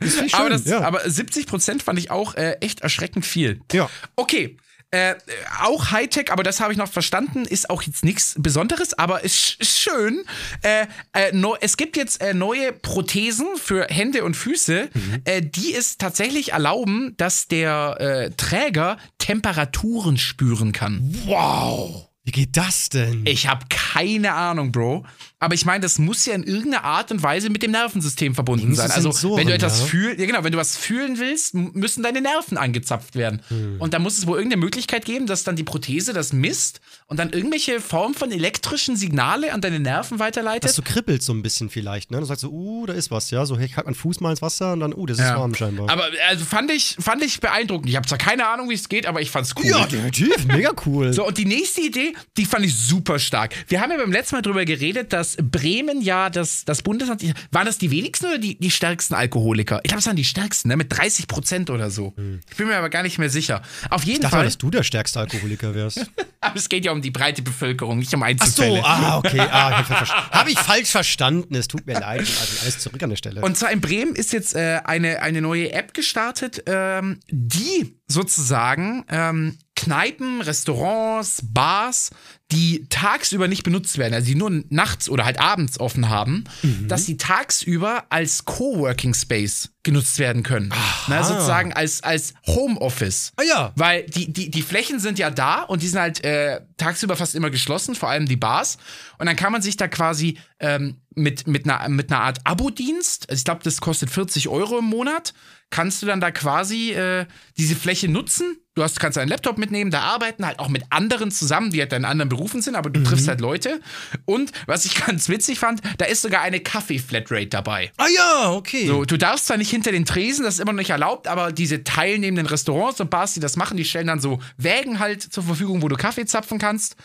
Das 0.00 0.12
schön. 0.14 0.28
aber, 0.34 0.50
das, 0.50 0.64
ja. 0.64 0.80
aber 0.80 1.04
70% 1.04 1.82
fand 1.82 1.98
ich 1.98 2.10
auch 2.10 2.34
äh, 2.34 2.52
echt 2.60 2.80
erschreckend 2.80 3.26
viel. 3.26 3.60
Ja. 3.72 3.88
Okay. 4.14 4.56
Äh, 4.92 5.16
auch 5.62 5.90
Hightech, 5.90 6.30
aber 6.30 6.44
das 6.44 6.60
habe 6.60 6.72
ich 6.72 6.78
noch 6.78 6.90
verstanden, 6.90 7.44
ist 7.44 7.70
auch 7.70 7.82
jetzt 7.82 8.04
nichts 8.04 8.36
Besonderes, 8.38 8.94
aber 8.96 9.24
ist, 9.24 9.56
ist 9.60 9.78
schön. 9.80 10.22
Äh, 10.62 10.86
äh, 11.12 11.32
no, 11.32 11.56
es 11.60 11.76
gibt 11.76 11.96
jetzt 11.96 12.20
äh, 12.22 12.34
neue 12.34 12.72
Prothesen 12.72 13.46
für 13.56 13.86
Hände 13.88 14.22
und 14.24 14.36
Füße, 14.36 14.88
Mhm. 14.94 15.22
äh, 15.24 15.42
die 15.42 15.74
es 15.74 15.98
tatsächlich 15.98 16.52
erlauben, 16.52 17.14
dass 17.16 17.48
der 17.48 17.96
äh, 18.00 18.30
Träger 18.36 18.96
Temperaturen 19.18 20.16
spüren 20.18 20.72
kann. 20.72 21.00
wow. 21.26 22.08
Wie 22.24 22.32
geht 22.32 22.56
das 22.56 22.88
denn? 22.88 23.24
Ich 23.24 23.46
habe 23.46 23.66
keine 23.68 24.32
Ahnung, 24.34 24.72
Bro. 24.72 25.04
Aber 25.38 25.54
ich 25.54 25.66
meine, 25.66 25.80
das 25.80 25.98
muss 25.98 26.24
ja 26.24 26.34
in 26.34 26.44
irgendeiner 26.44 26.84
Art 26.84 27.12
und 27.12 27.22
Weise 27.22 27.50
mit 27.50 27.62
dem 27.62 27.70
Nervensystem 27.72 28.34
verbunden 28.34 28.74
sein. 28.74 28.90
Also, 28.90 29.12
Sensoren, 29.12 29.38
wenn 29.38 29.48
du 29.48 29.52
etwas 29.52 29.80
ja. 29.80 29.86
fühlst, 29.86 30.18
ja 30.18 30.24
genau, 30.24 30.44
wenn 30.44 30.52
du 30.52 30.56
was 30.56 30.78
fühlen 30.78 31.18
willst, 31.18 31.52
müssen 31.52 32.02
deine 32.02 32.22
Nerven 32.22 32.56
angezapft 32.56 33.16
werden. 33.16 33.42
Hm. 33.48 33.76
Und 33.78 33.92
da 33.92 33.98
muss 33.98 34.16
es 34.16 34.26
wohl 34.26 34.38
irgendeine 34.38 34.60
Möglichkeit 34.60 35.04
geben, 35.04 35.26
dass 35.26 35.44
dann 35.44 35.54
die 35.54 35.62
Prothese 35.62 36.14
das 36.14 36.32
misst 36.32 36.80
und 37.06 37.18
dann 37.18 37.30
irgendwelche 37.30 37.80
Form 37.80 38.14
von 38.14 38.32
elektrischen 38.32 38.96
Signale 38.96 39.52
an 39.52 39.60
deine 39.60 39.78
Nerven 39.78 40.18
weiterleitet. 40.18 40.64
Dass 40.64 40.76
du 40.76 40.82
kribbelst 40.82 41.26
so 41.26 41.34
ein 41.34 41.42
bisschen 41.42 41.68
vielleicht, 41.68 42.10
ne? 42.10 42.18
Du 42.18 42.24
sagst 42.24 42.40
so, 42.40 42.50
uh, 42.50 42.86
da 42.86 42.94
ist 42.94 43.10
was, 43.10 43.30
ja. 43.30 43.44
So, 43.44 43.58
ich 43.58 43.76
halt 43.76 43.86
meinen 43.86 43.94
Fuß 43.94 44.20
mal 44.20 44.30
ins 44.30 44.40
Wasser 44.40 44.72
und 44.72 44.80
dann, 44.80 44.94
uh, 44.94 45.04
das 45.04 45.18
ist 45.18 45.24
Ja. 45.24 45.38
warm 45.38 45.54
scheinbar. 45.54 45.90
Aber 45.90 46.08
also 46.30 46.46
fand 46.46 46.70
ich, 46.70 46.96
fand 46.98 47.22
ich 47.22 47.40
beeindruckend. 47.40 47.90
Ich 47.90 47.96
habe 47.96 48.08
zwar 48.08 48.18
keine 48.18 48.46
Ahnung, 48.46 48.70
wie 48.70 48.74
es 48.74 48.88
geht, 48.88 49.04
aber 49.04 49.20
ich 49.20 49.30
fand's 49.30 49.54
cool. 49.58 49.66
ja, 49.66 49.86
definitiv, 49.86 50.46
mega 50.46 50.72
cool. 50.86 51.12
So, 51.16 51.26
und 51.26 51.38
die 51.38 51.44
nächste 51.44 51.82
Idee, 51.82 52.14
die 52.36 52.46
fand 52.46 52.64
ich 52.64 52.74
super 52.74 53.18
stark. 53.18 53.54
Wir 53.68 53.80
haben 53.80 53.90
ja 53.90 53.96
beim 53.96 54.12
letzten 54.12 54.36
Mal 54.36 54.42
drüber 54.42 54.64
geredet, 54.64 55.12
dass 55.12 55.35
Bremen 55.42 56.00
ja 56.00 56.30
das, 56.30 56.64
das 56.64 56.82
Bundesland. 56.82 57.22
Waren 57.50 57.66
das 57.66 57.78
die 57.78 57.90
wenigsten 57.90 58.26
oder 58.26 58.38
die, 58.38 58.58
die 58.58 58.70
stärksten 58.70 59.14
Alkoholiker? 59.14 59.80
Ich 59.82 59.88
glaube, 59.88 60.00
es 60.00 60.06
waren 60.06 60.16
die 60.16 60.24
stärksten, 60.24 60.68
ne? 60.68 60.76
mit 60.76 60.96
30 60.96 61.26
Prozent 61.26 61.70
oder 61.70 61.90
so. 61.90 62.14
Hm. 62.16 62.40
Ich 62.50 62.56
bin 62.56 62.68
mir 62.68 62.76
aber 62.76 62.90
gar 62.90 63.02
nicht 63.02 63.18
mehr 63.18 63.30
sicher. 63.30 63.62
Auf 63.90 64.04
jeden 64.04 64.16
ich 64.16 64.22
dachte 64.22 64.36
Fall. 64.36 64.44
dass 64.44 64.58
du 64.58 64.70
der 64.70 64.82
stärkste 64.82 65.20
Alkoholiker 65.20 65.74
wärst. 65.74 66.06
aber 66.40 66.56
es 66.56 66.68
geht 66.68 66.84
ja 66.84 66.92
um 66.92 67.02
die 67.02 67.10
breite 67.10 67.42
Bevölkerung, 67.42 67.98
nicht 67.98 68.14
um 68.14 68.22
Einzelfälle. 68.22 68.82
Ach 68.84 68.98
so, 68.98 69.06
ah, 69.06 69.18
okay. 69.18 69.40
Ah, 69.40 69.84
habe 69.88 70.06
hab 70.30 70.48
ich 70.48 70.58
falsch 70.58 70.90
verstanden. 70.90 71.54
Es 71.54 71.68
tut 71.68 71.86
mir 71.86 71.94
leid. 71.94 72.20
Also 72.20 72.60
alles 72.62 72.78
zurück 72.78 73.02
an 73.02 73.10
der 73.10 73.16
Stelle. 73.16 73.40
Und 73.40 73.56
zwar 73.56 73.70
in 73.70 73.80
Bremen 73.80 74.14
ist 74.14 74.32
jetzt 74.32 74.54
äh, 74.54 74.80
eine, 74.84 75.22
eine 75.22 75.40
neue 75.40 75.72
App 75.72 75.94
gestartet, 75.94 76.62
ähm, 76.66 77.20
die 77.30 77.96
sozusagen 78.08 79.04
ähm, 79.08 79.58
Kneipen, 79.76 80.40
Restaurants, 80.40 81.42
Bars, 81.44 82.10
die 82.50 82.86
tagsüber 82.88 83.48
nicht 83.48 83.62
benutzt 83.62 83.98
werden, 83.98 84.14
also 84.14 84.26
die 84.26 84.34
nur 84.34 84.62
nachts 84.68 85.08
oder 85.08 85.24
halt 85.24 85.38
abends 85.38 85.78
offen 85.78 86.08
haben, 86.08 86.44
mhm. 86.62 86.88
dass 86.88 87.04
sie 87.04 87.16
tagsüber 87.16 88.04
als 88.08 88.44
Coworking 88.44 89.14
Space 89.14 89.70
genutzt 89.82 90.18
werden 90.18 90.42
können. 90.42 90.72
Na, 91.08 91.22
sozusagen 91.22 91.72
als, 91.72 92.02
als 92.02 92.34
Homeoffice. 92.46 93.32
Ah 93.36 93.42
ja. 93.42 93.72
Weil 93.76 94.04
die, 94.04 94.32
die, 94.32 94.50
die 94.50 94.62
Flächen 94.62 94.98
sind 94.98 95.18
ja 95.18 95.30
da 95.30 95.62
und 95.62 95.82
die 95.82 95.88
sind 95.88 96.00
halt 96.00 96.24
äh, 96.24 96.60
tagsüber 96.76 97.16
fast 97.16 97.34
immer 97.34 97.50
geschlossen, 97.50 97.94
vor 97.94 98.08
allem 98.08 98.26
die 98.26 98.36
Bars. 98.36 98.78
Und 99.18 99.26
dann 99.26 99.36
kann 99.36 99.52
man 99.52 99.62
sich 99.62 99.76
da 99.76 99.88
quasi 99.88 100.38
ähm, 100.60 100.96
mit, 101.14 101.46
mit, 101.46 101.68
einer, 101.68 101.88
mit 101.88 102.12
einer 102.12 102.20
Art 102.20 102.38
Abo-Dienst, 102.44 103.28
also 103.28 103.40
ich 103.40 103.44
glaube, 103.44 103.62
das 103.64 103.80
kostet 103.80 104.10
40 104.10 104.48
Euro 104.48 104.78
im 104.78 104.84
Monat, 104.84 105.34
kannst 105.70 106.02
du 106.02 106.06
dann 106.06 106.20
da 106.20 106.30
quasi 106.30 106.92
äh, 106.92 107.26
diese 107.56 107.76
Fläche 107.76 108.08
nutzen. 108.08 108.56
Du 108.74 108.82
hast, 108.82 109.00
kannst 109.00 109.16
einen 109.16 109.30
Laptop 109.30 109.56
mitnehmen, 109.56 109.90
da 109.90 110.00
arbeiten, 110.00 110.44
halt 110.44 110.58
auch 110.58 110.68
mit 110.68 110.84
anderen 110.90 111.30
zusammen, 111.30 111.70
die 111.70 111.80
halt 111.80 111.94
in 111.94 112.04
anderen 112.04 112.28
Berufen 112.28 112.60
sind, 112.60 112.76
aber 112.76 112.90
du 112.90 113.00
mhm. 113.00 113.04
triffst 113.04 113.26
halt 113.26 113.40
Leute. 113.40 113.80
Und 114.26 114.52
was 114.66 114.84
ich 114.84 114.94
ganz 115.06 115.30
witzig 115.30 115.58
fand, 115.58 115.80
da 115.96 116.04
ist 116.04 116.20
sogar 116.20 116.42
eine 116.42 116.60
Kaffee-Flatrate 116.60 117.46
dabei. 117.46 117.90
Ah 117.96 118.06
ja, 118.14 118.52
okay. 118.52 118.86
So, 118.86 119.06
du 119.06 119.16
darfst 119.16 119.46
zwar 119.46 119.56
nicht 119.56 119.70
hinter 119.70 119.92
den 119.92 120.04
Tresen, 120.04 120.44
das 120.44 120.54
ist 120.54 120.60
immer 120.60 120.72
noch 120.72 120.78
nicht 120.78 120.90
erlaubt, 120.90 121.26
aber 121.26 121.52
diese 121.52 121.84
teilnehmenden 121.84 122.46
Restaurants 122.46 123.00
und 123.00 123.08
Bars, 123.08 123.32
die 123.32 123.40
das 123.40 123.56
machen, 123.56 123.78
die 123.78 123.84
stellen 123.86 124.08
dann 124.08 124.20
so 124.20 124.40
Wägen 124.58 124.98
halt 124.98 125.22
zur 125.22 125.42
Verfügung, 125.42 125.80
wo 125.80 125.88
du 125.88 125.96
Kaffee 125.96 126.26
zapfen 126.26 126.58
kannst. 126.58 126.96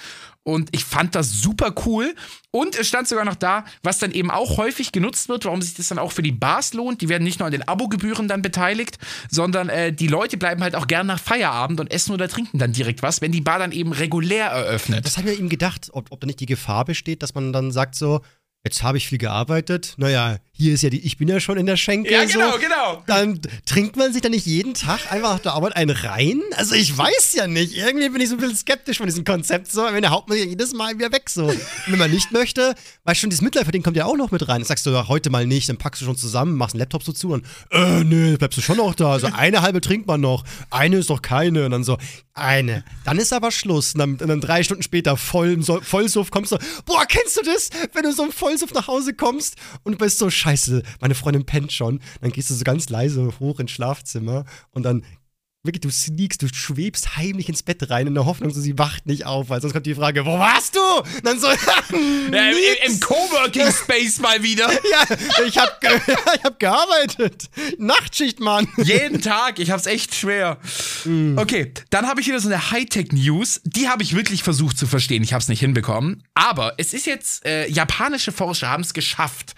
Und 0.44 0.70
ich 0.72 0.86
fand 0.86 1.14
das 1.14 1.32
super 1.32 1.74
cool. 1.86 2.16
Und 2.50 2.76
es 2.76 2.88
stand 2.88 3.08
sogar 3.08 3.26
noch 3.26 3.36
da, 3.36 3.64
was 3.84 4.00
dann 4.00 4.12
eben 4.12 4.32
auch 4.32 4.58
häufig 4.58 4.92
genutzt 4.92 5.30
wird, 5.30 5.46
warum 5.46 5.62
sich 5.62 5.76
das 5.76 5.89
dann 5.89 6.00
auch 6.00 6.12
für 6.12 6.24
die 6.24 6.32
Bars 6.32 6.74
lohnt. 6.74 7.02
Die 7.02 7.10
werden 7.10 7.24
nicht 7.24 7.39
nur 7.39 7.46
an 7.46 7.52
den 7.52 7.68
Abogebühren 7.68 8.28
dann 8.28 8.42
beteiligt, 8.42 8.98
sondern 9.30 9.70
äh, 9.70 9.94
die 9.94 10.08
Leute 10.08 10.38
bleiben 10.38 10.64
halt 10.64 10.76
auch 10.76 10.88
gern 10.88 11.08
nach 11.08 11.20
Feierabend 11.20 11.80
und 11.80 11.92
essen 11.92 12.14
oder 12.14 12.28
trinken 12.28 12.58
dann 12.58 12.74
direkt 12.74 13.04
was, 13.04 13.22
wenn 13.22 13.32
die 13.32 13.42
Bar 13.42 13.60
dann 13.60 13.72
eben 13.72 13.92
regulär 13.92 14.48
eröffnet. 14.48 15.06
Das 15.06 15.18
habe 15.18 15.30
ich 15.30 15.36
mir 15.36 15.39
eben 15.39 15.50
gedacht, 15.50 15.89
ob, 15.94 16.12
ob 16.12 16.20
da 16.20 16.26
nicht 16.26 16.39
die 16.39 16.48
Gefahr 16.48 16.86
besteht, 16.86 17.22
dass 17.22 17.36
man 17.36 17.54
dann 17.54 17.72
sagt 17.72 17.96
so, 17.96 18.22
jetzt 18.64 18.84
habe 18.84 18.98
ich 18.98 19.08
viel 19.08 19.18
gearbeitet. 19.20 19.94
Naja, 19.98 20.38
hier 20.62 20.74
ist 20.76 20.84
ja 20.84 20.89
die, 20.89 20.99
ich 20.99 21.18
bin 21.18 21.28
ja 21.28 21.39
schon 21.39 21.57
in 21.57 21.66
der 21.66 21.76
Schenke. 21.76 22.12
Ja, 22.12 22.24
genau, 22.24 22.51
so. 22.51 22.59
genau. 22.59 23.03
Dann 23.07 23.41
trinkt 23.66 23.97
man 23.97 24.14
sich 24.14 24.22
dann 24.22 24.32
nicht 24.32 24.45
jeden 24.45 24.74
Tag 24.74 25.12
einfach 25.12 25.34
nach 25.34 25.39
der 25.39 25.53
Arbeit 25.53 25.76
einen 25.76 25.95
rein? 25.95 26.41
Also 26.55 26.76
ich 26.76 26.95
weiß 26.95 27.34
ja 27.34 27.47
nicht. 27.47 27.76
Irgendwie 27.76 28.09
bin 28.09 28.22
ich 28.22 28.30
so 28.30 28.36
ein 28.36 28.39
bisschen 28.39 28.55
skeptisch 28.55 28.97
von 28.97 29.07
diesem 29.07 29.24
Konzept. 29.24 29.72
So, 29.72 29.84
wenn 29.84 30.01
der 30.01 30.12
haut 30.12 30.30
man 30.30 30.38
ja 30.38 30.45
jedes 30.45 30.74
Mal 30.74 30.97
wieder 30.97 31.12
weg. 31.12 31.30
So. 31.30 31.45
Und 31.45 31.59
wenn 31.88 31.99
man 31.99 32.12
nicht 32.12 32.32
möchte, 32.32 32.76
weil 33.03 33.16
schon 33.16 33.30
dieses 33.30 33.41
Mitleidverdienen 33.41 33.84
kommt 33.84 33.97
ja 33.97 34.05
auch 34.05 34.16
noch 34.16 34.32
mit 34.32 34.47
rein. 34.47 34.62
Das 34.62 34.68
sagst 34.68 34.86
du 34.86 34.91
ja 34.91 35.07
heute 35.07 35.30
mal 35.30 35.47
nicht, 35.47 35.68
dann 35.68 35.78
packst 35.78 36.01
du 36.01 36.05
schon 36.05 36.16
zusammen, 36.18 36.55
machst 36.55 36.76
einen 36.76 36.80
Laptop 36.80 37.03
so 37.03 37.12
zu 37.12 37.30
und 37.30 37.45
äh, 37.72 38.03
nö, 38.03 38.38
bleibst 38.38 38.57
du 38.57 38.62
schon 38.62 38.78
noch 38.78 38.95
da. 38.95 39.12
Also 39.12 39.28
eine 39.34 39.62
halbe 39.62 39.82
trinkt 39.82 40.07
man 40.07 40.22
noch, 40.22 40.43
eine 40.70 40.97
ist 40.97 41.09
doch 41.09 41.22
keine. 41.22 41.66
Und 41.66 41.72
dann 41.72 41.84
so, 41.84 41.97
eine. 42.34 42.84
Dann 43.03 43.18
ist 43.18 43.34
aber 43.34 43.51
Schluss. 43.51 43.93
Und 43.93 43.99
dann, 43.99 44.12
und 44.16 44.28
dann 44.28 44.41
drei 44.41 44.64
Stunden 44.64 44.84
später 44.84 45.18
voll 45.18 45.62
Vollsuff 45.62 46.32
kommst 46.32 46.51
du, 46.51 46.57
boah, 46.86 47.05
kennst 47.05 47.38
du 47.38 47.41
das? 47.41 47.70
Wenn 47.93 48.03
du 48.03 48.14
so 48.14 48.24
im 48.24 48.32
Vollsuff 48.32 48.74
nach 48.74 48.88
Hause 48.88 49.14
kommst 49.14 49.55
und 49.84 49.97
bist 49.97 50.20
so 50.20 50.30
scheiße 50.30 50.51
scheiße, 50.52 50.84
meine 50.99 51.16
Freundin 51.16 51.45
pennt 51.45 51.72
schon. 51.72 51.99
Dann 52.22 52.32
gehst 52.32 52.49
du 52.49 52.54
so 52.54 52.64
ganz 52.64 52.89
leise 52.89 53.32
hoch 53.39 53.60
ins 53.60 53.72
Schlafzimmer 53.72 54.45
und 54.72 54.84
dann 54.84 55.04
wirklich, 55.64 55.82
du 55.82 55.91
sneakst, 55.91 56.41
du 56.41 56.47
schwebst 56.51 57.18
heimlich 57.18 57.47
ins 57.47 57.62
Bett 57.62 57.88
rein 57.89 58.07
in 58.07 58.16
der 58.16 58.26
Hoffnung, 58.26 58.51
so 58.51 58.59
sie 58.59 58.80
wacht 58.80 59.05
nicht 59.05 59.26
auf, 59.26 59.49
weil 59.49 59.62
sonst 59.62 59.74
kommt 59.74 59.86
die 59.86 59.93
Frage, 59.93 60.26
wo 60.26 60.39
warst 60.39 60.76
du? 60.76 60.80
Und 60.80 61.26
dann 61.26 61.39
so, 61.39 61.47
ja, 61.51 61.84
im, 61.91 62.34
im 62.86 62.99
Coworking 62.99 63.72
Space 63.72 64.20
mal 64.20 64.41
wieder. 64.41 64.72
ja, 64.72 65.05
ich 65.45 65.57
hab, 65.57 65.80
ich 65.84 66.43
hab 66.43 66.59
gearbeitet. 66.59 67.49
Nachtschicht, 67.78 68.39
Mann. 68.39 68.68
Jeden 68.78 69.22
Tag, 69.22 69.59
ich 69.59 69.70
hab's 69.70 69.86
echt 69.86 70.16
schwer. 70.16 70.57
Mm. 71.05 71.38
Okay, 71.38 71.74
dann 71.91 72.07
habe 72.07 72.22
ich 72.22 72.28
wieder 72.28 72.39
so 72.39 72.47
eine 72.47 72.72
Hightech-News, 72.72 73.62
die 73.64 73.88
habe 73.88 74.01
ich 74.01 74.16
wirklich 74.16 74.41
versucht 74.43 74.78
zu 74.78 74.88
verstehen, 74.88 75.24
ich 75.24 75.34
hab's 75.34 75.47
nicht 75.47 75.59
hinbekommen, 75.59 76.24
aber 76.34 76.74
es 76.78 76.93
ist 76.93 77.05
jetzt, 77.05 77.45
äh, 77.45 77.68
japanische 77.68 78.32
Forscher 78.32 78.70
haben 78.70 78.82
es 78.82 78.93
geschafft, 78.93 79.53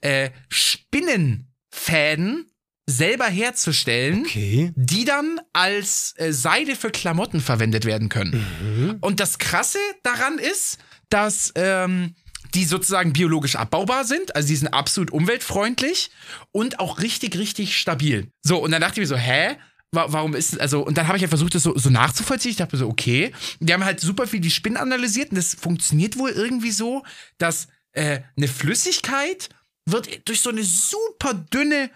äh, 0.00 0.30
Spinnenfäden 0.48 2.47
selber 2.88 3.26
herzustellen, 3.26 4.22
okay. 4.24 4.72
die 4.74 5.04
dann 5.04 5.40
als 5.52 6.14
äh, 6.16 6.32
Seide 6.32 6.74
für 6.74 6.90
Klamotten 6.90 7.40
verwendet 7.40 7.84
werden 7.84 8.08
können. 8.08 8.46
Mhm. 8.72 8.96
Und 9.02 9.20
das 9.20 9.38
Krasse 9.38 9.78
daran 10.02 10.38
ist, 10.38 10.78
dass 11.10 11.52
ähm, 11.54 12.14
die 12.54 12.64
sozusagen 12.64 13.12
biologisch 13.12 13.56
abbaubar 13.56 14.04
sind, 14.04 14.34
also 14.34 14.48
die 14.48 14.56
sind 14.56 14.68
absolut 14.68 15.10
umweltfreundlich 15.10 16.10
und 16.50 16.80
auch 16.80 17.00
richtig, 17.00 17.36
richtig 17.36 17.76
stabil. 17.76 18.28
So, 18.40 18.56
und 18.56 18.70
dann 18.70 18.80
dachte 18.80 18.94
ich 18.94 19.00
mir 19.00 19.06
so, 19.06 19.16
hä? 19.16 19.56
warum 19.90 20.34
ist 20.34 20.60
also 20.60 20.84
und 20.84 20.98
dann 20.98 21.08
habe 21.08 21.16
ich 21.16 21.22
ja 21.22 21.28
versucht 21.28 21.54
das 21.54 21.62
so, 21.62 21.72
so 21.74 21.88
nachzuvollziehen 21.88 22.50
ich 22.50 22.58
dachte 22.58 22.76
mir 22.76 22.80
so 22.80 22.88
okay 22.88 23.32
die 23.58 23.72
haben 23.72 23.86
halt 23.86 24.00
super 24.00 24.26
viel 24.26 24.40
die 24.40 24.50
Spinnen 24.50 24.76
analysiert 24.76 25.30
und 25.30 25.36
das 25.36 25.54
funktioniert 25.54 26.18
wohl 26.18 26.28
irgendwie 26.28 26.72
so 26.72 27.04
dass 27.38 27.68
äh, 27.92 28.20
eine 28.36 28.48
Flüssigkeit 28.48 29.48
wird 29.86 30.28
durch 30.28 30.42
so 30.42 30.50
eine 30.50 30.62
super 30.62 31.32
dünne 31.32 31.88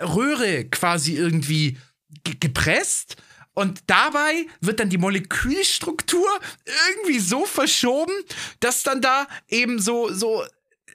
Röhre 0.00 0.64
quasi 0.64 1.14
irgendwie 1.16 1.78
gepresst. 2.40 3.16
Und 3.54 3.82
dabei 3.88 4.46
wird 4.60 4.78
dann 4.78 4.88
die 4.88 4.98
Molekülstruktur 4.98 6.28
irgendwie 6.90 7.18
so 7.18 7.44
verschoben, 7.44 8.12
dass 8.60 8.84
dann 8.84 9.02
da 9.02 9.26
eben 9.48 9.80
so, 9.80 10.12
so 10.12 10.44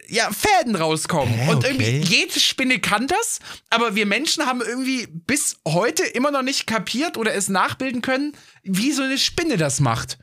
ja, 0.07 0.31
Fäden 0.31 0.75
rauskommen. 0.75 1.33
Hä, 1.33 1.51
und 1.51 1.65
irgendwie 1.65 1.97
jede 1.97 2.39
Spinne 2.39 2.79
kann 2.79 3.07
das, 3.07 3.39
aber 3.69 3.95
wir 3.95 4.05
Menschen 4.05 4.45
haben 4.45 4.61
irgendwie 4.61 5.07
bis 5.07 5.57
heute 5.67 6.03
immer 6.03 6.31
noch 6.31 6.41
nicht 6.41 6.67
kapiert 6.67 7.17
oder 7.17 7.33
es 7.33 7.49
nachbilden 7.49 8.01
können, 8.01 8.33
wie 8.63 8.91
so 8.91 9.03
eine 9.03 9.17
Spinne 9.17 9.57
das 9.57 9.79
macht. 9.79 10.17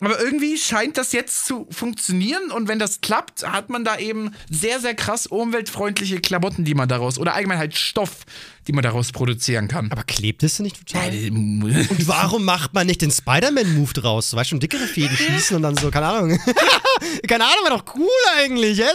Aber 0.00 0.18
irgendwie 0.18 0.56
scheint 0.56 0.96
das 0.96 1.12
jetzt 1.12 1.44
zu 1.44 1.66
funktionieren 1.70 2.50
und 2.50 2.68
wenn 2.68 2.78
das 2.78 3.02
klappt, 3.02 3.46
hat 3.46 3.68
man 3.68 3.84
da 3.84 3.98
eben 3.98 4.34
sehr, 4.50 4.80
sehr 4.80 4.94
krass 4.94 5.26
umweltfreundliche 5.26 6.20
Klamotten, 6.20 6.64
die 6.64 6.74
man 6.74 6.88
daraus, 6.88 7.18
oder 7.18 7.34
allgemein 7.34 7.58
halt 7.58 7.76
Stoff, 7.76 8.24
die 8.70 8.74
man 8.74 8.84
daraus 8.84 9.10
produzieren 9.10 9.66
kann. 9.66 9.90
Aber 9.90 10.04
klebt 10.04 10.44
es 10.44 10.56
denn 10.56 10.64
nicht 10.64 10.86
total? 10.86 11.10
und 11.30 12.06
warum 12.06 12.44
macht 12.44 12.72
man 12.72 12.86
nicht 12.86 13.02
den 13.02 13.10
Spider-Man-Move 13.10 13.92
draus? 13.92 14.30
Du 14.30 14.36
weißt 14.36 14.50
schon, 14.50 14.60
dickere 14.60 14.86
Fäden 14.86 15.16
schießen 15.16 15.56
und 15.56 15.62
dann 15.62 15.76
so, 15.76 15.90
keine 15.90 16.06
Ahnung. 16.06 16.38
keine 17.26 17.44
Ahnung, 17.44 17.64
wäre 17.64 17.78
doch 17.78 17.94
cool 17.96 18.08
eigentlich. 18.38 18.78
Ja? 18.78 18.86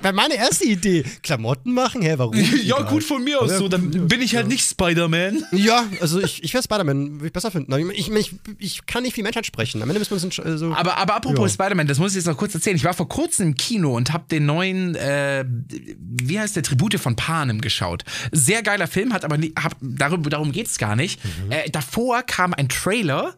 Wäre 0.00 0.12
meine 0.12 0.34
erste 0.34 0.64
Idee. 0.64 1.04
Klamotten 1.22 1.72
machen? 1.72 2.02
Hä, 2.02 2.14
warum? 2.16 2.34
ja, 2.62 2.80
gut 2.82 3.02
von 3.02 3.24
mir 3.24 3.40
aus 3.40 3.50
so. 3.50 3.68
Dann 3.68 3.90
bin 3.90 4.22
ich 4.22 4.36
halt 4.36 4.46
ja. 4.46 4.52
nicht 4.52 4.68
Spider-Man. 4.68 5.44
Ja, 5.52 5.86
also 6.00 6.20
ich, 6.20 6.44
ich 6.44 6.54
wäre 6.54 6.62
Spider-Man, 6.62 7.14
würde 7.14 7.26
ich 7.26 7.32
besser 7.32 7.50
finden. 7.50 7.90
Ich, 7.90 8.08
ich, 8.08 8.32
ich, 8.58 8.86
kann 8.86 9.02
nicht 9.02 9.14
viel 9.14 9.24
Menschheit 9.24 9.46
sprechen. 9.46 9.82
Am 9.82 9.88
Ende 9.88 9.98
müssen 9.98 10.16
wir 10.16 10.24
uns 10.24 10.38
äh, 10.38 10.56
so. 10.56 10.72
Aber, 10.72 10.96
aber 10.98 11.16
apropos 11.16 11.50
ja. 11.50 11.64
Spider-Man, 11.64 11.88
das 11.88 11.98
muss 11.98 12.12
ich 12.12 12.16
jetzt 12.16 12.26
noch 12.26 12.36
kurz 12.36 12.54
erzählen. 12.54 12.76
Ich 12.76 12.84
war 12.84 12.94
vor 12.94 13.08
kurzem 13.08 13.48
im 13.48 13.56
Kino 13.56 13.96
und 13.96 14.12
habe 14.12 14.24
den 14.30 14.46
neuen, 14.46 14.94
äh, 14.94 15.44
wie 15.48 16.38
heißt 16.38 16.54
der, 16.54 16.62
Tribute 16.62 17.00
von 17.00 17.16
Panem 17.16 17.60
geschaut. 17.60 18.04
Sehr 18.30 18.62
geiler 18.62 18.86
Film, 18.86 19.12
hat 19.16 19.24
aber 19.24 19.38
nie, 19.38 19.52
hab, 19.60 19.76
darüber, 19.80 20.30
darum 20.30 20.52
geht's 20.52 20.78
gar 20.78 20.96
nicht. 20.96 21.20
Mhm. 21.24 21.52
Äh, 21.52 21.70
davor 21.70 22.22
kam 22.22 22.54
ein 22.54 22.68
Trailer 22.68 23.34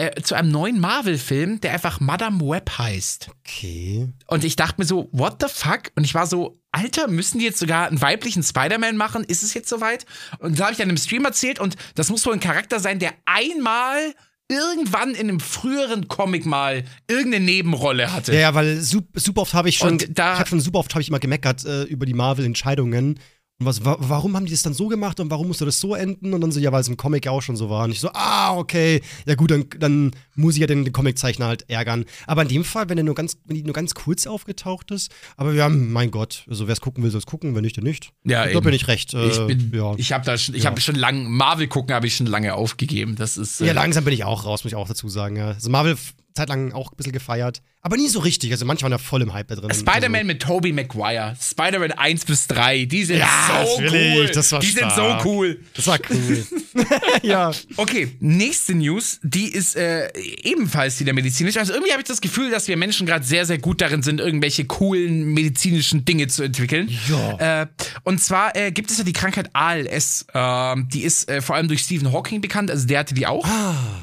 äh, 0.00 0.22
zu 0.22 0.34
einem 0.34 0.50
neuen 0.50 0.80
Marvel-Film, 0.80 1.60
der 1.60 1.72
einfach 1.72 2.00
Madame 2.00 2.40
Web 2.40 2.70
heißt. 2.78 3.28
Okay. 3.40 4.08
Und 4.26 4.44
ich 4.44 4.56
dachte 4.56 4.76
mir 4.78 4.86
so, 4.86 5.08
what 5.12 5.36
the 5.40 5.46
fuck? 5.48 5.92
Und 5.94 6.04
ich 6.04 6.14
war 6.14 6.26
so, 6.26 6.58
Alter, 6.72 7.08
müssen 7.08 7.38
die 7.38 7.44
jetzt 7.44 7.58
sogar 7.58 7.88
einen 7.88 8.00
weiblichen 8.00 8.42
Spider-Man 8.42 8.96
machen? 8.96 9.24
Ist 9.24 9.42
es 9.42 9.52
jetzt 9.52 9.68
soweit? 9.68 10.06
Und 10.38 10.52
das 10.58 10.60
habe 10.60 10.72
ich 10.72 10.78
dann 10.78 10.88
im 10.88 10.96
Stream 10.96 11.24
erzählt 11.24 11.58
und 11.58 11.76
das 11.96 12.08
muss 12.08 12.24
wohl 12.24 12.32
ein 12.32 12.40
Charakter 12.40 12.80
sein, 12.80 12.98
der 12.98 13.12
einmal 13.26 14.14
irgendwann 14.48 15.10
in 15.10 15.28
einem 15.28 15.40
früheren 15.40 16.08
Comic 16.08 16.44
mal 16.44 16.84
irgendeine 17.06 17.44
Nebenrolle 17.44 18.12
hatte. 18.12 18.32
Ja, 18.32 18.40
ja 18.40 18.54
weil 18.54 18.80
super 18.80 19.42
oft 19.42 19.54
habe 19.54 19.68
ich 19.68 19.76
schon, 19.76 19.98
da, 20.08 20.32
ich 20.32 20.38
habe 20.38 20.48
schon 20.48 20.60
super 20.60 20.78
oft 20.78 20.94
habe 20.94 21.02
ich 21.02 21.08
immer 21.08 21.20
gemeckert 21.20 21.64
äh, 21.64 21.82
über 21.84 22.06
die 22.06 22.14
Marvel-Entscheidungen 22.14 23.20
und 23.60 23.66
was, 23.66 23.84
wa 23.84 23.96
warum 24.00 24.36
haben 24.36 24.46
die 24.46 24.52
das 24.52 24.62
dann 24.62 24.72
so 24.72 24.88
gemacht 24.88 25.20
und 25.20 25.30
warum 25.30 25.48
musste 25.48 25.66
das 25.66 25.78
so 25.80 25.94
enden? 25.94 26.32
Und 26.32 26.40
dann 26.40 26.50
so, 26.50 26.58
ja, 26.58 26.72
weil 26.72 26.80
es 26.80 26.88
im 26.88 26.96
Comic 26.96 27.28
auch 27.28 27.42
schon 27.42 27.56
so 27.56 27.68
war. 27.68 27.84
Und 27.84 27.90
ich 27.90 28.00
so, 28.00 28.08
ah, 28.14 28.56
okay, 28.56 29.02
ja 29.26 29.34
gut, 29.34 29.50
dann, 29.50 29.66
dann 29.78 30.12
muss 30.34 30.54
ich 30.54 30.62
ja 30.62 30.66
den, 30.66 30.84
den 30.84 30.94
Comiczeichner 30.94 31.46
halt 31.46 31.68
ärgern. 31.68 32.06
Aber 32.26 32.40
in 32.40 32.48
dem 32.48 32.64
Fall, 32.64 32.88
wenn 32.88 32.96
er 32.96 33.04
nur 33.04 33.14
ganz, 33.14 33.36
wenn 33.44 33.56
die 33.56 33.62
nur 33.62 33.74
ganz 33.74 33.94
kurz 33.94 34.26
aufgetaucht 34.26 34.90
ist, 34.92 35.12
aber 35.36 35.52
wir 35.52 35.62
haben, 35.62 35.92
mein 35.92 36.10
Gott, 36.10 36.44
also 36.48 36.68
wer 36.68 36.72
es 36.72 36.80
gucken 36.80 37.04
will, 37.04 37.10
soll 37.10 37.18
es 37.18 37.26
gucken, 37.26 37.54
wenn 37.54 37.60
nicht, 37.60 37.76
dann 37.76 37.84
nicht. 37.84 38.12
Ja, 38.24 38.46
da 38.46 38.60
bin 38.60 38.72
ich 38.72 38.88
recht. 38.88 39.12
Äh, 39.12 39.28
ich 39.28 39.46
bin, 39.46 39.72
ja. 39.74 39.94
ich 39.98 40.12
habe 40.12 40.24
da 40.24 40.38
schon, 40.38 40.54
ich 40.54 40.62
ja. 40.62 40.70
habe 40.70 40.80
schon 40.80 40.94
lange, 40.94 41.28
Marvel 41.28 41.68
gucken 41.68 41.94
habe 41.94 42.06
ich 42.06 42.16
schon 42.16 42.26
lange 42.26 42.54
aufgegeben. 42.54 43.16
Das 43.16 43.36
ist. 43.36 43.60
Äh, 43.60 43.66
ja, 43.66 43.72
langsam 43.74 44.04
bin 44.04 44.14
ich 44.14 44.24
auch 44.24 44.46
raus, 44.46 44.64
muss 44.64 44.72
ich 44.72 44.76
auch 44.76 44.88
dazu 44.88 45.10
sagen. 45.10 45.36
Ja. 45.36 45.48
Also 45.48 45.68
Marvel 45.68 45.98
Zeit 46.40 46.48
lang 46.48 46.72
auch 46.72 46.92
ein 46.92 46.96
bisschen 46.96 47.12
gefeiert. 47.12 47.62
Aber 47.82 47.96
nie 47.96 48.08
so 48.08 48.18
richtig. 48.20 48.52
Also 48.52 48.66
manche 48.66 48.82
waren 48.82 48.90
da 48.90 48.98
voll 48.98 49.22
im 49.22 49.32
Hype 49.32 49.48
da 49.48 49.54
drin. 49.54 49.72
Spider-Man 49.72 50.14
also, 50.14 50.26
mit 50.26 50.42
Tobey 50.42 50.72
Maguire. 50.72 51.34
Spider-Man 51.40 51.92
1 51.92 52.24
bis 52.26 52.46
3. 52.46 52.84
Die 52.84 53.04
sind 53.04 53.18
Ja, 53.18 53.64
so 53.64 53.82
cool. 53.82 54.30
das 54.32 54.52
war 54.52 54.60
die 54.60 54.66
sind 54.66 54.90
stark. 54.90 55.22
so 55.22 55.28
cool. 55.28 55.60
Das 55.74 55.86
war 55.86 55.98
cool. 56.10 56.46
ja. 57.22 57.52
Okay, 57.76 58.16
nächste 58.20 58.74
News, 58.74 59.18
die 59.22 59.48
ist 59.48 59.76
äh, 59.76 60.10
ebenfalls 60.42 61.00
wieder 61.00 61.12
medizinisch. 61.12 61.56
Also 61.56 61.72
irgendwie 61.72 61.92
habe 61.92 62.02
ich 62.02 62.08
das 62.08 62.20
Gefühl, 62.20 62.50
dass 62.50 62.68
wir 62.68 62.76
Menschen 62.76 63.06
gerade 63.06 63.24
sehr, 63.24 63.46
sehr 63.46 63.58
gut 63.58 63.80
darin 63.80 64.02
sind, 64.02 64.20
irgendwelche 64.20 64.64
coolen 64.66 65.32
medizinischen 65.32 66.04
Dinge 66.04 66.28
zu 66.28 66.42
entwickeln. 66.42 66.90
Ja. 67.08 67.62
Äh, 67.62 67.66
und 68.04 68.20
zwar 68.22 68.54
äh, 68.56 68.72
gibt 68.72 68.90
es 68.90 68.98
ja 68.98 69.04
die 69.04 69.12
Krankheit 69.12 69.50
ALS. 69.54 70.26
Ähm, 70.34 70.88
die 70.92 71.02
ist 71.02 71.28
äh, 71.30 71.40
vor 71.40 71.56
allem 71.56 71.68
durch 71.68 71.80
Stephen 71.80 72.12
Hawking 72.12 72.40
bekannt, 72.40 72.70
also 72.70 72.86
der 72.86 73.00
hatte 73.00 73.14
die 73.14 73.26
auch. 73.26 73.46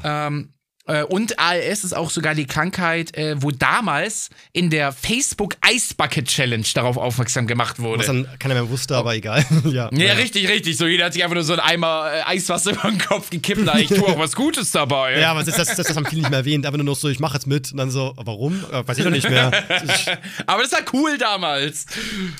Ähm, 0.04 0.48
äh, 0.52 0.57
und 1.08 1.38
ALS 1.38 1.84
ist 1.84 1.94
auch 1.94 2.10
sogar 2.10 2.34
die 2.34 2.46
Krankheit, 2.46 3.16
äh, 3.16 3.36
wo 3.42 3.50
damals 3.50 4.30
in 4.52 4.70
der 4.70 4.92
Facebook 4.92 5.56
Ice 5.70 5.94
Bucket 5.94 6.26
Challenge 6.26 6.64
darauf 6.74 6.96
aufmerksam 6.96 7.46
gemacht 7.46 7.78
wurde. 7.78 8.00
Was 8.00 8.06
dann 8.06 8.26
keiner 8.38 8.54
mehr 8.54 8.68
wusste, 8.70 8.96
aber 8.96 9.14
egal. 9.14 9.44
ja. 9.64 9.90
Ja, 9.92 10.14
richtig, 10.14 10.48
richtig. 10.48 10.76
So, 10.76 10.86
jeder 10.86 11.06
hat 11.06 11.12
sich 11.12 11.22
einfach 11.22 11.34
nur 11.34 11.44
so 11.44 11.52
einen 11.52 11.60
Eimer 11.60 12.10
äh, 12.12 12.22
Eiswasser 12.22 12.70
über 12.72 12.90
den 12.90 12.98
Kopf 12.98 13.30
gekippt. 13.30 13.60
Na, 13.64 13.78
ich 13.78 13.88
tue 13.88 14.02
auch 14.02 14.18
was 14.18 14.34
Gutes 14.34 14.70
dabei. 14.70 15.20
Ja, 15.20 15.32
aber 15.32 15.44
das, 15.44 15.56
das, 15.56 15.76
das, 15.76 15.94
haben 15.94 16.06
viele 16.06 16.22
nicht 16.22 16.30
mehr 16.30 16.40
erwähnt. 16.40 16.64
Einfach 16.64 16.78
nur 16.78 16.86
noch 16.86 16.96
so, 16.96 17.08
ich 17.08 17.20
mache 17.20 17.34
jetzt 17.34 17.46
mit. 17.46 17.70
Und 17.72 17.78
dann 17.78 17.90
so, 17.90 18.14
warum? 18.16 18.64
Äh, 18.72 18.86
weiß 18.86 18.98
ich 18.98 19.04
doch 19.04 19.10
nicht 19.10 19.28
mehr. 19.28 19.48
Aber 20.46 20.62
das 20.62 20.72
war 20.72 20.80
cool 20.92 21.18
damals. 21.18 21.86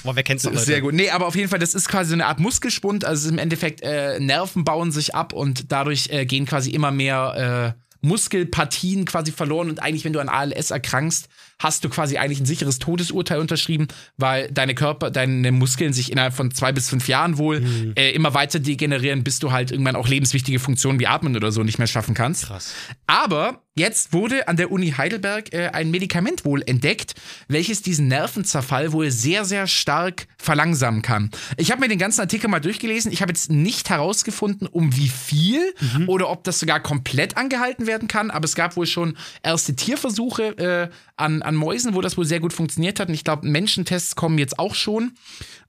boah, 0.03 0.16
wer 0.16 0.22
kennt's 0.22 0.44
noch, 0.44 0.53
Leute? 0.53 0.64
Sehr 0.64 0.80
gut. 0.80 0.94
Nee, 0.94 1.11
aber 1.11 1.26
auf 1.26 1.36
jeden 1.36 1.49
Fall, 1.49 1.59
das 1.59 1.74
ist 1.74 1.88
quasi 1.88 2.11
so 2.11 2.14
eine 2.14 2.26
Art 2.26 2.40
Muskelspund. 2.40 3.05
Also 3.05 3.28
im 3.28 3.38
Endeffekt, 3.38 3.82
äh, 3.82 4.18
Nerven 4.20 4.64
bauen 4.64 4.92
sich 4.92 5.14
ab 5.14 5.32
und 5.32 5.70
dadurch 5.72 6.09
äh, 6.11 6.26
gehen 6.26 6.46
quasi 6.46 6.70
immer 6.70 6.90
mehr 6.90 7.74
äh, 7.76 7.88
Muskelpartien 8.01 9.05
quasi 9.05 9.32
verloren. 9.32 9.68
Und 9.68 9.82
eigentlich, 9.82 10.05
wenn 10.05 10.12
du 10.12 10.20
an 10.20 10.28
ALS 10.28 10.70
erkrankst, 10.70 11.28
hast 11.61 11.84
du 11.84 11.88
quasi 11.88 12.18
eigentlich 12.18 12.40
ein 12.40 12.46
sicheres 12.46 12.78
Todesurteil 12.78 13.40
unterschrieben, 13.40 13.88
weil 14.16 14.50
deine 14.52 14.74
Körper, 14.74 15.11
deine 15.11 15.50
Muskeln 15.52 15.92
sich 15.92 16.12
innerhalb 16.12 16.34
von 16.34 16.50
zwei 16.52 16.72
bis 16.72 16.88
fünf 16.88 17.09
Jahren 17.09 17.38
wohl 17.38 17.61
Mhm. 17.61 17.92
äh, 17.96 18.11
immer 18.11 18.34
weiter 18.34 18.61
degenerieren, 18.61 19.24
bis 19.24 19.38
du 19.38 19.50
halt 19.52 19.70
irgendwann 19.72 19.96
auch 19.96 20.09
lebenswichtige 20.09 20.59
Funktionen 20.59 21.00
wie 21.00 21.06
Atmen 21.06 21.36
oder 21.36 21.50
so 21.52 21.62
nicht 21.62 21.78
mehr 21.78 21.86
schaffen 21.88 22.14
kannst. 22.14 22.46
Krass. 22.46 22.74
Aber 23.06 23.62
jetzt 23.74 24.12
wurde 24.12 24.48
an 24.48 24.56
der 24.56 24.70
Uni 24.70 24.90
Heidelberg 24.96 25.52
äh, 25.52 25.68
ein 25.72 25.90
Medikament 25.90 26.44
wohl 26.44 26.62
entdeckt, 26.66 27.14
welches 27.48 27.82
diesen 27.82 28.09
Nervenzerfall 28.09 28.92
wohl 28.92 29.11
sehr, 29.11 29.44
sehr 29.44 29.66
stark 29.66 30.26
verlangsamen 30.38 31.02
kann. 31.02 31.30
Ich 31.56 31.70
habe 31.70 31.80
mir 31.80 31.88
den 31.88 31.98
ganzen 31.98 32.20
Artikel 32.20 32.48
mal 32.48 32.61
durchgelesen. 32.61 33.11
Ich 33.12 33.22
habe 33.22 33.32
jetzt 33.32 33.50
nicht 33.50 33.90
herausgefunden, 33.90 34.66
um 34.68 34.96
wie 34.96 35.09
viel 35.09 35.61
oder 36.06 36.28
ob 36.30 36.44
das 36.44 36.59
sogar 36.61 36.80
komplett 36.80 37.36
angehalten 37.36 37.86
werden 37.86 38.09
kann. 38.09 38.30
Aber 38.30 38.44
es 38.44 38.54
gab 38.54 38.76
wohl 38.76 38.86
schon 38.86 39.16
erste 39.42 39.74
Tierversuche 39.76 40.59
äh, 40.59 40.88
an, 41.16 41.42
an 41.49 41.57
Mäusen, 41.57 41.94
wo 41.94 42.01
das 42.01 42.16
wohl 42.16 42.26
sehr 42.26 42.40
gut 42.40 42.53
funktioniert 42.53 43.01
hat. 43.01 43.09
Und 43.09 43.14
ich 43.14 43.24
glaube, 43.24 43.49
Menschentests 43.49 44.14
kommen 44.14 44.38
jetzt 44.38 44.59
auch 44.59 44.74
schon. 44.74 45.12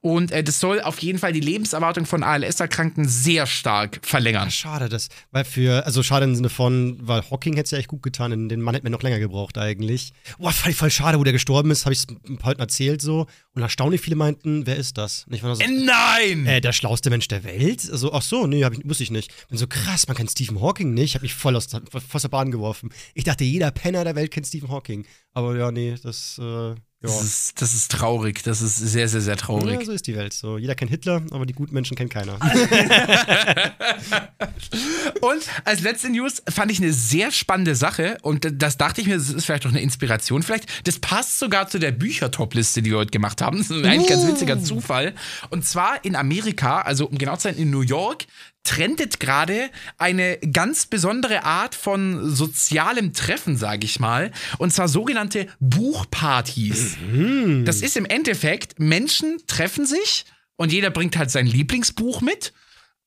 Und 0.02 0.32
äh, 0.32 0.44
das 0.46 0.62
soll 0.62 0.80
auf 0.80 1.00
jeden 1.00 1.20
Fall 1.20 1.34
die 1.34 1.42
Lebenserwartung 1.42 2.06
von 2.06 2.24
ALS-Erkrankten 2.24 3.06
sehr 3.06 3.46
stark 3.46 4.00
verlängern. 4.02 4.50
Schade, 4.50 4.88
das, 4.88 5.10
weil 5.32 5.44
für, 5.44 5.86
also 5.86 6.04
schade 6.04 6.24
im 6.24 6.36
Sinne 6.36 6.48
von, 6.48 6.98
weil 7.02 7.22
Hawking 7.30 7.56
hätte 7.56 7.66
es 7.66 7.72
ja 7.72 7.80
echt 7.80 7.90
gut 7.90 8.02
getan, 8.02 8.48
den- 8.48 8.62
Mann 8.62 8.76
hätte 8.76 8.86
mir 8.86 8.92
noch 8.92 9.02
länger 9.04 9.20
gebraucht 9.20 9.58
eigentlich. 9.58 10.14
Boah, 10.38 10.54
voll, 10.54 10.72
voll 10.72 10.90
schade, 10.90 11.20
wo 11.20 11.26
der 11.26 11.34
gestorben 11.34 11.70
ist, 11.70 11.84
habe 11.86 11.92
ich 11.92 12.00
es 12.00 12.08
ein 12.30 12.38
paar 12.38 12.52
Leuten 12.52 12.62
erzählt 12.62 13.02
so. 13.02 13.28
Und 13.56 13.62
erstaunlich 13.62 14.00
viele 14.00 14.16
meinten, 14.16 14.66
wer 14.66 14.78
ist 14.78 14.98
das? 14.98 15.26
Und 15.28 15.34
ich 15.34 15.44
war 15.44 15.54
so, 15.58 15.64
Nein! 15.68 16.46
äh, 16.46 16.62
der 16.62 16.72
schlauste 16.72 17.10
Mensch 17.10 17.28
der 17.28 17.44
Welt? 17.44 17.86
Also, 17.92 18.14
ach 18.14 18.22
so, 18.22 18.48
nee, 18.48 18.64
hab 18.64 18.72
ich, 18.72 18.80
wusste 18.88 19.04
ich 19.04 19.12
nicht. 19.12 19.34
Bin 19.50 19.58
so 19.58 19.68
krass, 19.68 20.08
man 20.08 20.16
kennt 20.16 20.32
Stephen 20.32 20.62
Hawking 20.62 20.94
nicht. 20.94 21.04
Ich 21.10 21.16
habe 21.16 21.24
mich 21.24 21.34
voll 21.34 21.58
aus, 21.58 21.68
aus 22.14 22.22
der 22.22 22.30
Bahn 22.30 22.52
geworfen. 22.52 22.90
Ich 23.16 23.26
dachte, 23.26 23.44
jeder 23.44 23.70
Penner 23.72 24.06
der 24.06 24.16
Welt 24.16 24.32
kennt 24.32 24.48
Stephen 24.48 24.70
Hawking. 24.70 25.06
Aber 25.34 25.58
ja, 25.58 25.72
nee, 25.74 25.96
das, 26.02 26.40
äh. 26.42 26.76
Das 27.02 27.24
ist, 27.24 27.62
das 27.62 27.74
ist 27.74 27.92
traurig. 27.92 28.44
Das 28.44 28.62
ist 28.62 28.76
sehr, 28.76 29.08
sehr, 29.08 29.22
sehr 29.22 29.36
Ja, 29.36 29.40
traurig. 29.40 29.86
so 29.86 29.94
ist 29.94 30.06
die 30.06 30.18
Welt. 30.18 30.34
So, 30.34 30.58
jeder 30.58 30.76
kennt 30.76 30.92
Hitler, 30.92 31.24
aber 31.32 31.46
die 31.46 31.54
guten 31.54 31.74
Menschen 31.74 31.96
kennt 31.96 32.12
keiner. 32.12 32.38
Und 35.22 35.44
als 35.66 35.82
letzte 35.82 36.10
News 36.10 36.42
fand 36.50 36.72
ich 36.72 36.80
eine 36.80 36.92
sehr 36.94 37.32
spannende 37.32 37.76
Sache 37.76 38.18
und 38.22 38.62
das 38.62 38.78
dachte 38.78 39.02
ich 39.02 39.08
mir, 39.08 39.18
das 39.18 39.30
ist 39.30 39.46
vielleicht 39.46 39.66
doch 39.66 39.70
eine 39.70 39.82
Inspiration. 39.82 40.44
Vielleicht, 40.44 40.88
das 40.88 41.00
passt 41.00 41.40
sogar 41.40 41.68
zu 41.68 41.80
der 41.80 41.92
Büchertop-Liste, 41.92 42.82
die 42.82 42.92
wir 42.92 42.98
heute 42.98 43.12
gemacht 43.12 43.42
haben. 43.42 43.58
Das 43.58 43.70
ist 43.70 43.86
ein 43.86 44.06
ganz 44.06 44.28
witziger 44.28 44.62
Zufall. 44.62 45.14
Und 45.50 45.66
zwar 45.66 46.04
in 46.06 46.16
Amerika, 46.16 46.82
also 46.82 47.08
um 47.08 47.18
genau 47.18 47.36
zu 47.36 47.44
sein, 47.44 47.56
in 47.58 47.70
New 47.70 47.82
York, 47.82 48.26
trendet 48.64 49.20
gerade 49.20 49.70
eine 49.98 50.38
ganz 50.38 50.86
besondere 50.86 51.44
Art 51.44 51.76
von 51.76 52.30
sozialem 52.30 53.14
Treffen, 53.14 53.58
sage 53.58 53.86
ich 53.86 54.00
mal. 54.00 54.32
Und 54.58 54.72
zwar 54.72 54.88
sogenannte 54.88 55.48
Buchpartys. 55.60 56.98
Das 57.66 57.82
ist 57.82 57.98
im 57.98 58.06
Endeffekt, 58.06 58.80
Menschen 58.80 59.38
treffen 59.48 59.86
sich 59.86 60.26
und 60.56 60.72
jeder 60.72 60.90
bringt 60.92 61.18
halt 61.18 61.32
sein 61.32 61.48
Lieblingsbuch 61.48 62.22
mit 62.22 62.54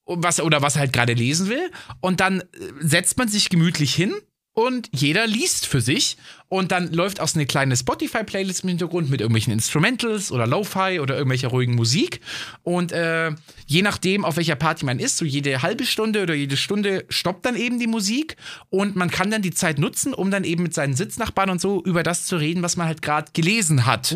was 0.05 0.41
oder 0.41 0.63
was 0.63 0.77
er 0.77 0.81
halt 0.81 0.93
gerade 0.93 1.13
lesen 1.13 1.49
will 1.49 1.71
und 2.01 2.21
dann 2.21 2.41
äh, 2.41 2.45
setzt 2.81 3.19
man 3.19 3.29
sich 3.29 3.51
gemütlich 3.51 3.95
hin 3.95 4.13
und 4.53 4.89
jeder 4.93 5.27
liest 5.27 5.67
für 5.67 5.81
sich 5.81 6.17
und 6.53 6.71
dann 6.71 6.93
läuft 6.93 7.19
auch 7.19 7.29
so 7.29 7.39
eine 7.39 7.47
kleine 7.47 7.75
Spotify 7.79 8.25
Playlist 8.25 8.63
im 8.63 8.69
Hintergrund 8.69 9.09
mit 9.09 9.23
irgendwelchen 9.23 9.55
Instrumentals 9.55 10.31
oder 10.31 10.47
Lo-Fi 10.47 11.01
oder 11.01 11.15
irgendwelcher 11.15 11.49
ruhigen 11.49 11.75
Musik 11.75 12.21
und 12.63 12.93
äh, 12.93 13.31
je 13.65 13.81
nachdem 13.81 14.27
auf 14.27 14.37
welcher 14.37 14.57
Party 14.57 14.85
man 14.85 14.99
ist, 14.99 15.17
so 15.17 15.25
jede 15.25 15.63
halbe 15.63 15.87
Stunde 15.87 16.23
oder 16.23 16.35
jede 16.35 16.59
Stunde 16.59 17.07
stoppt 17.09 17.47
dann 17.47 17.57
eben 17.57 17.79
die 17.79 17.87
Musik 17.87 18.37
und 18.69 18.97
man 18.97 19.11
kann 19.11 19.31
dann 19.31 19.41
die 19.41 19.53
Zeit 19.53 19.79
nutzen, 19.79 20.13
um 20.13 20.31
dann 20.31 20.45
eben 20.45 20.63
mit 20.63 20.75
seinen 20.75 20.95
Sitznachbarn 20.95 21.49
und 21.49 21.59
so 21.59 21.83
über 21.85 22.03
das 22.03 22.27
zu 22.27 22.37
reden, 22.37 22.63
was 22.63 22.77
man 22.77 22.87
halt 22.87 23.01
gerade 23.01 23.33
gelesen 23.33 23.87
hat. 23.87 24.13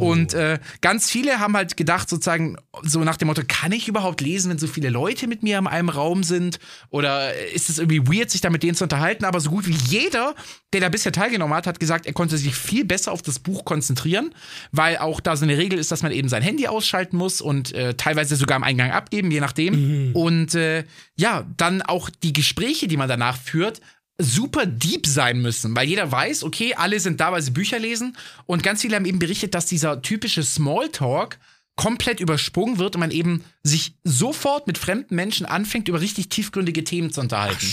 Und 0.00 0.34
äh, 0.34 0.58
ganz 0.80 1.08
viele 1.08 1.38
haben 1.38 1.56
halt 1.56 1.76
gedacht, 1.76 2.08
sozusagen, 2.08 2.56
so 2.82 3.04
nach 3.04 3.16
dem 3.16 3.28
Motto, 3.28 3.42
kann 3.46 3.70
ich 3.70 3.86
überhaupt 3.86 4.20
lesen, 4.20 4.50
wenn 4.50 4.58
so 4.58 4.66
viele 4.66 4.90
Leute 4.90 5.28
mit 5.28 5.44
mir 5.44 5.58
in 5.58 5.68
einem 5.68 5.88
Raum 5.88 6.24
sind? 6.24 6.58
Oder 6.90 7.32
ist 7.54 7.70
es 7.70 7.78
irgendwie 7.78 8.08
weird, 8.08 8.30
sich 8.30 8.40
da 8.40 8.50
mit 8.50 8.64
denen 8.64 8.74
zu 8.74 8.84
unterhalten? 8.84 9.24
Aber 9.24 9.38
so 9.38 9.50
gut 9.50 9.68
wie 9.68 9.76
jeder, 9.88 10.34
der 10.72 10.80
da 10.80 10.88
bisher 10.88 11.12
teilgenommen 11.12 11.54
hat, 11.54 11.66
hat 11.66 11.75
gesagt, 11.78 12.06
er 12.06 12.12
konnte 12.12 12.38
sich 12.38 12.54
viel 12.54 12.84
besser 12.84 13.12
auf 13.12 13.22
das 13.22 13.38
Buch 13.38 13.64
konzentrieren, 13.64 14.34
weil 14.72 14.98
auch 14.98 15.20
da 15.20 15.36
so 15.36 15.44
eine 15.44 15.58
Regel 15.58 15.78
ist, 15.78 15.90
dass 15.92 16.02
man 16.02 16.12
eben 16.12 16.28
sein 16.28 16.42
Handy 16.42 16.66
ausschalten 16.66 17.16
muss 17.16 17.40
und 17.40 17.72
äh, 17.72 17.94
teilweise 17.94 18.36
sogar 18.36 18.56
am 18.56 18.62
Eingang 18.64 18.90
abgeben, 18.90 19.30
je 19.30 19.40
nachdem. 19.40 19.74
Und 20.14 20.54
äh, 20.54 20.84
ja, 21.16 21.46
dann 21.56 21.82
auch 21.82 22.10
die 22.10 22.32
Gespräche, 22.32 22.88
die 22.88 22.96
man 22.96 23.08
danach 23.08 23.36
führt, 23.36 23.80
super 24.18 24.64
deep 24.66 25.06
sein 25.06 25.40
müssen, 25.40 25.76
weil 25.76 25.88
jeder 25.88 26.10
weiß, 26.10 26.44
okay, 26.44 26.74
alle 26.74 27.00
sind 27.00 27.20
da, 27.20 27.32
weil 27.32 27.42
sie 27.42 27.50
Bücher 27.50 27.78
lesen 27.78 28.16
und 28.46 28.62
ganz 28.62 28.80
viele 28.82 28.96
haben 28.96 29.04
eben 29.04 29.18
berichtet, 29.18 29.54
dass 29.54 29.66
dieser 29.66 30.00
typische 30.00 30.42
Smalltalk 30.42 31.38
komplett 31.76 32.20
übersprungen 32.20 32.78
wird 32.78 32.96
und 32.96 33.00
man 33.00 33.10
eben 33.10 33.44
sich 33.62 33.94
sofort 34.02 34.66
mit 34.66 34.78
fremden 34.78 35.14
Menschen 35.14 35.46
anfängt, 35.46 35.88
über 35.88 36.00
richtig 36.00 36.30
tiefgründige 36.30 36.84
Themen 36.84 37.12
zu 37.12 37.20
unterhalten. 37.20 37.66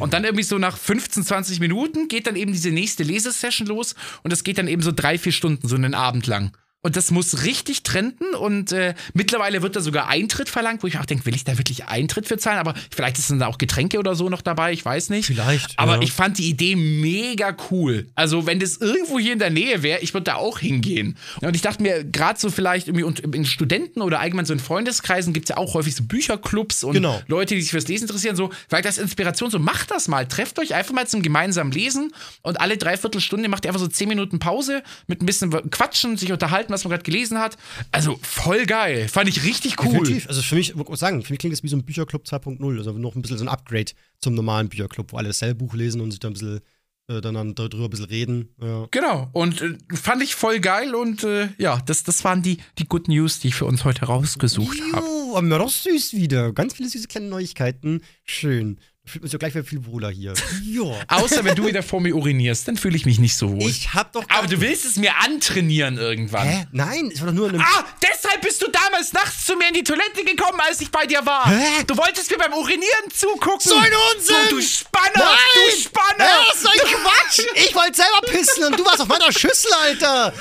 Und 0.00 0.12
dann 0.12 0.24
irgendwie 0.24 0.42
so 0.44 0.58
nach 0.58 0.76
15, 0.76 1.24
20 1.24 1.60
Minuten 1.60 2.08
geht 2.08 2.26
dann 2.26 2.36
eben 2.36 2.52
diese 2.52 2.70
nächste 2.70 3.04
Lesesession 3.04 3.68
los 3.68 3.94
und 4.24 4.32
das 4.32 4.42
geht 4.44 4.58
dann 4.58 4.68
eben 4.68 4.82
so 4.82 4.90
drei, 4.92 5.18
vier 5.18 5.32
Stunden, 5.32 5.68
so 5.68 5.76
einen 5.76 5.94
Abend 5.94 6.26
lang. 6.26 6.50
Und 6.84 6.96
das 6.96 7.10
muss 7.10 7.44
richtig 7.44 7.82
trenden 7.82 8.34
und 8.34 8.70
äh, 8.70 8.94
mittlerweile 9.14 9.62
wird 9.62 9.74
da 9.74 9.80
sogar 9.80 10.08
Eintritt 10.08 10.50
verlangt, 10.50 10.82
wo 10.82 10.86
ich 10.86 10.94
mir 10.94 11.00
auch 11.00 11.06
denke, 11.06 11.24
will 11.24 11.34
ich 11.34 11.42
da 11.42 11.56
wirklich 11.56 11.86
Eintritt 11.86 12.28
für 12.28 12.36
zahlen? 12.36 12.58
Aber 12.58 12.74
vielleicht 12.94 13.18
ist 13.18 13.30
dann 13.30 13.38
da 13.38 13.46
auch 13.46 13.56
Getränke 13.56 13.98
oder 13.98 14.14
so 14.14 14.28
noch 14.28 14.42
dabei, 14.42 14.72
ich 14.72 14.84
weiß 14.84 15.08
nicht. 15.08 15.24
Vielleicht, 15.24 15.78
Aber 15.78 15.96
ja. 15.96 16.02
ich 16.02 16.12
fand 16.12 16.36
die 16.36 16.48
Idee 16.50 16.76
mega 16.76 17.56
cool. 17.70 18.06
Also, 18.14 18.46
wenn 18.46 18.60
das 18.60 18.76
irgendwo 18.76 19.18
hier 19.18 19.32
in 19.32 19.38
der 19.38 19.48
Nähe 19.48 19.82
wäre, 19.82 20.00
ich 20.00 20.12
würde 20.12 20.24
da 20.24 20.34
auch 20.34 20.58
hingehen. 20.58 21.16
Und 21.40 21.56
ich 21.56 21.62
dachte 21.62 21.82
mir, 21.82 22.04
gerade 22.04 22.38
so 22.38 22.50
vielleicht 22.50 22.86
irgendwie 22.88 23.04
und 23.04 23.20
in 23.20 23.46
Studenten 23.46 24.02
oder 24.02 24.20
allgemein 24.20 24.44
so 24.44 24.52
in 24.52 24.60
Freundeskreisen 24.60 25.32
gibt 25.32 25.46
es 25.48 25.50
ja 25.50 25.56
auch 25.56 25.72
häufig 25.72 25.94
so 25.94 26.04
Bücherclubs 26.04 26.84
und 26.84 26.92
Genau. 26.92 27.18
Leute, 27.28 27.54
die 27.54 27.62
sich 27.62 27.70
fürs 27.70 27.88
Lesen 27.88 28.04
interessieren, 28.04 28.36
so, 28.36 28.50
vielleicht 28.68 28.84
als 28.84 28.98
Inspiration, 28.98 29.50
so 29.50 29.58
macht 29.58 29.90
das 29.90 30.06
mal. 30.06 30.28
Trefft 30.28 30.58
euch 30.58 30.74
einfach 30.74 30.92
mal 30.92 31.06
zum 31.06 31.22
gemeinsamen 31.22 31.72
Lesen 31.72 32.12
und 32.42 32.60
alle 32.60 32.76
dreiviertel 32.76 33.22
Stunde 33.22 33.48
macht 33.48 33.64
ihr 33.64 33.70
einfach 33.70 33.80
so 33.80 33.88
zehn 33.88 34.08
Minuten 34.10 34.38
Pause 34.38 34.82
mit 35.06 35.22
ein 35.22 35.26
bisschen 35.26 35.50
Quatschen, 35.70 36.18
sich 36.18 36.30
unterhalten, 36.30 36.73
was 36.74 36.84
man 36.84 36.90
gerade 36.90 37.02
gelesen 37.02 37.38
hat. 37.38 37.56
Also 37.92 38.18
voll 38.22 38.66
geil. 38.66 39.08
Fand 39.08 39.28
ich 39.28 39.44
richtig 39.44 39.82
cool. 39.82 39.92
Definitiv. 39.92 40.28
Also 40.28 40.42
für 40.42 40.54
mich, 40.54 40.70
ich 40.70 40.76
muss 40.76 41.00
sagen, 41.00 41.22
für 41.22 41.32
mich 41.32 41.38
klingt 41.38 41.52
das 41.52 41.62
wie 41.62 41.68
so 41.68 41.76
ein 41.76 41.84
Bücherclub 41.84 42.24
2.0. 42.24 42.78
Also 42.78 42.92
noch 42.92 43.14
ein 43.14 43.22
bisschen 43.22 43.38
so 43.38 43.44
ein 43.44 43.48
Upgrade 43.48 43.92
zum 44.20 44.34
normalen 44.34 44.68
Bücherclub, 44.68 45.12
wo 45.12 45.16
alle 45.16 45.28
dasselbe 45.28 45.56
Buch 45.56 45.74
lesen 45.74 46.00
und 46.00 46.10
sich 46.10 46.20
dann 46.20 46.30
ein 46.30 46.34
bisschen, 46.34 46.60
äh, 47.08 47.20
dann, 47.20 47.54
darüber 47.54 47.84
ein 47.84 47.90
bisschen 47.90 48.06
reden. 48.06 48.48
Ja. 48.60 48.86
Genau, 48.90 49.28
und 49.32 49.60
äh, 49.62 49.76
fand 49.94 50.22
ich 50.22 50.34
voll 50.34 50.60
geil 50.60 50.94
und 50.94 51.24
äh, 51.24 51.48
ja, 51.58 51.80
das, 51.86 52.02
das 52.02 52.24
waren 52.24 52.42
die, 52.42 52.58
die 52.78 52.86
Good 52.86 53.08
News, 53.08 53.40
die 53.40 53.48
ich 53.48 53.54
für 53.54 53.66
uns 53.66 53.84
heute 53.84 54.06
rausgesucht 54.06 54.78
habe. 54.92 55.06
Juhu, 55.34 55.36
aber 55.36 55.58
doch 55.58 55.70
süß 55.70 56.14
wieder. 56.14 56.52
Ganz 56.52 56.74
viele 56.74 56.88
süße 56.88 57.08
kleine 57.08 57.28
Neuigkeiten. 57.28 58.02
Schön. 58.24 58.78
Fühlt 59.06 59.22
man 59.22 59.28
sich 59.28 59.34
ja 59.34 59.38
gleich 59.38 59.54
wieder 59.54 59.64
viel 59.64 59.84
wohler 59.84 60.08
hier. 60.08 60.32
ja. 60.64 60.82
Außer 61.08 61.44
wenn 61.44 61.54
du 61.54 61.66
wieder 61.66 61.82
vor 61.82 62.00
mir 62.00 62.16
urinierst, 62.16 62.66
dann 62.66 62.78
fühle 62.78 62.96
ich 62.96 63.04
mich 63.04 63.18
nicht 63.18 63.36
so 63.36 63.50
wohl. 63.52 63.68
Ich 63.68 63.92
hab 63.92 64.12
doch. 64.12 64.24
Aber 64.30 64.46
du 64.46 64.60
willst 64.62 64.86
es 64.86 64.96
mir 64.96 65.12
antrainieren 65.18 65.98
irgendwann. 65.98 66.48
Hä? 66.48 66.66
Nein, 66.72 67.10
es 67.12 67.20
war 67.20 67.26
doch 67.26 67.34
nur 67.34 67.50
eine. 67.50 67.60
Ah, 67.60 67.84
deshalb 68.02 68.40
bist 68.40 68.62
du 68.62 68.70
damals 68.70 69.12
nachts 69.12 69.44
zu 69.44 69.56
mir 69.56 69.68
in 69.68 69.74
die 69.74 69.82
Toilette 69.84 70.24
gekommen, 70.24 70.58
als 70.66 70.80
ich 70.80 70.90
bei 70.90 71.04
dir 71.06 71.24
war. 71.26 71.46
Hä? 71.46 71.84
Du 71.86 71.96
wolltest 71.98 72.30
mir 72.30 72.38
beim 72.38 72.54
Urinieren 72.54 73.10
zugucken. 73.14 73.60
So 73.60 73.76
ein 73.76 73.92
Unsinn! 74.16 74.36
Du, 74.48 74.56
du 74.56 74.62
Spanner! 74.62 75.12
Nein! 75.16 75.36
Du 75.54 75.80
Spanner! 75.82 76.24
Ja, 76.24 76.44
so 76.56 76.68
ein 76.68 76.78
Quatsch! 76.78 77.40
Ich 77.56 77.74
wollte 77.74 77.96
selber 77.96 78.20
pissen 78.26 78.64
und 78.64 78.78
du 78.78 78.86
warst 78.86 79.02
auf 79.02 79.08
meiner 79.08 79.30
Schüssel, 79.32 79.70
Alter! 79.82 80.32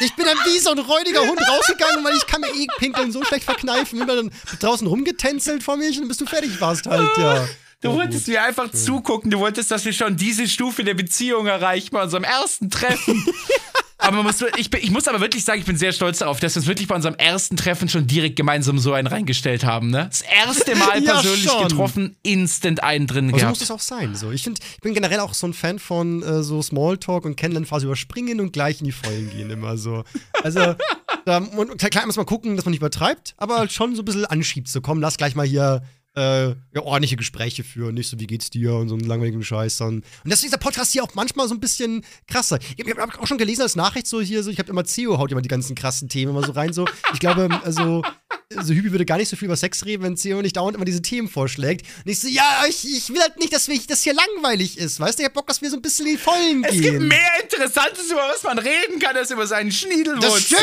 Ich 0.00 0.14
bin 0.14 0.26
dann 0.26 0.38
wie 0.44 0.58
so 0.58 0.70
ein 0.70 0.78
räudiger 0.78 1.20
Hund 1.20 1.40
rausgegangen, 1.40 2.04
weil 2.04 2.16
ich 2.16 2.26
kann 2.26 2.40
mir 2.42 2.48
eh 2.48 2.66
pinkeln 2.78 3.12
so 3.12 3.22
schlecht 3.24 3.44
verkneifen. 3.44 3.98
Bin 3.98 4.08
dann 4.08 4.30
draußen 4.58 4.86
rumgetänzelt 4.86 5.62
vor 5.62 5.76
mich 5.76 5.98
und 5.98 6.08
bis 6.08 6.16
du 6.16 6.26
fertig 6.26 6.58
warst 6.60 6.86
halt, 6.86 7.10
ja. 7.18 7.46
Du 7.82 7.92
wolltest 7.94 8.28
mir 8.28 8.42
einfach 8.42 8.70
zugucken. 8.72 9.30
Du 9.30 9.38
wolltest, 9.38 9.70
dass 9.70 9.84
wir 9.84 9.92
schon 9.92 10.16
diese 10.16 10.46
Stufe 10.48 10.84
der 10.84 10.94
Beziehung 10.94 11.46
erreichen 11.46 11.88
bei 11.92 12.02
unserem 12.02 12.24
ersten 12.24 12.68
Treffen. 12.68 13.24
aber 13.98 14.18
man 14.18 14.26
muss, 14.26 14.44
ich, 14.58 14.68
bin- 14.68 14.80
ich 14.82 14.90
muss 14.90 15.08
aber 15.08 15.20
wirklich 15.20 15.44
sagen, 15.44 15.60
ich 15.60 15.66
bin 15.66 15.78
sehr 15.78 15.92
stolz 15.92 16.18
darauf, 16.18 16.40
dass 16.40 16.54
wir 16.54 16.60
uns 16.60 16.66
wirklich 16.66 16.88
bei 16.88 16.94
unserem 16.94 17.14
ersten 17.14 17.56
Treffen 17.56 17.88
schon 17.88 18.06
direkt 18.06 18.36
gemeinsam 18.36 18.78
so 18.78 18.92
einen 18.92 19.06
reingestellt 19.06 19.64
haben. 19.64 19.88
Ne? 19.90 20.06
Das 20.10 20.20
erste 20.20 20.76
Mal 20.76 21.02
Ja, 21.02 21.12
persönlich 21.14 21.44
schon. 21.50 21.68
getroffen, 21.68 22.16
instant 22.22 22.82
einen 22.82 23.06
drin 23.06 23.30
Aber 23.30 23.38
so 23.38 23.46
muss 23.46 23.58
gehabt. 23.60 23.62
es 23.62 23.70
auch 23.70 23.80
sein. 23.80 24.14
So. 24.14 24.30
Ich, 24.30 24.42
find, 24.42 24.58
ich 24.74 24.80
bin 24.80 24.92
generell 24.92 25.20
auch 25.20 25.32
so 25.32 25.46
ein 25.46 25.54
Fan 25.54 25.78
von 25.78 26.22
äh, 26.22 26.42
so 26.42 26.60
Smalltalk 26.60 27.24
und 27.24 27.36
Kennenlernphase 27.36 27.86
überspringen 27.86 28.40
und 28.40 28.52
gleich 28.52 28.80
in 28.80 28.86
die 28.86 28.92
Vollen 28.92 29.30
gehen 29.30 29.48
immer 29.50 29.78
so. 29.78 30.04
Also, 30.42 30.74
da, 31.24 31.38
und 31.38 31.78
klar 31.90 32.04
muss 32.04 32.16
man 32.16 32.26
gucken, 32.26 32.56
dass 32.56 32.66
man 32.66 32.72
nicht 32.72 32.80
übertreibt, 32.80 33.32
aber 33.38 33.56
halt 33.56 33.72
schon 33.72 33.96
so 33.96 34.02
ein 34.02 34.04
bisschen 34.04 34.26
anschiebt. 34.26 34.68
So, 34.68 34.82
komm, 34.82 35.00
lass 35.00 35.16
gleich 35.16 35.34
mal 35.34 35.46
hier 35.46 35.82
äh, 36.16 36.48
ja, 36.48 36.82
ordentliche 36.82 37.16
Gespräche 37.16 37.62
führen, 37.62 37.94
nicht 37.94 38.08
so, 38.10 38.18
wie 38.18 38.26
geht's 38.26 38.50
dir 38.50 38.74
und 38.74 38.88
so 38.88 38.94
einen 38.96 39.04
langweiligen 39.06 39.42
Scheiß 39.42 39.76
dann. 39.78 39.88
Und 39.96 40.04
deswegen 40.24 40.32
ist 40.34 40.42
dieser 40.44 40.58
Podcast 40.58 40.92
hier 40.92 41.04
auch 41.04 41.14
manchmal 41.14 41.46
so 41.48 41.54
ein 41.54 41.60
bisschen 41.60 42.04
krasser. 42.26 42.58
Ich 42.76 42.84
habe 42.88 43.00
hab 43.00 43.22
auch 43.22 43.26
schon 43.26 43.38
gelesen 43.38 43.62
als 43.62 43.76
Nachricht 43.76 44.06
so 44.06 44.20
hier, 44.20 44.42
so, 44.42 44.50
ich 44.50 44.58
habe 44.58 44.70
immer 44.70 44.84
CEO 44.84 45.18
haut 45.18 45.30
immer 45.30 45.42
die 45.42 45.48
ganzen 45.48 45.74
krassen 45.76 46.08
Themen 46.08 46.32
immer 46.32 46.44
so 46.44 46.52
rein, 46.52 46.72
so. 46.72 46.86
Ich 47.12 47.20
glaube, 47.20 47.48
also, 47.64 48.02
also 48.56 48.74
Hübi 48.74 48.90
würde 48.90 49.04
gar 49.06 49.18
nicht 49.18 49.28
so 49.28 49.36
viel 49.36 49.46
über 49.46 49.56
Sex 49.56 49.84
reden, 49.84 50.02
wenn 50.02 50.16
CEO 50.16 50.42
nicht 50.42 50.56
dauernd 50.56 50.74
immer 50.76 50.84
diese 50.84 51.02
Themen 51.02 51.28
vorschlägt. 51.28 51.86
Und 52.04 52.10
ich 52.10 52.18
so, 52.18 52.26
ja, 52.26 52.64
ich, 52.68 52.84
ich 52.84 53.08
will 53.10 53.20
halt 53.20 53.38
nicht, 53.38 53.52
dass 53.52 53.68
wir, 53.68 53.78
das 53.86 54.02
hier 54.02 54.14
langweilig 54.14 54.78
ist, 54.78 54.98
weißt 54.98 55.18
du? 55.18 55.22
Ich 55.22 55.26
hab 55.28 55.34
Bock, 55.34 55.46
dass 55.46 55.62
wir 55.62 55.70
so 55.70 55.76
ein 55.76 55.82
bisschen 55.82 56.06
in 56.06 56.12
die 56.14 56.18
Vollen 56.18 56.64
Es 56.64 56.72
gehen. 56.72 56.82
gibt 56.82 57.00
mehr 57.02 57.42
Interessantes, 57.42 58.10
über 58.10 58.22
was 58.32 58.42
man 58.42 58.58
reden 58.58 58.98
kann, 58.98 59.16
als 59.16 59.30
über 59.30 59.46
seinen 59.46 59.70
Schniedelwurz. 59.70 60.24
das 60.24 60.42
stimmt 60.42 60.60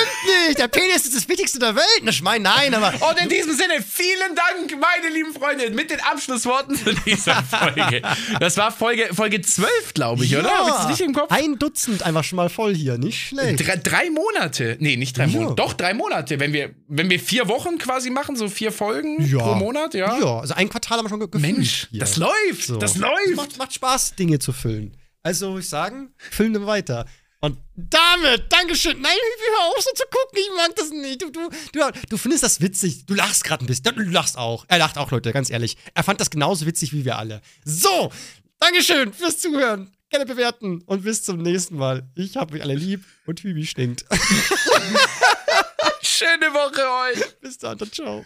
nicht! 0.47 0.59
Der 0.59 0.67
Penis 0.67 1.05
ist 1.05 1.15
das 1.15 1.29
Wichtigste 1.29 1.59
der 1.59 1.75
Welt! 1.75 1.85
Ich 2.03 2.21
mein, 2.21 2.41
nein, 2.41 2.73
aber. 2.73 2.93
Und 3.09 3.21
in 3.21 3.29
diesem 3.29 3.55
Sinne, 3.55 3.81
vielen 3.81 4.35
Dank, 4.35 4.71
meine 4.71 5.13
lieben 5.13 5.33
Freunde, 5.39 5.69
mit 5.71 5.89
den 5.91 5.99
Abschlussworten 6.01 6.75
zu 6.75 6.93
dieser 7.05 7.41
Folge. 7.43 8.01
Das 8.39 8.57
war 8.57 8.71
Folge, 8.71 9.09
Folge 9.13 9.41
12, 9.41 9.93
glaube 9.93 10.25
ich, 10.25 10.35
oder? 10.35 10.49
Hab 10.49 10.67
ich 10.67 10.73
das 10.73 10.87
nicht 10.89 11.01
im 11.01 11.13
Kopf? 11.13 11.31
Ein 11.31 11.57
Dutzend 11.59 12.03
einfach 12.03 12.23
schon 12.23 12.37
mal 12.37 12.49
voll 12.49 12.75
hier, 12.75 12.97
nicht 12.97 13.27
schlecht. 13.29 13.65
Drei, 13.67 13.75
drei 13.77 14.09
Monate. 14.09 14.77
Nee, 14.79 14.95
nicht 14.95 15.17
drei 15.17 15.25
Ja. 15.25 15.39
Monate. 15.39 15.55
Doch, 15.55 15.73
drei 15.73 15.93
Monate. 15.93 16.39
Wenn 16.39 16.53
wir, 16.53 16.73
wenn 16.87 17.09
wir 17.09 17.19
vier 17.19 17.47
Wochen 17.47 17.77
quasi 17.77 18.09
machen, 18.09 18.35
so 18.35 18.47
vier 18.49 18.71
Folgen 18.71 19.25
Ja. 19.25 19.39
pro 19.39 19.55
Monat, 19.55 19.93
ja. 19.93 20.17
Ja, 20.19 20.39
also 20.39 20.53
ein 20.53 20.69
Quartal 20.69 20.97
haben 20.97 21.05
wir 21.05 21.09
schon 21.09 21.19
ge- 21.19 21.29
gefüllt. 21.29 21.55
Mensch, 21.57 21.87
hier. 21.91 21.99
das 21.99 22.17
läuft. 22.17 22.63
So. 22.65 22.77
Das 22.77 22.95
läuft. 22.97 23.35
macht, 23.35 23.57
macht 23.57 23.73
Spaß, 23.73 24.15
Dinge 24.15 24.39
zu 24.39 24.53
füllen. 24.53 24.95
Also, 25.23 25.57
ich 25.57 25.67
sagen, 25.67 26.13
füllen 26.17 26.53
wir 26.53 26.65
weiter. 26.67 27.05
Und 27.39 27.57
damit, 27.75 28.51
Dankeschön. 28.51 28.99
Nein, 28.99 29.13
hör 29.13 29.67
auf 29.67 29.75
so 29.79 29.91
zu 29.93 30.03
gucken, 30.09 30.39
ich 30.39 30.49
mag 30.55 30.75
das 30.75 30.89
nicht. 30.89 31.21
Du, 31.21 31.29
du, 31.29 31.49
du, 31.71 31.91
du 32.09 32.17
findest 32.17 32.43
das 32.43 32.61
witzig. 32.61 33.05
Du 33.05 33.13
lachst 33.13 33.43
gerade 33.43 33.63
ein 33.63 33.67
bisschen. 33.67 33.95
Du 33.95 34.01
lachst 34.03 34.37
auch. 34.37 34.65
Er 34.67 34.79
lacht 34.79 34.97
auch, 34.97 35.11
Leute, 35.11 35.31
ganz 35.31 35.51
ehrlich. 35.51 35.77
Er 35.93 36.03
fand 36.03 36.19
das 36.19 36.31
genauso 36.31 36.65
witzig 36.65 36.93
wie 36.93 37.05
wir 37.05 37.17
alle. 37.19 37.41
So, 37.63 38.11
Dankeschön 38.59 39.13
fürs 39.13 39.37
Zuhören. 39.37 39.91
Gerne 40.09 40.25
bewerten 40.25 40.81
und 40.85 41.03
bis 41.03 41.23
zum 41.23 41.41
nächsten 41.41 41.75
Mal. 41.75 42.07
Ich 42.15 42.37
hab 42.37 42.53
euch 42.53 42.61
alle 42.61 42.75
lieb 42.75 43.03
und 43.25 43.41
Hübi 43.41 43.65
stinkt. 43.65 44.05
Schöne 46.01 46.53
Woche 46.53 47.19
euch. 47.19 47.39
bis 47.41 47.57
dann, 47.57 47.77
ciao. 47.91 48.25